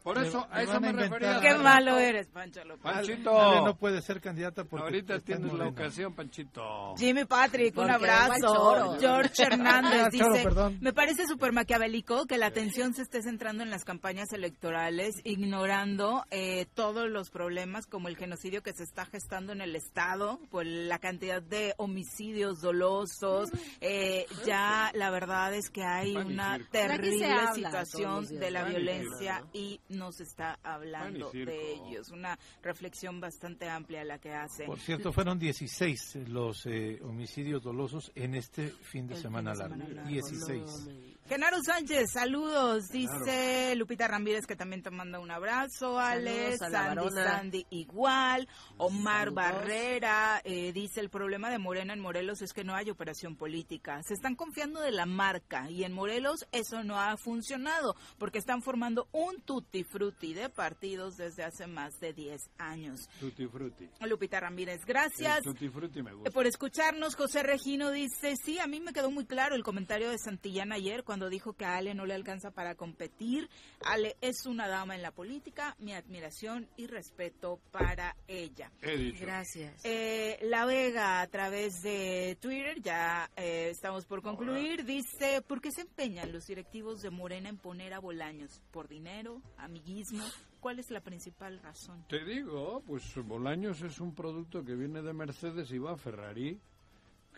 Por 0.04 0.18
eso, 0.18 0.48
a 0.50 0.64
eso 0.64 0.80
me 0.80 0.92
refería. 0.92 1.40
Qué 1.42 1.56
malo 1.56 1.98
eres, 1.98 2.28
Pancho 2.30 2.64
López. 2.64 2.84
Panchito. 2.84 3.66
no 3.66 3.78
puede 3.78 4.02
ser 4.02 4.22
candidata 4.22 4.64
porque 4.64 4.86
Ahorita 4.86 5.20
tienes 5.20 5.54
la 5.54 5.68
ocasión, 5.68 6.14
Panchito. 6.16 6.96
Jimmy 6.98 7.26
Patrick, 7.26 7.78
un 7.78 7.92
abrazo. 7.92 8.98
George 9.00 9.44
Hernández 9.44 10.08
dice, 10.12 10.48
me 10.80 10.94
parece 10.94 11.28
súper 11.28 11.52
maquiavélico 11.52 12.26
que 12.26 12.38
la 12.38 12.48
atención 12.48 12.94
se 12.94 13.02
esté 13.02 13.22
centrando 13.22 13.62
en 13.62 13.70
las 13.70 13.84
campañas 13.84 14.32
electorales, 14.32 15.16
ignorando 15.26 16.24
eh, 16.32 16.66
todos 16.74 17.10
los 17.10 17.30
problemas 17.30 17.86
como 17.86 18.08
el 18.08 18.16
genocidio 18.16 18.64
que 18.64 18.74
se 18.74 18.84
está 18.84 19.06
gestando 19.06 19.52
en 19.52 19.62
el 19.62 19.76
Estado, 19.76 20.40
por 20.50 20.66
la 20.66 21.00
cantidad 21.00 21.42
de 21.42 21.74
homicidios 21.78 22.62
dolosos. 22.62 23.50
Eh, 23.82 23.99
ya 24.46 24.92
la 24.94 25.10
verdad 25.10 25.54
es 25.54 25.70
que 25.70 25.84
hay 25.84 26.16
una 26.16 26.60
terrible 26.72 27.28
situación 27.54 28.28
de 28.28 28.52
la 28.52 28.64
violencia 28.64 29.44
y 29.54 29.80
no 29.90 30.12
se 30.12 30.24
está 30.24 30.60
hablando 30.64 31.32
de 31.32 31.74
ellos. 31.74 32.10
Una 32.12 32.38
reflexión 32.62 33.20
bastante 33.20 33.70
amplia 33.70 34.04
la 34.04 34.20
que 34.20 34.34
hace. 34.34 34.66
Por 34.66 34.80
cierto, 34.80 35.12
fueron 35.12 35.40
16 35.40 36.28
los 36.28 36.66
eh, 36.66 37.00
homicidios 37.04 37.64
dolosos 37.64 38.12
en 38.16 38.36
este 38.36 38.70
fin 38.70 39.08
de, 39.08 39.16
semana, 39.16 39.54
largo. 39.54 39.76
16. 40.08 40.90
Genaro 41.30 41.62
Sánchez, 41.62 42.10
saludos. 42.12 42.90
Dice 42.90 43.76
Lupita 43.76 44.08
Ramírez 44.08 44.48
que 44.48 44.56
también 44.56 44.82
te 44.82 44.90
manda 44.90 45.20
un 45.20 45.30
abrazo. 45.30 46.00
Alex, 46.00 46.58
Sandy, 46.58 47.12
Sandy 47.12 47.66
igual. 47.70 48.48
Omar 48.78 49.30
Barrera 49.30 50.42
eh, 50.44 50.74
dice 50.74 51.02
el 51.02 51.12
problema 51.12 51.52
de 51.52 51.60
Morena 51.60 51.94
en 51.94 52.00
Morelos 52.00 52.42
es 52.42 52.52
que 52.52 52.64
no 52.64 52.74
hay 52.74 52.90
operación 52.90 53.36
política. 53.36 54.02
Se 54.02 54.16
están 54.16 54.34
confiando 54.34 54.82
de 54.82 54.92
la 54.92 55.06
marca 55.06 55.70
y 55.70 55.84
en 55.84 55.94
Morelos 55.94 56.48
eso 56.52 56.84
no 56.84 57.00
ha 57.00 57.16
funcionado 57.16 57.96
porque 58.18 58.40
están 58.40 58.64
formando 58.64 59.08
un 59.12 59.40
tutti 59.42 59.84
frutti 59.84 60.34
de 60.34 60.50
partidos 60.50 61.16
desde 61.16 61.44
hace 61.44 61.68
más 61.68 62.00
de 62.00 62.12
10 62.12 62.42
años. 62.58 63.08
Tutti 63.20 63.46
frutti. 63.46 63.88
Lupita 64.02 64.40
Ramírez, 64.40 64.84
gracias. 64.84 65.44
tutti 65.44 65.70
frutti 65.70 66.02
me 66.02 66.12
gusta. 66.12 66.32
Por 66.32 66.48
escucharnos, 66.48 67.16
José 67.16 67.44
Regino 67.44 67.92
dice, 67.92 68.34
sí, 68.44 68.58
a 68.58 68.66
mí 68.66 68.80
me 68.80 68.94
quedó 68.94 69.12
muy 69.12 69.26
claro 69.26 69.54
el 69.54 69.64
comentario 69.64 70.10
de 70.10 70.18
Santillán 70.18 70.72
ayer 70.72 71.04
cuando 71.04 71.19
dijo 71.28 71.54
que 71.54 71.66
a 71.66 71.76
Ale 71.76 71.94
no 71.94 72.06
le 72.06 72.14
alcanza 72.14 72.52
para 72.52 72.76
competir. 72.76 73.50
Ale 73.84 74.16
es 74.22 74.46
una 74.46 74.70
dama 74.70 74.96
en 74.96 75.02
la 75.02 75.12
política, 75.12 75.76
mi 75.80 75.94
admiración 75.94 76.70
y 76.78 76.88
respeto 76.88 77.60
para 77.72 78.16
ella. 78.28 78.72
Gracias. 79.20 79.84
Eh, 79.84 80.38
la 80.44 80.66
Vega 80.66 81.20
a 81.20 81.28
través 81.28 81.82
de 81.82 82.38
Twitter, 82.40 82.82
ya 82.82 83.30
eh, 83.36 83.70
estamos 83.72 84.06
por 84.06 84.22
concluir, 84.22 84.86
dice, 84.86 85.42
¿por 85.42 85.60
qué 85.60 85.72
se 85.72 85.82
empeñan 85.82 86.32
los 86.32 86.48
directivos 86.48 87.02
de 87.02 87.10
Morena 87.10 87.50
en 87.50 87.58
poner 87.58 87.94
a 87.94 88.00
Bolaños? 88.00 88.62
¿Por 88.72 88.88
dinero? 88.88 89.42
¿Amiguismo? 89.58 90.24
¿Cuál 90.60 90.80
es 90.80 90.92
la 90.92 91.02
principal 91.02 91.60
razón? 91.60 92.06
Te 92.08 92.24
digo, 92.24 92.84
pues 92.86 93.04
Bolaños 93.26 93.82
es 93.82 94.00
un 94.00 94.14
producto 94.14 94.64
que 94.64 94.76
viene 94.76 95.02
de 95.02 95.14
Mercedes 95.14 95.72
y 95.72 95.80
va 95.80 95.94
a 95.94 95.98
Ferrari 95.98 96.60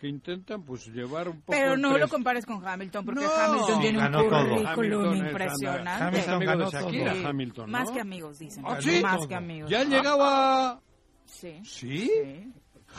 que 0.02 0.08
intentan 0.08 0.64
pues 0.64 0.88
llevar 0.88 1.28
un 1.28 1.42
poco 1.42 1.52
pero 1.52 1.76
no 1.76 1.96
lo 1.96 2.08
compares 2.08 2.44
con 2.44 2.66
Hamilton 2.66 3.04
porque 3.04 3.24
Hamilton 3.24 3.80
tiene 3.80 4.04
un 4.04 4.64
currículum 4.64 5.14
impresionante 5.14 6.04
Hamilton 6.04 6.40
ganó 6.40 6.70
todo. 6.70 7.28
Hamilton, 7.28 7.70
más 7.70 7.88
que 7.92 8.00
amigos 8.00 8.40
dicen 8.40 8.64
¿Ah, 8.66 8.78
¿sí? 8.80 9.00
más 9.00 9.24
que 9.28 9.36
amigos 9.36 9.70
ya 9.70 9.84
llegaba 9.84 10.80
sí. 11.24 11.60
sí 11.62 12.10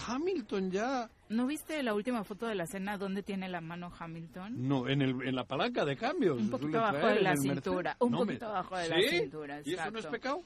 Hamilton 0.08 0.72
ya 0.72 1.10
¿No 1.28 1.46
viste 1.46 1.84
la 1.84 1.94
última 1.94 2.24
foto 2.24 2.46
de 2.46 2.56
la 2.56 2.68
cena 2.68 2.98
donde 2.98 3.22
tiene 3.22 3.50
la 3.50 3.60
mano 3.60 3.92
Hamilton? 4.00 4.68
No, 4.68 4.88
en, 4.88 5.02
el, 5.02 5.28
en 5.28 5.34
la 5.34 5.46
palanca 5.46 5.84
de 5.84 5.98
cambios. 5.98 6.38
Un 6.38 6.52
poquito 6.52 6.78
abajo 6.78 7.08
de 7.08 7.22
la 7.22 7.36
cintura. 7.36 7.98
Un 8.00 8.12
poquito 8.12 8.46
abajo 8.46 8.78
de 8.78 8.90
la 8.90 9.02
cintura. 9.10 9.62
¿Y 9.66 9.74
eso 9.74 9.90
no 9.90 9.98
es 9.98 10.06
pecado? 10.06 10.44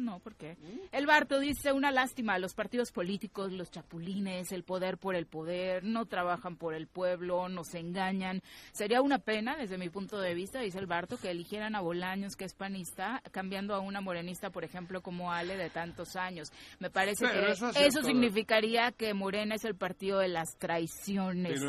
No, 0.00 0.18
¿por 0.18 0.34
qué? 0.34 0.56
El 0.92 1.06
Barto 1.06 1.38
dice 1.38 1.72
una 1.72 1.90
lástima, 1.90 2.38
los 2.38 2.54
partidos 2.54 2.90
políticos, 2.90 3.52
los 3.52 3.70
chapulines, 3.70 4.50
el 4.52 4.64
poder 4.64 4.98
por 4.98 5.14
el 5.14 5.26
poder, 5.26 5.84
no 5.84 6.06
trabajan 6.06 6.56
por 6.56 6.74
el 6.74 6.86
pueblo, 6.86 7.48
nos 7.48 7.74
engañan. 7.74 8.42
Sería 8.72 9.02
una 9.02 9.18
pena, 9.18 9.56
desde 9.56 9.78
mi 9.78 9.90
punto 9.90 10.18
de 10.20 10.34
vista, 10.34 10.60
dice 10.60 10.78
el 10.78 10.86
Barto, 10.86 11.18
que 11.18 11.30
eligieran 11.30 11.74
a 11.74 11.80
Bolaños, 11.80 12.36
que 12.36 12.44
es 12.44 12.54
panista, 12.54 13.22
cambiando 13.30 13.74
a 13.74 13.80
una 13.80 14.00
morenista, 14.00 14.50
por 14.50 14.64
ejemplo, 14.64 15.02
como 15.02 15.32
Ale, 15.32 15.56
de 15.56 15.70
tantos 15.70 16.16
años. 16.16 16.50
Me 16.78 16.90
parece 16.90 17.26
que 17.26 17.50
eso, 17.86 18.02
significaría 18.02 18.92
que 18.92 19.12
Morena 19.14 19.54
es 19.54 19.64
el 19.64 19.74
partido 19.74 20.18
de 20.18 20.28
las 20.28 20.56
traiciones. 20.58 21.60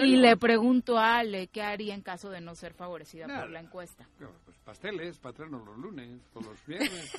y 0.00 0.16
le 0.16 0.36
pregunto 0.36 0.98
a 0.98 1.18
Ale, 1.18 1.46
¿qué 1.48 1.62
haría 1.62 1.94
en 1.94 2.02
caso 2.02 2.30
de 2.30 2.40
no 2.40 2.54
ser 2.54 2.74
favorecida 2.74 3.26
por 3.26 3.50
la 3.50 3.60
encuesta? 3.60 4.08
Pues 4.18 4.58
pasteles, 4.64 5.18
patronos 5.18 5.64
los 5.64 5.78
lunes, 5.78 6.20
o 6.34 6.40
los 6.40 6.66
viernes, 6.66 7.12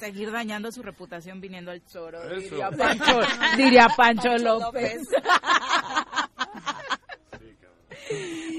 seguir 0.00 0.32
dañando 0.32 0.72
su 0.72 0.82
reputación 0.82 1.40
viniendo 1.40 1.70
al 1.70 1.84
Choro, 1.84 2.26
diría 2.36 2.70
Pancho, 2.70 3.20
diría 3.56 3.88
Pancho 3.96 4.36
López. 4.38 5.02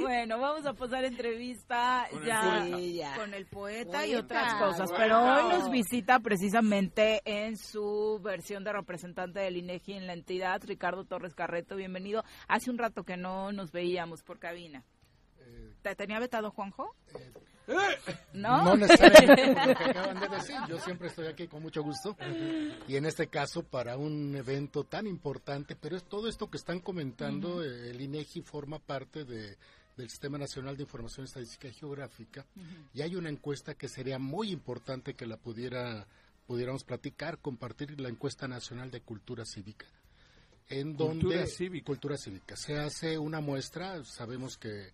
Bueno, 0.02 0.40
vamos 0.40 0.66
a 0.66 0.74
pasar 0.74 1.04
entrevista 1.04 2.08
ya, 2.26 3.16
con 3.18 3.34
el 3.34 3.46
poeta 3.46 4.06
y 4.06 4.16
otras 4.16 4.56
cosas, 4.56 4.90
pero 4.96 5.20
hoy 5.20 5.50
nos 5.50 5.70
visita 5.70 6.20
precisamente 6.20 7.22
en 7.26 7.58
su 7.58 8.20
versión 8.24 8.64
de 8.64 8.72
representante 8.72 9.40
del 9.40 9.58
INEGI 9.58 9.94
en 9.94 10.08
la 10.08 10.14
entidad, 10.14 10.62
Ricardo 10.64 11.04
Torres 11.04 11.36
Carreto, 11.36 11.76
bienvenido. 11.76 12.24
Hace 12.48 12.72
un 12.72 12.78
rato 12.78 13.04
que 13.04 13.18
no 13.18 13.52
nos 13.52 13.72
veíamos 13.72 14.24
por 14.24 14.40
cabina. 14.40 14.84
Eh, 15.40 15.74
¿Te 15.82 15.96
tenía 15.96 16.20
vetado 16.20 16.52
Juanjo? 16.52 16.96
Eh, 17.16 17.32
¿No? 18.34 18.64
No 18.64 18.78
necesariamente 18.78 19.54
por 19.54 19.68
lo 19.68 19.76
que 19.76 19.84
acaban 19.84 20.20
de 20.20 20.28
decir. 20.30 20.56
Yo 20.68 20.80
siempre 20.80 21.08
estoy 21.08 21.28
aquí 21.28 21.48
con 21.48 21.62
mucho 21.62 21.84
gusto. 21.84 22.16
Y 22.88 22.96
en 22.96 23.06
este 23.06 23.28
caso, 23.28 23.64
para 23.64 23.98
un 23.98 24.36
evento 24.36 24.84
tan 24.84 25.08
importante, 25.08 25.76
pero 25.76 25.98
es 25.98 26.04
todo 26.04 26.28
esto 26.28 26.50
que 26.50 26.58
están 26.58 26.80
comentando, 26.80 27.64
el 27.64 28.00
INEGI 28.00 28.42
forma 28.42 28.80
parte 28.80 29.26
de 29.26 29.58
del 29.98 30.10
Sistema 30.10 30.38
Nacional 30.38 30.78
de 30.78 30.84
Información 30.84 31.26
Estadística 31.26 31.68
y 31.68 31.74
Geográfica 31.74 32.46
y 32.94 33.02
hay 33.02 33.16
una 33.16 33.30
encuesta 33.30 33.76
que 33.76 33.88
sería 33.88 34.20
muy 34.20 34.52
importante 34.52 35.14
que 35.14 35.26
la 35.26 35.38
pudiera 35.38 36.08
pudiéramos 36.48 36.84
platicar, 36.84 37.38
compartir 37.40 38.00
la 38.00 38.10
encuesta 38.10 38.48
nacional 38.48 38.92
de 38.92 39.02
cultura 39.02 39.46
cívica 39.46 39.86
en 40.70 40.96
donde 40.96 41.48
cívica. 41.48 41.86
cultura 41.86 42.18
cívica 42.18 42.56
se 42.56 42.78
hace 42.78 43.18
una 43.18 43.42
muestra, 43.42 44.04
sabemos 44.04 44.58
que 44.58 44.92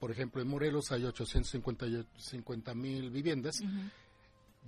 por 0.00 0.10
ejemplo 0.10 0.42
en 0.42 0.48
Morelos 0.48 0.90
hay 0.90 1.04
850 1.04 2.74
mil 2.74 3.10
viviendas 3.10 3.62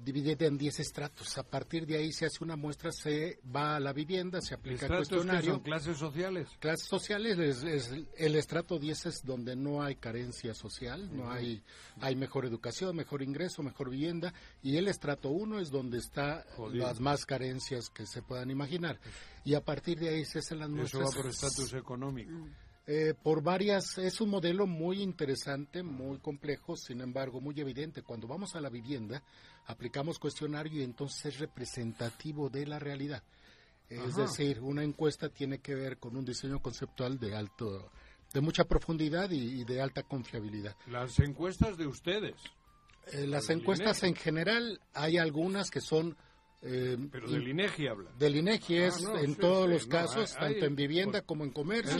dividida 0.04 0.46
en 0.46 0.58
10 0.58 0.80
estratos. 0.80 1.36
A 1.38 1.42
partir 1.42 1.86
de 1.86 1.96
ahí 1.96 2.12
se 2.12 2.26
hace 2.26 2.42
una 2.42 2.56
muestra, 2.56 2.90
se 2.92 3.38
va 3.54 3.76
a 3.76 3.80
la 3.80 3.92
vivienda, 3.92 4.40
se 4.40 4.54
aplica 4.54 4.86
el 4.86 4.96
cuestionario. 4.96 5.52
son 5.52 5.62
clases 5.62 5.96
sociales? 5.98 6.48
Clases 6.58 6.88
sociales, 6.88 7.38
es, 7.38 7.90
el 8.16 8.34
estrato 8.34 8.78
10 8.78 9.06
es 9.06 9.22
donde 9.24 9.54
no 9.54 9.82
hay 9.82 9.96
carencia 9.96 10.54
social, 10.54 11.14
no 11.14 11.30
hay, 11.30 11.62
hay 12.00 12.16
mejor 12.16 12.46
educación, 12.46 12.96
mejor 12.96 13.22
ingreso, 13.22 13.62
mejor 13.62 13.90
vivienda, 13.90 14.32
y 14.62 14.76
el 14.76 14.88
estrato 14.88 15.28
1 15.30 15.60
es 15.60 15.70
donde 15.70 15.98
está 15.98 16.44
las 16.72 17.00
más 17.00 17.24
carencias 17.24 17.88
que 17.90 18.06
se 18.06 18.22
puedan 18.22 18.50
imaginar. 18.50 18.98
Y 19.44 19.54
a 19.54 19.60
partir 19.60 19.98
de 19.98 20.10
ahí 20.10 20.24
se 20.24 20.38
hacen 20.38 20.58
las 20.58 20.70
muestras. 20.70 21.02
Eso 21.02 21.18
va 21.18 21.22
por 21.22 21.30
estatus 21.30 21.74
económico. 21.74 22.32
Eh, 22.94 23.14
por 23.14 23.42
varias, 23.42 23.96
es 23.96 24.20
un 24.20 24.28
modelo 24.28 24.66
muy 24.66 25.00
interesante, 25.00 25.82
muy 25.82 26.18
complejo, 26.18 26.76
sin 26.76 27.00
embargo, 27.00 27.40
muy 27.40 27.58
evidente. 27.58 28.02
Cuando 28.02 28.28
vamos 28.28 28.54
a 28.54 28.60
la 28.60 28.68
vivienda, 28.68 29.22
aplicamos 29.64 30.18
cuestionario 30.18 30.78
y 30.78 30.84
entonces 30.84 31.24
es 31.24 31.38
representativo 31.38 32.50
de 32.50 32.66
la 32.66 32.78
realidad. 32.78 33.22
Es 33.88 34.14
decir, 34.16 34.60
una 34.60 34.84
encuesta 34.84 35.30
tiene 35.30 35.60
que 35.60 35.74
ver 35.74 35.96
con 35.96 36.18
un 36.18 36.24
diseño 36.26 36.60
conceptual 36.60 37.18
de 37.18 37.34
alto, 37.34 37.90
de 38.30 38.40
mucha 38.42 38.64
profundidad 38.64 39.30
y, 39.30 39.64
de 39.64 39.80
alta 39.80 40.02
confiabilidad. 40.02 40.76
Las 40.86 41.18
encuestas 41.18 41.78
de 41.78 41.86
ustedes. 41.86 42.36
Eh, 43.10 43.26
las 43.26 43.48
encuestas 43.48 44.02
en 44.02 44.14
general, 44.14 44.78
hay 44.92 45.16
algunas 45.16 45.70
que 45.70 45.80
son 45.80 46.14
eh, 46.64 46.96
Pero 47.10 47.28
del 47.28 47.48
INEGI 47.48 47.88
habla. 47.88 48.10
Del 48.18 48.36
INEGI 48.36 48.78
ah, 48.78 48.86
es 48.86 49.04
en 49.20 49.34
todos 49.34 49.68
los 49.68 49.86
casos, 49.86 50.32
tanto 50.34 50.64
en 50.64 50.76
vivienda 50.76 51.22
como 51.22 51.42
en 51.42 51.50
comercio. 51.50 51.98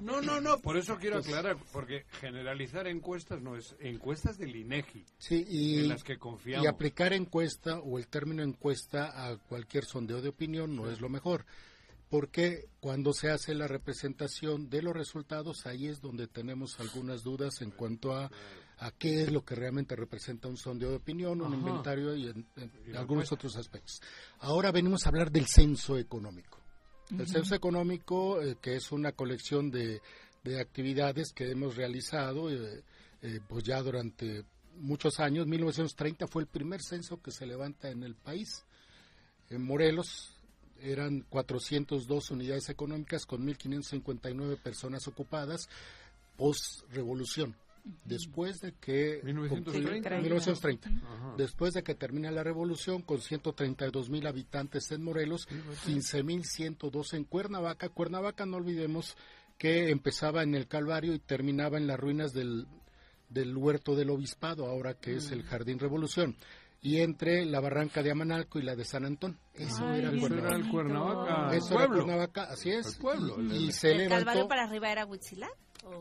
No, 0.00 0.20
no, 0.20 0.40
no, 0.40 0.58
por 0.58 0.76
eso 0.76 0.96
quiero 0.98 1.18
aclarar, 1.18 1.56
porque 1.72 2.04
generalizar 2.20 2.88
encuestas 2.88 3.40
no 3.40 3.56
es 3.56 3.76
encuestas 3.78 4.38
del 4.38 4.56
INEGI, 4.56 5.04
sí, 5.18 5.44
y, 5.48 5.78
en 5.80 5.88
las 5.90 6.02
que 6.02 6.18
confiamos. 6.18 6.64
Y 6.64 6.68
aplicar 6.68 7.12
encuesta 7.12 7.78
o 7.78 7.98
el 7.98 8.08
término 8.08 8.42
encuesta 8.42 9.28
a 9.28 9.36
cualquier 9.36 9.84
sondeo 9.84 10.20
de 10.20 10.28
opinión 10.28 10.74
no 10.74 10.90
es 10.90 11.00
lo 11.00 11.08
mejor 11.08 11.46
porque 12.12 12.66
cuando 12.80 13.14
se 13.14 13.30
hace 13.30 13.54
la 13.54 13.66
representación 13.66 14.68
de 14.68 14.82
los 14.82 14.92
resultados, 14.92 15.64
ahí 15.64 15.86
es 15.86 16.02
donde 16.02 16.26
tenemos 16.26 16.78
algunas 16.78 17.22
dudas 17.22 17.62
en 17.62 17.70
cuanto 17.70 18.14
a 18.14 18.30
a 18.82 18.90
qué 18.90 19.22
es 19.22 19.32
lo 19.32 19.44
que 19.44 19.54
realmente 19.54 19.94
representa 19.94 20.48
un 20.48 20.56
sondeo 20.56 20.90
de 20.90 20.96
opinión, 20.96 21.40
un 21.40 21.54
inventario 21.54 22.16
y, 22.16 22.26
en, 22.28 22.46
algunos 22.96 23.30
otros 23.30 23.56
aspectos. 23.56 24.02
Ahora 24.40 24.72
venimos 24.72 25.06
a 25.06 25.10
hablar 25.10 25.30
del 25.30 25.46
censo 25.46 25.96
económico. 25.96 26.60
El 27.16 27.28
censo 27.28 27.54
económico, 27.54 28.40
eh, 28.42 28.56
que 28.60 28.74
es 28.74 28.90
una 28.90 29.12
colección 29.12 29.70
de, 29.70 30.00
de, 30.42 30.60
actividades 30.60 31.32
que 31.32 31.50
hemos 31.50 31.76
realizado 31.76 32.50
eh, 32.50 32.82
eh, 33.20 33.40
pues 33.46 33.62
ya 33.62 33.80
durante 33.82 34.44
muchos 34.78 35.20
años. 35.20 35.46
1930 35.46 36.26
fue 36.26 36.42
el 36.42 36.48
primer 36.48 36.82
censo 36.82 37.22
que 37.22 37.30
se 37.30 37.46
levanta 37.46 37.88
en 37.90 38.02
el 38.02 38.16
país. 38.16 38.64
En 39.50 39.62
Morelos 39.62 40.40
eran 40.80 41.20
402 41.28 42.30
unidades 42.32 42.68
económicas 42.70 43.26
con 43.26 43.46
1.559 43.46 44.58
personas 44.60 45.06
ocupadas 45.06 45.68
post-revolución 46.36 47.54
después 48.04 48.60
de 48.60 48.72
que 48.72 49.20
1930, 49.24 50.90
después 51.36 51.74
de 51.74 51.82
que 51.82 51.94
termina 51.94 52.30
la 52.30 52.44
revolución 52.44 53.02
con 53.02 53.20
132 53.20 54.08
mil 54.08 54.26
habitantes 54.26 54.90
en 54.92 55.02
Morelos 55.02 55.48
15 55.84 56.22
mil 56.22 56.44
102 56.44 57.14
en 57.14 57.24
Cuernavaca 57.24 57.88
Cuernavaca 57.88 58.46
no 58.46 58.58
olvidemos 58.58 59.16
que 59.58 59.90
empezaba 59.90 60.42
en 60.42 60.54
el 60.54 60.68
Calvario 60.68 61.12
y 61.14 61.18
terminaba 61.18 61.76
en 61.76 61.88
las 61.88 61.98
ruinas 61.98 62.32
del, 62.32 62.66
del 63.28 63.56
huerto 63.56 63.96
del 63.96 64.10
obispado 64.10 64.66
ahora 64.66 64.94
que 64.94 65.16
es 65.16 65.32
el 65.32 65.42
Jardín 65.42 65.80
Revolución 65.80 66.36
y 66.82 67.00
entre 67.00 67.44
la 67.44 67.60
barranca 67.60 68.02
de 68.02 68.10
Amanalco 68.10 68.58
y 68.58 68.62
la 68.62 68.74
de 68.74 68.84
San 68.84 69.04
Antón. 69.04 69.38
Eso 69.54 69.88
era 69.92 70.10
Cuernavaca. 70.10 71.56
Eso 71.56 71.74
era 71.74 71.86
Cuernavaca, 71.86 72.42
así 72.42 72.70
es. 72.70 72.94
El 72.94 73.00
pueblo. 73.00 73.40
Y, 73.40 73.70
se 73.70 73.92
¿El 73.92 74.08
Calvario 74.08 74.48
para 74.48 74.64
arriba 74.64 74.90
era 74.90 75.06
Huitzilac? 75.06 75.54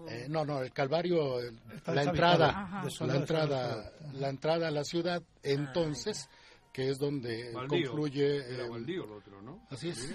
Eh, 0.08 0.28
no, 0.30 0.46
no, 0.46 0.62
el 0.62 0.72
Calvario, 0.72 1.40
la 1.88 2.04
entrada, 2.04 2.84
la 3.00 3.16
entrada, 3.16 3.92
la 4.14 4.30
entrada 4.30 4.68
a 4.68 4.72
la 4.72 4.84
ciudad, 4.84 5.24
entonces, 5.44 6.30
que 6.72 6.90
es 6.90 7.00
donde 7.00 7.52
confluye. 7.68 8.38
Era 8.54 8.66
el 8.66 9.00
otro, 9.02 9.42
¿no? 9.42 9.66
Así 9.70 9.90
es, 9.90 10.14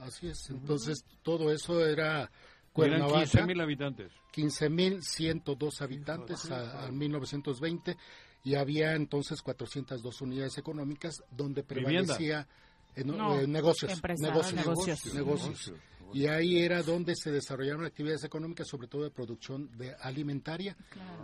así 0.00 0.28
es. 0.28 0.50
Entonces, 0.50 1.04
todo 1.22 1.52
eso 1.52 1.84
era 1.84 2.30
Cuernavaca. 2.72 3.24
15.000 3.24 3.62
habitantes. 3.62 4.12
15.102 4.34 5.80
habitantes 5.80 6.50
a, 6.50 6.90
1920 6.90 7.96
y 8.44 8.54
había 8.54 8.94
entonces 8.94 9.40
402 9.42 10.20
unidades 10.20 10.58
económicas 10.58 11.22
donde 11.30 11.62
prevalecía 11.64 12.46
en, 12.94 13.10
eh, 13.10 13.46
negocios, 13.46 14.00
negocios, 14.18 14.54
negocios, 14.54 15.14
negocios, 15.14 15.72
y 16.16 16.28
ahí 16.28 16.60
era 16.60 16.82
donde 16.82 17.14
se 17.14 17.30
desarrollaron 17.30 17.84
actividades 17.84 18.24
económicas, 18.24 18.66
sobre 18.66 18.88
todo 18.88 19.02
de 19.02 19.10
producción 19.10 19.70
de 19.76 19.94
alimentaria, 20.00 20.74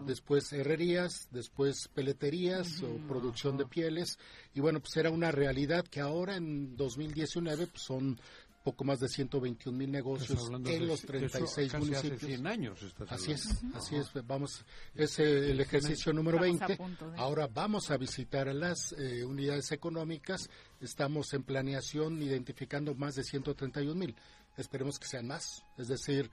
después 0.04 0.52
herrerías, 0.52 1.28
después 1.30 1.88
peleterías 1.94 2.82
o 2.82 2.98
producción 3.08 3.56
de 3.56 3.64
pieles, 3.64 4.18
y 4.52 4.60
bueno, 4.60 4.80
pues 4.80 4.94
era 4.98 5.08
una 5.08 5.30
realidad 5.30 5.86
que 5.86 6.00
ahora 6.00 6.36
en 6.36 6.76
2019 6.76 7.68
pues 7.68 7.82
son 7.82 8.20
poco 8.62 8.84
más 8.84 9.00
de 9.00 9.08
121 9.08 9.76
mil 9.76 9.90
negocios 9.90 10.50
en 10.66 10.86
los 10.86 11.00
36 11.00 11.72
municipios. 11.74 12.22
Hace 12.22 12.26
100 12.26 12.46
años 12.46 12.94
así 13.08 13.32
es, 13.32 13.48
así 13.74 13.96
es. 13.96 14.10
Vamos, 14.26 14.64
es 14.94 15.18
el 15.18 15.58
ejercicio 15.58 16.12
número 16.12 16.38
20. 16.38 16.78
Ahora 17.16 17.48
vamos 17.48 17.90
a 17.90 17.96
visitar 17.96 18.48
a 18.48 18.54
las 18.54 18.92
eh, 18.92 19.24
unidades 19.24 19.72
económicas. 19.72 20.48
Estamos 20.80 21.32
en 21.32 21.42
planeación 21.42 22.22
identificando 22.22 22.94
más 22.94 23.14
de 23.14 23.24
131 23.24 23.94
mil 23.94 24.14
esperemos 24.56 24.98
que 24.98 25.06
sean 25.06 25.26
más, 25.26 25.64
es 25.78 25.88
decir, 25.88 26.30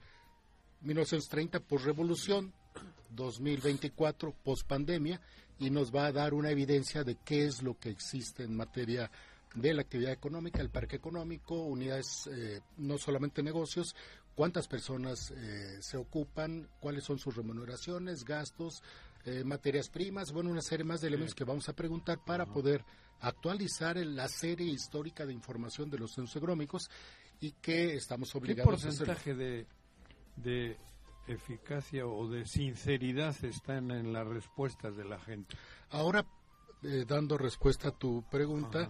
1930 0.82 1.60
por 1.60 1.84
revolución, 1.84 2.52
2024 3.10 4.32
post 4.44 4.66
pandemia 4.66 5.20
y 5.58 5.70
nos 5.70 5.94
va 5.94 6.06
a 6.06 6.12
dar 6.12 6.32
una 6.32 6.50
evidencia 6.50 7.04
de 7.04 7.16
qué 7.24 7.44
es 7.44 7.62
lo 7.62 7.78
que 7.78 7.90
existe 7.90 8.44
en 8.44 8.56
materia 8.56 9.10
de 9.54 9.74
la 9.74 9.82
actividad 9.82 10.12
económica, 10.12 10.60
el 10.60 10.70
parque 10.70 10.96
económico, 10.96 11.54
unidades, 11.54 12.28
eh, 12.32 12.60
no 12.78 12.98
solamente 12.98 13.42
negocios, 13.42 13.94
cuántas 14.34 14.68
personas 14.68 15.32
eh, 15.32 15.78
se 15.80 15.96
ocupan, 15.96 16.68
cuáles 16.80 17.04
son 17.04 17.18
sus 17.18 17.36
remuneraciones, 17.36 18.24
gastos, 18.24 18.82
eh, 19.26 19.44
materias 19.44 19.90
primas, 19.90 20.32
bueno, 20.32 20.50
una 20.50 20.62
serie 20.62 20.84
más 20.84 21.00
de 21.00 21.08
elementos 21.08 21.34
que 21.34 21.44
vamos 21.44 21.68
a 21.68 21.74
preguntar 21.74 22.24
para 22.24 22.46
poder 22.46 22.84
actualizar 23.20 23.96
la 23.98 24.28
serie 24.28 24.70
histórica 24.70 25.26
de 25.26 25.34
información 25.34 25.90
de 25.90 25.98
los 25.98 26.14
censos 26.14 26.36
económicos 26.36 26.88
y 27.40 27.52
que 27.52 27.94
estamos 27.94 28.34
obligados 28.34 28.82
¿Qué 28.82 28.86
porcentaje 28.88 29.34
de, 29.34 29.66
de 30.36 30.76
eficacia 31.26 32.06
o 32.06 32.28
de 32.28 32.46
sinceridad 32.46 33.34
están 33.44 33.90
en 33.90 34.12
las 34.12 34.26
respuestas 34.26 34.96
de 34.96 35.04
la 35.04 35.18
gente? 35.18 35.56
Ahora, 35.90 36.26
eh, 36.82 37.04
dando 37.06 37.38
respuesta 37.38 37.88
a 37.88 37.98
tu 37.98 38.24
pregunta, 38.30 38.88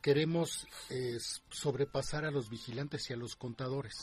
queremos 0.00 0.66
eh, 0.90 1.18
sobrepasar 1.50 2.24
a 2.24 2.30
los 2.30 2.48
vigilantes 2.48 3.08
y 3.10 3.12
a 3.12 3.16
los 3.16 3.36
contadores. 3.36 3.94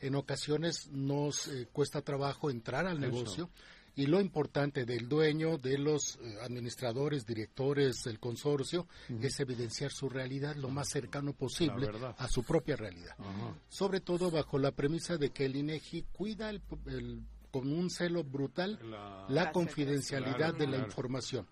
En 0.00 0.14
ocasiones 0.14 0.88
nos 0.90 1.48
eh, 1.48 1.68
cuesta 1.72 2.02
trabajo 2.02 2.50
entrar 2.50 2.86
al 2.86 3.00
negocio 3.00 3.50
y 3.96 4.06
lo 4.06 4.20
importante 4.20 4.84
del 4.84 5.08
dueño, 5.08 5.58
de 5.58 5.78
los 5.78 6.16
eh, 6.16 6.38
administradores, 6.42 7.26
directores 7.26 8.02
del 8.04 8.18
consorcio, 8.18 8.86
es 9.20 9.38
evidenciar 9.40 9.92
su 9.92 10.08
realidad 10.08 10.56
lo 10.56 10.68
más 10.68 10.88
cercano 10.88 11.32
posible 11.32 11.88
a 12.18 12.28
su 12.28 12.42
propia 12.42 12.76
realidad. 12.76 13.16
Sobre 13.68 14.00
todo 14.00 14.30
bajo 14.30 14.58
la 14.58 14.72
premisa 14.72 15.16
de 15.16 15.30
que 15.30 15.44
el 15.44 15.56
INEGI 15.56 16.04
cuida 16.12 16.50
el, 16.50 16.60
con 17.54 17.72
un 17.72 17.88
celo 17.88 18.24
brutal 18.24 18.80
la, 19.28 19.52
confidencialidad 19.52 20.54
de 20.54 20.66
la 20.66 20.76
información. 20.76 21.46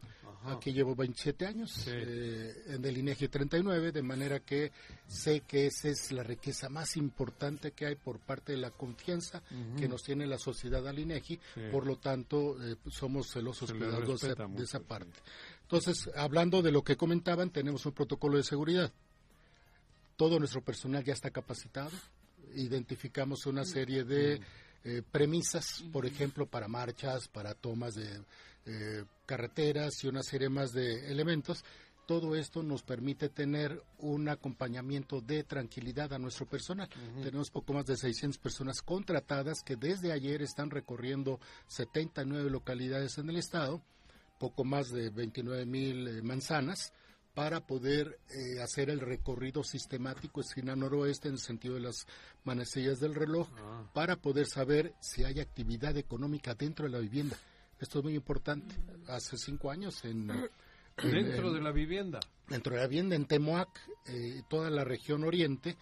Aquí 0.46 0.72
llevo 0.72 0.96
27 0.96 1.46
años 1.46 1.86
eh, 1.86 2.64
en 2.66 2.84
el 2.84 2.98
INEGI 2.98 3.28
39, 3.28 3.92
de 3.92 4.02
manera 4.02 4.40
que 4.40 4.72
sé 5.06 5.42
que 5.42 5.66
esa 5.66 5.86
es 5.86 6.10
la 6.10 6.24
riqueza 6.24 6.68
más 6.68 6.96
importante 6.96 7.70
que 7.70 7.86
hay 7.86 7.94
por 7.94 8.18
parte 8.18 8.50
de 8.50 8.58
la 8.58 8.72
confianza 8.72 9.44
que 9.78 9.86
nos 9.86 10.02
tiene 10.02 10.26
la 10.26 10.38
sociedad 10.38 10.88
al 10.88 10.98
INEGI. 10.98 11.38
Por 11.70 11.86
lo 11.86 11.94
tanto, 11.98 12.56
eh, 12.60 12.74
somos 12.90 13.30
celosos 13.30 13.70
cuidadosos 13.70 14.36
de 14.56 14.64
esa 14.64 14.80
parte. 14.80 15.20
Entonces, 15.62 16.10
hablando 16.16 16.62
de 16.62 16.72
lo 16.72 16.82
que 16.82 16.96
comentaban, 16.96 17.50
tenemos 17.50 17.86
un 17.86 17.92
protocolo 17.92 18.38
de 18.38 18.42
seguridad. 18.42 18.92
Todo 20.16 20.40
nuestro 20.40 20.62
personal 20.62 21.04
ya 21.04 21.12
está 21.12 21.30
capacitado. 21.30 21.92
Identificamos 22.56 23.46
una 23.46 23.64
serie 23.64 24.02
de 24.02 24.40
eh, 24.84 25.02
premisas, 25.10 25.84
por 25.92 26.06
ejemplo, 26.06 26.46
para 26.46 26.68
marchas, 26.68 27.28
para 27.28 27.54
tomas 27.54 27.94
de 27.94 28.20
eh, 28.66 29.04
carreteras 29.26 29.92
y 30.02 30.08
una 30.08 30.22
serie 30.22 30.48
más 30.48 30.72
de 30.72 31.10
elementos. 31.10 31.64
Todo 32.06 32.34
esto 32.34 32.62
nos 32.62 32.82
permite 32.82 33.28
tener 33.28 33.80
un 33.98 34.28
acompañamiento 34.28 35.20
de 35.20 35.44
tranquilidad 35.44 36.12
a 36.12 36.18
nuestro 36.18 36.46
personal. 36.46 36.88
Tenemos 37.22 37.50
poco 37.50 37.72
más 37.72 37.86
de 37.86 37.96
600 37.96 38.38
personas 38.38 38.82
contratadas 38.82 39.62
que 39.64 39.76
desde 39.76 40.12
ayer 40.12 40.42
están 40.42 40.70
recorriendo 40.70 41.38
79 41.68 42.50
localidades 42.50 43.18
en 43.18 43.30
el 43.30 43.36
estado, 43.36 43.82
poco 44.38 44.64
más 44.64 44.90
de 44.90 45.10
29 45.10 45.64
mil 45.64 46.08
eh, 46.08 46.22
manzanas, 46.22 46.92
para 47.34 47.66
poder 47.66 48.18
eh, 48.30 48.60
hacer 48.62 48.90
el 48.90 49.00
recorrido 49.00 49.64
sistemático 49.64 50.40
esquina-noroeste 50.40 51.28
en 51.28 51.34
el 51.34 51.40
sentido 51.40 51.74
de 51.74 51.80
las 51.80 52.06
manecillas 52.44 53.00
del 53.00 53.14
reloj, 53.14 53.48
ah. 53.58 53.90
para 53.94 54.16
poder 54.16 54.46
saber 54.46 54.94
si 55.00 55.24
hay 55.24 55.40
actividad 55.40 55.96
económica 55.96 56.54
dentro 56.54 56.86
de 56.86 56.92
la 56.92 56.98
vivienda. 56.98 57.36
Esto 57.80 57.98
es 57.98 58.04
muy 58.04 58.14
importante. 58.14 58.74
Hace 59.08 59.36
cinco 59.36 59.70
años 59.70 60.04
en... 60.04 60.30
¿Dentro 61.02 61.52
de 61.52 61.60
la 61.60 61.72
vivienda? 61.72 62.20
Dentro 62.48 62.74
de 62.74 62.80
la 62.82 62.86
vivienda, 62.86 63.16
en 63.16 63.24
Temoac, 63.24 63.70
eh, 64.06 64.42
toda 64.48 64.68
la 64.68 64.84
región 64.84 65.24
oriente, 65.24 65.76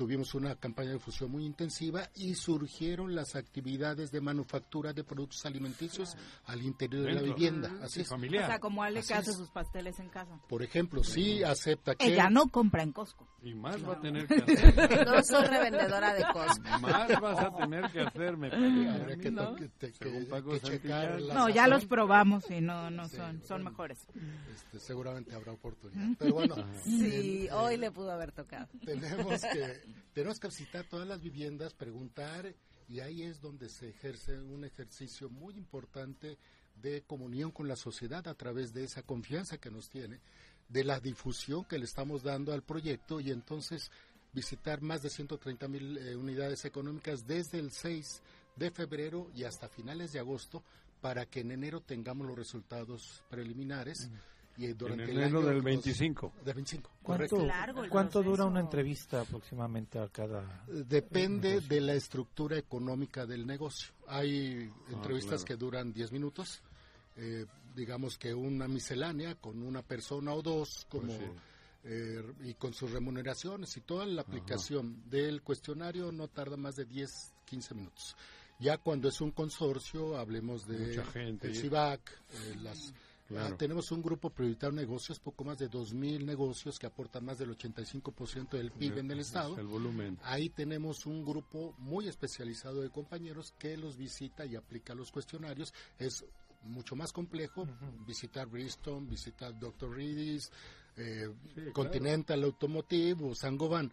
tuvimos 0.00 0.34
una 0.34 0.56
campaña 0.56 0.88
de 0.88 0.94
difusión 0.94 1.30
muy 1.30 1.44
intensiva 1.44 2.08
y 2.14 2.34
surgieron 2.34 3.14
las 3.14 3.36
actividades 3.36 4.10
de 4.10 4.22
manufactura 4.22 4.94
de 4.94 5.04
productos 5.04 5.44
alimenticios 5.44 6.16
al 6.46 6.62
interior 6.62 7.04
de 7.04 7.12
la 7.12 7.20
vivienda. 7.20 7.70
Así 7.82 8.00
es. 8.00 8.08
Familiar. 8.08 8.44
O 8.44 8.46
sea, 8.46 8.58
como 8.60 8.82
Ale 8.82 9.02
que 9.02 9.12
hace 9.12 9.34
sus 9.34 9.50
pasteles 9.50 10.00
en 10.00 10.08
casa. 10.08 10.40
Por 10.48 10.62
ejemplo, 10.62 11.04
sí 11.04 11.42
acepta 11.44 11.96
que... 11.96 12.06
Ella 12.06 12.30
no 12.30 12.48
compra 12.48 12.82
en 12.82 12.92
Costco. 12.92 13.28
Y 13.42 13.54
más 13.54 13.86
va 13.86 13.92
a 13.92 14.00
tener 14.00 14.26
que 14.26 14.36
hacer. 14.54 15.06
No 15.06 15.22
soy 15.22 15.44
revendedora 15.44 16.14
de 16.14 16.24
Costco. 16.32 16.78
Más 16.80 17.20
vas 17.20 17.38
a 17.38 17.54
tener 17.56 17.90
que 17.90 18.00
hacerme. 18.00 18.46
Habría 18.46 19.16
que, 19.18 19.30
¿no? 19.30 19.54
checar 20.62 21.20
No, 21.20 21.50
ya 21.50 21.68
los 21.68 21.84
probamos 21.84 22.50
y 22.50 22.62
no, 22.62 22.90
no 22.90 23.06
son, 23.06 23.42
son 23.44 23.64
mejores. 23.64 23.98
Este, 24.50 24.80
seguramente 24.80 25.34
habrá 25.34 25.52
oportunidad. 25.52 26.16
Pero 26.18 26.32
bueno. 26.32 26.54
Sí, 26.84 27.48
hoy 27.52 27.76
le 27.76 27.90
pudo 27.90 28.10
haber 28.12 28.32
tocado. 28.32 28.66
Tenemos 28.82 29.42
que 29.42 29.89
tenemos 30.12 30.38
que 30.40 30.48
visitar 30.48 30.84
todas 30.88 31.06
las 31.06 31.20
viviendas, 31.20 31.74
preguntar, 31.74 32.54
y 32.88 33.00
ahí 33.00 33.22
es 33.22 33.40
donde 33.40 33.68
se 33.68 33.90
ejerce 33.90 34.38
un 34.38 34.64
ejercicio 34.64 35.30
muy 35.30 35.54
importante 35.56 36.38
de 36.74 37.02
comunión 37.02 37.50
con 37.50 37.68
la 37.68 37.76
sociedad 37.76 38.26
a 38.26 38.34
través 38.34 38.72
de 38.72 38.84
esa 38.84 39.02
confianza 39.02 39.58
que 39.58 39.70
nos 39.70 39.88
tiene, 39.88 40.20
de 40.68 40.84
la 40.84 41.00
difusión 41.00 41.64
que 41.64 41.78
le 41.78 41.84
estamos 41.84 42.22
dando 42.22 42.52
al 42.52 42.62
proyecto 42.62 43.20
y 43.20 43.30
entonces 43.30 43.90
visitar 44.32 44.80
más 44.80 45.02
de 45.02 45.10
130 45.10 45.68
mil 45.68 45.98
eh, 45.98 46.16
unidades 46.16 46.64
económicas 46.64 47.26
desde 47.26 47.58
el 47.58 47.70
6 47.72 48.22
de 48.56 48.70
febrero 48.70 49.30
y 49.34 49.44
hasta 49.44 49.68
finales 49.68 50.12
de 50.12 50.20
agosto 50.20 50.62
para 51.00 51.26
que 51.26 51.40
en 51.40 51.50
enero 51.50 51.80
tengamos 51.80 52.26
los 52.26 52.36
resultados 52.36 53.22
preliminares 53.30 54.10
durante 54.56 55.04
en 55.04 55.10
el, 55.10 55.22
año 55.22 55.40
del 55.40 55.62
25. 55.62 56.32
Del 56.44 56.54
25, 56.54 56.90
¿Cuánto, 57.02 57.48
¿cuánto 57.88 58.22
dura 58.22 58.44
una 58.44 58.60
entrevista 58.60 59.22
aproximadamente 59.22 59.98
a 59.98 60.08
cada...? 60.08 60.64
Depende 60.66 61.60
de 61.60 61.80
la 61.80 61.94
estructura 61.94 62.58
económica 62.58 63.26
del 63.26 63.46
negocio. 63.46 63.92
Hay 64.08 64.70
ah, 64.70 64.92
entrevistas 64.92 65.44
que 65.44 65.56
duran 65.56 65.92
10 65.92 66.12
minutos, 66.12 66.62
eh, 67.16 67.46
digamos 67.74 68.18
que 68.18 68.34
una 68.34 68.68
miscelánea 68.68 69.34
con 69.36 69.62
una 69.62 69.82
persona 69.82 70.32
o 70.32 70.42
dos, 70.42 70.86
pues 70.90 71.02
como... 71.04 71.50
Eh, 71.82 72.22
y 72.44 72.52
con 72.54 72.74
sus 72.74 72.90
remuneraciones 72.90 73.74
y 73.78 73.80
toda 73.80 74.04
la 74.04 74.20
aplicación 74.20 75.02
del 75.08 75.40
cuestionario 75.40 76.12
no 76.12 76.28
tarda 76.28 76.58
más 76.58 76.76
de 76.76 76.84
10, 76.84 77.32
15 77.46 77.74
minutos. 77.74 78.16
Ya 78.58 78.76
cuando 78.76 79.08
es 79.08 79.22
un 79.22 79.30
consorcio, 79.30 80.18
hablemos 80.18 80.66
de 80.66 81.02
el 81.14 81.56
CIVAC, 81.56 82.00
eh, 82.10 82.56
las 82.62 82.92
Ah, 83.36 83.54
tenemos 83.56 83.92
un 83.92 84.02
grupo 84.02 84.30
prioritario 84.30 84.74
de 84.74 84.82
negocios, 84.82 85.20
poco 85.20 85.44
más 85.44 85.58
de 85.58 85.70
2.000 85.70 86.24
negocios 86.24 86.78
que 86.78 86.86
aportan 86.86 87.24
más 87.24 87.38
del 87.38 87.56
85% 87.56 88.50
del 88.50 88.72
PIB 88.72 88.98
en 88.98 89.10
el 89.10 89.20
Estado. 89.20 89.58
El 89.58 89.66
volumen. 89.66 90.18
Ahí 90.22 90.48
tenemos 90.48 91.06
un 91.06 91.24
grupo 91.24 91.74
muy 91.78 92.08
especializado 92.08 92.80
de 92.80 92.90
compañeros 92.90 93.54
que 93.58 93.76
los 93.76 93.96
visita 93.96 94.44
y 94.46 94.56
aplica 94.56 94.94
los 94.94 95.12
cuestionarios. 95.12 95.72
Es 95.98 96.24
mucho 96.62 96.96
más 96.96 97.12
complejo 97.12 97.68
visitar 98.06 98.48
Bristol, 98.48 99.06
visitar 99.06 99.58
Dr. 99.58 99.90
Reed's, 99.94 100.50
eh, 100.96 101.28
Continental 101.72 102.42
Automotive 102.42 103.24
o 103.24 103.34
Sangoban. 103.34 103.92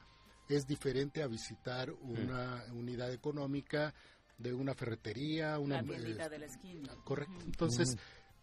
Es 0.49 0.65
diferente 0.65 1.21
a 1.21 1.27
visitar 1.27 1.91
una 1.91 2.63
unidad 2.73 3.11
económica 3.11 3.93
de 4.37 4.53
una 4.53 4.73
ferretería, 4.73 5.59
una... 5.59 5.81
La 5.81 5.95
eh, 5.95 6.29
de 6.29 6.39
la 6.39 6.45
esquina. 6.45 6.95
Correcto. 7.03 7.43
Entonces 7.45 7.97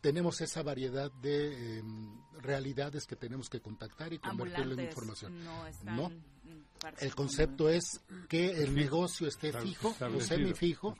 tenemos 0.04 0.38
esa 0.42 0.62
variedad 0.62 1.10
de 1.10 1.78
em, 1.78 2.14
realidades 2.42 3.06
que 3.06 3.16
tenemos 3.16 3.48
que 3.48 3.62
contactar 3.62 4.12
y 4.12 4.18
convertirlo 4.18 4.74
en 4.74 4.80
información. 4.80 5.32
No, 5.82 6.10
El 7.00 7.14
concepto 7.14 7.70
es 7.70 8.02
que 8.28 8.50
el 8.50 8.74
negocio 8.74 9.26
esté 9.26 9.50
fijo 9.50 9.96
o 9.98 10.20
semifijo 10.20 10.94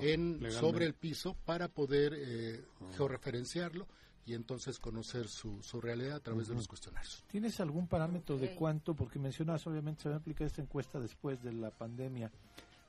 en, 0.00 0.48
sobre 0.52 0.86
el 0.86 0.94
piso 0.94 1.34
para 1.44 1.66
poder 1.66 2.14
eh, 2.14 2.64
georreferenciarlo 2.96 3.88
y 4.24 4.34
entonces 4.34 4.78
conocer 4.78 5.26
su, 5.26 5.60
su 5.64 5.80
realidad 5.80 6.18
a 6.18 6.20
través 6.20 6.46
de 6.46 6.54
los 6.54 6.68
cuestionarios. 6.68 7.24
¿Tienes 7.26 7.58
algún 7.58 7.88
parámetro 7.88 8.38
de 8.38 8.54
cuánto? 8.54 8.94
Porque 8.94 9.18
mencionas, 9.18 9.66
obviamente, 9.66 10.02
se 10.02 10.08
va 10.08 10.14
a 10.14 10.18
aplicar 10.18 10.46
esta 10.46 10.62
encuesta 10.62 11.00
después 11.00 11.42
de 11.42 11.52
la 11.52 11.72
pandemia, 11.72 12.30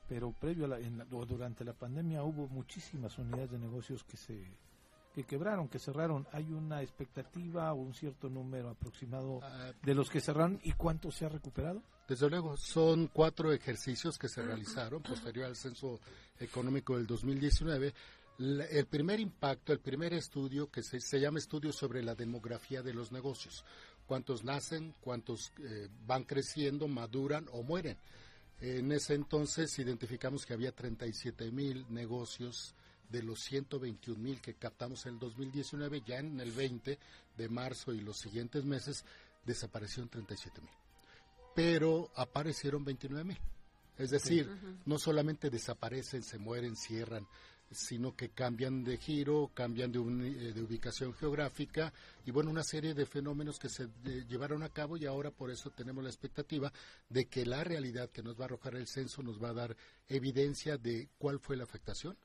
pero 0.08 0.30
previo 0.30 0.66
a 0.66 0.68
la, 0.68 0.78
o 1.10 1.26
durante 1.26 1.64
la 1.64 1.72
pandemia 1.72 2.22
hubo 2.22 2.46
muchísimas 2.46 3.18
unidades 3.18 3.50
de 3.50 3.58
negocios 3.58 4.04
que 4.04 4.16
se 4.16 4.46
que 5.18 5.24
quebraron, 5.24 5.66
que 5.68 5.80
cerraron, 5.80 6.28
¿hay 6.30 6.52
una 6.52 6.80
expectativa 6.80 7.72
o 7.72 7.76
un 7.76 7.92
cierto 7.92 8.28
número 8.28 8.70
aproximado 8.70 9.40
ah, 9.42 9.72
de 9.82 9.92
los 9.92 10.10
que 10.10 10.20
cerraron 10.20 10.60
y 10.62 10.72
cuánto 10.72 11.10
se 11.10 11.24
ha 11.24 11.28
recuperado? 11.28 11.82
Desde 12.06 12.30
luego, 12.30 12.56
son 12.56 13.08
cuatro 13.08 13.52
ejercicios 13.52 14.16
que 14.16 14.28
se 14.28 14.42
realizaron 14.42 15.02
posterior 15.02 15.46
al 15.46 15.56
censo 15.56 15.98
económico 16.38 16.96
del 16.96 17.08
2019. 17.08 17.92
el 18.38 18.86
primer 18.86 19.18
impacto, 19.18 19.72
el 19.72 19.80
primer 19.80 20.14
estudio, 20.14 20.70
que 20.70 20.84
se, 20.84 21.18
llama 21.18 21.40
estudio 21.40 21.72
sobre 21.72 22.00
la 22.04 22.14
demografía 22.14 22.80
de 22.80 22.94
los 22.94 23.10
negocios. 23.10 23.64
Cuántos 24.06 24.44
nacen, 24.44 24.94
cuántos 25.00 25.52
eh, 25.58 25.88
van 26.06 26.22
creciendo, 26.22 26.86
maduran 26.86 27.48
o 27.50 27.64
mueren. 27.64 27.98
En 28.60 28.92
ese 28.92 29.14
entonces 29.14 29.76
identificamos 29.80 30.46
que 30.46 30.54
había 30.54 30.70
37 30.70 31.50
mil 31.50 31.84
negocios 31.88 32.76
de 33.08 33.22
los 33.22 33.40
121 33.40 34.18
mil 34.20 34.40
que 34.40 34.54
captamos 34.54 35.06
en 35.06 35.14
el 35.14 35.20
2019, 35.20 36.02
ya 36.06 36.18
en 36.18 36.40
el 36.40 36.52
20 36.52 36.98
de 37.36 37.48
marzo 37.48 37.92
y 37.92 38.00
los 38.00 38.18
siguientes 38.18 38.64
meses 38.64 39.04
desaparecieron 39.44 40.08
37 40.08 40.60
mil. 40.60 40.70
Pero 41.54 42.10
aparecieron 42.14 42.84
29 42.84 43.24
mil. 43.24 43.38
Es 43.96 44.10
decir, 44.10 44.48
no 44.86 44.96
solamente 44.98 45.50
desaparecen, 45.50 46.22
se 46.22 46.38
mueren, 46.38 46.76
cierran, 46.76 47.26
sino 47.70 48.14
que 48.14 48.30
cambian 48.30 48.84
de 48.84 48.96
giro, 48.96 49.50
cambian 49.54 49.90
de, 49.90 49.98
eh, 49.98 50.52
de 50.52 50.62
ubicación 50.62 51.12
geográfica 51.14 51.92
y 52.24 52.30
bueno, 52.30 52.50
una 52.50 52.62
serie 52.62 52.94
de 52.94 53.06
fenómenos 53.06 53.58
que 53.58 53.68
se 53.68 53.84
eh, 53.84 54.24
llevaron 54.28 54.62
a 54.62 54.68
cabo 54.68 54.96
y 54.96 55.04
ahora 55.04 55.30
por 55.30 55.50
eso 55.50 55.70
tenemos 55.70 56.02
la 56.02 56.10
expectativa 56.10 56.72
de 57.08 57.26
que 57.26 57.44
la 57.44 57.64
realidad 57.64 58.08
que 58.10 58.22
nos 58.22 58.38
va 58.38 58.44
a 58.44 58.46
arrojar 58.46 58.76
el 58.76 58.86
censo 58.86 59.22
nos 59.22 59.42
va 59.42 59.50
a 59.50 59.54
dar 59.54 59.76
evidencia 60.08 60.78
de 60.78 61.08
cuál 61.18 61.40
fue 61.40 61.56
la 61.56 61.64
afectación 61.64 62.16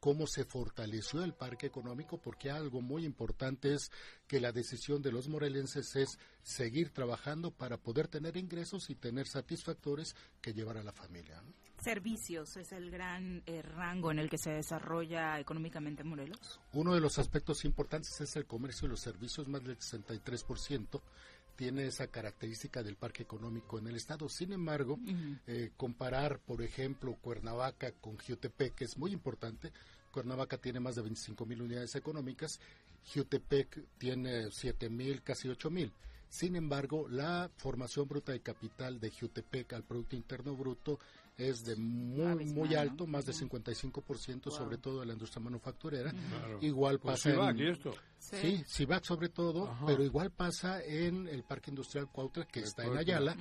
cómo 0.00 0.26
se 0.26 0.44
fortaleció 0.44 1.22
el 1.22 1.34
parque 1.34 1.66
económico, 1.66 2.18
porque 2.18 2.50
algo 2.50 2.80
muy 2.80 3.04
importante 3.04 3.74
es 3.74 3.90
que 4.26 4.40
la 4.40 4.50
decisión 4.50 5.02
de 5.02 5.12
los 5.12 5.28
morelenses 5.28 5.94
es 5.94 6.18
seguir 6.42 6.90
trabajando 6.90 7.50
para 7.50 7.76
poder 7.76 8.08
tener 8.08 8.36
ingresos 8.36 8.90
y 8.90 8.94
tener 8.94 9.28
satisfactores 9.28 10.16
que 10.40 10.54
llevar 10.54 10.78
a 10.78 10.82
la 10.82 10.92
familia. 10.92 11.42
Servicios 11.78 12.56
es 12.56 12.72
el 12.72 12.90
gran 12.90 13.42
eh, 13.46 13.62
rango 13.62 14.10
en 14.10 14.18
el 14.18 14.28
que 14.28 14.36
se 14.36 14.50
desarrolla 14.50 15.38
económicamente 15.38 16.04
Morelos. 16.04 16.60
Uno 16.72 16.94
de 16.94 17.00
los 17.00 17.18
aspectos 17.18 17.64
importantes 17.64 18.20
es 18.20 18.36
el 18.36 18.46
comercio 18.46 18.86
y 18.86 18.90
los 18.90 19.00
servicios, 19.00 19.48
más 19.48 19.64
del 19.64 19.78
63% 19.78 21.00
tiene 21.60 21.86
esa 21.86 22.06
característica 22.06 22.82
del 22.82 22.96
parque 22.96 23.22
económico 23.22 23.78
en 23.78 23.86
el 23.86 23.96
estado. 23.96 24.30
Sin 24.30 24.54
embargo, 24.54 24.98
eh, 25.46 25.72
comparar, 25.76 26.38
por 26.38 26.62
ejemplo, 26.62 27.18
Cuernavaca 27.20 27.92
con 28.00 28.16
que 28.16 28.84
es 28.84 28.96
muy 28.96 29.12
importante. 29.12 29.70
Cuernavaca 30.10 30.56
tiene 30.56 30.80
más 30.80 30.94
de 30.94 31.02
25 31.02 31.44
mil 31.44 31.60
unidades 31.60 31.94
económicas, 31.96 32.60
Jutepec 33.14 33.78
tiene 33.98 34.50
7 34.50 34.88
mil, 34.88 35.20
casi 35.20 35.50
8 35.50 35.70
mil. 35.70 35.92
Sin 36.30 36.56
embargo, 36.56 37.06
la 37.10 37.50
formación 37.58 38.08
bruta 38.08 38.32
de 38.32 38.40
capital 38.40 38.98
de 38.98 39.10
Jutepec 39.10 39.74
al 39.74 39.84
Producto 39.84 40.16
Interno 40.16 40.56
Bruto 40.56 40.98
es 41.40 41.64
de 41.64 41.76
muy 41.76 42.44
muy 42.44 42.74
alto, 42.74 43.06
más 43.06 43.24
de 43.24 43.32
55%, 43.32 44.50
sobre 44.50 44.78
todo 44.78 45.02
en 45.02 45.08
la 45.08 45.14
industria 45.14 45.42
manufacturera. 45.42 46.12
Igual 46.60 47.00
pues 47.00 47.22
pasa 47.22 47.50
en, 47.50 47.60
esto. 47.60 47.94
Sí, 48.18 48.62
Civac 48.66 49.04
sobre 49.04 49.30
todo, 49.30 49.74
pero 49.86 50.04
igual 50.04 50.30
pasa 50.30 50.82
en 50.84 51.26
el 51.28 51.42
Parque 51.42 51.70
Industrial 51.70 52.08
Cuautla, 52.10 52.46
que 52.46 52.60
está 52.60 52.84
en 52.84 52.96
Ayala. 52.96 53.36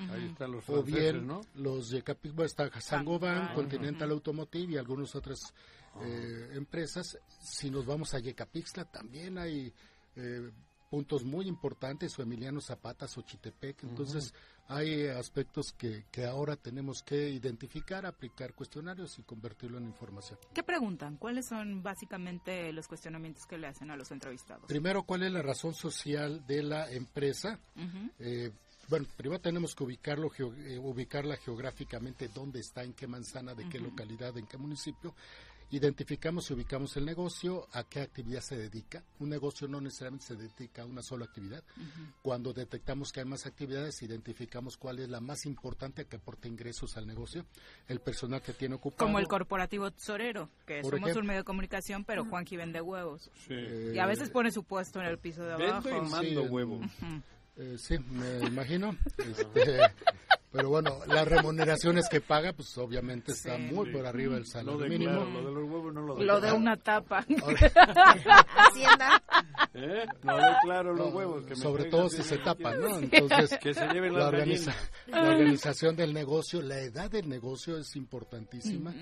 o 0.67 0.83
bien 0.83 1.27
los 1.55 1.89
de 1.89 2.01
Capitán, 2.01 2.45
está 2.45 2.69
Sangoban, 2.79 3.53
Continental 3.53 4.11
Automotive 4.11 4.73
y 4.73 4.77
algunas 4.77 5.13
otras 5.15 5.53
eh, 6.01 6.51
empresas. 6.53 7.17
Si 7.41 7.69
nos 7.69 7.85
vamos 7.85 8.13
a 8.13 8.19
Yecapixtla, 8.19 8.85
también 8.85 9.37
hay 9.37 9.73
eh, 10.15 10.49
puntos 10.89 11.23
muy 11.23 11.47
importantes, 11.47 12.17
o 12.17 12.21
Emiliano 12.21 12.61
Zapata, 12.61 13.07
Xochitepec. 13.07 13.83
Entonces, 13.83 14.33
hay 14.69 15.07
aspectos 15.07 15.73
que, 15.73 16.05
que 16.11 16.25
ahora 16.25 16.55
tenemos 16.55 17.01
que 17.01 17.29
identificar, 17.29 18.05
aplicar 18.05 18.53
cuestionarios 18.53 19.17
y 19.17 19.23
convertirlo 19.23 19.79
en 19.79 19.85
información. 19.85 20.37
¿Qué 20.53 20.61
preguntan? 20.61 21.17
¿Cuáles 21.17 21.47
son 21.47 21.81
básicamente 21.81 22.71
los 22.71 22.87
cuestionamientos 22.87 23.47
que 23.47 23.57
le 23.57 23.65
hacen 23.65 23.89
a 23.89 23.97
los 23.97 24.11
entrevistados? 24.11 24.65
Primero, 24.67 25.03
¿cuál 25.03 25.23
es 25.23 25.31
la 25.31 25.41
razón 25.41 25.73
social 25.73 26.45
de 26.45 26.61
la 26.61 26.91
empresa? 26.91 27.59
Eh, 28.19 28.51
bueno, 28.89 29.07
primero 29.17 29.41
tenemos 29.41 29.73
que 29.73 29.83
ubicarlo, 29.83 30.31
eh, 30.37 30.77
ubicarla 30.77 31.37
geográficamente, 31.37 32.27
dónde 32.27 32.59
está, 32.59 32.83
en 32.83 32.93
qué 32.93 33.07
manzana, 33.07 33.55
de 33.55 33.67
qué 33.69 33.79
localidad, 33.79 34.37
en 34.37 34.45
qué 34.45 34.57
municipio 34.57 35.15
identificamos 35.71 36.49
y 36.49 36.53
ubicamos 36.53 36.97
el 36.97 37.05
negocio, 37.05 37.67
a 37.73 37.83
qué 37.83 38.01
actividad 38.01 38.41
se 38.41 38.57
dedica. 38.57 39.03
Un 39.19 39.29
negocio 39.29 39.67
no 39.67 39.79
necesariamente 39.81 40.25
se 40.25 40.35
dedica 40.35 40.81
a 40.81 40.85
una 40.85 41.01
sola 41.01 41.25
actividad. 41.25 41.63
Cuando 42.21 42.53
detectamos 42.53 43.11
que 43.11 43.19
hay 43.19 43.25
más 43.25 43.45
actividades, 43.45 44.01
identificamos 44.01 44.77
cuál 44.77 44.99
es 44.99 45.09
la 45.09 45.19
más 45.19 45.45
importante 45.45 46.05
que 46.05 46.15
aporta 46.17 46.47
ingresos 46.47 46.97
al 46.97 47.05
negocio, 47.05 47.45
el 47.87 47.99
personal 47.99 48.41
que 48.41 48.53
tiene 48.53 48.75
ocupado. 48.75 49.05
Como 49.05 49.19
el 49.19 49.27
corporativo 49.27 49.91
tesorero, 49.91 50.49
que 50.65 50.83
somos 50.83 51.15
un 51.15 51.25
medio 51.25 51.41
de 51.41 51.45
comunicación, 51.45 52.03
pero 52.03 52.25
Juanqui 52.25 52.57
vende 52.57 52.81
huevos. 52.81 53.29
y 53.49 53.97
a 53.99 54.05
veces 54.05 54.29
pone 54.29 54.51
su 54.51 54.63
puesto 54.63 54.99
en 54.99 55.07
el 55.07 55.17
piso 55.17 55.43
de 55.43 55.53
abajo. 55.53 55.89
Vendo 55.89 56.05
y 56.05 56.09
mando 56.09 56.43
huevos. 56.43 56.85
Eh, 57.59 57.75
sí, 57.77 57.97
me 58.09 58.47
imagino. 58.47 58.95
Este, 59.17 59.81
pero 60.49 60.69
bueno, 60.69 60.99
las 61.07 61.27
remuneraciones 61.27 62.07
que 62.09 62.21
paga, 62.21 62.53
pues 62.53 62.77
obviamente 62.77 63.33
está 63.33 63.57
muy 63.57 63.91
por 63.91 64.05
arriba 64.05 64.35
del 64.35 64.47
salario 64.47 64.87
mínimo. 64.87 65.25
lo 65.25 65.43
de 65.43 65.51
los 65.51 65.69
huevos 65.69 65.93
no 65.93 66.01
lo 66.01 66.23
Lo 66.23 66.39
de 66.39 66.53
una 66.53 66.77
tapa. 66.77 67.19
Hacienda. 68.55 69.21
¿Eh? 69.73 70.05
No 70.23 70.37
declaro 70.37 70.93
los 70.95 71.13
huevos. 71.13 71.45
Que 71.45 71.57
sobre 71.57 71.85
todo 71.85 72.09
si 72.09 72.23
se 72.23 72.37
tapan, 72.37 72.79
¿no? 72.79 72.97
Entonces, 72.99 73.59
que 73.59 73.73
se 73.73 73.87
lleven 73.87 74.13
la, 74.13 74.31
la 75.07 75.21
organización 75.21 75.97
del 75.97 76.13
negocio, 76.13 76.61
la 76.61 76.79
edad 76.79 77.11
del 77.11 77.27
negocio 77.27 77.77
es 77.77 77.95
importantísima. 77.97 78.93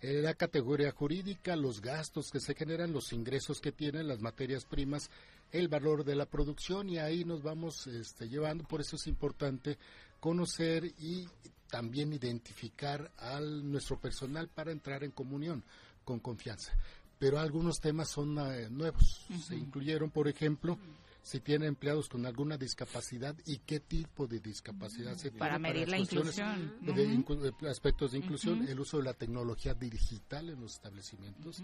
Eh, 0.00 0.20
la 0.22 0.34
categoría 0.34 0.92
jurídica, 0.92 1.56
los 1.56 1.80
gastos 1.80 2.30
que 2.30 2.38
se 2.38 2.54
generan, 2.54 2.92
los 2.92 3.12
ingresos 3.12 3.60
que 3.60 3.72
tienen, 3.72 4.06
las 4.06 4.20
materias 4.20 4.64
primas, 4.64 5.10
el 5.52 5.68
valor 5.68 6.04
de 6.04 6.16
la 6.16 6.26
producción 6.26 6.88
y 6.88 6.98
ahí 6.98 7.24
nos 7.24 7.42
vamos 7.42 7.86
este, 7.86 8.28
llevando. 8.28 8.64
Por 8.64 8.80
eso 8.80 8.96
es 8.96 9.06
importante 9.06 9.78
conocer 10.20 10.84
y 10.98 11.26
también 11.68 12.12
identificar 12.12 13.12
a 13.18 13.40
nuestro 13.40 13.98
personal 13.98 14.48
para 14.48 14.72
entrar 14.72 15.04
en 15.04 15.10
comunión 15.10 15.64
con 16.04 16.20
confianza. 16.20 16.72
Pero 17.18 17.38
algunos 17.38 17.80
temas 17.80 18.10
son 18.10 18.38
eh, 18.38 18.68
nuevos. 18.70 19.26
Se 19.46 19.56
incluyeron, 19.56 20.10
por 20.10 20.28
ejemplo, 20.28 20.78
si 21.22 21.40
tiene 21.40 21.66
empleados 21.66 22.08
con 22.08 22.26
alguna 22.26 22.56
discapacidad 22.56 23.34
y 23.46 23.58
qué 23.58 23.80
tipo 23.80 24.26
de 24.26 24.38
discapacidad 24.38 25.16
se 25.16 25.30
tiene. 25.30 25.38
Para 25.38 25.58
medir 25.58 25.88
la 25.88 25.98
inclusión. 25.98 26.76
De, 26.82 27.68
aspectos 27.68 28.12
de 28.12 28.18
inclusión, 28.18 28.68
el 28.68 28.78
uso 28.78 28.98
de 28.98 29.04
la 29.04 29.14
tecnología 29.14 29.74
digital 29.74 30.50
en 30.50 30.60
los 30.60 30.74
establecimientos. 30.74 31.62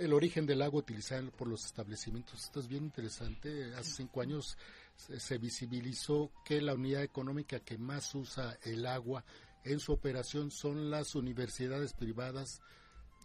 El 0.00 0.14
origen 0.14 0.46
del 0.46 0.62
agua 0.62 0.80
utilizado 0.80 1.30
por 1.30 1.46
los 1.46 1.66
establecimientos. 1.66 2.42
Esto 2.42 2.60
es 2.60 2.68
bien 2.68 2.84
interesante. 2.84 3.74
Hace 3.74 3.92
cinco 3.96 4.22
años 4.22 4.56
se 4.96 5.36
visibilizó 5.36 6.32
que 6.42 6.62
la 6.62 6.72
unidad 6.72 7.02
económica 7.02 7.60
que 7.60 7.76
más 7.76 8.14
usa 8.14 8.58
el 8.64 8.86
agua 8.86 9.22
en 9.62 9.78
su 9.78 9.92
operación 9.92 10.50
son 10.50 10.90
las 10.90 11.14
universidades 11.14 11.92
privadas 11.92 12.62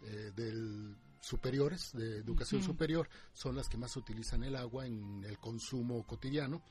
eh, 0.02 0.32
del 0.36 0.94
superiores 1.18 1.92
de 1.94 2.18
educación 2.18 2.62
superior 2.62 3.08
son 3.32 3.56
las 3.56 3.68
que 3.68 3.78
más 3.78 3.96
utilizan 3.96 4.44
el 4.44 4.54
agua 4.54 4.86
en 4.86 5.24
el 5.24 5.38
consumo 5.38 6.06
cotidiano 6.06 6.62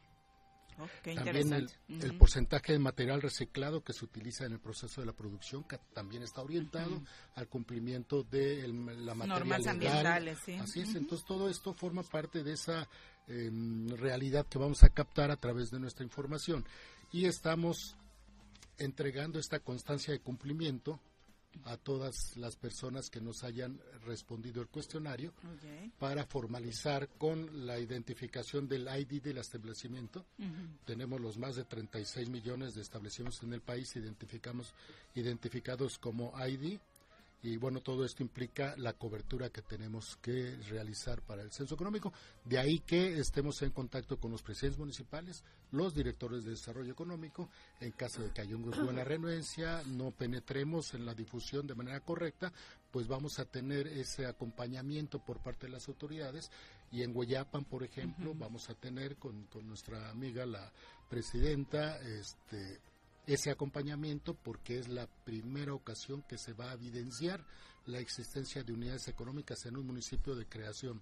Oh, 0.77 0.87
también 1.03 1.53
el, 1.87 2.17
porcentaje 2.17 2.73
de 2.73 2.79
material 2.79 3.21
reciclado 3.21 3.83
que 3.83 3.93
se 3.93 4.03
utiliza 4.03 4.45
en 4.45 4.53
el 4.53 4.59
proceso 4.59 4.99
de 5.01 5.07
la 5.07 5.13
producción 5.13 5.63
que 5.63 5.77
también 5.93 6.23
está 6.23 6.41
orientado 6.41 7.01
al 7.35 7.47
cumplimiento 7.47 8.23
de 8.23 8.67
la 8.67 9.15
materia 9.15 9.39
Normas 9.39 9.67
ambientales, 9.67 10.37
sí. 10.45 10.55
Así 10.55 10.81
es, 10.81 10.95
entonces 10.95 11.25
todo 11.25 11.49
esto 11.49 11.73
forma 11.73 12.03
parte 12.03 12.43
de 12.43 12.53
esa 12.53 12.89
em, 13.27 13.87
realidad 13.89 14.45
que 14.47 14.57
vamos 14.57 14.83
a 14.83 14.89
captar 14.89 15.31
a 15.31 15.37
través 15.37 15.71
de 15.71 15.79
nuestra 15.79 16.03
información. 16.03 16.65
Y 17.11 17.25
estamos 17.25 17.95
entregando 18.77 19.39
esta 19.39 19.59
constancia 19.59 20.13
de 20.13 20.19
cumplimiento 20.19 20.99
a 21.63 21.77
todas 21.77 22.37
las 22.37 22.55
personas 22.55 23.09
que 23.09 23.21
nos 23.21 23.43
hayan 23.43 23.79
respondido 24.05 24.61
el 24.61 24.67
cuestionario 24.67 25.33
para 25.97 26.25
formalizar 26.25 27.09
con 27.17 27.65
la 27.65 27.79
identificación 27.79 28.67
del 28.67 28.87
ID 28.87 29.21
del 29.21 29.37
establecimiento. 29.37 30.25
Tenemos 30.85 31.19
los 31.19 31.37
más 31.37 31.55
de 31.55 31.65
36 31.65 32.29
millones 32.29 32.75
de 32.75 32.81
establecimientos 32.81 33.41
en 33.43 33.53
el 33.53 33.61
país 33.61 33.95
identificamos 33.95 34.73
identificados 35.15 35.97
como 35.97 36.33
ID 36.45 36.79
y 37.45 37.57
bueno, 37.57 37.79
todo 37.79 38.03
esto 38.03 38.23
implica 38.23 38.73
la 38.75 38.93
cobertura 38.93 39.51
que 39.51 39.61
tenemos 39.61 40.15
que 40.15 40.57
realizar 40.67 41.21
para 41.21 41.43
el 41.43 41.51
censo 41.51 41.75
económico. 41.75 42.11
De 42.43 42.57
ahí 42.57 42.79
que 42.79 43.19
estemos 43.19 43.61
en 43.61 43.69
contacto 43.69 44.17
con 44.17 44.31
los 44.31 44.41
presidentes 44.41 44.79
municipales, 44.79 45.43
los 45.69 45.93
directores 45.93 46.43
de 46.43 46.51
desarrollo 46.51 46.91
económico, 46.91 47.47
en 47.81 47.91
caso 47.91 48.23
de 48.23 48.31
que 48.31 48.41
haya 48.41 48.55
un 48.55 48.63
grupo 48.63 48.89
en 48.89 48.95
la 48.95 49.03
renuencia, 49.03 49.83
no 49.85 50.09
penetremos 50.09 50.95
en 50.95 51.05
la 51.05 51.13
difusión 51.13 51.67
de 51.67 51.75
manera 51.75 51.99
correcta, 51.99 52.51
pues 52.89 53.07
vamos 53.07 53.37
a 53.37 53.45
tener 53.45 53.89
ese 53.89 54.25
acompañamiento 54.25 55.19
por 55.19 55.37
parte 55.37 55.67
de 55.67 55.73
las 55.73 55.87
autoridades. 55.87 56.49
Y 56.91 57.03
en 57.03 57.15
Hueyapan, 57.15 57.65
por 57.65 57.83
ejemplo, 57.83 58.33
vamos 58.33 58.71
a 58.71 58.73
tener 58.73 59.17
con, 59.17 59.43
con 59.51 59.67
nuestra 59.67 60.09
amiga 60.09 60.47
la 60.47 60.71
presidenta, 61.07 61.99
este 61.99 62.79
ese 63.27 63.51
acompañamiento 63.51 64.33
porque 64.35 64.79
es 64.79 64.87
la 64.87 65.07
primera 65.25 65.73
ocasión 65.73 66.23
que 66.27 66.37
se 66.37 66.53
va 66.53 66.71
a 66.71 66.73
evidenciar 66.73 67.43
la 67.87 67.99
existencia 67.99 68.63
de 68.63 68.73
unidades 68.73 69.07
económicas 69.07 69.65
en 69.65 69.77
un 69.77 69.85
municipio 69.85 70.35
de 70.35 70.47
creación, 70.47 71.01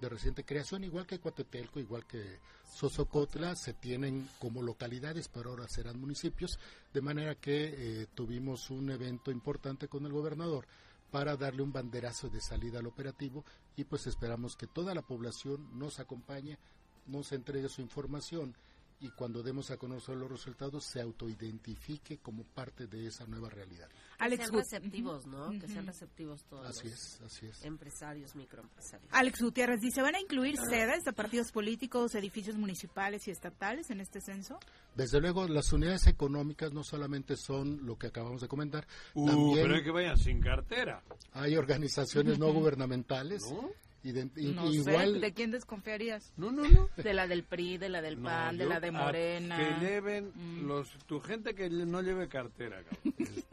de 0.00 0.08
reciente 0.08 0.44
creación, 0.44 0.82
igual 0.84 1.06
que 1.06 1.18
Coatetelco, 1.18 1.78
igual 1.78 2.06
que 2.06 2.38
Sosocotla, 2.74 3.54
se 3.54 3.74
tienen 3.74 4.26
como 4.38 4.62
localidades, 4.62 5.28
pero 5.28 5.50
ahora 5.50 5.68
serán 5.68 6.00
municipios, 6.00 6.58
de 6.92 7.02
manera 7.02 7.34
que 7.34 7.74
eh, 7.76 8.06
tuvimos 8.14 8.70
un 8.70 8.90
evento 8.90 9.30
importante 9.30 9.88
con 9.88 10.06
el 10.06 10.12
gobernador 10.12 10.66
para 11.10 11.36
darle 11.36 11.62
un 11.62 11.72
banderazo 11.72 12.30
de 12.30 12.40
salida 12.40 12.78
al 12.78 12.86
operativo 12.86 13.44
y 13.76 13.84
pues 13.84 14.06
esperamos 14.06 14.56
que 14.56 14.66
toda 14.66 14.94
la 14.94 15.02
población 15.02 15.78
nos 15.78 16.00
acompañe, 16.00 16.58
nos 17.06 17.32
entregue 17.32 17.68
su 17.68 17.82
información 17.82 18.54
y 19.02 19.10
cuando 19.10 19.42
demos 19.42 19.70
a 19.72 19.76
conocer 19.76 20.16
los 20.16 20.30
resultados 20.30 20.84
se 20.84 21.00
autoidentifique 21.00 22.18
como 22.18 22.44
parte 22.44 22.86
de 22.86 23.08
esa 23.08 23.26
nueva 23.26 23.50
realidad. 23.50 23.88
Que 24.18 24.36
sean 24.36 24.52
receptivos, 24.52 25.26
¿no? 25.26 25.50
Que 25.58 25.66
sean 25.66 25.84
receptivos 25.84 26.44
todos. 26.44 26.64
Así 26.68 26.86
es, 26.86 27.20
así 27.26 27.46
es. 27.46 27.64
Empresarios, 27.64 28.36
microempresarios. 28.36 29.10
Alex 29.12 29.42
Gutiérrez 29.42 29.80
dice, 29.80 30.00
¿van 30.00 30.14
a 30.14 30.20
incluir 30.20 30.56
sedes 30.56 31.02
de 31.02 31.12
partidos 31.12 31.50
políticos, 31.50 32.14
edificios 32.14 32.56
municipales 32.56 33.26
y 33.26 33.32
estatales 33.32 33.90
en 33.90 34.00
este 34.00 34.20
censo? 34.20 34.60
Desde 34.94 35.20
luego, 35.20 35.48
las 35.48 35.72
unidades 35.72 36.06
económicas 36.06 36.72
no 36.72 36.84
solamente 36.84 37.36
son 37.36 37.84
lo 37.84 37.98
que 37.98 38.06
acabamos 38.06 38.40
de 38.40 38.46
comentar. 38.46 38.86
Uh, 39.14 39.26
también 39.26 39.62
pero 39.62 39.74
hay 39.74 39.82
que 39.82 39.90
vayan 39.90 40.16
sin 40.16 40.40
cartera. 40.40 41.02
Hay 41.32 41.56
organizaciones 41.56 42.38
no 42.38 42.52
gubernamentales. 42.52 43.42
¿No? 43.50 43.70
Igual... 44.04 45.20
¿de 45.20 45.32
quién 45.32 45.50
desconfiarías? 45.50 46.32
No, 46.36 46.52
no, 46.52 46.68
no. 46.68 46.88
De 46.96 47.14
la 47.14 47.26
del 47.26 47.44
PRI, 47.44 47.78
de 47.78 47.88
la 47.88 48.02
del 48.02 48.18
PAN, 48.18 48.56
de 48.56 48.66
la 48.66 48.80
de 48.80 48.90
Morena. 48.90 49.56
Que 49.56 49.86
lleven 49.86 50.32
mm. 50.34 50.66
los, 50.66 50.90
tu 51.06 51.20
gente 51.20 51.54
que 51.54 51.68
no 51.70 52.02
lleve 52.02 52.28
cartera. 52.28 52.82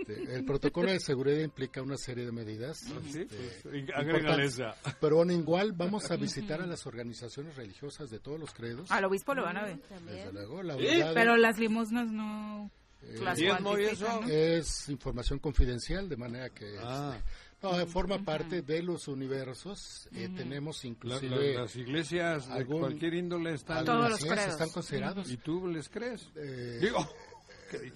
Este, 0.09 0.35
el 0.35 0.43
protocolo 0.43 0.91
de 0.91 0.99
seguridad 0.99 1.39
implica 1.43 1.81
una 1.83 1.95
serie 1.95 2.25
de 2.25 2.31
medidas. 2.31 2.79
Ah, 2.87 2.99
¿Sí? 3.11 3.21
Este, 3.21 4.43
esa. 4.43 4.75
Pero 4.99 5.17
bueno, 5.17 5.33
igual 5.33 5.73
vamos 5.73 6.09
a 6.09 6.15
visitar 6.15 6.61
a 6.61 6.65
las 6.65 6.87
organizaciones 6.87 7.55
religiosas 7.55 8.09
de 8.09 8.19
todos 8.19 8.39
los 8.39 8.51
credos. 8.51 8.89
Al 8.89 9.05
obispo 9.05 9.35
lo 9.35 9.43
van 9.43 9.57
a 9.57 9.65
ver. 9.65 9.79
Desde 10.05 10.33
luego, 10.33 10.63
la 10.63 10.75
Pero 11.13 11.37
las 11.37 11.59
limosnas 11.59 12.11
no... 12.11 12.71
Eh, 13.01 14.57
es 14.57 14.89
información 14.89 15.39
confidencial, 15.39 16.09
de 16.09 16.17
manera 16.17 16.49
que... 16.49 16.77
Ah. 16.81 17.15
Este, 17.15 17.29
No, 17.61 17.85
forma 17.87 18.19
parte 18.19 18.61
de 18.61 18.81
los 18.81 19.07
universos. 19.07 20.07
Eh, 20.13 20.29
tenemos 20.35 20.85
inclusive... 20.85 21.55
las 21.55 21.75
iglesias 21.75 22.47
de 22.53 22.65
cualquier 22.65 23.15
índole 23.15 23.53
están... 23.53 23.83
Todos 23.83 24.09
los 24.09 24.23
están 24.23 24.69
considerados. 24.69 25.29
¿Y 25.29 25.37
tú 25.37 25.67
les 25.67 25.89
crees? 25.89 26.29
Eh, 26.35 26.79
Digo... 26.81 27.07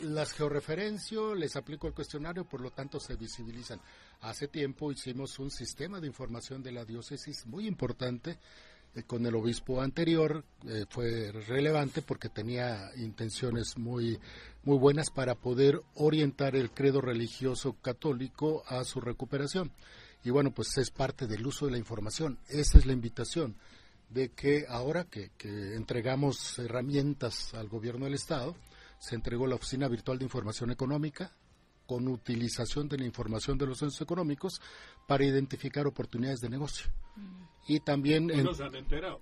Las 0.01 0.33
georreferencio, 0.33 1.33
les 1.33 1.55
aplico 1.55 1.87
el 1.87 1.95
cuestionario, 1.95 2.45
por 2.45 2.61
lo 2.61 2.69
tanto 2.69 2.99
se 2.99 3.15
visibilizan. 3.15 3.81
Hace 4.21 4.47
tiempo 4.47 4.91
hicimos 4.91 5.39
un 5.39 5.49
sistema 5.49 5.99
de 5.99 6.05
información 6.05 6.61
de 6.61 6.71
la 6.71 6.85
diócesis 6.85 7.47
muy 7.47 7.65
importante 7.65 8.37
eh, 8.95 9.03
con 9.03 9.25
el 9.25 9.33
obispo 9.35 9.81
anterior 9.81 10.43
eh, 10.67 10.85
fue 10.87 11.31
relevante 11.31 12.03
porque 12.03 12.29
tenía 12.29 12.91
intenciones 12.97 13.75
muy 13.77 14.19
muy 14.63 14.77
buenas 14.77 15.09
para 15.09 15.35
poder 15.35 15.81
orientar 15.95 16.55
el 16.55 16.71
credo 16.71 17.01
religioso 17.01 17.73
católico 17.81 18.63
a 18.67 18.83
su 18.83 19.01
recuperación. 19.01 19.71
Y 20.23 20.29
bueno, 20.29 20.51
pues 20.51 20.77
es 20.77 20.89
parte 20.89 21.27
del 21.27 21.45
uso 21.45 21.65
de 21.65 21.73
la 21.73 21.77
información. 21.77 22.39
Esa 22.47 22.77
es 22.77 22.85
la 22.85 22.93
invitación 22.93 23.57
de 24.09 24.29
que 24.29 24.65
ahora 24.69 25.05
que, 25.05 25.31
que 25.37 25.75
entregamos 25.75 26.57
herramientas 26.59 27.53
al 27.53 27.67
gobierno 27.67 28.05
del 28.05 28.13
Estado, 28.13 28.55
se 28.99 29.15
entregó 29.15 29.47
la 29.47 29.55
Oficina 29.55 29.89
Virtual 29.89 30.17
de 30.17 30.23
Información 30.23 30.71
Económica 30.71 31.31
con 31.85 32.07
utilización 32.07 32.87
de 32.87 32.97
la 32.97 33.05
información 33.05 33.57
de 33.57 33.65
los 33.65 33.79
centros 33.79 33.99
económicos 34.01 34.61
para 35.07 35.25
identificar 35.25 35.85
oportunidades 35.85 36.39
de 36.39 36.49
negocio. 36.49 36.89
Mm. 37.15 37.43
Y 37.67 37.79
también... 37.81 38.29
se 38.53 38.63
han 38.63 38.75
enterado. 38.75 39.19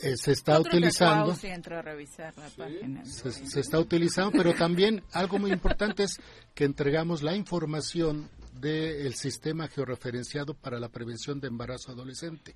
Eh, 0.00 0.16
se 0.16 0.32
está 0.32 0.60
utilizando. 0.60 1.34
Se, 1.34 3.32
se, 3.32 3.60
está 3.60 3.78
utilizando, 3.80 4.32
pero 4.32 4.54
también 4.58 5.02
algo 5.12 5.38
muy 5.38 5.50
importante 5.52 6.04
es 6.04 6.20
que 6.54 6.64
entregamos 6.64 7.22
la 7.22 7.34
información 7.34 8.28
del 8.52 9.14
sistema 9.14 9.68
georreferenciado 9.68 10.54
para 10.54 10.78
la 10.78 10.88
prevención 10.88 11.40
de 11.40 11.48
embarazo 11.48 11.92
adolescente 11.92 12.54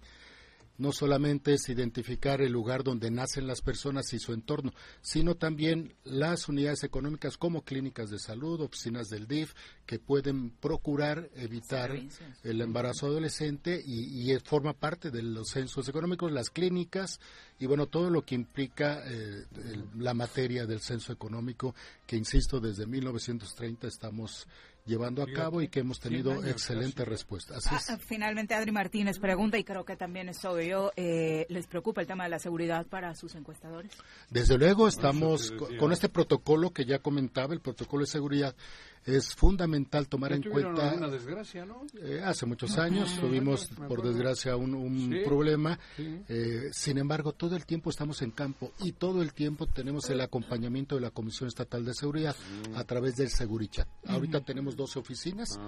no 0.83 0.91
solamente 0.91 1.55
es 1.55 1.69
identificar 1.69 2.43
el 2.43 2.51
lugar 2.51 2.83
donde 2.83 3.09
nacen 3.13 3.47
las 3.47 3.63
personas 3.63 4.13
y 4.15 4.19
su 4.19 4.33
entorno, 4.33 4.73
sino 5.01 5.37
también 5.37 5.95
las 6.03 6.49
unidades 6.49 6.83
económicas 6.83 7.39
como 7.39 7.63
clínicas 7.63 8.11
de 8.11 8.19
salud, 8.19 8.61
oficinas 8.61 9.09
del 9.09 9.29
DIF, 9.29 9.55
que 9.87 10.01
pueden 10.01 10.51
procurar 10.51 11.31
evitar 11.37 11.93
el 12.43 12.61
embarazo 12.61 13.07
adolescente 13.07 13.81
y, 13.87 14.33
forma 14.45 14.73
parte 14.73 15.11
de 15.11 15.23
los 15.23 15.51
censos 15.51 15.89
económicos, 15.89 16.33
las 16.33 16.51
clínicas 16.51 17.21
y 17.61 17.67
bueno, 17.67 17.87
todo 17.87 18.11
lo 18.11 18.23
que 18.23 18.35
implica 18.35 19.03
eh, 19.05 19.45
la 19.97 20.15
materia 20.15 20.67
del 20.67 20.81
censo 20.81 21.13
económico, 21.13 21.77
que 22.07 22.17
insisto, 22.17 22.59
desde 22.59 22.87
1930 22.87 23.87
estamos 23.87 24.49
llevando 24.85 25.23
a 25.23 25.27
cabo 25.27 25.63
y 25.63 25.69
que 25.69 25.81
hemos 25.81 26.01
tenido 26.01 26.45
excelente 26.45 27.05
respuesta. 27.05 27.55
Ah, 27.71 27.99
finalmente, 27.99 28.55
Adri 28.55 28.73
Martínez 28.73 29.19
pregunta, 29.19 29.59
y 29.59 29.65
creo 29.65 29.85
que 29.85 29.97
también 29.97 30.29
es 30.29 30.45
obvio, 30.45 30.93
eh, 30.97 31.47
¿les 31.49 31.67
preocupa 31.67 32.01
el 32.01 32.07
tema 32.07 32.25
de 32.25 32.31
la 32.31 32.39
seguridad 32.39 32.87
para 32.87 33.15
sus 33.15 33.35
encuestadores? 33.35 33.93
Desde 34.31 34.59
luego, 34.59 34.89
estamos 34.89 35.53
con 35.79 35.93
este 35.93 36.09
protocolo 36.09 36.71
que 36.71 36.85
ya 36.85 36.99
comentaba, 36.99 37.55
el 37.55 37.61
protocolo 37.61 38.03
de 38.03 38.11
seguridad 38.11 38.55
es 39.05 39.35
fundamental 39.35 40.09
tomar 40.09 40.33
en 40.33 40.43
cuenta. 40.43 40.95
Una 40.95 41.09
desgracia, 41.09 41.65
¿no? 41.65 41.87
Eh, 42.01 42.21
hace 42.25 42.47
muchos 42.47 42.79
años 42.79 43.19
tuvimos, 43.19 43.69
por 43.89 44.03
desgracia, 44.03 44.57
un, 44.57 45.21
problema. 45.25 45.79
Eh, 45.99 46.71
sin 46.73 46.99
embargo, 46.99 47.33
todo 47.33 47.57
el 47.57 47.67
tiempo 47.67 47.91
estamos 47.91 48.23
en 48.23 48.31
campo 48.31 48.73
y 48.81 48.93
todo 48.93 49.23
el 49.23 49.33
tiempo 49.33 49.67
tenemos 49.67 50.09
el 50.11 50.21
acompañamiento 50.21 50.95
de 50.95 51.01
la 51.01 51.11
Comisión 51.11 51.49
Estatal 51.49 51.85
de 51.85 51.95
Seguridad 51.95 52.37
a 52.75 52.85
través 52.85 53.17
del 53.17 53.31
Segurichat. 53.31 53.89
Ahorita 54.07 54.41
tenemos 54.41 54.77
12 54.77 54.99
oficinas. 54.99 55.59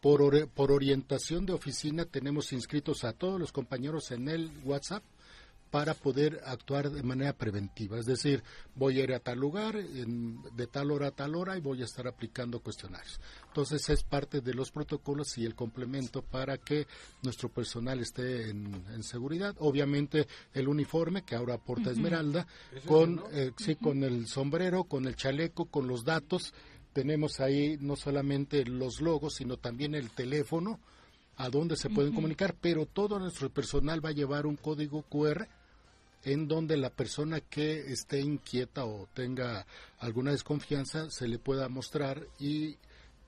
Por, 0.00 0.48
por 0.48 0.72
orientación 0.72 1.44
de 1.44 1.52
oficina 1.52 2.04
tenemos 2.04 2.52
inscritos 2.52 3.04
a 3.04 3.12
todos 3.12 3.38
los 3.38 3.52
compañeros 3.52 4.10
en 4.10 4.28
el 4.28 4.50
WhatsApp 4.64 5.02
para 5.70 5.94
poder 5.94 6.40
actuar 6.44 6.90
de 6.90 7.02
manera 7.02 7.32
preventiva. 7.32 7.98
Es 7.98 8.06
decir, 8.06 8.42
voy 8.74 9.00
a 9.00 9.04
ir 9.04 9.14
a 9.14 9.20
tal 9.20 9.38
lugar, 9.38 9.76
de 9.76 10.66
tal 10.66 10.90
hora 10.90 11.08
a 11.08 11.10
tal 11.12 11.36
hora, 11.36 11.56
y 11.56 11.60
voy 11.60 11.82
a 11.82 11.84
estar 11.84 12.08
aplicando 12.08 12.60
cuestionarios. 12.60 13.20
Entonces, 13.46 13.88
es 13.88 14.02
parte 14.02 14.40
de 14.40 14.54
los 14.54 14.72
protocolos 14.72 15.38
y 15.38 15.44
el 15.44 15.54
complemento 15.54 16.22
para 16.22 16.58
que 16.58 16.86
nuestro 17.22 17.48
personal 17.48 18.00
esté 18.00 18.50
en, 18.50 19.02
seguridad. 19.02 19.54
Obviamente, 19.60 20.26
el 20.52 20.68
uniforme, 20.68 21.22
que 21.22 21.36
ahora 21.36 21.54
aporta 21.54 21.90
Esmeralda, 21.90 22.46
con, 22.86 23.22
eh, 23.32 23.52
sí, 23.56 23.76
con 23.76 24.02
el 24.02 24.26
sombrero, 24.26 24.84
con 24.84 25.06
el 25.06 25.16
chaleco, 25.16 25.66
con 25.66 25.86
los 25.86 26.04
datos. 26.04 26.52
Tenemos 26.92 27.40
ahí 27.40 27.78
no 27.80 27.96
solamente 27.96 28.64
los 28.64 29.00
logos, 29.00 29.36
sino 29.36 29.56
también 29.56 29.94
el 29.94 30.10
teléfono 30.10 30.80
a 31.36 31.48
dónde 31.48 31.76
se 31.76 31.88
pueden 31.88 32.12
comunicar, 32.12 32.54
pero 32.60 32.84
todo 32.84 33.18
nuestro 33.18 33.48
personal 33.48 34.04
va 34.04 34.10
a 34.10 34.12
llevar 34.12 34.46
un 34.46 34.56
código 34.56 35.02
QR 35.02 35.48
en 36.24 36.48
donde 36.48 36.76
la 36.76 36.90
persona 36.90 37.40
que 37.40 37.92
esté 37.92 38.20
inquieta 38.20 38.84
o 38.84 39.08
tenga 39.14 39.66
alguna 39.98 40.32
desconfianza 40.32 41.10
se 41.10 41.28
le 41.28 41.38
pueda 41.38 41.68
mostrar 41.68 42.26
y 42.38 42.76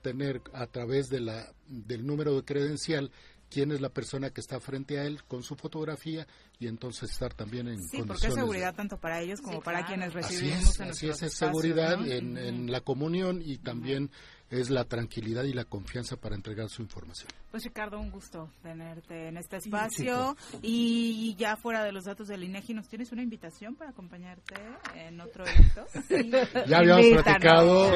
tener 0.01 0.41
a 0.53 0.67
través 0.67 1.09
de 1.09 1.21
la, 1.21 1.53
del 1.67 2.05
número 2.05 2.35
de 2.35 2.43
credencial 2.43 3.11
quién 3.49 3.71
es 3.71 3.81
la 3.81 3.89
persona 3.89 4.31
que 4.31 4.41
está 4.41 4.59
frente 4.59 4.97
a 4.97 5.05
él 5.05 5.23
con 5.25 5.43
su 5.43 5.55
fotografía 5.55 6.27
y 6.59 6.67
entonces 6.67 7.11
estar 7.11 7.33
también 7.33 7.67
en 7.67 7.81
sí, 7.83 8.01
porque 8.01 8.27
es 8.27 8.33
seguridad 8.33 8.73
tanto 8.73 8.97
para 8.97 9.21
ellos 9.21 9.41
como 9.41 9.61
para 9.61 9.85
quienes 9.85 10.13
recibimos 10.13 10.79
así 10.79 11.07
es, 11.07 11.15
así 11.15 11.25
es, 11.25 11.33
seguridad 11.33 12.05
en, 12.07 12.37
en, 12.37 12.71
la 12.71 12.81
comunión 12.81 13.41
y 13.43 13.59
también 13.59 14.09
es 14.53 14.69
la 14.69 14.85
tranquilidad 14.85 15.43
y 15.43 15.53
la 15.53 15.65
confianza 15.65 16.15
para 16.15 16.35
entregar 16.35 16.69
su 16.69 16.81
información. 16.81 17.29
Pues 17.51 17.63
Ricardo, 17.63 17.99
un 17.99 18.11
gusto 18.11 18.49
tenerte 18.61 19.27
en 19.27 19.37
este 19.37 19.57
espacio 19.57 20.37
y 20.61 21.35
ya 21.35 21.55
fuera 21.55 21.83
de 21.83 21.91
los 21.91 22.05
datos 22.05 22.27
del 22.27 22.43
INEGI, 22.43 22.73
¿nos 22.73 22.87
tienes 22.87 23.11
una 23.11 23.23
invitación 23.23 23.75
para 23.75 23.91
acompañarte 23.91 24.55
en 24.95 25.19
otro 25.19 25.45
evento? 25.45 25.85
ya 26.67 26.77
habíamos 26.77 27.23
platicado. 27.23 27.93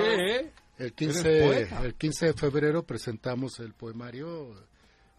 El 0.77 0.93
15, 0.93 1.69
el 1.83 1.95
15 1.95 2.25
de 2.27 2.33
febrero 2.33 2.83
presentamos 2.83 3.59
el 3.59 3.73
poemario 3.73 4.53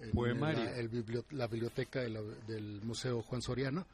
en 0.01 0.13
poemario. 0.13 0.65
La, 0.65 1.23
la 1.31 1.47
biblioteca 1.47 2.01
del 2.01 2.81
Museo 2.83 3.23
Juan 3.23 3.43
Soriano. 3.43 3.87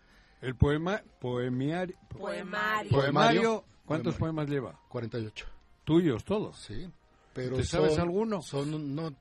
El 0.42 0.56
poema, 0.56 1.00
poemiario, 1.20 1.96
poemario. 2.08 2.90
Poemario. 2.90 3.64
¿Cuántos 3.86 4.16
poemas 4.16 4.48
lleva? 4.48 4.78
48. 4.88 5.46
¿Tuyos 5.84 6.24
todos? 6.24 6.58
Sí. 6.58 6.86
Pero 7.34 7.56
¿Te 7.56 7.64
sabes 7.64 7.98
alguno? 7.98 8.40
Son, 8.42 8.94
no, 8.94 9.12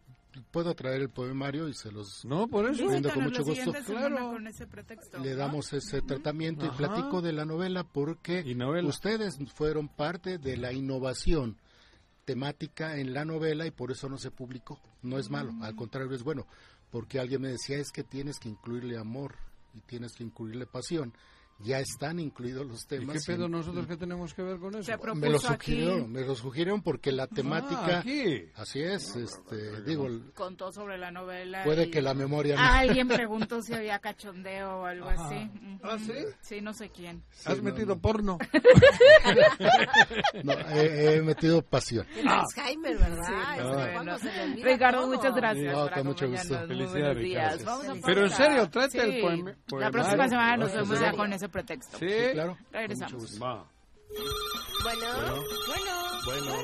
puedo 0.52 0.74
traer 0.76 1.02
el 1.02 1.10
poemario 1.10 1.68
y 1.68 1.74
se 1.74 1.92
los 1.92 2.24
no 2.26 2.48
por 2.48 2.70
eso. 2.70 2.86
con 2.86 3.24
mucho 3.24 3.44
gusto. 3.44 3.74
claro. 3.86 4.38
le 5.22 5.36
damos 5.36 5.74
ese 5.74 6.02
tratamiento 6.02 6.66
y 6.66 6.70
platico 6.70 7.22
de 7.22 7.34
la 7.34 7.46
novela 7.46 7.84
porque 7.84 8.44
ustedes 8.86 9.38
fueron 9.54 9.90
parte 9.90 10.38
de 10.38 10.58
la 10.58 10.72
innovación 10.72 11.58
temática 12.26 12.98
en 12.98 13.14
la 13.14 13.26
novela 13.26 13.66
y 13.66 13.72
por 13.72 13.92
eso 13.92 14.08
no 14.08 14.18
se 14.18 14.32
publicó. 14.32 14.80
No 15.02 15.18
es 15.18 15.30
malo 15.30 15.54
al 15.62 15.76
contrario 15.76 16.14
es 16.14 16.24
bueno 16.24 16.48
porque 16.92 17.20
alguien 17.20 17.42
me 17.42 17.50
decía 17.50 17.78
es 17.78 17.92
que 17.92 18.04
tienes 18.04 18.40
que 18.40 18.50
incluirle 18.50 18.98
amor 18.98 19.36
y 19.74 19.80
tienes 19.82 20.14
que 20.14 20.24
incluirle 20.24 20.68
pasión 20.68 21.14
ya 21.60 21.80
están 21.80 22.20
incluidos 22.20 22.66
los 22.66 22.86
temas. 22.88 23.16
¿Y 23.16 23.20
qué 23.20 23.34
pedo 23.34 23.48
nosotros 23.48 23.88
qué 23.88 23.98
tenemos 23.98 24.34
que 24.34 24.42
ver 24.44 24.60
con 24.60 24.76
eso? 24.76 24.92
Me 25.16 25.30
lo 25.30 25.40
sugirieron, 25.40 26.12
me 26.12 26.22
lo 26.22 26.36
sugirieron 26.36 26.82
porque 26.82 27.12
la 27.12 27.24
ah, 27.24 27.28
temática, 27.28 28.04
así 28.56 28.82
es, 28.82 29.16
este, 29.16 29.82
digo, 29.84 30.08
contó 30.34 30.72
sobre 30.72 30.98
la 30.98 31.12
novela. 31.12 31.64
Puede 31.64 31.90
que 31.90 32.02
la 32.02 32.14
memoria. 32.14 32.56
Alguien 32.58 33.08
preguntó 33.08 33.62
si 33.62 33.74
había 33.74 34.00
cachondeo 34.00 34.82
o 34.82 34.86
algo 34.86 35.10
así. 35.10 35.50
¿Ah, 35.84 35.98
sí? 36.00 36.14
Sí, 36.42 36.62
no 36.62 36.74
sé 36.74 36.90
quién. 36.90 37.24
¿Has 37.46 37.62
metido 37.62 37.98
porno? 37.98 38.38
no, 40.44 40.54
he, 40.54 41.22
metido 41.22 41.62
pasión. 41.62 42.06
Alzheimer, 42.28 42.98
¿verdad? 42.98 44.24
Ricardo, 44.62 45.08
muchas 45.08 45.36
gracias. 45.36 45.74
No, 45.74 45.90
con 45.90 46.08
mucho 46.08 46.30
gusto. 46.30 46.68
Felicidades, 46.68 47.66
Pero 48.06 48.24
en 48.24 48.30
serio, 48.30 48.70
trate 48.70 49.02
el 49.02 49.22
poema. 49.22 49.56
La 49.80 49.92
próxima 49.92 50.28
semana 50.28 50.58
nos 50.58 50.74
vemos 50.74 51.00
ya 51.00 51.14
con 51.14 51.34
ese 51.44 51.50
pretexto. 51.50 51.98
Sí, 51.98 52.08
claro. 52.32 52.58
Regresamos. 52.72 53.38
Bueno. 53.38 53.68
Bueno. 54.84 55.44
Bueno. 56.26 56.58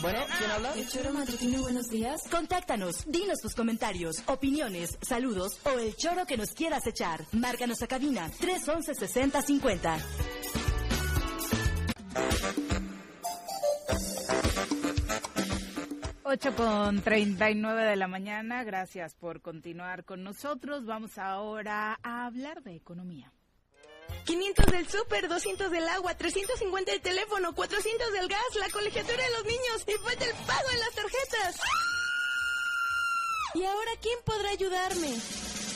Bueno. 0.00 0.18
¿quién 0.38 0.50
habla? 0.50 0.72
El 0.74 0.88
Choro 0.88 1.12
Matutino, 1.12 1.62
buenos 1.62 1.88
días. 1.88 2.22
Contáctanos, 2.30 3.04
dinos 3.06 3.40
tus 3.40 3.54
comentarios, 3.54 4.22
opiniones, 4.26 4.98
saludos 5.02 5.60
o 5.64 5.78
el 5.78 5.94
choro 5.96 6.24
que 6.26 6.36
nos 6.36 6.52
quieras 6.52 6.86
echar. 6.86 7.20
Márcanos 7.32 7.82
a 7.82 7.86
cabina 7.86 8.30
311 8.40 8.94
6050. 8.94 9.98
Ocho 16.24 16.54
con 16.56 17.02
39 17.02 17.84
de 17.84 17.96
la 17.96 18.08
mañana. 18.08 18.64
Gracias 18.64 19.14
por 19.14 19.42
continuar 19.42 20.04
con 20.06 20.22
nosotros. 20.22 20.86
Vamos 20.86 21.18
ahora 21.18 21.98
a 22.02 22.24
hablar 22.24 22.62
de 22.62 22.74
economía. 22.74 23.30
500 24.24 24.66
del 24.66 24.88
súper, 24.88 25.28
200 25.28 25.70
del 25.70 25.88
agua, 25.88 26.14
350 26.16 26.92
del 26.92 27.00
teléfono, 27.00 27.54
400 27.54 28.12
del 28.12 28.28
gas, 28.28 28.40
la 28.58 28.70
colegiatura 28.70 29.22
de 29.22 29.30
los 29.30 29.44
niños 29.44 29.82
y 29.86 29.98
pues 30.02 30.20
el 30.20 30.34
pago 30.46 30.70
en 30.72 30.80
las 30.80 30.92
tarjetas. 30.94 31.60
¿Y 33.54 33.64
ahora 33.64 33.90
quién 34.00 34.18
podrá 34.24 34.50
ayudarme? 34.50 35.18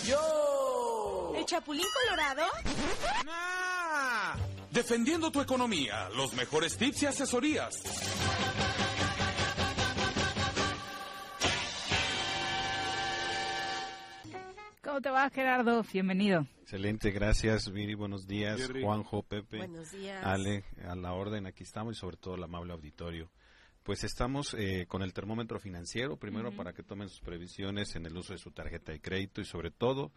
¡Yo! 0.06 1.32
¿El 1.36 1.44
Chapulín 1.44 1.86
Colorado? 2.04 2.44
Defendiendo 4.70 5.30
tu 5.30 5.40
economía, 5.40 6.08
los 6.10 6.32
mejores 6.34 6.76
tips 6.76 7.02
y 7.02 7.06
asesorías. 7.06 7.82
¿Cómo 14.82 15.00
te 15.00 15.10
va, 15.10 15.28
Gerardo? 15.30 15.84
Bienvenido. 15.92 16.46
Excelente, 16.66 17.12
gracias, 17.12 17.70
Viri. 17.70 17.94
Buenos 17.94 18.26
días, 18.26 18.60
Juanjo, 18.82 19.22
Pepe, 19.22 19.58
Buenos 19.58 19.92
días. 19.92 20.20
Ale, 20.26 20.64
a 20.84 20.96
la 20.96 21.12
orden, 21.12 21.46
aquí 21.46 21.62
estamos 21.62 21.96
y 21.96 22.00
sobre 22.00 22.16
todo 22.16 22.34
el 22.34 22.42
amable 22.42 22.72
auditorio. 22.72 23.30
Pues 23.84 24.02
estamos 24.02 24.52
eh, 24.58 24.86
con 24.88 25.02
el 25.02 25.12
termómetro 25.12 25.60
financiero, 25.60 26.16
primero 26.16 26.50
para 26.50 26.72
que 26.72 26.82
tomen 26.82 27.08
sus 27.08 27.20
previsiones 27.20 27.94
en 27.94 28.04
el 28.04 28.16
uso 28.16 28.32
de 28.32 28.40
su 28.40 28.50
tarjeta 28.50 28.90
de 28.90 29.00
crédito 29.00 29.40
y 29.40 29.44
sobre 29.44 29.70
todo 29.70 30.10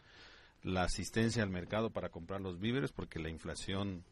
la 0.63 0.81
asistencia 0.81 1.43
al 1.43 1.51
mercado 1.51 1.91
para 1.91 2.09
comprar 2.09 2.41
los 2.41 2.59
víveres, 2.59 2.91
porque 2.93 3.19
la 3.19 3.29
inflación 3.29 4.03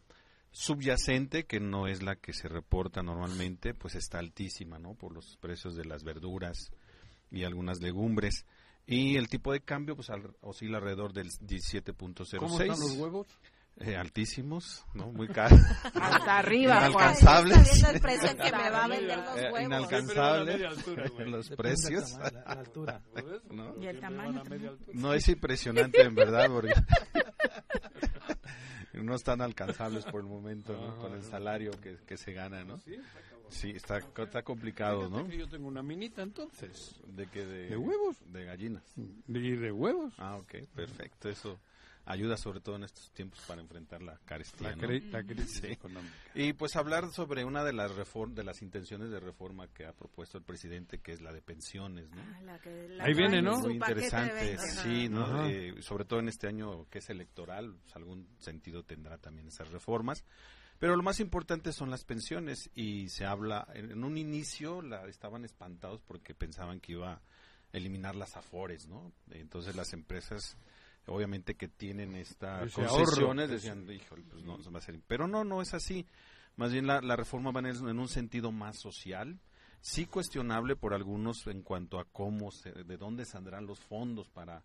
subyacente, 0.51 1.47
que 1.47 1.59
no 1.59 1.87
es 1.87 2.03
la 2.03 2.17
que 2.17 2.33
se 2.33 2.47
reporta 2.47 3.01
normalmente, 3.01 3.73
pues 3.73 3.95
está 3.95 4.19
altísima, 4.19 4.77
¿no? 4.77 4.93
Por 4.93 5.11
los 5.11 5.37
precios 5.37 5.75
de 5.75 5.85
las 5.85 6.03
verduras 6.03 6.69
y 7.31 7.45
algunas 7.45 7.81
legumbres. 7.81 8.45
Y 8.87 9.17
el 9.17 9.27
tipo 9.27 9.51
de 9.51 9.59
cambio 9.59 9.95
pues 9.95 10.09
oscila 10.41 10.77
alrededor 10.77 11.13
del 11.13 11.27
17.06. 11.29 12.37
¿Cómo 12.39 12.59
están 12.59 12.79
los 12.79 12.91
huevos? 12.93 13.27
Eh, 13.79 13.95
altísimos, 13.95 14.83
¿no? 14.95 15.11
Muy 15.11 15.27
caros. 15.27 15.59
Hasta 15.93 16.39
arriba, 16.39 16.77
Inalcanzables. 16.89 17.83
el 17.83 17.99
precio 18.01 18.35
que 18.35 18.51
me 18.51 18.69
va 18.71 18.85
a 18.85 18.87
vender 18.87 19.17
los 19.19 19.37
Eh, 19.37 19.41
huevos. 19.51 19.61
inalcanzables 19.61 20.61
los 21.27 21.49
precios. 21.51 22.17
¿no? 23.51 23.75
¿Y 23.79 23.85
el 23.85 23.99
tamaño? 23.99 24.41
No 24.93 25.13
es 25.13 25.27
impresionante 25.27 26.01
en 26.01 26.15
verdad, 26.15 26.47
porque 26.49 26.73
no 28.93 29.15
están 29.15 29.41
alcanzables 29.41 30.05
por 30.05 30.21
el 30.21 30.27
momento, 30.27 30.73
¿no? 30.73 30.97
Con 30.97 31.13
el 31.13 31.23
salario 31.23 31.71
que, 31.79 31.97
que 31.97 32.17
se 32.17 32.33
gana, 32.33 32.63
¿no? 32.63 32.79
Sí, 32.79 32.95
está, 33.49 33.97
está 34.17 34.43
complicado, 34.43 35.09
¿no? 35.09 35.27
Que 35.27 35.37
yo 35.37 35.47
tengo 35.47 35.67
una 35.67 35.81
minita 35.83 36.21
entonces. 36.21 36.95
¿De 37.07 37.27
qué? 37.27 37.45
De, 37.45 37.69
¿De 37.69 37.77
huevos? 37.77 38.17
De 38.31 38.43
gallinas. 38.45 38.83
¿Y 39.27 39.51
de 39.55 39.71
huevos? 39.71 40.13
Ah, 40.17 40.35
ok, 40.37 40.55
perfecto. 40.75 41.29
Eso 41.29 41.59
ayuda 42.09 42.37
sobre 42.37 42.61
todo 42.61 42.77
en 42.77 42.83
estos 42.85 43.11
tiempos 43.11 43.39
para 43.47 43.59
enfrentar 43.61 44.01
la 44.01 44.17
carestía. 44.23 44.73
La, 44.77 44.87
la 45.11 45.23
crisis 45.23 45.59
Sí. 45.59 45.67
económica. 45.67 46.13
Y 46.35 46.53
pues 46.53 46.77
hablar 46.77 47.11
sobre 47.11 47.43
una 47.43 47.65
de 47.65 47.73
las 47.73 47.93
reform 47.95 48.33
de 48.33 48.45
las 48.45 48.61
intenciones 48.61 49.09
de 49.09 49.19
reforma 49.19 49.67
que 49.67 49.85
ha 49.85 49.91
propuesto 49.91 50.37
el 50.37 50.45
presidente, 50.45 50.99
que 50.99 51.11
es 51.11 51.19
la 51.21 51.33
de 51.33 51.41
pensiones, 51.41 52.09
¿no? 52.11 52.21
Ah, 52.21 52.41
la 52.43 52.59
que- 52.59 52.87
la 52.89 53.03
Ahí 53.03 53.13
viene, 53.13 53.41
¿no? 53.41 53.59
Muy 53.59 53.73
interesante, 53.73 54.33
20. 54.33 54.57
sí, 54.67 55.09
¿no? 55.09 55.47
Eh, 55.47 55.81
sobre 55.81 56.05
todo 56.05 56.19
en 56.19 56.29
este 56.29 56.47
año 56.47 56.85
que 56.89 56.99
es 56.99 57.09
electoral, 57.09 57.75
pues, 57.81 57.95
algún 57.97 58.25
sentido 58.39 58.83
tendrá 58.83 59.17
también 59.17 59.47
esas 59.49 59.69
reformas. 59.71 60.23
Pero 60.79 60.95
lo 60.95 61.03
más 61.03 61.19
importante 61.19 61.73
son 61.73 61.89
las 61.89 62.03
pensiones 62.03 62.69
y 62.75 63.09
se 63.09 63.25
habla, 63.25 63.67
en, 63.73 63.91
en 63.91 64.03
un 64.03 64.17
inicio 64.17 64.81
la, 64.81 65.07
estaban 65.07 65.43
espantados 65.43 66.01
porque 66.01 66.35
pensaban 66.35 66.79
que 66.79 66.93
iba 66.93 67.13
a 67.13 67.21
eliminar 67.73 68.15
las 68.15 68.37
afores, 68.37 68.87
¿no? 68.87 69.11
Entonces 69.31 69.75
las 69.75 69.93
empresas, 69.93 70.57
obviamente 71.07 71.55
que 71.55 71.67
tienen 71.67 72.15
estas 72.15 72.71
concesiones, 72.73 73.19
ahorro. 73.19 73.47
decían, 73.47 73.89
híjole, 73.89 74.23
pues 74.29 74.43
no, 74.43 74.61
se 74.61 74.69
va 74.69 74.75
a 74.75 74.79
hacer. 74.79 74.99
Pero 75.07 75.27
no, 75.27 75.43
no 75.43 75.61
es 75.61 75.73
así. 75.73 76.05
Más 76.55 76.71
bien 76.71 76.87
la, 76.87 77.01
la 77.01 77.15
reforma 77.15 77.51
va 77.51 77.59
en, 77.61 77.67
en 77.67 77.99
un 77.99 78.07
sentido 78.07 78.51
más 78.51 78.77
social, 78.79 79.39
sí 79.81 80.05
cuestionable 80.05 80.75
por 80.75 80.93
algunos 80.93 81.45
en 81.47 81.61
cuanto 81.61 81.99
a 81.99 82.05
cómo, 82.05 82.51
se, 82.51 82.71
de 82.71 82.97
dónde 82.97 83.25
saldrán 83.25 83.65
los 83.65 83.79
fondos 83.79 84.29
para 84.29 84.63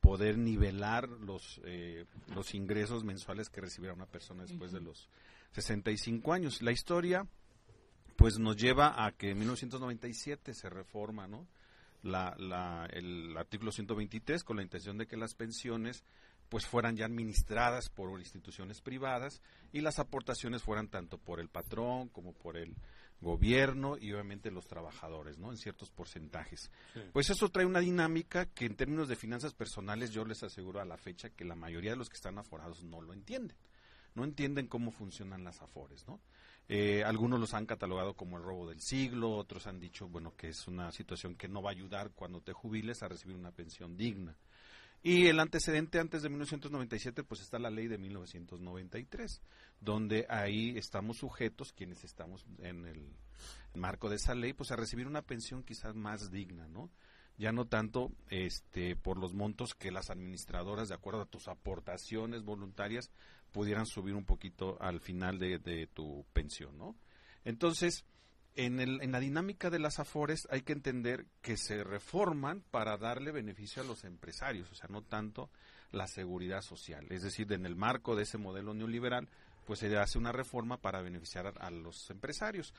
poder 0.00 0.36
nivelar 0.36 1.08
los, 1.08 1.60
eh, 1.64 2.06
los 2.34 2.54
ingresos 2.54 3.04
mensuales 3.04 3.48
que 3.48 3.60
recibirá 3.60 3.92
una 3.94 4.06
persona 4.06 4.42
después 4.42 4.72
de 4.72 4.80
los 4.80 5.08
65 5.52 6.32
años. 6.32 6.62
La 6.62 6.72
historia, 6.72 7.26
pues 8.16 8.38
nos 8.38 8.56
lleva 8.56 9.04
a 9.04 9.12
que 9.12 9.30
en 9.30 9.38
1997 9.38 10.54
se 10.54 10.70
reforma, 10.70 11.26
¿no? 11.26 11.46
La, 12.02 12.34
la, 12.38 12.86
el 12.92 13.36
artículo 13.36 13.70
123 13.70 14.42
con 14.42 14.56
la 14.56 14.62
intención 14.62 14.98
de 14.98 15.06
que 15.06 15.16
las 15.16 15.34
pensiones 15.34 16.04
pues 16.48 16.66
fueran 16.66 16.96
ya 16.96 17.06
administradas 17.06 17.88
por 17.88 18.18
instituciones 18.18 18.82
privadas 18.82 19.40
y 19.72 19.80
las 19.80 19.98
aportaciones 19.98 20.62
fueran 20.62 20.88
tanto 20.88 21.16
por 21.16 21.40
el 21.40 21.48
patrón 21.48 22.08
como 22.08 22.34
por 22.34 22.58
el 22.58 22.76
gobierno 23.22 23.96
y 23.96 24.12
obviamente 24.12 24.50
los 24.50 24.66
trabajadores, 24.66 25.38
¿no? 25.38 25.50
En 25.50 25.56
ciertos 25.56 25.90
porcentajes. 25.90 26.70
Pues 27.12 27.30
eso 27.30 27.48
trae 27.48 27.64
una 27.64 27.80
dinámica 27.80 28.46
que 28.46 28.66
en 28.66 28.76
términos 28.76 29.08
de 29.08 29.16
finanzas 29.16 29.54
personales 29.54 30.10
yo 30.10 30.24
les 30.26 30.42
aseguro 30.42 30.80
a 30.80 30.84
la 30.84 30.98
fecha 30.98 31.30
que 31.30 31.44
la 31.44 31.54
mayoría 31.54 31.92
de 31.92 31.96
los 31.96 32.10
que 32.10 32.16
están 32.16 32.36
aforados 32.36 32.82
no 32.82 33.00
lo 33.00 33.14
entienden. 33.14 33.56
No 34.14 34.24
entienden 34.24 34.66
cómo 34.66 34.90
funcionan 34.90 35.44
las 35.44 35.62
afores, 35.62 36.06
¿no? 36.06 36.20
Eh, 36.68 37.02
algunos 37.04 37.40
los 37.40 37.54
han 37.54 37.66
catalogado 37.66 38.14
como 38.14 38.36
el 38.36 38.44
robo 38.44 38.68
del 38.68 38.80
siglo, 38.80 39.36
otros 39.36 39.66
han 39.66 39.80
dicho, 39.80 40.08
bueno, 40.08 40.34
que 40.36 40.48
es 40.48 40.68
una 40.68 40.92
situación 40.92 41.34
que 41.34 41.48
no 41.48 41.62
va 41.62 41.70
a 41.70 41.74
ayudar 41.74 42.12
cuando 42.12 42.40
te 42.40 42.52
jubiles 42.52 43.02
a 43.02 43.08
recibir 43.08 43.36
una 43.36 43.52
pensión 43.52 43.96
digna. 43.96 44.36
Y 45.02 45.26
el 45.26 45.40
antecedente 45.40 45.98
antes 45.98 46.22
de 46.22 46.28
1997, 46.28 47.24
pues 47.24 47.40
está 47.40 47.58
la 47.58 47.70
ley 47.70 47.88
de 47.88 47.98
1993, 47.98 49.42
donde 49.80 50.26
ahí 50.28 50.78
estamos 50.78 51.16
sujetos, 51.16 51.72
quienes 51.72 52.04
estamos 52.04 52.46
en 52.60 52.86
el 52.86 53.12
marco 53.74 54.08
de 54.08 54.16
esa 54.16 54.36
ley, 54.36 54.52
pues 54.52 54.70
a 54.70 54.76
recibir 54.76 55.08
una 55.08 55.22
pensión 55.22 55.64
quizás 55.64 55.96
más 55.96 56.30
digna, 56.30 56.68
¿no? 56.68 56.88
Ya 57.36 57.50
no 57.50 57.66
tanto 57.66 58.12
este, 58.28 58.94
por 58.94 59.18
los 59.18 59.34
montos 59.34 59.74
que 59.74 59.90
las 59.90 60.10
administradoras, 60.10 60.88
de 60.88 60.94
acuerdo 60.94 61.22
a 61.22 61.26
tus 61.26 61.48
aportaciones 61.48 62.44
voluntarias, 62.44 63.10
pudieran 63.52 63.86
subir 63.86 64.14
un 64.14 64.24
poquito 64.24 64.76
al 64.80 65.00
final 65.00 65.38
de, 65.38 65.58
de 65.58 65.86
tu 65.86 66.24
pensión, 66.32 66.76
¿no? 66.78 66.96
Entonces, 67.44 68.04
en, 68.54 68.80
el, 68.80 69.00
en 69.02 69.12
la 69.12 69.20
dinámica 69.20 69.70
de 69.70 69.78
las 69.78 69.98
afores 69.98 70.46
hay 70.50 70.62
que 70.62 70.72
entender 70.72 71.26
que 71.40 71.56
se 71.56 71.84
reforman 71.84 72.62
para 72.70 72.96
darle 72.96 73.32
beneficio 73.32 73.82
a 73.82 73.86
los 73.86 74.04
empresarios, 74.04 74.70
o 74.70 74.74
sea, 74.74 74.88
no 74.90 75.02
tanto 75.02 75.50
la 75.90 76.06
seguridad 76.06 76.62
social. 76.62 77.06
Es 77.10 77.22
decir, 77.22 77.52
en 77.52 77.66
el 77.66 77.76
marco 77.76 78.16
de 78.16 78.24
ese 78.24 78.38
modelo 78.38 78.74
neoliberal, 78.74 79.28
pues 79.66 79.78
se 79.78 79.96
hace 79.96 80.18
una 80.18 80.32
reforma 80.32 80.78
para 80.78 81.02
beneficiar 81.02 81.46
a, 81.46 81.50
a 81.50 81.70
los 81.70 82.10
empresarios. 82.10 82.74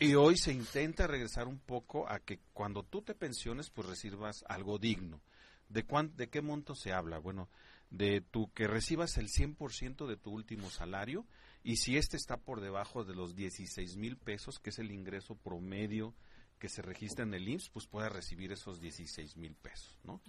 Y 0.00 0.14
hoy 0.14 0.36
se 0.36 0.52
intenta 0.52 1.06
regresar 1.06 1.46
un 1.46 1.58
poco 1.58 2.08
a 2.08 2.18
que 2.20 2.40
cuando 2.52 2.82
tú 2.82 3.02
te 3.02 3.14
pensiones, 3.14 3.70
pues 3.70 3.88
recibas 3.88 4.44
algo 4.48 4.78
digno. 4.78 5.20
¿De, 5.68 5.84
cuán, 5.84 6.14
¿De 6.16 6.28
qué 6.28 6.42
monto 6.42 6.74
se 6.74 6.92
habla? 6.92 7.18
Bueno, 7.18 7.48
de 7.96 8.20
tu 8.20 8.50
que 8.52 8.66
recibas 8.66 9.16
el 9.18 9.28
100% 9.28 10.06
de 10.06 10.16
tu 10.16 10.30
último 10.32 10.70
salario 10.70 11.26
y 11.62 11.76
si 11.76 11.96
este 11.96 12.16
está 12.16 12.36
por 12.36 12.60
debajo 12.60 13.04
de 13.04 13.14
los 13.14 13.34
16 13.36 13.96
mil 13.96 14.16
pesos, 14.16 14.58
que 14.58 14.70
es 14.70 14.78
el 14.78 14.90
ingreso 14.90 15.36
promedio 15.36 16.14
que 16.58 16.68
se 16.68 16.82
registra 16.82 17.24
en 17.24 17.34
el 17.34 17.46
IMSS, 17.48 17.68
pues 17.70 17.86
pueda 17.86 18.08
recibir 18.08 18.50
esos 18.52 18.80
16 18.80 19.36
mil 19.36 19.54
pesos, 19.54 19.98
¿no? 20.04 20.20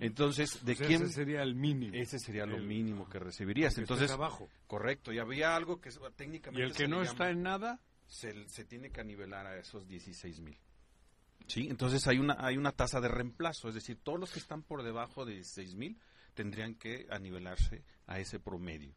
Entonces, 0.00 0.64
¿de 0.64 0.72
O 0.72 0.76
sea, 0.76 0.86
quién? 0.86 1.02
ese 1.02 1.12
sería 1.12 1.42
el 1.42 1.54
mínimo. 1.54 1.94
Ese 1.94 2.18
sería 2.18 2.46
lo 2.46 2.56
El- 2.56 2.66
mínimo 2.66 3.08
que 3.08 3.18
recibirías. 3.18 3.74
que 3.74 3.80
Entonces, 3.82 4.10
abajo. 4.10 4.48
correcto. 4.66 5.12
Y 5.12 5.18
había 5.18 5.54
algo 5.54 5.80
que 5.80 5.90
técnicamente 6.16 6.62
Y 6.62 6.64
el 6.70 6.74
que 6.74 6.88
no 6.88 6.98
llama- 6.98 7.10
está 7.10 7.30
en 7.30 7.42
nada, 7.42 7.80
se, 8.06 8.48
se 8.48 8.64
tiene 8.64 8.90
que 8.90 9.04
nivelar 9.04 9.46
a 9.46 9.58
esos 9.58 9.86
16 9.86 10.40
mil. 10.40 10.56
Sí, 11.46 11.66
entonces 11.68 12.06
hay 12.06 12.18
una 12.18 12.36
hay 12.38 12.56
una 12.56 12.72
tasa 12.72 13.00
de 13.00 13.08
reemplazo, 13.08 13.68
es 13.68 13.74
decir, 13.74 13.98
todos 14.02 14.18
los 14.20 14.30
que 14.32 14.38
están 14.38 14.62
por 14.62 14.82
debajo 14.82 15.24
de 15.26 15.34
16 15.34 15.74
mil 15.74 15.98
tendrían 16.34 16.74
que 16.74 17.06
anivelarse 17.10 17.84
a 18.06 18.18
ese 18.18 18.40
promedio 18.40 18.94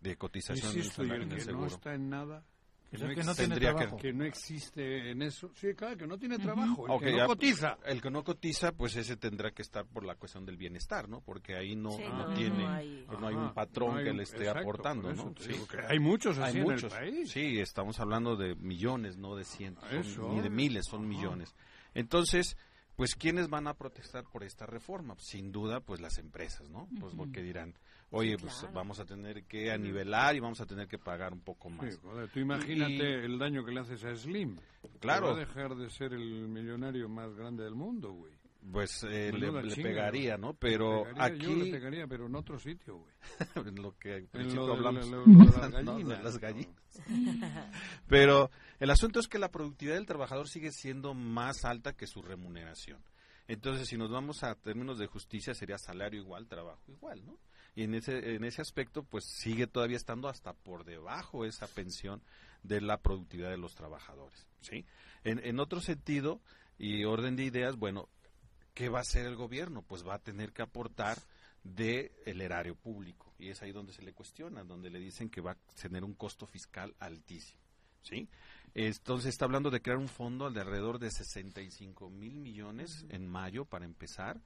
de 0.00 0.16
cotización 0.16 0.68
del 0.72 0.78
insisto, 0.78 1.02
y 1.04 1.06
salario 1.06 1.22
el 1.24 1.28
en 1.28 1.32
el 1.32 1.38
que 1.38 1.44
seguro. 1.44 1.60
no 1.68 1.74
está 1.74 1.94
en 1.94 2.10
nada, 2.10 2.44
que 2.90 2.98
no, 2.98 3.08
que 3.08 3.14
no 3.22 3.34
tiene 3.34 3.34
tendría 3.34 3.70
trabajo. 3.74 3.96
que, 3.96 4.02
que 4.02 4.12
no 4.12 4.24
existe 4.24 5.10
en 5.12 5.22
eso. 5.22 5.50
Sí, 5.54 5.72
claro, 5.74 5.96
que 5.96 6.06
no 6.06 6.18
tiene 6.18 6.38
trabajo, 6.38 6.84
el 6.86 6.92
Ok, 6.92 7.00
que 7.04 7.10
no 7.12 7.16
ya, 7.18 7.26
cotiza. 7.26 7.78
El 7.86 8.02
que 8.02 8.10
no 8.10 8.22
cotiza, 8.24 8.72
pues 8.72 8.96
ese 8.96 9.16
tendrá 9.16 9.52
que 9.52 9.62
estar 9.62 9.86
por 9.86 10.04
la 10.04 10.16
cuestión 10.16 10.44
del 10.44 10.56
bienestar, 10.58 11.08
¿no? 11.08 11.20
Porque 11.22 11.54
ahí 11.56 11.74
no, 11.74 11.92
Sí, 11.92 12.02
no 12.02 12.28
no, 12.28 12.34
tiene, 12.34 12.64
no 12.64 12.68
hay- 12.70 13.04
pues 13.06 13.18
no 13.20 13.28
hay 13.28 13.34
un 13.34 13.54
patrón 13.54 13.92
no 13.92 13.96
hay 13.98 14.04
que 14.04 14.12
le 14.12 14.22
esté 14.24 14.38
exacto, 14.38 14.60
aportando, 14.60 15.10
eso 15.10 15.24
¿no? 15.24 15.34
hay 15.88 15.98
muchos 16.00 16.36
así 16.38 16.58
en 16.58 16.70
el 16.70 16.82
país. 16.88 17.30
Sí, 17.30 17.60
estamos 17.60 17.98
hablando 18.00 18.36
de 18.36 18.56
millones, 18.56 19.16
no 19.16 19.36
de 19.36 19.44
cientos, 19.44 19.84
son- 20.08 20.34
ni 20.34 20.42
de 20.42 20.50
miles, 20.50 20.84
son 20.86 21.00
Ajá. 21.00 21.08
millones. 21.08 21.54
Entonces, 21.94 22.56
pues 22.96 23.14
¿quiénes 23.14 23.48
van 23.48 23.66
a 23.66 23.74
protestar 23.74 24.24
por 24.30 24.44
esta 24.44 24.66
reforma? 24.66 25.14
Sin 25.18 25.52
duda, 25.52 25.80
pues 25.80 26.00
las 26.00 26.18
empresas, 26.18 26.68
¿no? 26.70 26.88
Pues 27.00 27.14
porque 27.14 27.42
dirán, 27.42 27.74
oye, 28.10 28.36
pues 28.38 28.54
claro. 28.54 28.74
vamos 28.74 29.00
a 29.00 29.04
tener 29.06 29.44
que 29.44 29.70
anivelar 29.72 30.36
y 30.36 30.40
vamos 30.40 30.60
a 30.60 30.66
tener 30.66 30.86
que 30.88 30.98
pagar 30.98 31.32
un 31.32 31.40
poco 31.40 31.70
más. 31.70 31.92
Sí, 31.94 32.00
joder, 32.02 32.28
tú 32.30 32.40
imagínate 32.40 32.92
Y- 32.92 33.24
el 33.24 33.38
daño 33.38 33.64
que 33.64 33.72
le 33.72 33.80
haces 33.80 34.04
a 34.04 34.14
Slim. 34.14 34.58
Claro. 35.00 35.28
Va 35.28 35.32
a 35.34 35.38
dejar 35.38 35.74
de 35.74 35.88
ser 35.90 36.12
el 36.12 36.48
millonario 36.48 37.08
más 37.08 37.34
grande 37.34 37.64
del 37.64 37.74
mundo, 37.74 38.12
güey. 38.12 38.32
Pues 38.70 39.02
eh, 39.04 39.32
le, 39.32 39.40
Menuda 39.40 39.62
le 39.62 39.74
chinga, 39.74 39.88
pegaría. 39.88 40.36
¿no? 40.36 40.54
Pero 40.54 41.04
Le 41.04 41.12
pegaría, 41.14 41.36
Yo 41.38 41.56
le 41.56 41.62
aquí, 41.62 41.70
pegaría, 41.72 42.06
pero 42.06 42.26
en 42.26 42.34
otro 42.36 42.58
sitio, 42.60 42.98
güey. 42.98 43.14
en 43.68 43.82
lo 43.82 43.96
que 43.98 44.12
al 44.12 44.18
En 44.20 44.26
principio 44.28 44.66
lo 44.68 44.72
hablamos, 44.74 45.08
lo- 45.08 45.26
lo 45.26 45.44
de 45.44 45.58
las 45.58 45.70
gallinas. 45.84 46.22
las 46.24 46.38
gallinas. 46.38 46.82
Pero 48.08 48.50
el 48.80 48.90
asunto 48.90 49.20
es 49.20 49.28
que 49.28 49.38
la 49.38 49.50
productividad 49.50 49.94
del 49.96 50.06
trabajador 50.06 50.48
sigue 50.48 50.70
siendo 50.72 51.14
más 51.14 51.64
alta 51.64 51.94
que 51.94 52.06
su 52.06 52.22
remuneración. 52.22 53.02
Entonces, 53.48 53.88
si 53.88 53.96
nos 53.96 54.10
vamos 54.10 54.44
a 54.44 54.54
términos 54.54 54.98
de 54.98 55.06
justicia, 55.06 55.54
sería 55.54 55.76
salario 55.78 56.20
igual, 56.20 56.46
trabajo 56.46 56.82
igual, 56.90 57.24
¿no? 57.26 57.38
Y 57.74 57.84
en 57.84 57.94
ese, 57.94 58.34
en 58.34 58.44
ese 58.44 58.62
aspecto, 58.62 59.02
pues 59.02 59.24
sigue 59.26 59.66
todavía 59.66 59.96
estando 59.96 60.28
hasta 60.28 60.52
por 60.52 60.84
debajo 60.84 61.44
esa 61.44 61.66
pensión 61.66 62.22
de 62.62 62.80
la 62.80 62.98
productividad 62.98 63.50
de 63.50 63.56
los 63.58 63.74
trabajadores, 63.74 64.46
¿sí? 64.60 64.84
En, 65.24 65.40
en 65.44 65.58
otro 65.58 65.80
sentido, 65.80 66.40
y 66.78 67.04
orden 67.04 67.34
de 67.36 67.44
ideas, 67.44 67.76
bueno, 67.76 68.08
¿qué 68.74 68.88
va 68.88 68.98
a 68.98 69.02
hacer 69.02 69.26
el 69.26 69.36
gobierno? 69.36 69.82
Pues 69.82 70.06
va 70.06 70.14
a 70.14 70.22
tener 70.22 70.52
que 70.52 70.62
aportar 70.62 71.18
del 71.62 72.10
el 72.26 72.40
erario 72.40 72.74
público. 72.74 73.32
Y 73.38 73.50
es 73.50 73.62
ahí 73.62 73.72
donde 73.72 73.92
se 73.92 74.02
le 74.02 74.12
cuestiona, 74.12 74.64
donde 74.64 74.90
le 74.90 74.98
dicen 74.98 75.30
que 75.30 75.40
va 75.40 75.52
a 75.52 75.58
tener 75.80 76.04
un 76.04 76.14
costo 76.14 76.46
fiscal 76.46 76.94
altísimo. 76.98 77.60
¿sí? 78.02 78.28
Entonces 78.74 79.30
está 79.30 79.44
hablando 79.44 79.70
de 79.70 79.80
crear 79.80 79.98
un 79.98 80.08
fondo 80.08 80.50
de 80.50 80.60
alrededor 80.60 80.98
de 80.98 81.10
65 81.10 82.10
mil 82.10 82.34
millones 82.34 83.04
en 83.10 83.28
mayo 83.28 83.64
para 83.64 83.84
empezar 83.84 84.40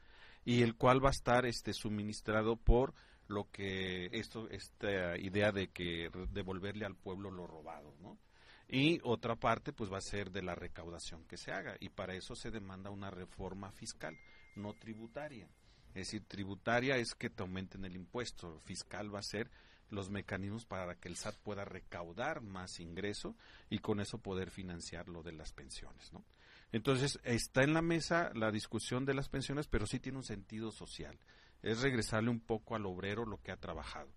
y 0.44 0.62
el 0.62 0.76
cual 0.76 1.04
va 1.04 1.08
a 1.08 1.12
estar 1.12 1.46
este 1.46 1.72
suministrado 1.72 2.56
por 2.56 2.94
lo 3.28 3.50
que 3.50 4.06
esto 4.12 4.48
esta 4.50 5.16
idea 5.18 5.50
de 5.52 5.68
que 5.68 6.10
devolverle 6.30 6.86
al 6.86 6.94
pueblo 6.94 7.30
lo 7.30 7.46
robado, 7.46 7.94
¿no? 8.00 8.18
Y 8.68 9.00
otra 9.04 9.36
parte 9.36 9.72
pues 9.72 9.92
va 9.92 9.98
a 9.98 10.02
ser 10.02 10.30
de 10.30 10.42
la 10.42 10.54
recaudación 10.54 11.24
que 11.24 11.36
se 11.36 11.52
haga 11.52 11.76
y 11.78 11.88
para 11.90 12.14
eso 12.14 12.34
se 12.34 12.50
demanda 12.50 12.90
una 12.90 13.10
reforma 13.10 13.70
fiscal, 13.70 14.18
no 14.56 14.74
tributaria. 14.74 15.48
Es 15.88 16.08
decir, 16.08 16.24
tributaria 16.26 16.96
es 16.96 17.14
que 17.14 17.30
te 17.30 17.42
aumenten 17.42 17.84
el 17.84 17.96
impuesto, 17.96 18.60
fiscal 18.64 19.14
va 19.14 19.20
a 19.20 19.22
ser 19.22 19.50
los 19.88 20.10
mecanismos 20.10 20.66
para 20.66 20.96
que 20.96 21.08
el 21.08 21.16
SAT 21.16 21.36
pueda 21.38 21.64
recaudar 21.64 22.40
más 22.40 22.80
ingreso 22.80 23.36
y 23.70 23.78
con 23.78 24.00
eso 24.00 24.18
poder 24.18 24.50
financiar 24.50 25.08
lo 25.08 25.22
de 25.22 25.32
las 25.32 25.52
pensiones, 25.52 26.12
¿no? 26.12 26.24
Entonces, 26.72 27.20
está 27.22 27.62
en 27.62 27.72
la 27.72 27.82
mesa 27.82 28.32
la 28.34 28.50
discusión 28.50 29.04
de 29.04 29.14
las 29.14 29.28
pensiones, 29.28 29.68
pero 29.68 29.86
sí 29.86 30.00
tiene 30.00 30.18
un 30.18 30.24
sentido 30.24 30.72
social. 30.72 31.16
Es 31.62 31.80
regresarle 31.80 32.30
un 32.30 32.40
poco 32.40 32.74
al 32.74 32.86
obrero 32.86 33.24
lo 33.24 33.40
que 33.40 33.52
ha 33.52 33.56
trabajado. 33.56 34.10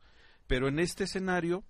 Pero 0.47 0.67
en 0.67 0.79
este 0.79 1.03
escenario 1.03 1.63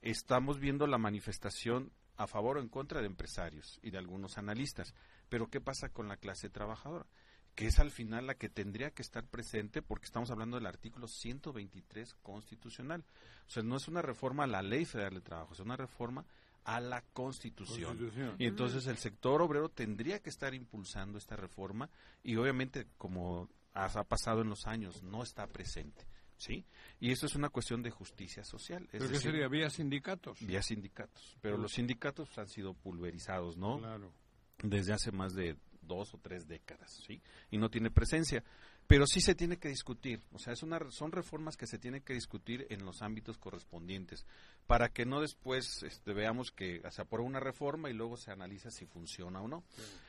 estamos 0.00 0.58
viendo 0.58 0.86
la 0.86 0.98
manifestación 0.98 1.92
a 2.22 2.26
favor 2.26 2.56
o 2.56 2.60
en 2.60 2.68
contra 2.68 3.00
de 3.00 3.06
empresarios 3.06 3.78
y 3.82 3.90
de 3.90 3.98
algunos 3.98 4.38
analistas. 4.38 4.94
Pero 5.28 5.48
¿qué 5.48 5.60
pasa 5.60 5.88
con 5.88 6.08
la 6.08 6.16
clase 6.16 6.48
trabajadora? 6.48 7.06
que 7.54 7.66
es 7.66 7.78
al 7.78 7.90
final 7.90 8.26
la 8.26 8.34
que 8.34 8.48
tendría 8.48 8.92
que 8.92 9.02
estar 9.02 9.26
presente 9.26 9.82
porque 9.82 10.06
estamos 10.06 10.30
hablando 10.30 10.56
del 10.56 10.66
artículo 10.66 11.06
123 11.06 12.14
constitucional. 12.22 13.04
O 13.46 13.50
sea, 13.50 13.62
no 13.62 13.76
es 13.76 13.88
una 13.88 14.00
reforma 14.00 14.44
a 14.44 14.46
la 14.46 14.62
Ley 14.62 14.84
Federal 14.84 15.14
de 15.14 15.20
Trabajo, 15.20 15.52
es 15.52 15.60
una 15.60 15.76
reforma 15.76 16.24
a 16.64 16.80
la 16.80 17.02
Constitución. 17.12 18.10
Y 18.38 18.46
entonces 18.46 18.86
el 18.86 18.96
sector 18.96 19.42
obrero 19.42 19.68
tendría 19.68 20.20
que 20.20 20.30
estar 20.30 20.54
impulsando 20.54 21.18
esta 21.18 21.36
reforma 21.36 21.90
y 22.22 22.36
obviamente, 22.36 22.86
como 22.96 23.48
ha 23.74 23.88
pasado 24.04 24.42
en 24.42 24.48
los 24.48 24.66
años, 24.66 25.02
no 25.02 25.22
está 25.22 25.46
presente. 25.46 26.06
¿Sí? 26.42 26.64
Y 26.98 27.12
eso 27.12 27.26
es 27.26 27.36
una 27.36 27.50
cuestión 27.50 27.84
de 27.84 27.92
justicia 27.92 28.42
social. 28.42 28.88
¿Pero 28.90 29.08
qué 29.08 29.20
sería? 29.20 29.46
¿Vía 29.46 29.70
sindicatos? 29.70 30.44
Vía 30.44 30.60
sindicatos. 30.60 31.36
Pero 31.40 31.56
los 31.56 31.70
sindicatos 31.70 32.36
han 32.36 32.48
sido 32.48 32.74
pulverizados, 32.74 33.56
¿no? 33.56 33.78
Claro. 33.78 34.12
Desde 34.60 34.92
hace 34.92 35.12
más 35.12 35.34
de 35.34 35.56
dos 35.82 36.14
o 36.14 36.18
tres 36.18 36.48
décadas, 36.48 37.00
¿sí? 37.06 37.22
Y 37.52 37.58
no 37.58 37.70
tiene 37.70 37.92
presencia. 37.92 38.42
Pero 38.88 39.06
sí 39.06 39.20
se 39.20 39.36
tiene 39.36 39.56
que 39.56 39.68
discutir, 39.68 40.20
o 40.32 40.38
sea, 40.40 40.52
es 40.52 40.64
una, 40.64 40.80
son 40.90 41.12
reformas 41.12 41.56
que 41.56 41.68
se 41.68 41.78
tienen 41.78 42.02
que 42.02 42.14
discutir 42.14 42.66
en 42.70 42.84
los 42.84 43.02
ámbitos 43.02 43.38
correspondientes, 43.38 44.26
para 44.66 44.88
que 44.88 45.06
no 45.06 45.20
después 45.20 45.84
este, 45.84 46.12
veamos 46.12 46.50
que 46.50 46.82
se 46.90 47.02
aprueba 47.02 47.28
una 47.28 47.38
reforma 47.38 47.88
y 47.88 47.92
luego 47.92 48.16
se 48.16 48.32
analiza 48.32 48.72
si 48.72 48.84
funciona 48.86 49.40
o 49.40 49.46
no. 49.46 49.62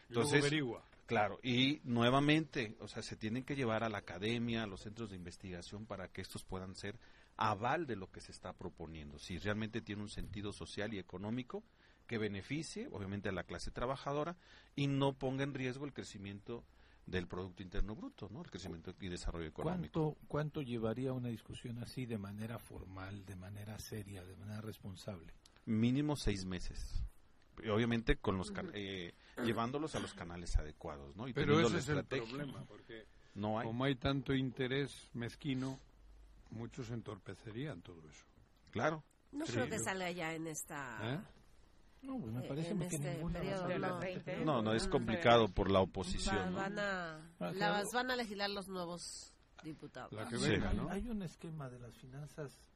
Entonces, 0.09 0.41
averigua. 0.41 0.83
Claro, 1.13 1.39
y 1.43 1.79
nuevamente, 1.83 2.75
o 2.79 2.87
sea, 2.87 3.03
se 3.03 3.15
tienen 3.15 3.43
que 3.43 3.55
llevar 3.55 3.83
a 3.83 3.89
la 3.89 3.99
academia, 3.99 4.63
a 4.63 4.67
los 4.67 4.81
centros 4.81 5.11
de 5.11 5.15
investigación, 5.15 5.85
para 5.85 6.07
que 6.07 6.21
estos 6.21 6.43
puedan 6.43 6.75
ser 6.75 6.97
aval 7.37 7.85
de 7.85 7.95
lo 7.95 8.11
que 8.11 8.19
se 8.19 8.31
está 8.31 8.53
proponiendo, 8.53 9.19
si 9.19 9.37
realmente 9.37 9.81
tiene 9.81 10.01
un 10.01 10.09
sentido 10.09 10.51
social 10.51 10.91
y 10.93 10.97
económico 10.99 11.63
que 12.07 12.17
beneficie, 12.17 12.87
obviamente, 12.91 13.29
a 13.29 13.31
la 13.31 13.43
clase 13.43 13.69
trabajadora 13.69 14.35
y 14.75 14.87
no 14.87 15.13
ponga 15.13 15.43
en 15.43 15.53
riesgo 15.53 15.85
el 15.85 15.93
crecimiento 15.93 16.63
del 17.05 17.27
Producto 17.27 17.61
Interno 17.61 17.95
Bruto, 17.95 18.29
¿no? 18.31 18.41
el 18.41 18.49
crecimiento 18.49 18.93
y 18.99 19.09
desarrollo 19.09 19.47
económico. 19.47 20.01
¿Cuánto, 20.01 20.27
¿Cuánto 20.27 20.61
llevaría 20.63 21.13
una 21.13 21.29
discusión 21.29 21.77
así 21.77 22.07
de 22.07 22.17
manera 22.17 22.57
formal, 22.57 23.23
de 23.25 23.35
manera 23.35 23.77
seria, 23.77 24.23
de 24.23 24.35
manera 24.35 24.61
responsable? 24.61 25.31
Mínimo 25.65 26.15
seis 26.15 26.45
meses. 26.45 27.03
Obviamente 27.71 28.17
con 28.17 28.37
los 28.37 28.51
eh, 28.73 29.13
llevándolos 29.43 29.95
a 29.95 29.99
los 29.99 30.13
canales 30.13 30.55
adecuados, 30.57 31.15
¿no? 31.15 31.27
Y 31.27 31.33
Pero 31.33 31.59
ese 31.59 31.77
es 31.77 31.89
el 31.89 32.03
problema, 32.03 32.63
porque 32.67 33.05
no 33.35 33.59
hay. 33.59 33.67
como 33.67 33.83
hay 33.83 33.95
tanto 33.95 34.33
interés 34.33 35.09
mezquino, 35.13 35.79
muchos 36.51 36.89
entorpecerían 36.89 37.81
todo 37.81 38.01
eso. 38.09 38.25
Claro. 38.71 39.03
No 39.31 39.45
creo 39.45 39.67
que 39.67 39.79
salga 39.79 40.11
ya 40.11 40.33
en 40.35 40.45
esta 40.45 40.99
¿Eh? 41.01 41.19
No, 42.03 42.19
pues 42.19 42.33
me 42.33 42.43
eh, 42.43 42.47
parece 42.47 42.77
que 42.77 42.85
este 42.85 43.17
no. 44.39 44.45
no. 44.45 44.61
no, 44.61 44.73
es 44.73 44.87
complicado 44.87 45.47
por 45.47 45.71
la 45.71 45.79
oposición. 45.79 46.53
Van, 46.53 46.77
a, 46.77 47.19
las 47.39 47.91
van 47.93 48.11
a 48.11 48.15
legislar 48.15 48.49
los 48.49 48.67
nuevos 48.67 49.33
diputados. 49.63 50.13
Hay 50.89 51.09
un 51.09 51.21
esquema 51.23 51.69
de 51.69 51.79
las 51.79 51.95
finanzas 51.95 52.72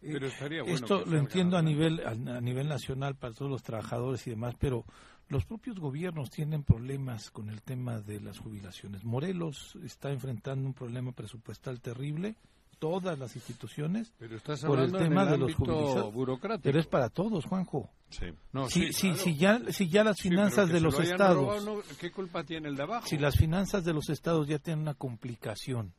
pero 0.00 0.26
estaría 0.26 0.62
bueno 0.62 0.74
Esto 0.74 1.04
lo 1.04 1.18
entiendo 1.18 1.56
a 1.56 1.62
nivel 1.62 2.00
a, 2.06 2.40
nivel 2.40 2.68
nacional 2.68 3.14
para 3.16 3.34
todos 3.34 3.50
los 3.50 3.62
trabajadores 3.62 4.26
y 4.26 4.30
demás, 4.30 4.54
pero 4.58 4.84
los 5.28 5.44
propios 5.44 5.78
gobiernos 5.78 6.30
tienen 6.30 6.64
problemas 6.64 7.30
con 7.30 7.50
el 7.50 7.62
tema 7.62 8.00
de 8.00 8.20
las 8.20 8.38
jubilaciones. 8.38 9.04
Morelos 9.04 9.78
está 9.84 10.10
enfrentando 10.10 10.66
un 10.66 10.74
problema 10.74 11.12
presupuestal 11.12 11.80
terrible 11.80 12.36
todas 12.80 13.18
las 13.18 13.36
instituciones 13.36 14.12
pero 14.18 14.36
estás 14.36 14.64
por 14.64 14.80
el 14.80 14.90
tema 14.90 15.26
de 15.26 15.38
los 15.38 15.54
burocrático. 15.56 16.62
Pero 16.64 16.80
es 16.80 16.86
para 16.86 17.10
todos, 17.10 17.44
Juanjo. 17.44 17.90
Sí. 18.08 18.26
No, 18.52 18.68
si, 18.68 18.92
si, 18.92 19.14
si, 19.14 19.36
ya, 19.36 19.60
si 19.70 19.88
ya 19.88 20.02
las 20.02 20.20
finanzas 20.20 20.68
de 20.68 20.80
los 20.80 20.98
estados... 20.98 21.84
¿Qué 22.00 22.10
culpa 22.10 22.42
tiene 22.42 22.68
el 22.68 22.76
de 22.76 22.82
abajo? 22.82 23.06
Si 23.06 23.18
las 23.18 23.36
finanzas 23.36 23.84
de 23.84 23.92
los 23.92 24.08
estados 24.08 24.48
ya 24.48 24.58
tienen 24.58 24.80
una 24.80 24.94
complicación 24.94 25.92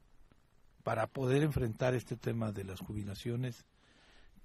para 0.84 1.08
poder 1.08 1.44
enfrentar 1.44 1.94
este 1.94 2.18
tema 2.18 2.52
de 2.52 2.64
las 2.66 2.80
jubilaciones, 2.80 3.66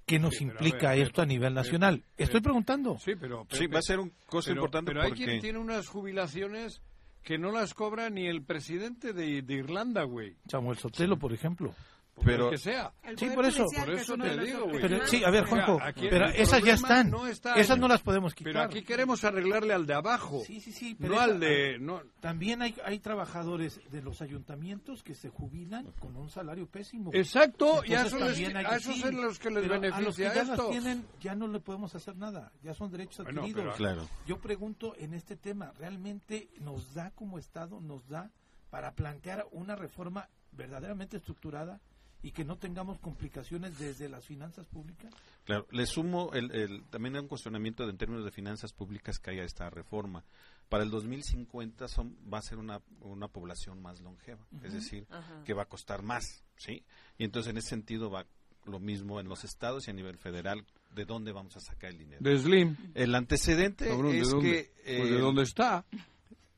¿qué 0.06 0.18
nos 0.18 0.40
implica 0.40 0.94
esto 0.94 1.20
a 1.20 1.26
nivel 1.26 1.52
nacional? 1.52 2.02
Estoy 2.16 2.40
preguntando. 2.40 2.98
Sí, 2.98 3.12
pero... 3.20 3.46
sí, 3.50 3.66
va 3.66 3.80
a 3.80 3.82
ser 3.82 4.00
un 4.00 4.12
costo 4.26 4.52
importante 4.52 4.92
Pero 4.92 5.02
hay 5.02 5.12
quien 5.12 5.40
tiene 5.40 5.58
unas 5.58 5.88
jubilaciones 5.88 6.80
que 7.22 7.38
no 7.38 7.50
las 7.50 7.74
cobra 7.74 8.08
ni 8.08 8.26
el 8.26 8.42
presidente 8.42 9.12
de, 9.12 9.42
de 9.42 9.54
Irlanda, 9.54 10.04
güey. 10.04 10.36
Samuel 10.48 10.78
Sotelo, 10.78 11.18
por 11.18 11.32
ejemplo 11.32 11.74
pero 12.24 12.50
que 12.50 12.58
sea. 12.58 12.92
Sí, 13.16 13.28
por 13.30 13.44
eso. 13.44 13.64
Por 13.64 13.90
eso 13.90 14.16
te 14.16 14.38
digo, 14.38 14.68
güey. 14.68 14.82
sí, 15.06 15.22
a 15.24 15.30
ver, 15.30 15.44
Juanjo, 15.44 15.78
pero 15.94 16.26
esas 16.26 16.62
ya 16.62 16.74
están. 16.74 17.12
esas 17.56 17.78
no 17.78 17.88
las 17.88 18.02
podemos 18.02 18.34
quitar. 18.34 18.52
Pero 18.52 18.64
aquí 18.64 18.82
queremos 18.82 19.24
arreglarle 19.24 19.74
al 19.74 19.86
de 19.86 19.94
abajo. 19.94 20.42
Sí, 20.44 20.60
sí, 20.60 20.72
sí. 20.72 20.96
no 20.98 21.20
al 21.20 21.40
de... 21.40 21.78
No. 21.78 22.02
También 22.20 22.62
hay, 22.62 22.74
hay 22.84 22.98
trabajadores 22.98 23.80
de 23.90 24.02
los 24.02 24.22
ayuntamientos 24.22 25.02
que 25.02 25.14
se 25.14 25.28
jubilan 25.28 25.92
con 25.98 26.16
un 26.16 26.30
salario 26.30 26.66
pésimo. 26.66 27.10
Exacto, 27.12 27.82
y 27.84 27.94
a 27.94 28.06
esos, 28.06 28.22
a 28.22 28.76
esos 28.76 29.04
es 29.04 29.14
los 29.14 29.38
que 29.38 29.50
les 29.50 29.68
beneficia 29.68 29.96
a 29.96 30.00
los 30.00 30.16
que 30.16 30.22
ya 30.22 30.32
esto. 30.32 30.56
Las 30.56 30.70
tienen, 30.70 31.06
ya 31.20 31.34
no 31.34 31.48
le 31.48 31.60
podemos 31.60 31.94
hacer 31.94 32.16
nada. 32.16 32.52
Ya 32.62 32.74
son 32.74 32.90
derechos 32.90 33.20
adquiridos. 33.20 33.76
claro. 33.76 34.08
Yo 34.26 34.38
pregunto 34.38 34.94
en 34.98 35.14
este 35.14 35.36
tema, 35.36 35.72
¿realmente 35.78 36.48
nos 36.60 36.94
da 36.94 37.10
como 37.10 37.38
Estado, 37.38 37.80
nos 37.80 38.08
da 38.08 38.30
para 38.70 38.92
plantear 38.94 39.46
una 39.52 39.76
reforma 39.76 40.28
verdaderamente 40.52 41.18
estructurada 41.18 41.80
y 42.22 42.32
que 42.32 42.44
no 42.44 42.56
tengamos 42.56 42.98
complicaciones 42.98 43.78
desde 43.78 44.08
las 44.08 44.24
finanzas 44.24 44.66
públicas? 44.66 45.12
Claro, 45.44 45.66
le 45.70 45.86
sumo 45.86 46.32
el, 46.32 46.50
el, 46.52 46.84
también 46.84 47.16
un 47.16 47.28
cuestionamiento 47.28 47.84
de, 47.84 47.90
en 47.90 47.98
términos 47.98 48.24
de 48.24 48.30
finanzas 48.30 48.72
públicas 48.72 49.18
que 49.18 49.30
haya 49.30 49.44
esta 49.44 49.70
reforma. 49.70 50.24
Para 50.68 50.82
el 50.82 50.90
2050 50.90 51.86
son, 51.86 52.16
va 52.32 52.38
a 52.38 52.42
ser 52.42 52.58
una, 52.58 52.80
una 53.00 53.28
población 53.28 53.80
más 53.80 54.00
longeva, 54.00 54.44
es 54.64 54.72
decir, 54.72 55.06
que 55.44 55.54
va 55.54 55.62
a 55.62 55.68
costar 55.68 56.02
más, 56.02 56.42
¿sí? 56.56 56.82
Y 57.18 57.24
entonces 57.24 57.52
en 57.52 57.58
ese 57.58 57.68
sentido 57.68 58.10
va 58.10 58.26
lo 58.64 58.80
mismo 58.80 59.20
en 59.20 59.28
los 59.28 59.44
estados 59.44 59.86
y 59.86 59.92
a 59.92 59.94
nivel 59.94 60.16
federal, 60.18 60.66
¿de 60.92 61.04
dónde 61.04 61.30
vamos 61.30 61.56
a 61.56 61.60
sacar 61.60 61.90
el 61.90 61.98
dinero? 61.98 62.18
De 62.20 62.36
Slim. 62.36 62.76
El 62.94 63.14
antecedente 63.14 63.84
es 64.18 64.34
que... 64.34 64.72
pues 64.84 65.10
¿De 65.10 65.18
dónde 65.20 65.42
está? 65.44 65.84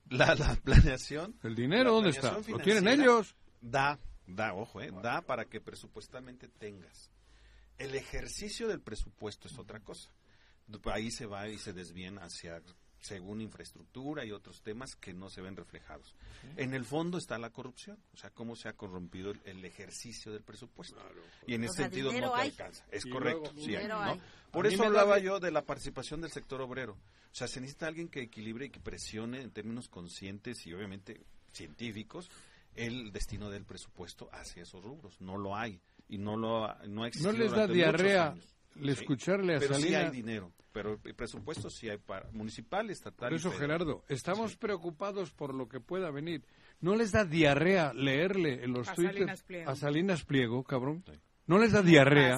La, 0.08 0.34
la 0.34 0.54
planeación... 0.54 1.34
¿El 1.42 1.54
dinero 1.54 1.92
dónde 1.92 2.10
está? 2.10 2.38
¿Lo 2.48 2.58
tienen 2.60 2.88
ellos? 2.88 3.34
Da 3.60 3.98
Da, 4.28 4.52
ojo, 4.52 4.82
eh, 4.82 4.92
da 5.02 5.22
para 5.22 5.46
que 5.46 5.60
presupuestalmente 5.60 6.48
tengas. 6.48 7.10
El 7.78 7.94
ejercicio 7.94 8.68
del 8.68 8.80
presupuesto 8.80 9.48
es 9.48 9.58
otra 9.58 9.80
cosa. 9.80 10.10
Ahí 10.84 11.10
se 11.10 11.24
va 11.24 11.48
y 11.48 11.56
se 11.56 11.72
desvían 11.72 12.18
hacia 12.18 12.62
según 13.00 13.40
infraestructura 13.40 14.24
y 14.24 14.32
otros 14.32 14.60
temas 14.60 14.96
que 14.96 15.14
no 15.14 15.30
se 15.30 15.40
ven 15.40 15.56
reflejados. 15.56 16.14
En 16.56 16.74
el 16.74 16.84
fondo 16.84 17.16
está 17.16 17.38
la 17.38 17.50
corrupción, 17.50 17.98
o 18.12 18.16
sea, 18.16 18.30
cómo 18.30 18.56
se 18.56 18.68
ha 18.68 18.72
corrompido 18.74 19.32
el, 19.44 19.64
ejercicio 19.64 20.32
del 20.32 20.42
presupuesto. 20.42 21.00
y 21.46 21.54
en 21.54 21.64
ese 21.64 21.84
sentido 21.84 22.12
no 22.12 22.32
te 22.32 22.40
alcanza. 22.40 22.84
Es 22.90 23.06
correcto, 23.06 23.52
sí 23.56 23.74
Por 24.50 24.66
eso 24.66 24.84
hablaba 24.84 25.18
yo 25.18 25.40
de 25.40 25.50
la 25.50 25.62
participación 25.64 26.20
del 26.20 26.32
sector 26.32 26.60
obrero. 26.60 26.98
O 27.32 27.34
sea, 27.34 27.46
se 27.46 27.60
necesita 27.60 27.86
alguien 27.86 28.08
que 28.08 28.20
equilibre 28.20 28.66
y 28.66 28.70
que 28.70 28.80
presione 28.80 29.40
en 29.42 29.52
términos 29.52 29.88
conscientes 29.88 30.66
y 30.66 30.74
obviamente 30.74 31.24
científicos 31.52 32.30
el 32.78 33.12
destino 33.12 33.50
del 33.50 33.64
presupuesto 33.64 34.28
hacia 34.32 34.62
esos 34.62 34.82
rubros. 34.84 35.20
No 35.20 35.36
lo 35.36 35.56
hay 35.56 35.80
y 36.08 36.18
no 36.18 36.36
lo 36.36 36.74
no 36.86 37.04
ha 37.04 37.10
No 37.20 37.32
les 37.32 37.52
da 37.52 37.66
diarrea 37.66 38.34
le 38.76 38.92
escucharle 38.92 39.56
a 39.56 39.58
pero 39.58 39.74
Sí 39.74 39.94
hay 39.94 40.10
dinero, 40.10 40.52
pero 40.72 40.98
el 41.02 41.14
presupuesto 41.14 41.68
sí 41.70 41.88
hay 41.88 41.98
para 41.98 42.30
municipal, 42.30 42.90
estatal. 42.90 43.30
Por 43.30 43.38
eso, 43.38 43.50
Gerardo, 43.52 44.04
estamos 44.08 44.56
preocupados 44.56 45.32
por 45.32 45.54
lo 45.54 45.68
que 45.68 45.80
pueda 45.80 46.10
venir. 46.10 46.44
¿No 46.80 46.94
les 46.94 47.10
da 47.10 47.24
diarrea 47.24 47.92
leerle 47.92 48.62
en 48.62 48.72
los 48.72 48.88
a 48.88 48.92
a 49.66 49.76
Salinas 49.76 50.24
Pliego, 50.24 50.62
cabrón? 50.62 51.04
¿No 51.46 51.58
les 51.58 51.72
da 51.72 51.82
diarrea? 51.82 52.36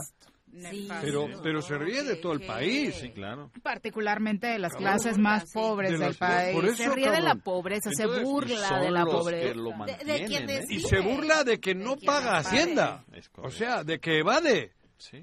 Pero, 1.01 1.28
pero 1.43 1.62
se 1.62 1.78
ríe 1.78 2.02
de 2.02 2.16
todo 2.16 2.32
el 2.32 2.47
país. 2.47 2.94
Sí, 2.94 3.10
claro. 3.10 3.51
Particularmente 3.62 4.48
de 4.48 4.59
las 4.59 4.74
clases 4.74 5.18
más 5.18 5.51
pobres 5.52 5.98
del 5.98 6.14
país. 6.14 6.77
se 6.77 6.89
ríe 6.90 7.10
de 7.10 7.20
la 7.20 7.36
pobreza, 7.36 7.90
se 7.93 8.06
burla 8.06 8.81
de 8.81 8.90
la 8.90 9.05
pobreza. 9.05 9.60
¿eh? 10.06 10.66
Y 10.68 10.81
se 10.81 11.01
burla 11.01 11.44
de 11.44 11.60
que 11.60 11.74
no 11.74 11.97
paga 11.97 12.39
Hacienda. 12.39 13.05
O 13.36 13.51
sea, 13.51 13.85
de 13.85 13.98
que 13.98 14.18
evade. 14.18 14.72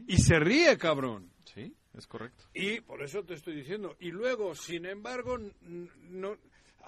Y 0.07 0.17
se 0.17 0.39
ríe, 0.39 0.77
cabrón. 0.77 1.31
Sí, 1.43 1.75
es 1.95 2.07
correcto. 2.07 2.45
Y 2.53 2.81
por 2.81 3.03
eso 3.03 3.23
te 3.23 3.35
estoy 3.35 3.55
diciendo. 3.55 3.95
Y 3.99 4.11
luego, 4.11 4.55
sin 4.55 4.85
embargo, 4.85 5.37
no... 5.61 6.37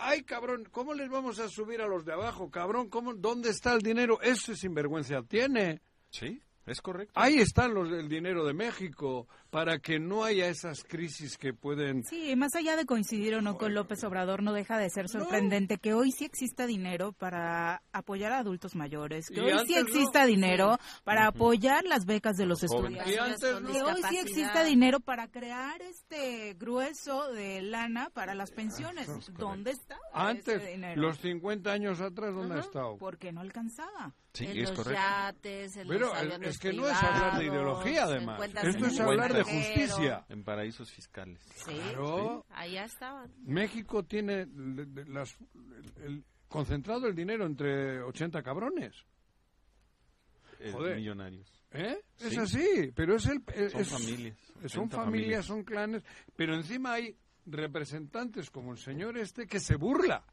Ay, 0.02 0.24
cabrón, 0.24 0.66
¿cómo 0.72 0.94
les 0.94 1.10
vamos 1.10 1.40
a 1.40 1.50
subir 1.50 1.82
a 1.82 1.88
los 1.88 2.06
de 2.06 2.14
abajo, 2.14 2.50
cabrón? 2.50 2.90
¿Cómo, 2.90 3.14
¿Dónde 3.14 3.50
está 3.50 3.74
el 3.74 3.82
dinero? 3.82 4.22
Ese 4.22 4.56
sinvergüenza 4.56 5.22
tiene. 5.24 5.82
Sí. 6.10 6.42
Es 6.70 6.82
correcto. 6.82 7.20
Ahí 7.20 7.40
están 7.40 7.74
los 7.74 7.90
del 7.90 8.08
dinero 8.08 8.46
de 8.46 8.54
México 8.54 9.28
para 9.50 9.80
que 9.80 10.00
no 10.00 10.24
haya 10.24 10.48
esas 10.48 10.84
crisis 10.84 11.36
que 11.36 11.52
pueden. 11.52 12.04
Sí, 12.04 12.36
más 12.36 12.54
allá 12.54 12.76
de 12.76 12.86
coincidir 12.86 13.34
o 13.34 13.42
no 13.42 13.58
con 13.58 13.74
López 13.74 14.04
Obrador, 14.04 14.44
no 14.44 14.54
deja 14.54 14.78
de 14.78 14.92
ser 14.92 15.10
sorprendente 15.10 15.78
que 15.78 15.96
hoy 15.96 16.12
sí 16.12 16.26
exista 16.26 16.68
dinero 16.68 17.12
para 17.12 17.82
apoyar 17.92 18.34
a 18.34 18.40
adultos 18.40 18.76
mayores, 18.76 19.30
que 19.30 19.42
hoy 19.42 19.66
sí 19.66 19.74
exista 19.74 20.28
dinero 20.28 20.78
para 21.04 21.26
apoyar 21.26 21.86
las 21.86 22.06
becas 22.06 22.38
de 22.38 22.46
los 22.46 22.62
estudiantes, 22.62 23.40
que 23.40 23.82
hoy 23.82 24.02
sí 24.08 24.18
exista 24.18 24.64
dinero 24.64 25.00
para 25.00 25.28
crear 25.28 25.82
este 25.82 26.54
grueso 26.54 27.32
de 27.32 27.64
lana 27.64 28.12
para 28.14 28.36
las 28.36 28.52
pensiones. 28.52 29.08
¿Dónde 29.34 29.72
está? 29.72 29.98
Antes, 30.14 30.62
los 30.96 31.18
50 31.18 31.72
años 31.72 32.00
atrás, 32.00 32.36
¿dónde 32.36 32.58
ha 32.58 32.60
estado? 32.60 32.98
Porque 32.98 33.32
no 33.32 33.42
alcanzaba. 33.42 34.14
Sí, 34.34 34.46
es 34.46 34.72
correcto. 34.72 35.02
Pero 35.88 36.14
es 36.42 36.60
que 36.60 36.74
no 36.74 36.88
es 36.88 37.04
hablar 37.04 37.40
de 37.40 37.46
ideología, 37.46 38.04
además. 38.04 38.42
Esto 38.64 38.86
es 38.86 39.00
hablar 39.00 39.34
de 39.34 39.44
justicia. 39.44 40.26
En 40.30 40.44
paraísos 40.44 40.92
fiscales. 40.92 41.42
Sí, 41.56 41.80
allá 42.50 42.86
estaban. 42.86 43.32
México 43.44 44.04
tiene 44.04 44.48
las, 45.08 45.36
concentrado 46.48 47.08
el 47.08 47.16
dinero 47.16 47.46
entre 47.46 48.02
80 48.02 48.42
cabrones. 48.44 48.94
millonarios. 50.60 51.52
¿Eh? 51.72 52.02
Es 52.20 52.38
así, 52.38 52.92
pero 52.96 53.16
es 53.16 53.28
el... 53.28 53.44
son 53.72 53.86
familias. 53.86 54.38
Son 54.66 54.90
familias, 54.90 55.46
son 55.46 55.64
clanes, 55.64 56.04
pero 56.36 56.56
encima 56.56 56.94
hay 56.94 57.16
representantes 57.46 58.50
como 58.50 58.74
el 58.74 58.78
señor 58.78 59.18
este 59.18 59.48
que 59.48 59.60
se 59.60 59.76
burla 59.76 60.24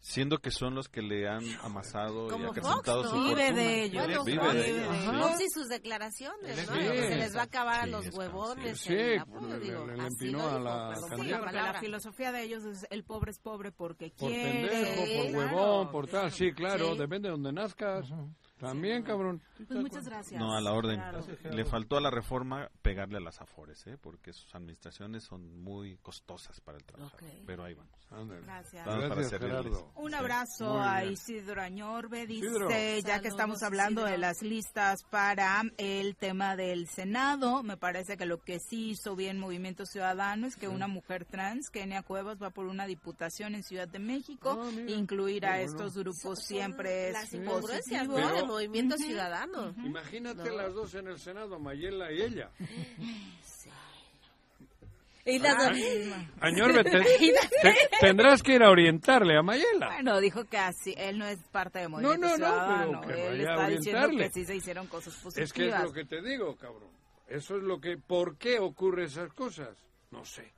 siendo 0.00 0.38
que 0.38 0.50
son 0.50 0.74
los 0.74 0.88
que 0.88 1.02
le 1.02 1.28
han 1.28 1.44
amasado 1.62 2.28
y 2.28 2.44
acrecentado 2.44 3.04
su 3.04 3.22
vive 3.24 3.52
de 3.52 3.84
ellos 3.84 4.24
vive 4.24 4.52
de 4.52 4.70
ellos 4.70 5.40
y 5.40 5.50
sus 5.50 5.68
declaraciones 5.68 6.68
¿no? 6.68 6.74
se 6.74 7.16
les 7.16 7.36
va 7.36 7.40
a 7.40 7.44
acabar 7.44 7.80
a 7.80 7.86
los 7.86 8.08
huevones 8.14 8.80
sí, 8.80 8.94
le, 8.94 9.16
empinó 9.16 10.48
a 10.48 10.58
la 10.58 11.52
la 11.52 11.74
filosofía 11.80 12.32
de 12.32 12.42
ellos 12.42 12.64
es 12.64 12.86
el 12.90 13.04
pobre 13.04 13.30
es 13.32 13.38
pobre 13.38 13.72
porque 13.72 14.12
por 14.16 14.30
quiere 14.30 14.68
pendejo, 14.68 15.22
por 15.22 15.36
huevón 15.36 15.90
por 15.90 16.06
tal 16.06 16.30
sí 16.30 16.52
claro 16.52 16.94
depende 16.94 17.28
de 17.28 17.32
donde 17.32 17.52
nazcas. 17.52 18.06
También, 18.58 19.02
cabrón. 19.02 19.42
Pues 19.56 19.80
muchas 19.80 20.04
gracias. 20.06 20.40
No, 20.40 20.54
a 20.54 20.60
la 20.60 20.72
orden. 20.72 21.00
Le 21.50 21.64
faltó 21.64 21.96
a 21.96 22.00
la 22.00 22.10
reforma 22.10 22.68
pegarle 22.82 23.18
a 23.18 23.20
las 23.20 23.40
afores, 23.40 23.86
¿eh? 23.86 23.96
porque 24.00 24.32
sus 24.32 24.54
administraciones 24.54 25.24
son 25.24 25.62
muy 25.62 25.96
costosas 25.98 26.60
para 26.60 26.78
el 26.78 26.84
trabajo. 26.84 27.16
Pero 27.46 27.64
ahí 27.64 27.74
vamos. 27.74 27.96
Gracias. 28.42 28.86
Un 29.96 30.14
abrazo 30.14 30.80
a 30.80 31.04
Isidro 31.04 31.60
Añorbe. 31.60 32.26
Dice, 32.26 33.02
ya 33.02 33.20
que 33.20 33.28
estamos 33.28 33.62
hablando 33.62 34.04
de 34.04 34.18
las 34.18 34.42
listas 34.42 35.02
para 35.10 35.62
el 35.76 36.16
tema 36.16 36.56
del 36.56 36.86
Senado, 36.88 37.62
me 37.62 37.76
parece 37.76 38.16
que 38.16 38.26
lo 38.26 38.38
que 38.38 38.58
sí 38.60 38.90
hizo 38.90 39.16
bien 39.16 39.38
Movimiento 39.38 39.86
Ciudadano 39.86 40.46
es 40.46 40.56
que 40.56 40.68
una 40.68 40.86
mujer 40.86 41.24
trans, 41.24 41.70
Kenia 41.70 42.02
Cuevas, 42.02 42.40
va 42.40 42.50
por 42.50 42.66
una 42.66 42.86
diputación 42.86 43.54
en 43.54 43.62
Ciudad 43.62 43.88
de 43.88 43.98
México. 43.98 44.60
Ah, 44.62 44.70
Incluir 44.88 45.46
a 45.46 45.60
estos 45.60 45.94
grupos 45.94 46.40
siempre 46.44 47.10
es 47.10 47.16
positivo. 47.44 48.16
Movimiento 48.46 48.96
Ciudadano. 48.96 49.45
Imagínate 49.84 50.50
las 50.50 50.74
dos 50.74 50.94
en 50.94 51.08
el 51.08 51.18
Senado, 51.18 51.58
Mayela 51.58 52.12
y 52.12 52.22
ella. 52.22 52.50
Y 55.28 55.40
tendrás 58.00 58.42
que 58.44 58.54
ir 58.54 58.62
a 58.62 58.70
orientarle 58.70 59.36
a 59.36 59.42
Mayela. 59.42 59.88
Bueno, 59.88 60.20
dijo 60.20 60.44
que 60.44 60.56
así, 60.56 60.94
él 60.96 61.18
no 61.18 61.26
es 61.26 61.42
parte 61.50 61.80
de 61.80 61.88
Movimiento 61.88 62.20
no, 62.20 62.28
no, 62.28 62.36
Ciudadano. 62.36 62.92
No, 62.92 63.00
pero 63.00 63.16
que 63.16 63.28
él 63.28 63.40
está 63.40 63.68
diciendo 63.68 64.08
que 64.10 64.30
sí 64.30 64.44
se 64.44 64.54
hicieron 64.54 64.86
cosas 64.86 65.14
positivas. 65.16 65.50
Es 65.50 65.52
que 65.52 65.68
es 65.68 65.82
lo 65.82 65.92
que 65.92 66.04
te 66.04 66.22
digo, 66.22 66.54
cabrón. 66.56 66.90
Eso 67.26 67.56
es 67.56 67.64
lo 67.64 67.80
que... 67.80 67.98
¿Por 67.98 68.38
qué 68.38 68.60
ocurre 68.60 69.06
esas 69.06 69.32
cosas? 69.32 69.76
No 70.12 70.24
sé. 70.24 70.52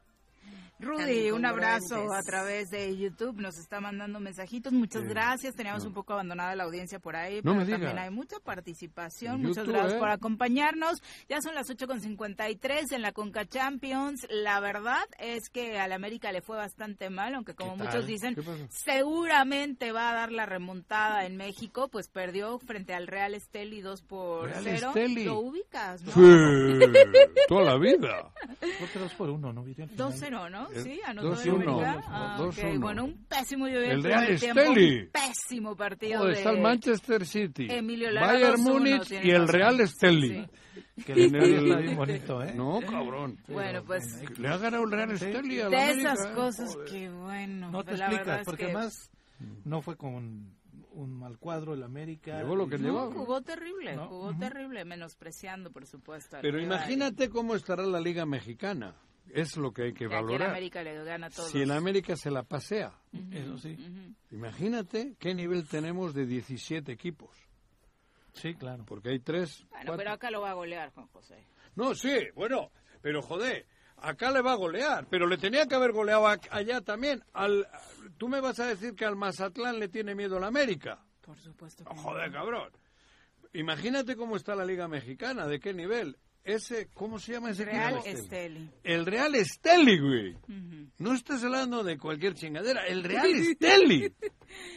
Rudy, 0.80 1.32
un 1.32 1.44
abrazo 1.44 2.12
a 2.12 2.22
través 2.22 2.70
de 2.70 2.96
YouTube. 2.96 3.40
Nos 3.40 3.58
está 3.58 3.80
mandando 3.80 4.20
mensajitos. 4.20 4.72
Muchas 4.72 5.02
gracias. 5.02 5.56
Teníamos 5.56 5.84
un 5.84 5.92
poco 5.92 6.12
abandonada 6.12 6.54
la 6.54 6.64
audiencia 6.64 7.00
por 7.00 7.16
ahí, 7.16 7.42
pero 7.42 7.66
también 7.66 7.98
hay 7.98 8.10
mucha 8.10 8.38
participación. 8.38 9.42
Muchas 9.42 9.66
gracias 9.66 9.94
¿eh? 9.94 9.98
por 9.98 10.08
acompañarnos. 10.08 11.02
Ya 11.28 11.40
son 11.40 11.56
las 11.56 11.68
8.53 11.68 12.92
en 12.92 13.02
la 13.02 13.10
Conca 13.10 13.44
Champions. 13.44 14.26
La 14.30 14.60
verdad 14.60 15.04
es 15.18 15.50
que 15.50 15.80
al 15.80 15.92
América 15.92 16.30
le 16.30 16.42
fue 16.42 16.56
bastante 16.56 17.10
mal, 17.10 17.34
aunque 17.34 17.54
como 17.54 17.76
muchos 17.76 18.06
dicen, 18.06 18.36
seguramente 18.70 19.90
va 19.90 20.10
a 20.10 20.14
dar 20.14 20.30
la 20.30 20.46
remontada 20.46 21.26
en 21.26 21.36
México. 21.36 21.88
Pues 21.88 22.08
perdió 22.08 22.60
frente 22.60 22.94
al 22.94 23.08
Real 23.08 23.34
Esteli 23.34 23.80
2 23.80 24.02
por 24.02 24.52
0. 24.62 24.92
Lo 25.24 25.40
ubicas, 25.40 26.02
¿no? 26.02 26.12
Sí, 26.12 26.20
toda 27.48 27.64
la 27.64 27.78
vida. 27.78 28.32
2 29.00 29.14
por 29.14 29.30
1, 29.30 29.52
¿no? 29.52 30.67
2-0, 30.68 30.74
¿no? 30.74 30.82
Sí, 30.82 31.00
anotó 31.04 31.36
2-1. 31.36 32.02
Ah, 32.06 32.50
Bueno, 32.78 33.04
un 33.04 33.24
pésimo 33.26 33.66
El 33.66 34.02
Real 34.02 34.30
Esteli. 34.30 35.00
Un 35.00 35.10
pésimo 35.10 35.76
partido 35.76 36.24
de... 36.26 36.32
Está 36.34 36.50
el 36.50 36.60
Manchester 36.60 37.26
City, 37.26 37.66
Emilio 37.70 38.08
Bayern 38.14 38.60
Múnich 38.60 39.10
y 39.12 39.30
el 39.30 39.48
Real 39.48 39.80
Esteli. 39.80 40.46
Que 41.04 41.12
el 41.12 41.94
bonito, 41.96 42.42
¿eh? 42.42 42.54
No, 42.54 42.80
cabrón. 42.80 43.38
Bueno, 43.46 43.84
pues... 43.84 44.04
Le 44.36 44.48
ha 44.48 44.56
ganado 44.58 44.82
el 44.82 44.90
Real 44.90 45.10
Esteli 45.12 45.60
a 45.60 45.68
la 45.68 45.70
De 45.70 45.90
esas 45.92 46.26
cosas 46.28 46.76
que, 46.90 47.08
bueno... 47.08 47.70
No 47.70 47.84
te 47.84 47.90
pues 47.90 48.00
explicas, 48.00 48.44
porque 48.44 48.72
más 48.72 49.10
no 49.64 49.80
fue 49.82 49.96
con 49.96 50.56
un 50.92 51.12
mal 51.12 51.38
cuadro 51.38 51.74
el 51.74 51.82
América. 51.82 52.38
Llevó 52.38 52.56
lo 52.56 52.68
que 52.68 52.78
no, 52.78 53.10
Jugó 53.12 53.40
terrible, 53.40 53.96
jugó 53.96 54.34
terrible, 54.36 54.84
menospreciando, 54.84 55.70
por 55.70 55.86
supuesto. 55.86 56.38
Pero 56.42 56.60
imagínate 56.60 57.30
cómo 57.30 57.54
estará 57.54 57.84
la 57.84 58.00
Liga 58.00 58.26
Mexicana. 58.26 58.96
Es 59.32 59.56
lo 59.56 59.72
que 59.72 59.82
hay 59.84 59.92
que 59.92 60.06
valorar. 60.06 60.50
América 60.50 60.82
le 60.82 61.04
gana 61.04 61.30
Si 61.30 61.60
el 61.60 61.70
América 61.70 62.16
se 62.16 62.30
la 62.30 62.42
pasea. 62.42 62.92
Eso 63.30 63.58
sí. 63.58 63.76
Imagínate 64.30 65.14
qué 65.18 65.34
nivel 65.34 65.66
tenemos 65.68 66.14
de 66.14 66.26
17 66.26 66.90
equipos. 66.92 67.36
Sí, 68.32 68.54
claro. 68.54 68.84
Porque 68.86 69.10
hay 69.10 69.20
tres. 69.20 69.64
Bueno, 69.70 69.96
pero 69.96 70.12
acá 70.12 70.30
lo 70.30 70.40
va 70.40 70.50
a 70.50 70.54
golear, 70.54 70.90
Juan 70.92 71.08
José. 71.08 71.44
No, 71.74 71.94
sí, 71.94 72.14
bueno, 72.34 72.70
pero 73.00 73.22
joder, 73.22 73.66
acá 73.96 74.30
le 74.30 74.42
va 74.42 74.52
a 74.52 74.56
golear, 74.56 75.06
pero 75.08 75.26
le 75.26 75.38
tenía 75.38 75.66
que 75.66 75.74
haber 75.74 75.92
goleado 75.92 76.26
allá 76.26 76.80
también. 76.80 77.22
Al, 77.32 77.66
¿Tú 78.16 78.28
me 78.28 78.40
vas 78.40 78.58
a 78.60 78.66
decir 78.66 78.94
que 78.94 79.04
al 79.04 79.16
Mazatlán 79.16 79.78
le 79.78 79.88
tiene 79.88 80.14
miedo 80.14 80.38
la 80.38 80.48
América? 80.48 81.04
Por 81.20 81.38
supuesto. 81.38 81.84
joder, 81.84 82.32
cabrón. 82.32 82.72
Imagínate 83.52 84.16
cómo 84.16 84.36
está 84.36 84.54
la 84.54 84.64
Liga 84.64 84.88
Mexicana, 84.88 85.46
de 85.46 85.58
qué 85.58 85.72
nivel 85.72 86.18
ese, 86.48 86.88
¿cómo 86.94 87.18
se 87.18 87.32
llama 87.32 87.50
ese 87.50 87.66
Real 87.66 88.00
Esteli. 88.04 88.70
El 88.82 89.04
Real 89.04 89.34
Esteli, 89.34 89.98
güey. 90.00 90.36
No 90.98 91.12
estás 91.12 91.44
hablando 91.44 91.84
de 91.84 91.98
cualquier 91.98 92.34
chingadera, 92.34 92.86
el 92.86 93.04
Real 93.04 93.26
Esteli. 93.26 94.14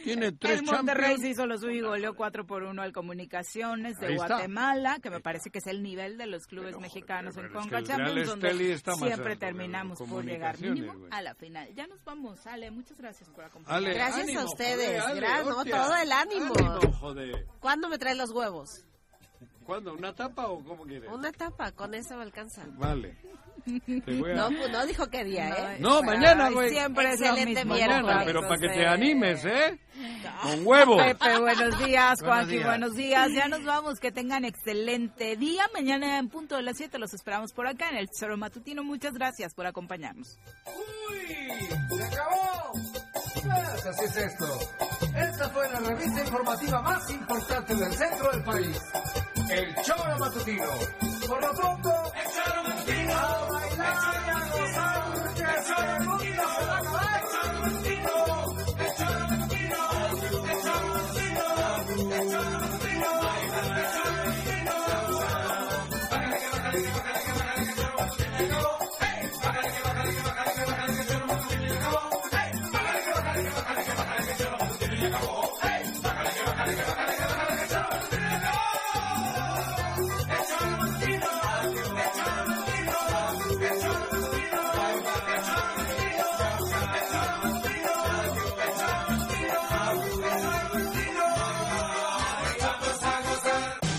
Tiene 0.04 0.32
tres 0.32 0.60
El 0.60 0.66
Monterrey 0.66 1.16
se 1.18 1.30
hizo 1.30 1.46
lo 1.46 1.56
suyo 1.56 1.72
y 1.72 1.80
goleó 1.80 2.14
4 2.14 2.46
por 2.46 2.62
1 2.62 2.82
al 2.82 2.92
Comunicaciones 2.92 3.96
de 3.98 4.16
Guatemala, 4.16 4.98
que 5.02 5.08
me 5.08 5.20
parece 5.20 5.50
que 5.50 5.58
es 5.58 5.66
el 5.66 5.82
nivel 5.82 6.18
de 6.18 6.26
los 6.26 6.46
clubes 6.46 6.76
mexicanos 6.78 7.36
en 7.38 7.48
Conca 7.48 7.82
Champions, 7.82 8.28
donde 8.28 8.78
siempre 8.98 9.36
terminamos 9.36 9.98
por 9.98 10.24
llegar 10.24 10.60
mínimo 10.60 10.94
a 11.10 11.22
la 11.22 11.34
final. 11.34 11.72
Ya 11.74 11.86
nos 11.86 12.04
vamos, 12.04 12.46
Ale, 12.46 12.70
muchas 12.70 12.98
gracias 12.98 13.30
por 13.30 13.44
acompañarnos. 13.44 13.94
gracias 13.94 14.36
a 14.36 14.44
ustedes, 14.44 15.02
gracias, 15.14 15.64
todo 15.64 15.96
el 15.96 16.12
ánimo. 16.12 16.52
¿Cuándo 17.60 17.88
me 17.88 17.98
traes 17.98 18.18
los 18.18 18.30
huevos? 18.30 18.84
¿Cuándo? 19.66 19.94
¿Una 19.94 20.12
tapa 20.14 20.48
o 20.48 20.62
cómo 20.64 20.84
quieres? 20.84 21.10
Una 21.10 21.32
tapa, 21.32 21.72
con 21.72 21.94
eso 21.94 22.16
me 22.16 22.22
alcanza. 22.22 22.64
Vale. 22.76 23.16
No, 23.64 24.48
pues 24.48 24.70
no 24.72 24.86
dijo 24.86 25.06
qué 25.08 25.24
día, 25.24 25.74
¿eh? 25.74 25.76
No, 25.78 26.02
mañana, 26.02 26.50
güey. 26.50 26.70
Siempre 26.70 27.12
excelente 27.12 27.64
Mañana, 27.64 28.22
pero 28.24 28.40
para 28.42 28.58
que 28.58 28.68
te 28.68 28.86
animes, 28.86 29.44
¿eh? 29.44 29.78
Con 30.42 30.66
huevo. 30.66 30.96
Pepe, 30.96 31.38
buenos 31.38 31.78
días, 31.84 32.20
Juanqui, 32.20 32.58
buenos 32.58 32.94
días. 32.94 33.30
Ya 33.32 33.46
nos 33.46 33.64
vamos, 33.64 34.00
que 34.00 34.10
tengan 34.10 34.44
excelente 34.44 35.36
día. 35.36 35.64
Mañana 35.72 36.18
en 36.18 36.28
punto 36.28 36.56
de 36.56 36.62
las 36.62 36.76
7 36.76 36.98
los 36.98 37.14
esperamos 37.14 37.52
por 37.52 37.68
acá 37.68 37.88
en 37.90 37.98
el 37.98 38.08
Tesoro 38.08 38.36
Matutino. 38.36 38.82
Muchas 38.82 39.14
gracias 39.14 39.54
por 39.54 39.66
acompañarnos. 39.66 40.38
¡Uy! 40.66 41.96
¡Se 41.96 42.04
acabó! 42.04 42.72
Pues 43.34 43.86
así 43.86 44.04
es 44.04 44.16
esto. 44.16 44.58
Esta 45.16 45.48
fue 45.50 45.68
la 45.70 45.80
revista 45.80 46.20
informativa 46.20 46.82
más 46.82 47.10
importante 47.10 47.74
del 47.74 47.92
centro 47.92 48.30
del 48.32 48.42
país 48.44 48.80
el 49.52 49.74
choro 49.82 50.18
matutino. 50.18 50.64
Por 51.28 51.42
lo 51.42 51.54
pronto, 51.54 52.12
el 52.14 52.68
matutino. 52.68 53.12
A 53.12 53.48
bailar 53.50 54.22
y 54.24 54.30
a 54.30 54.40
gozar, 54.48 55.12
el 55.36 55.64
choro 55.66 56.04
matutino. 56.04 56.71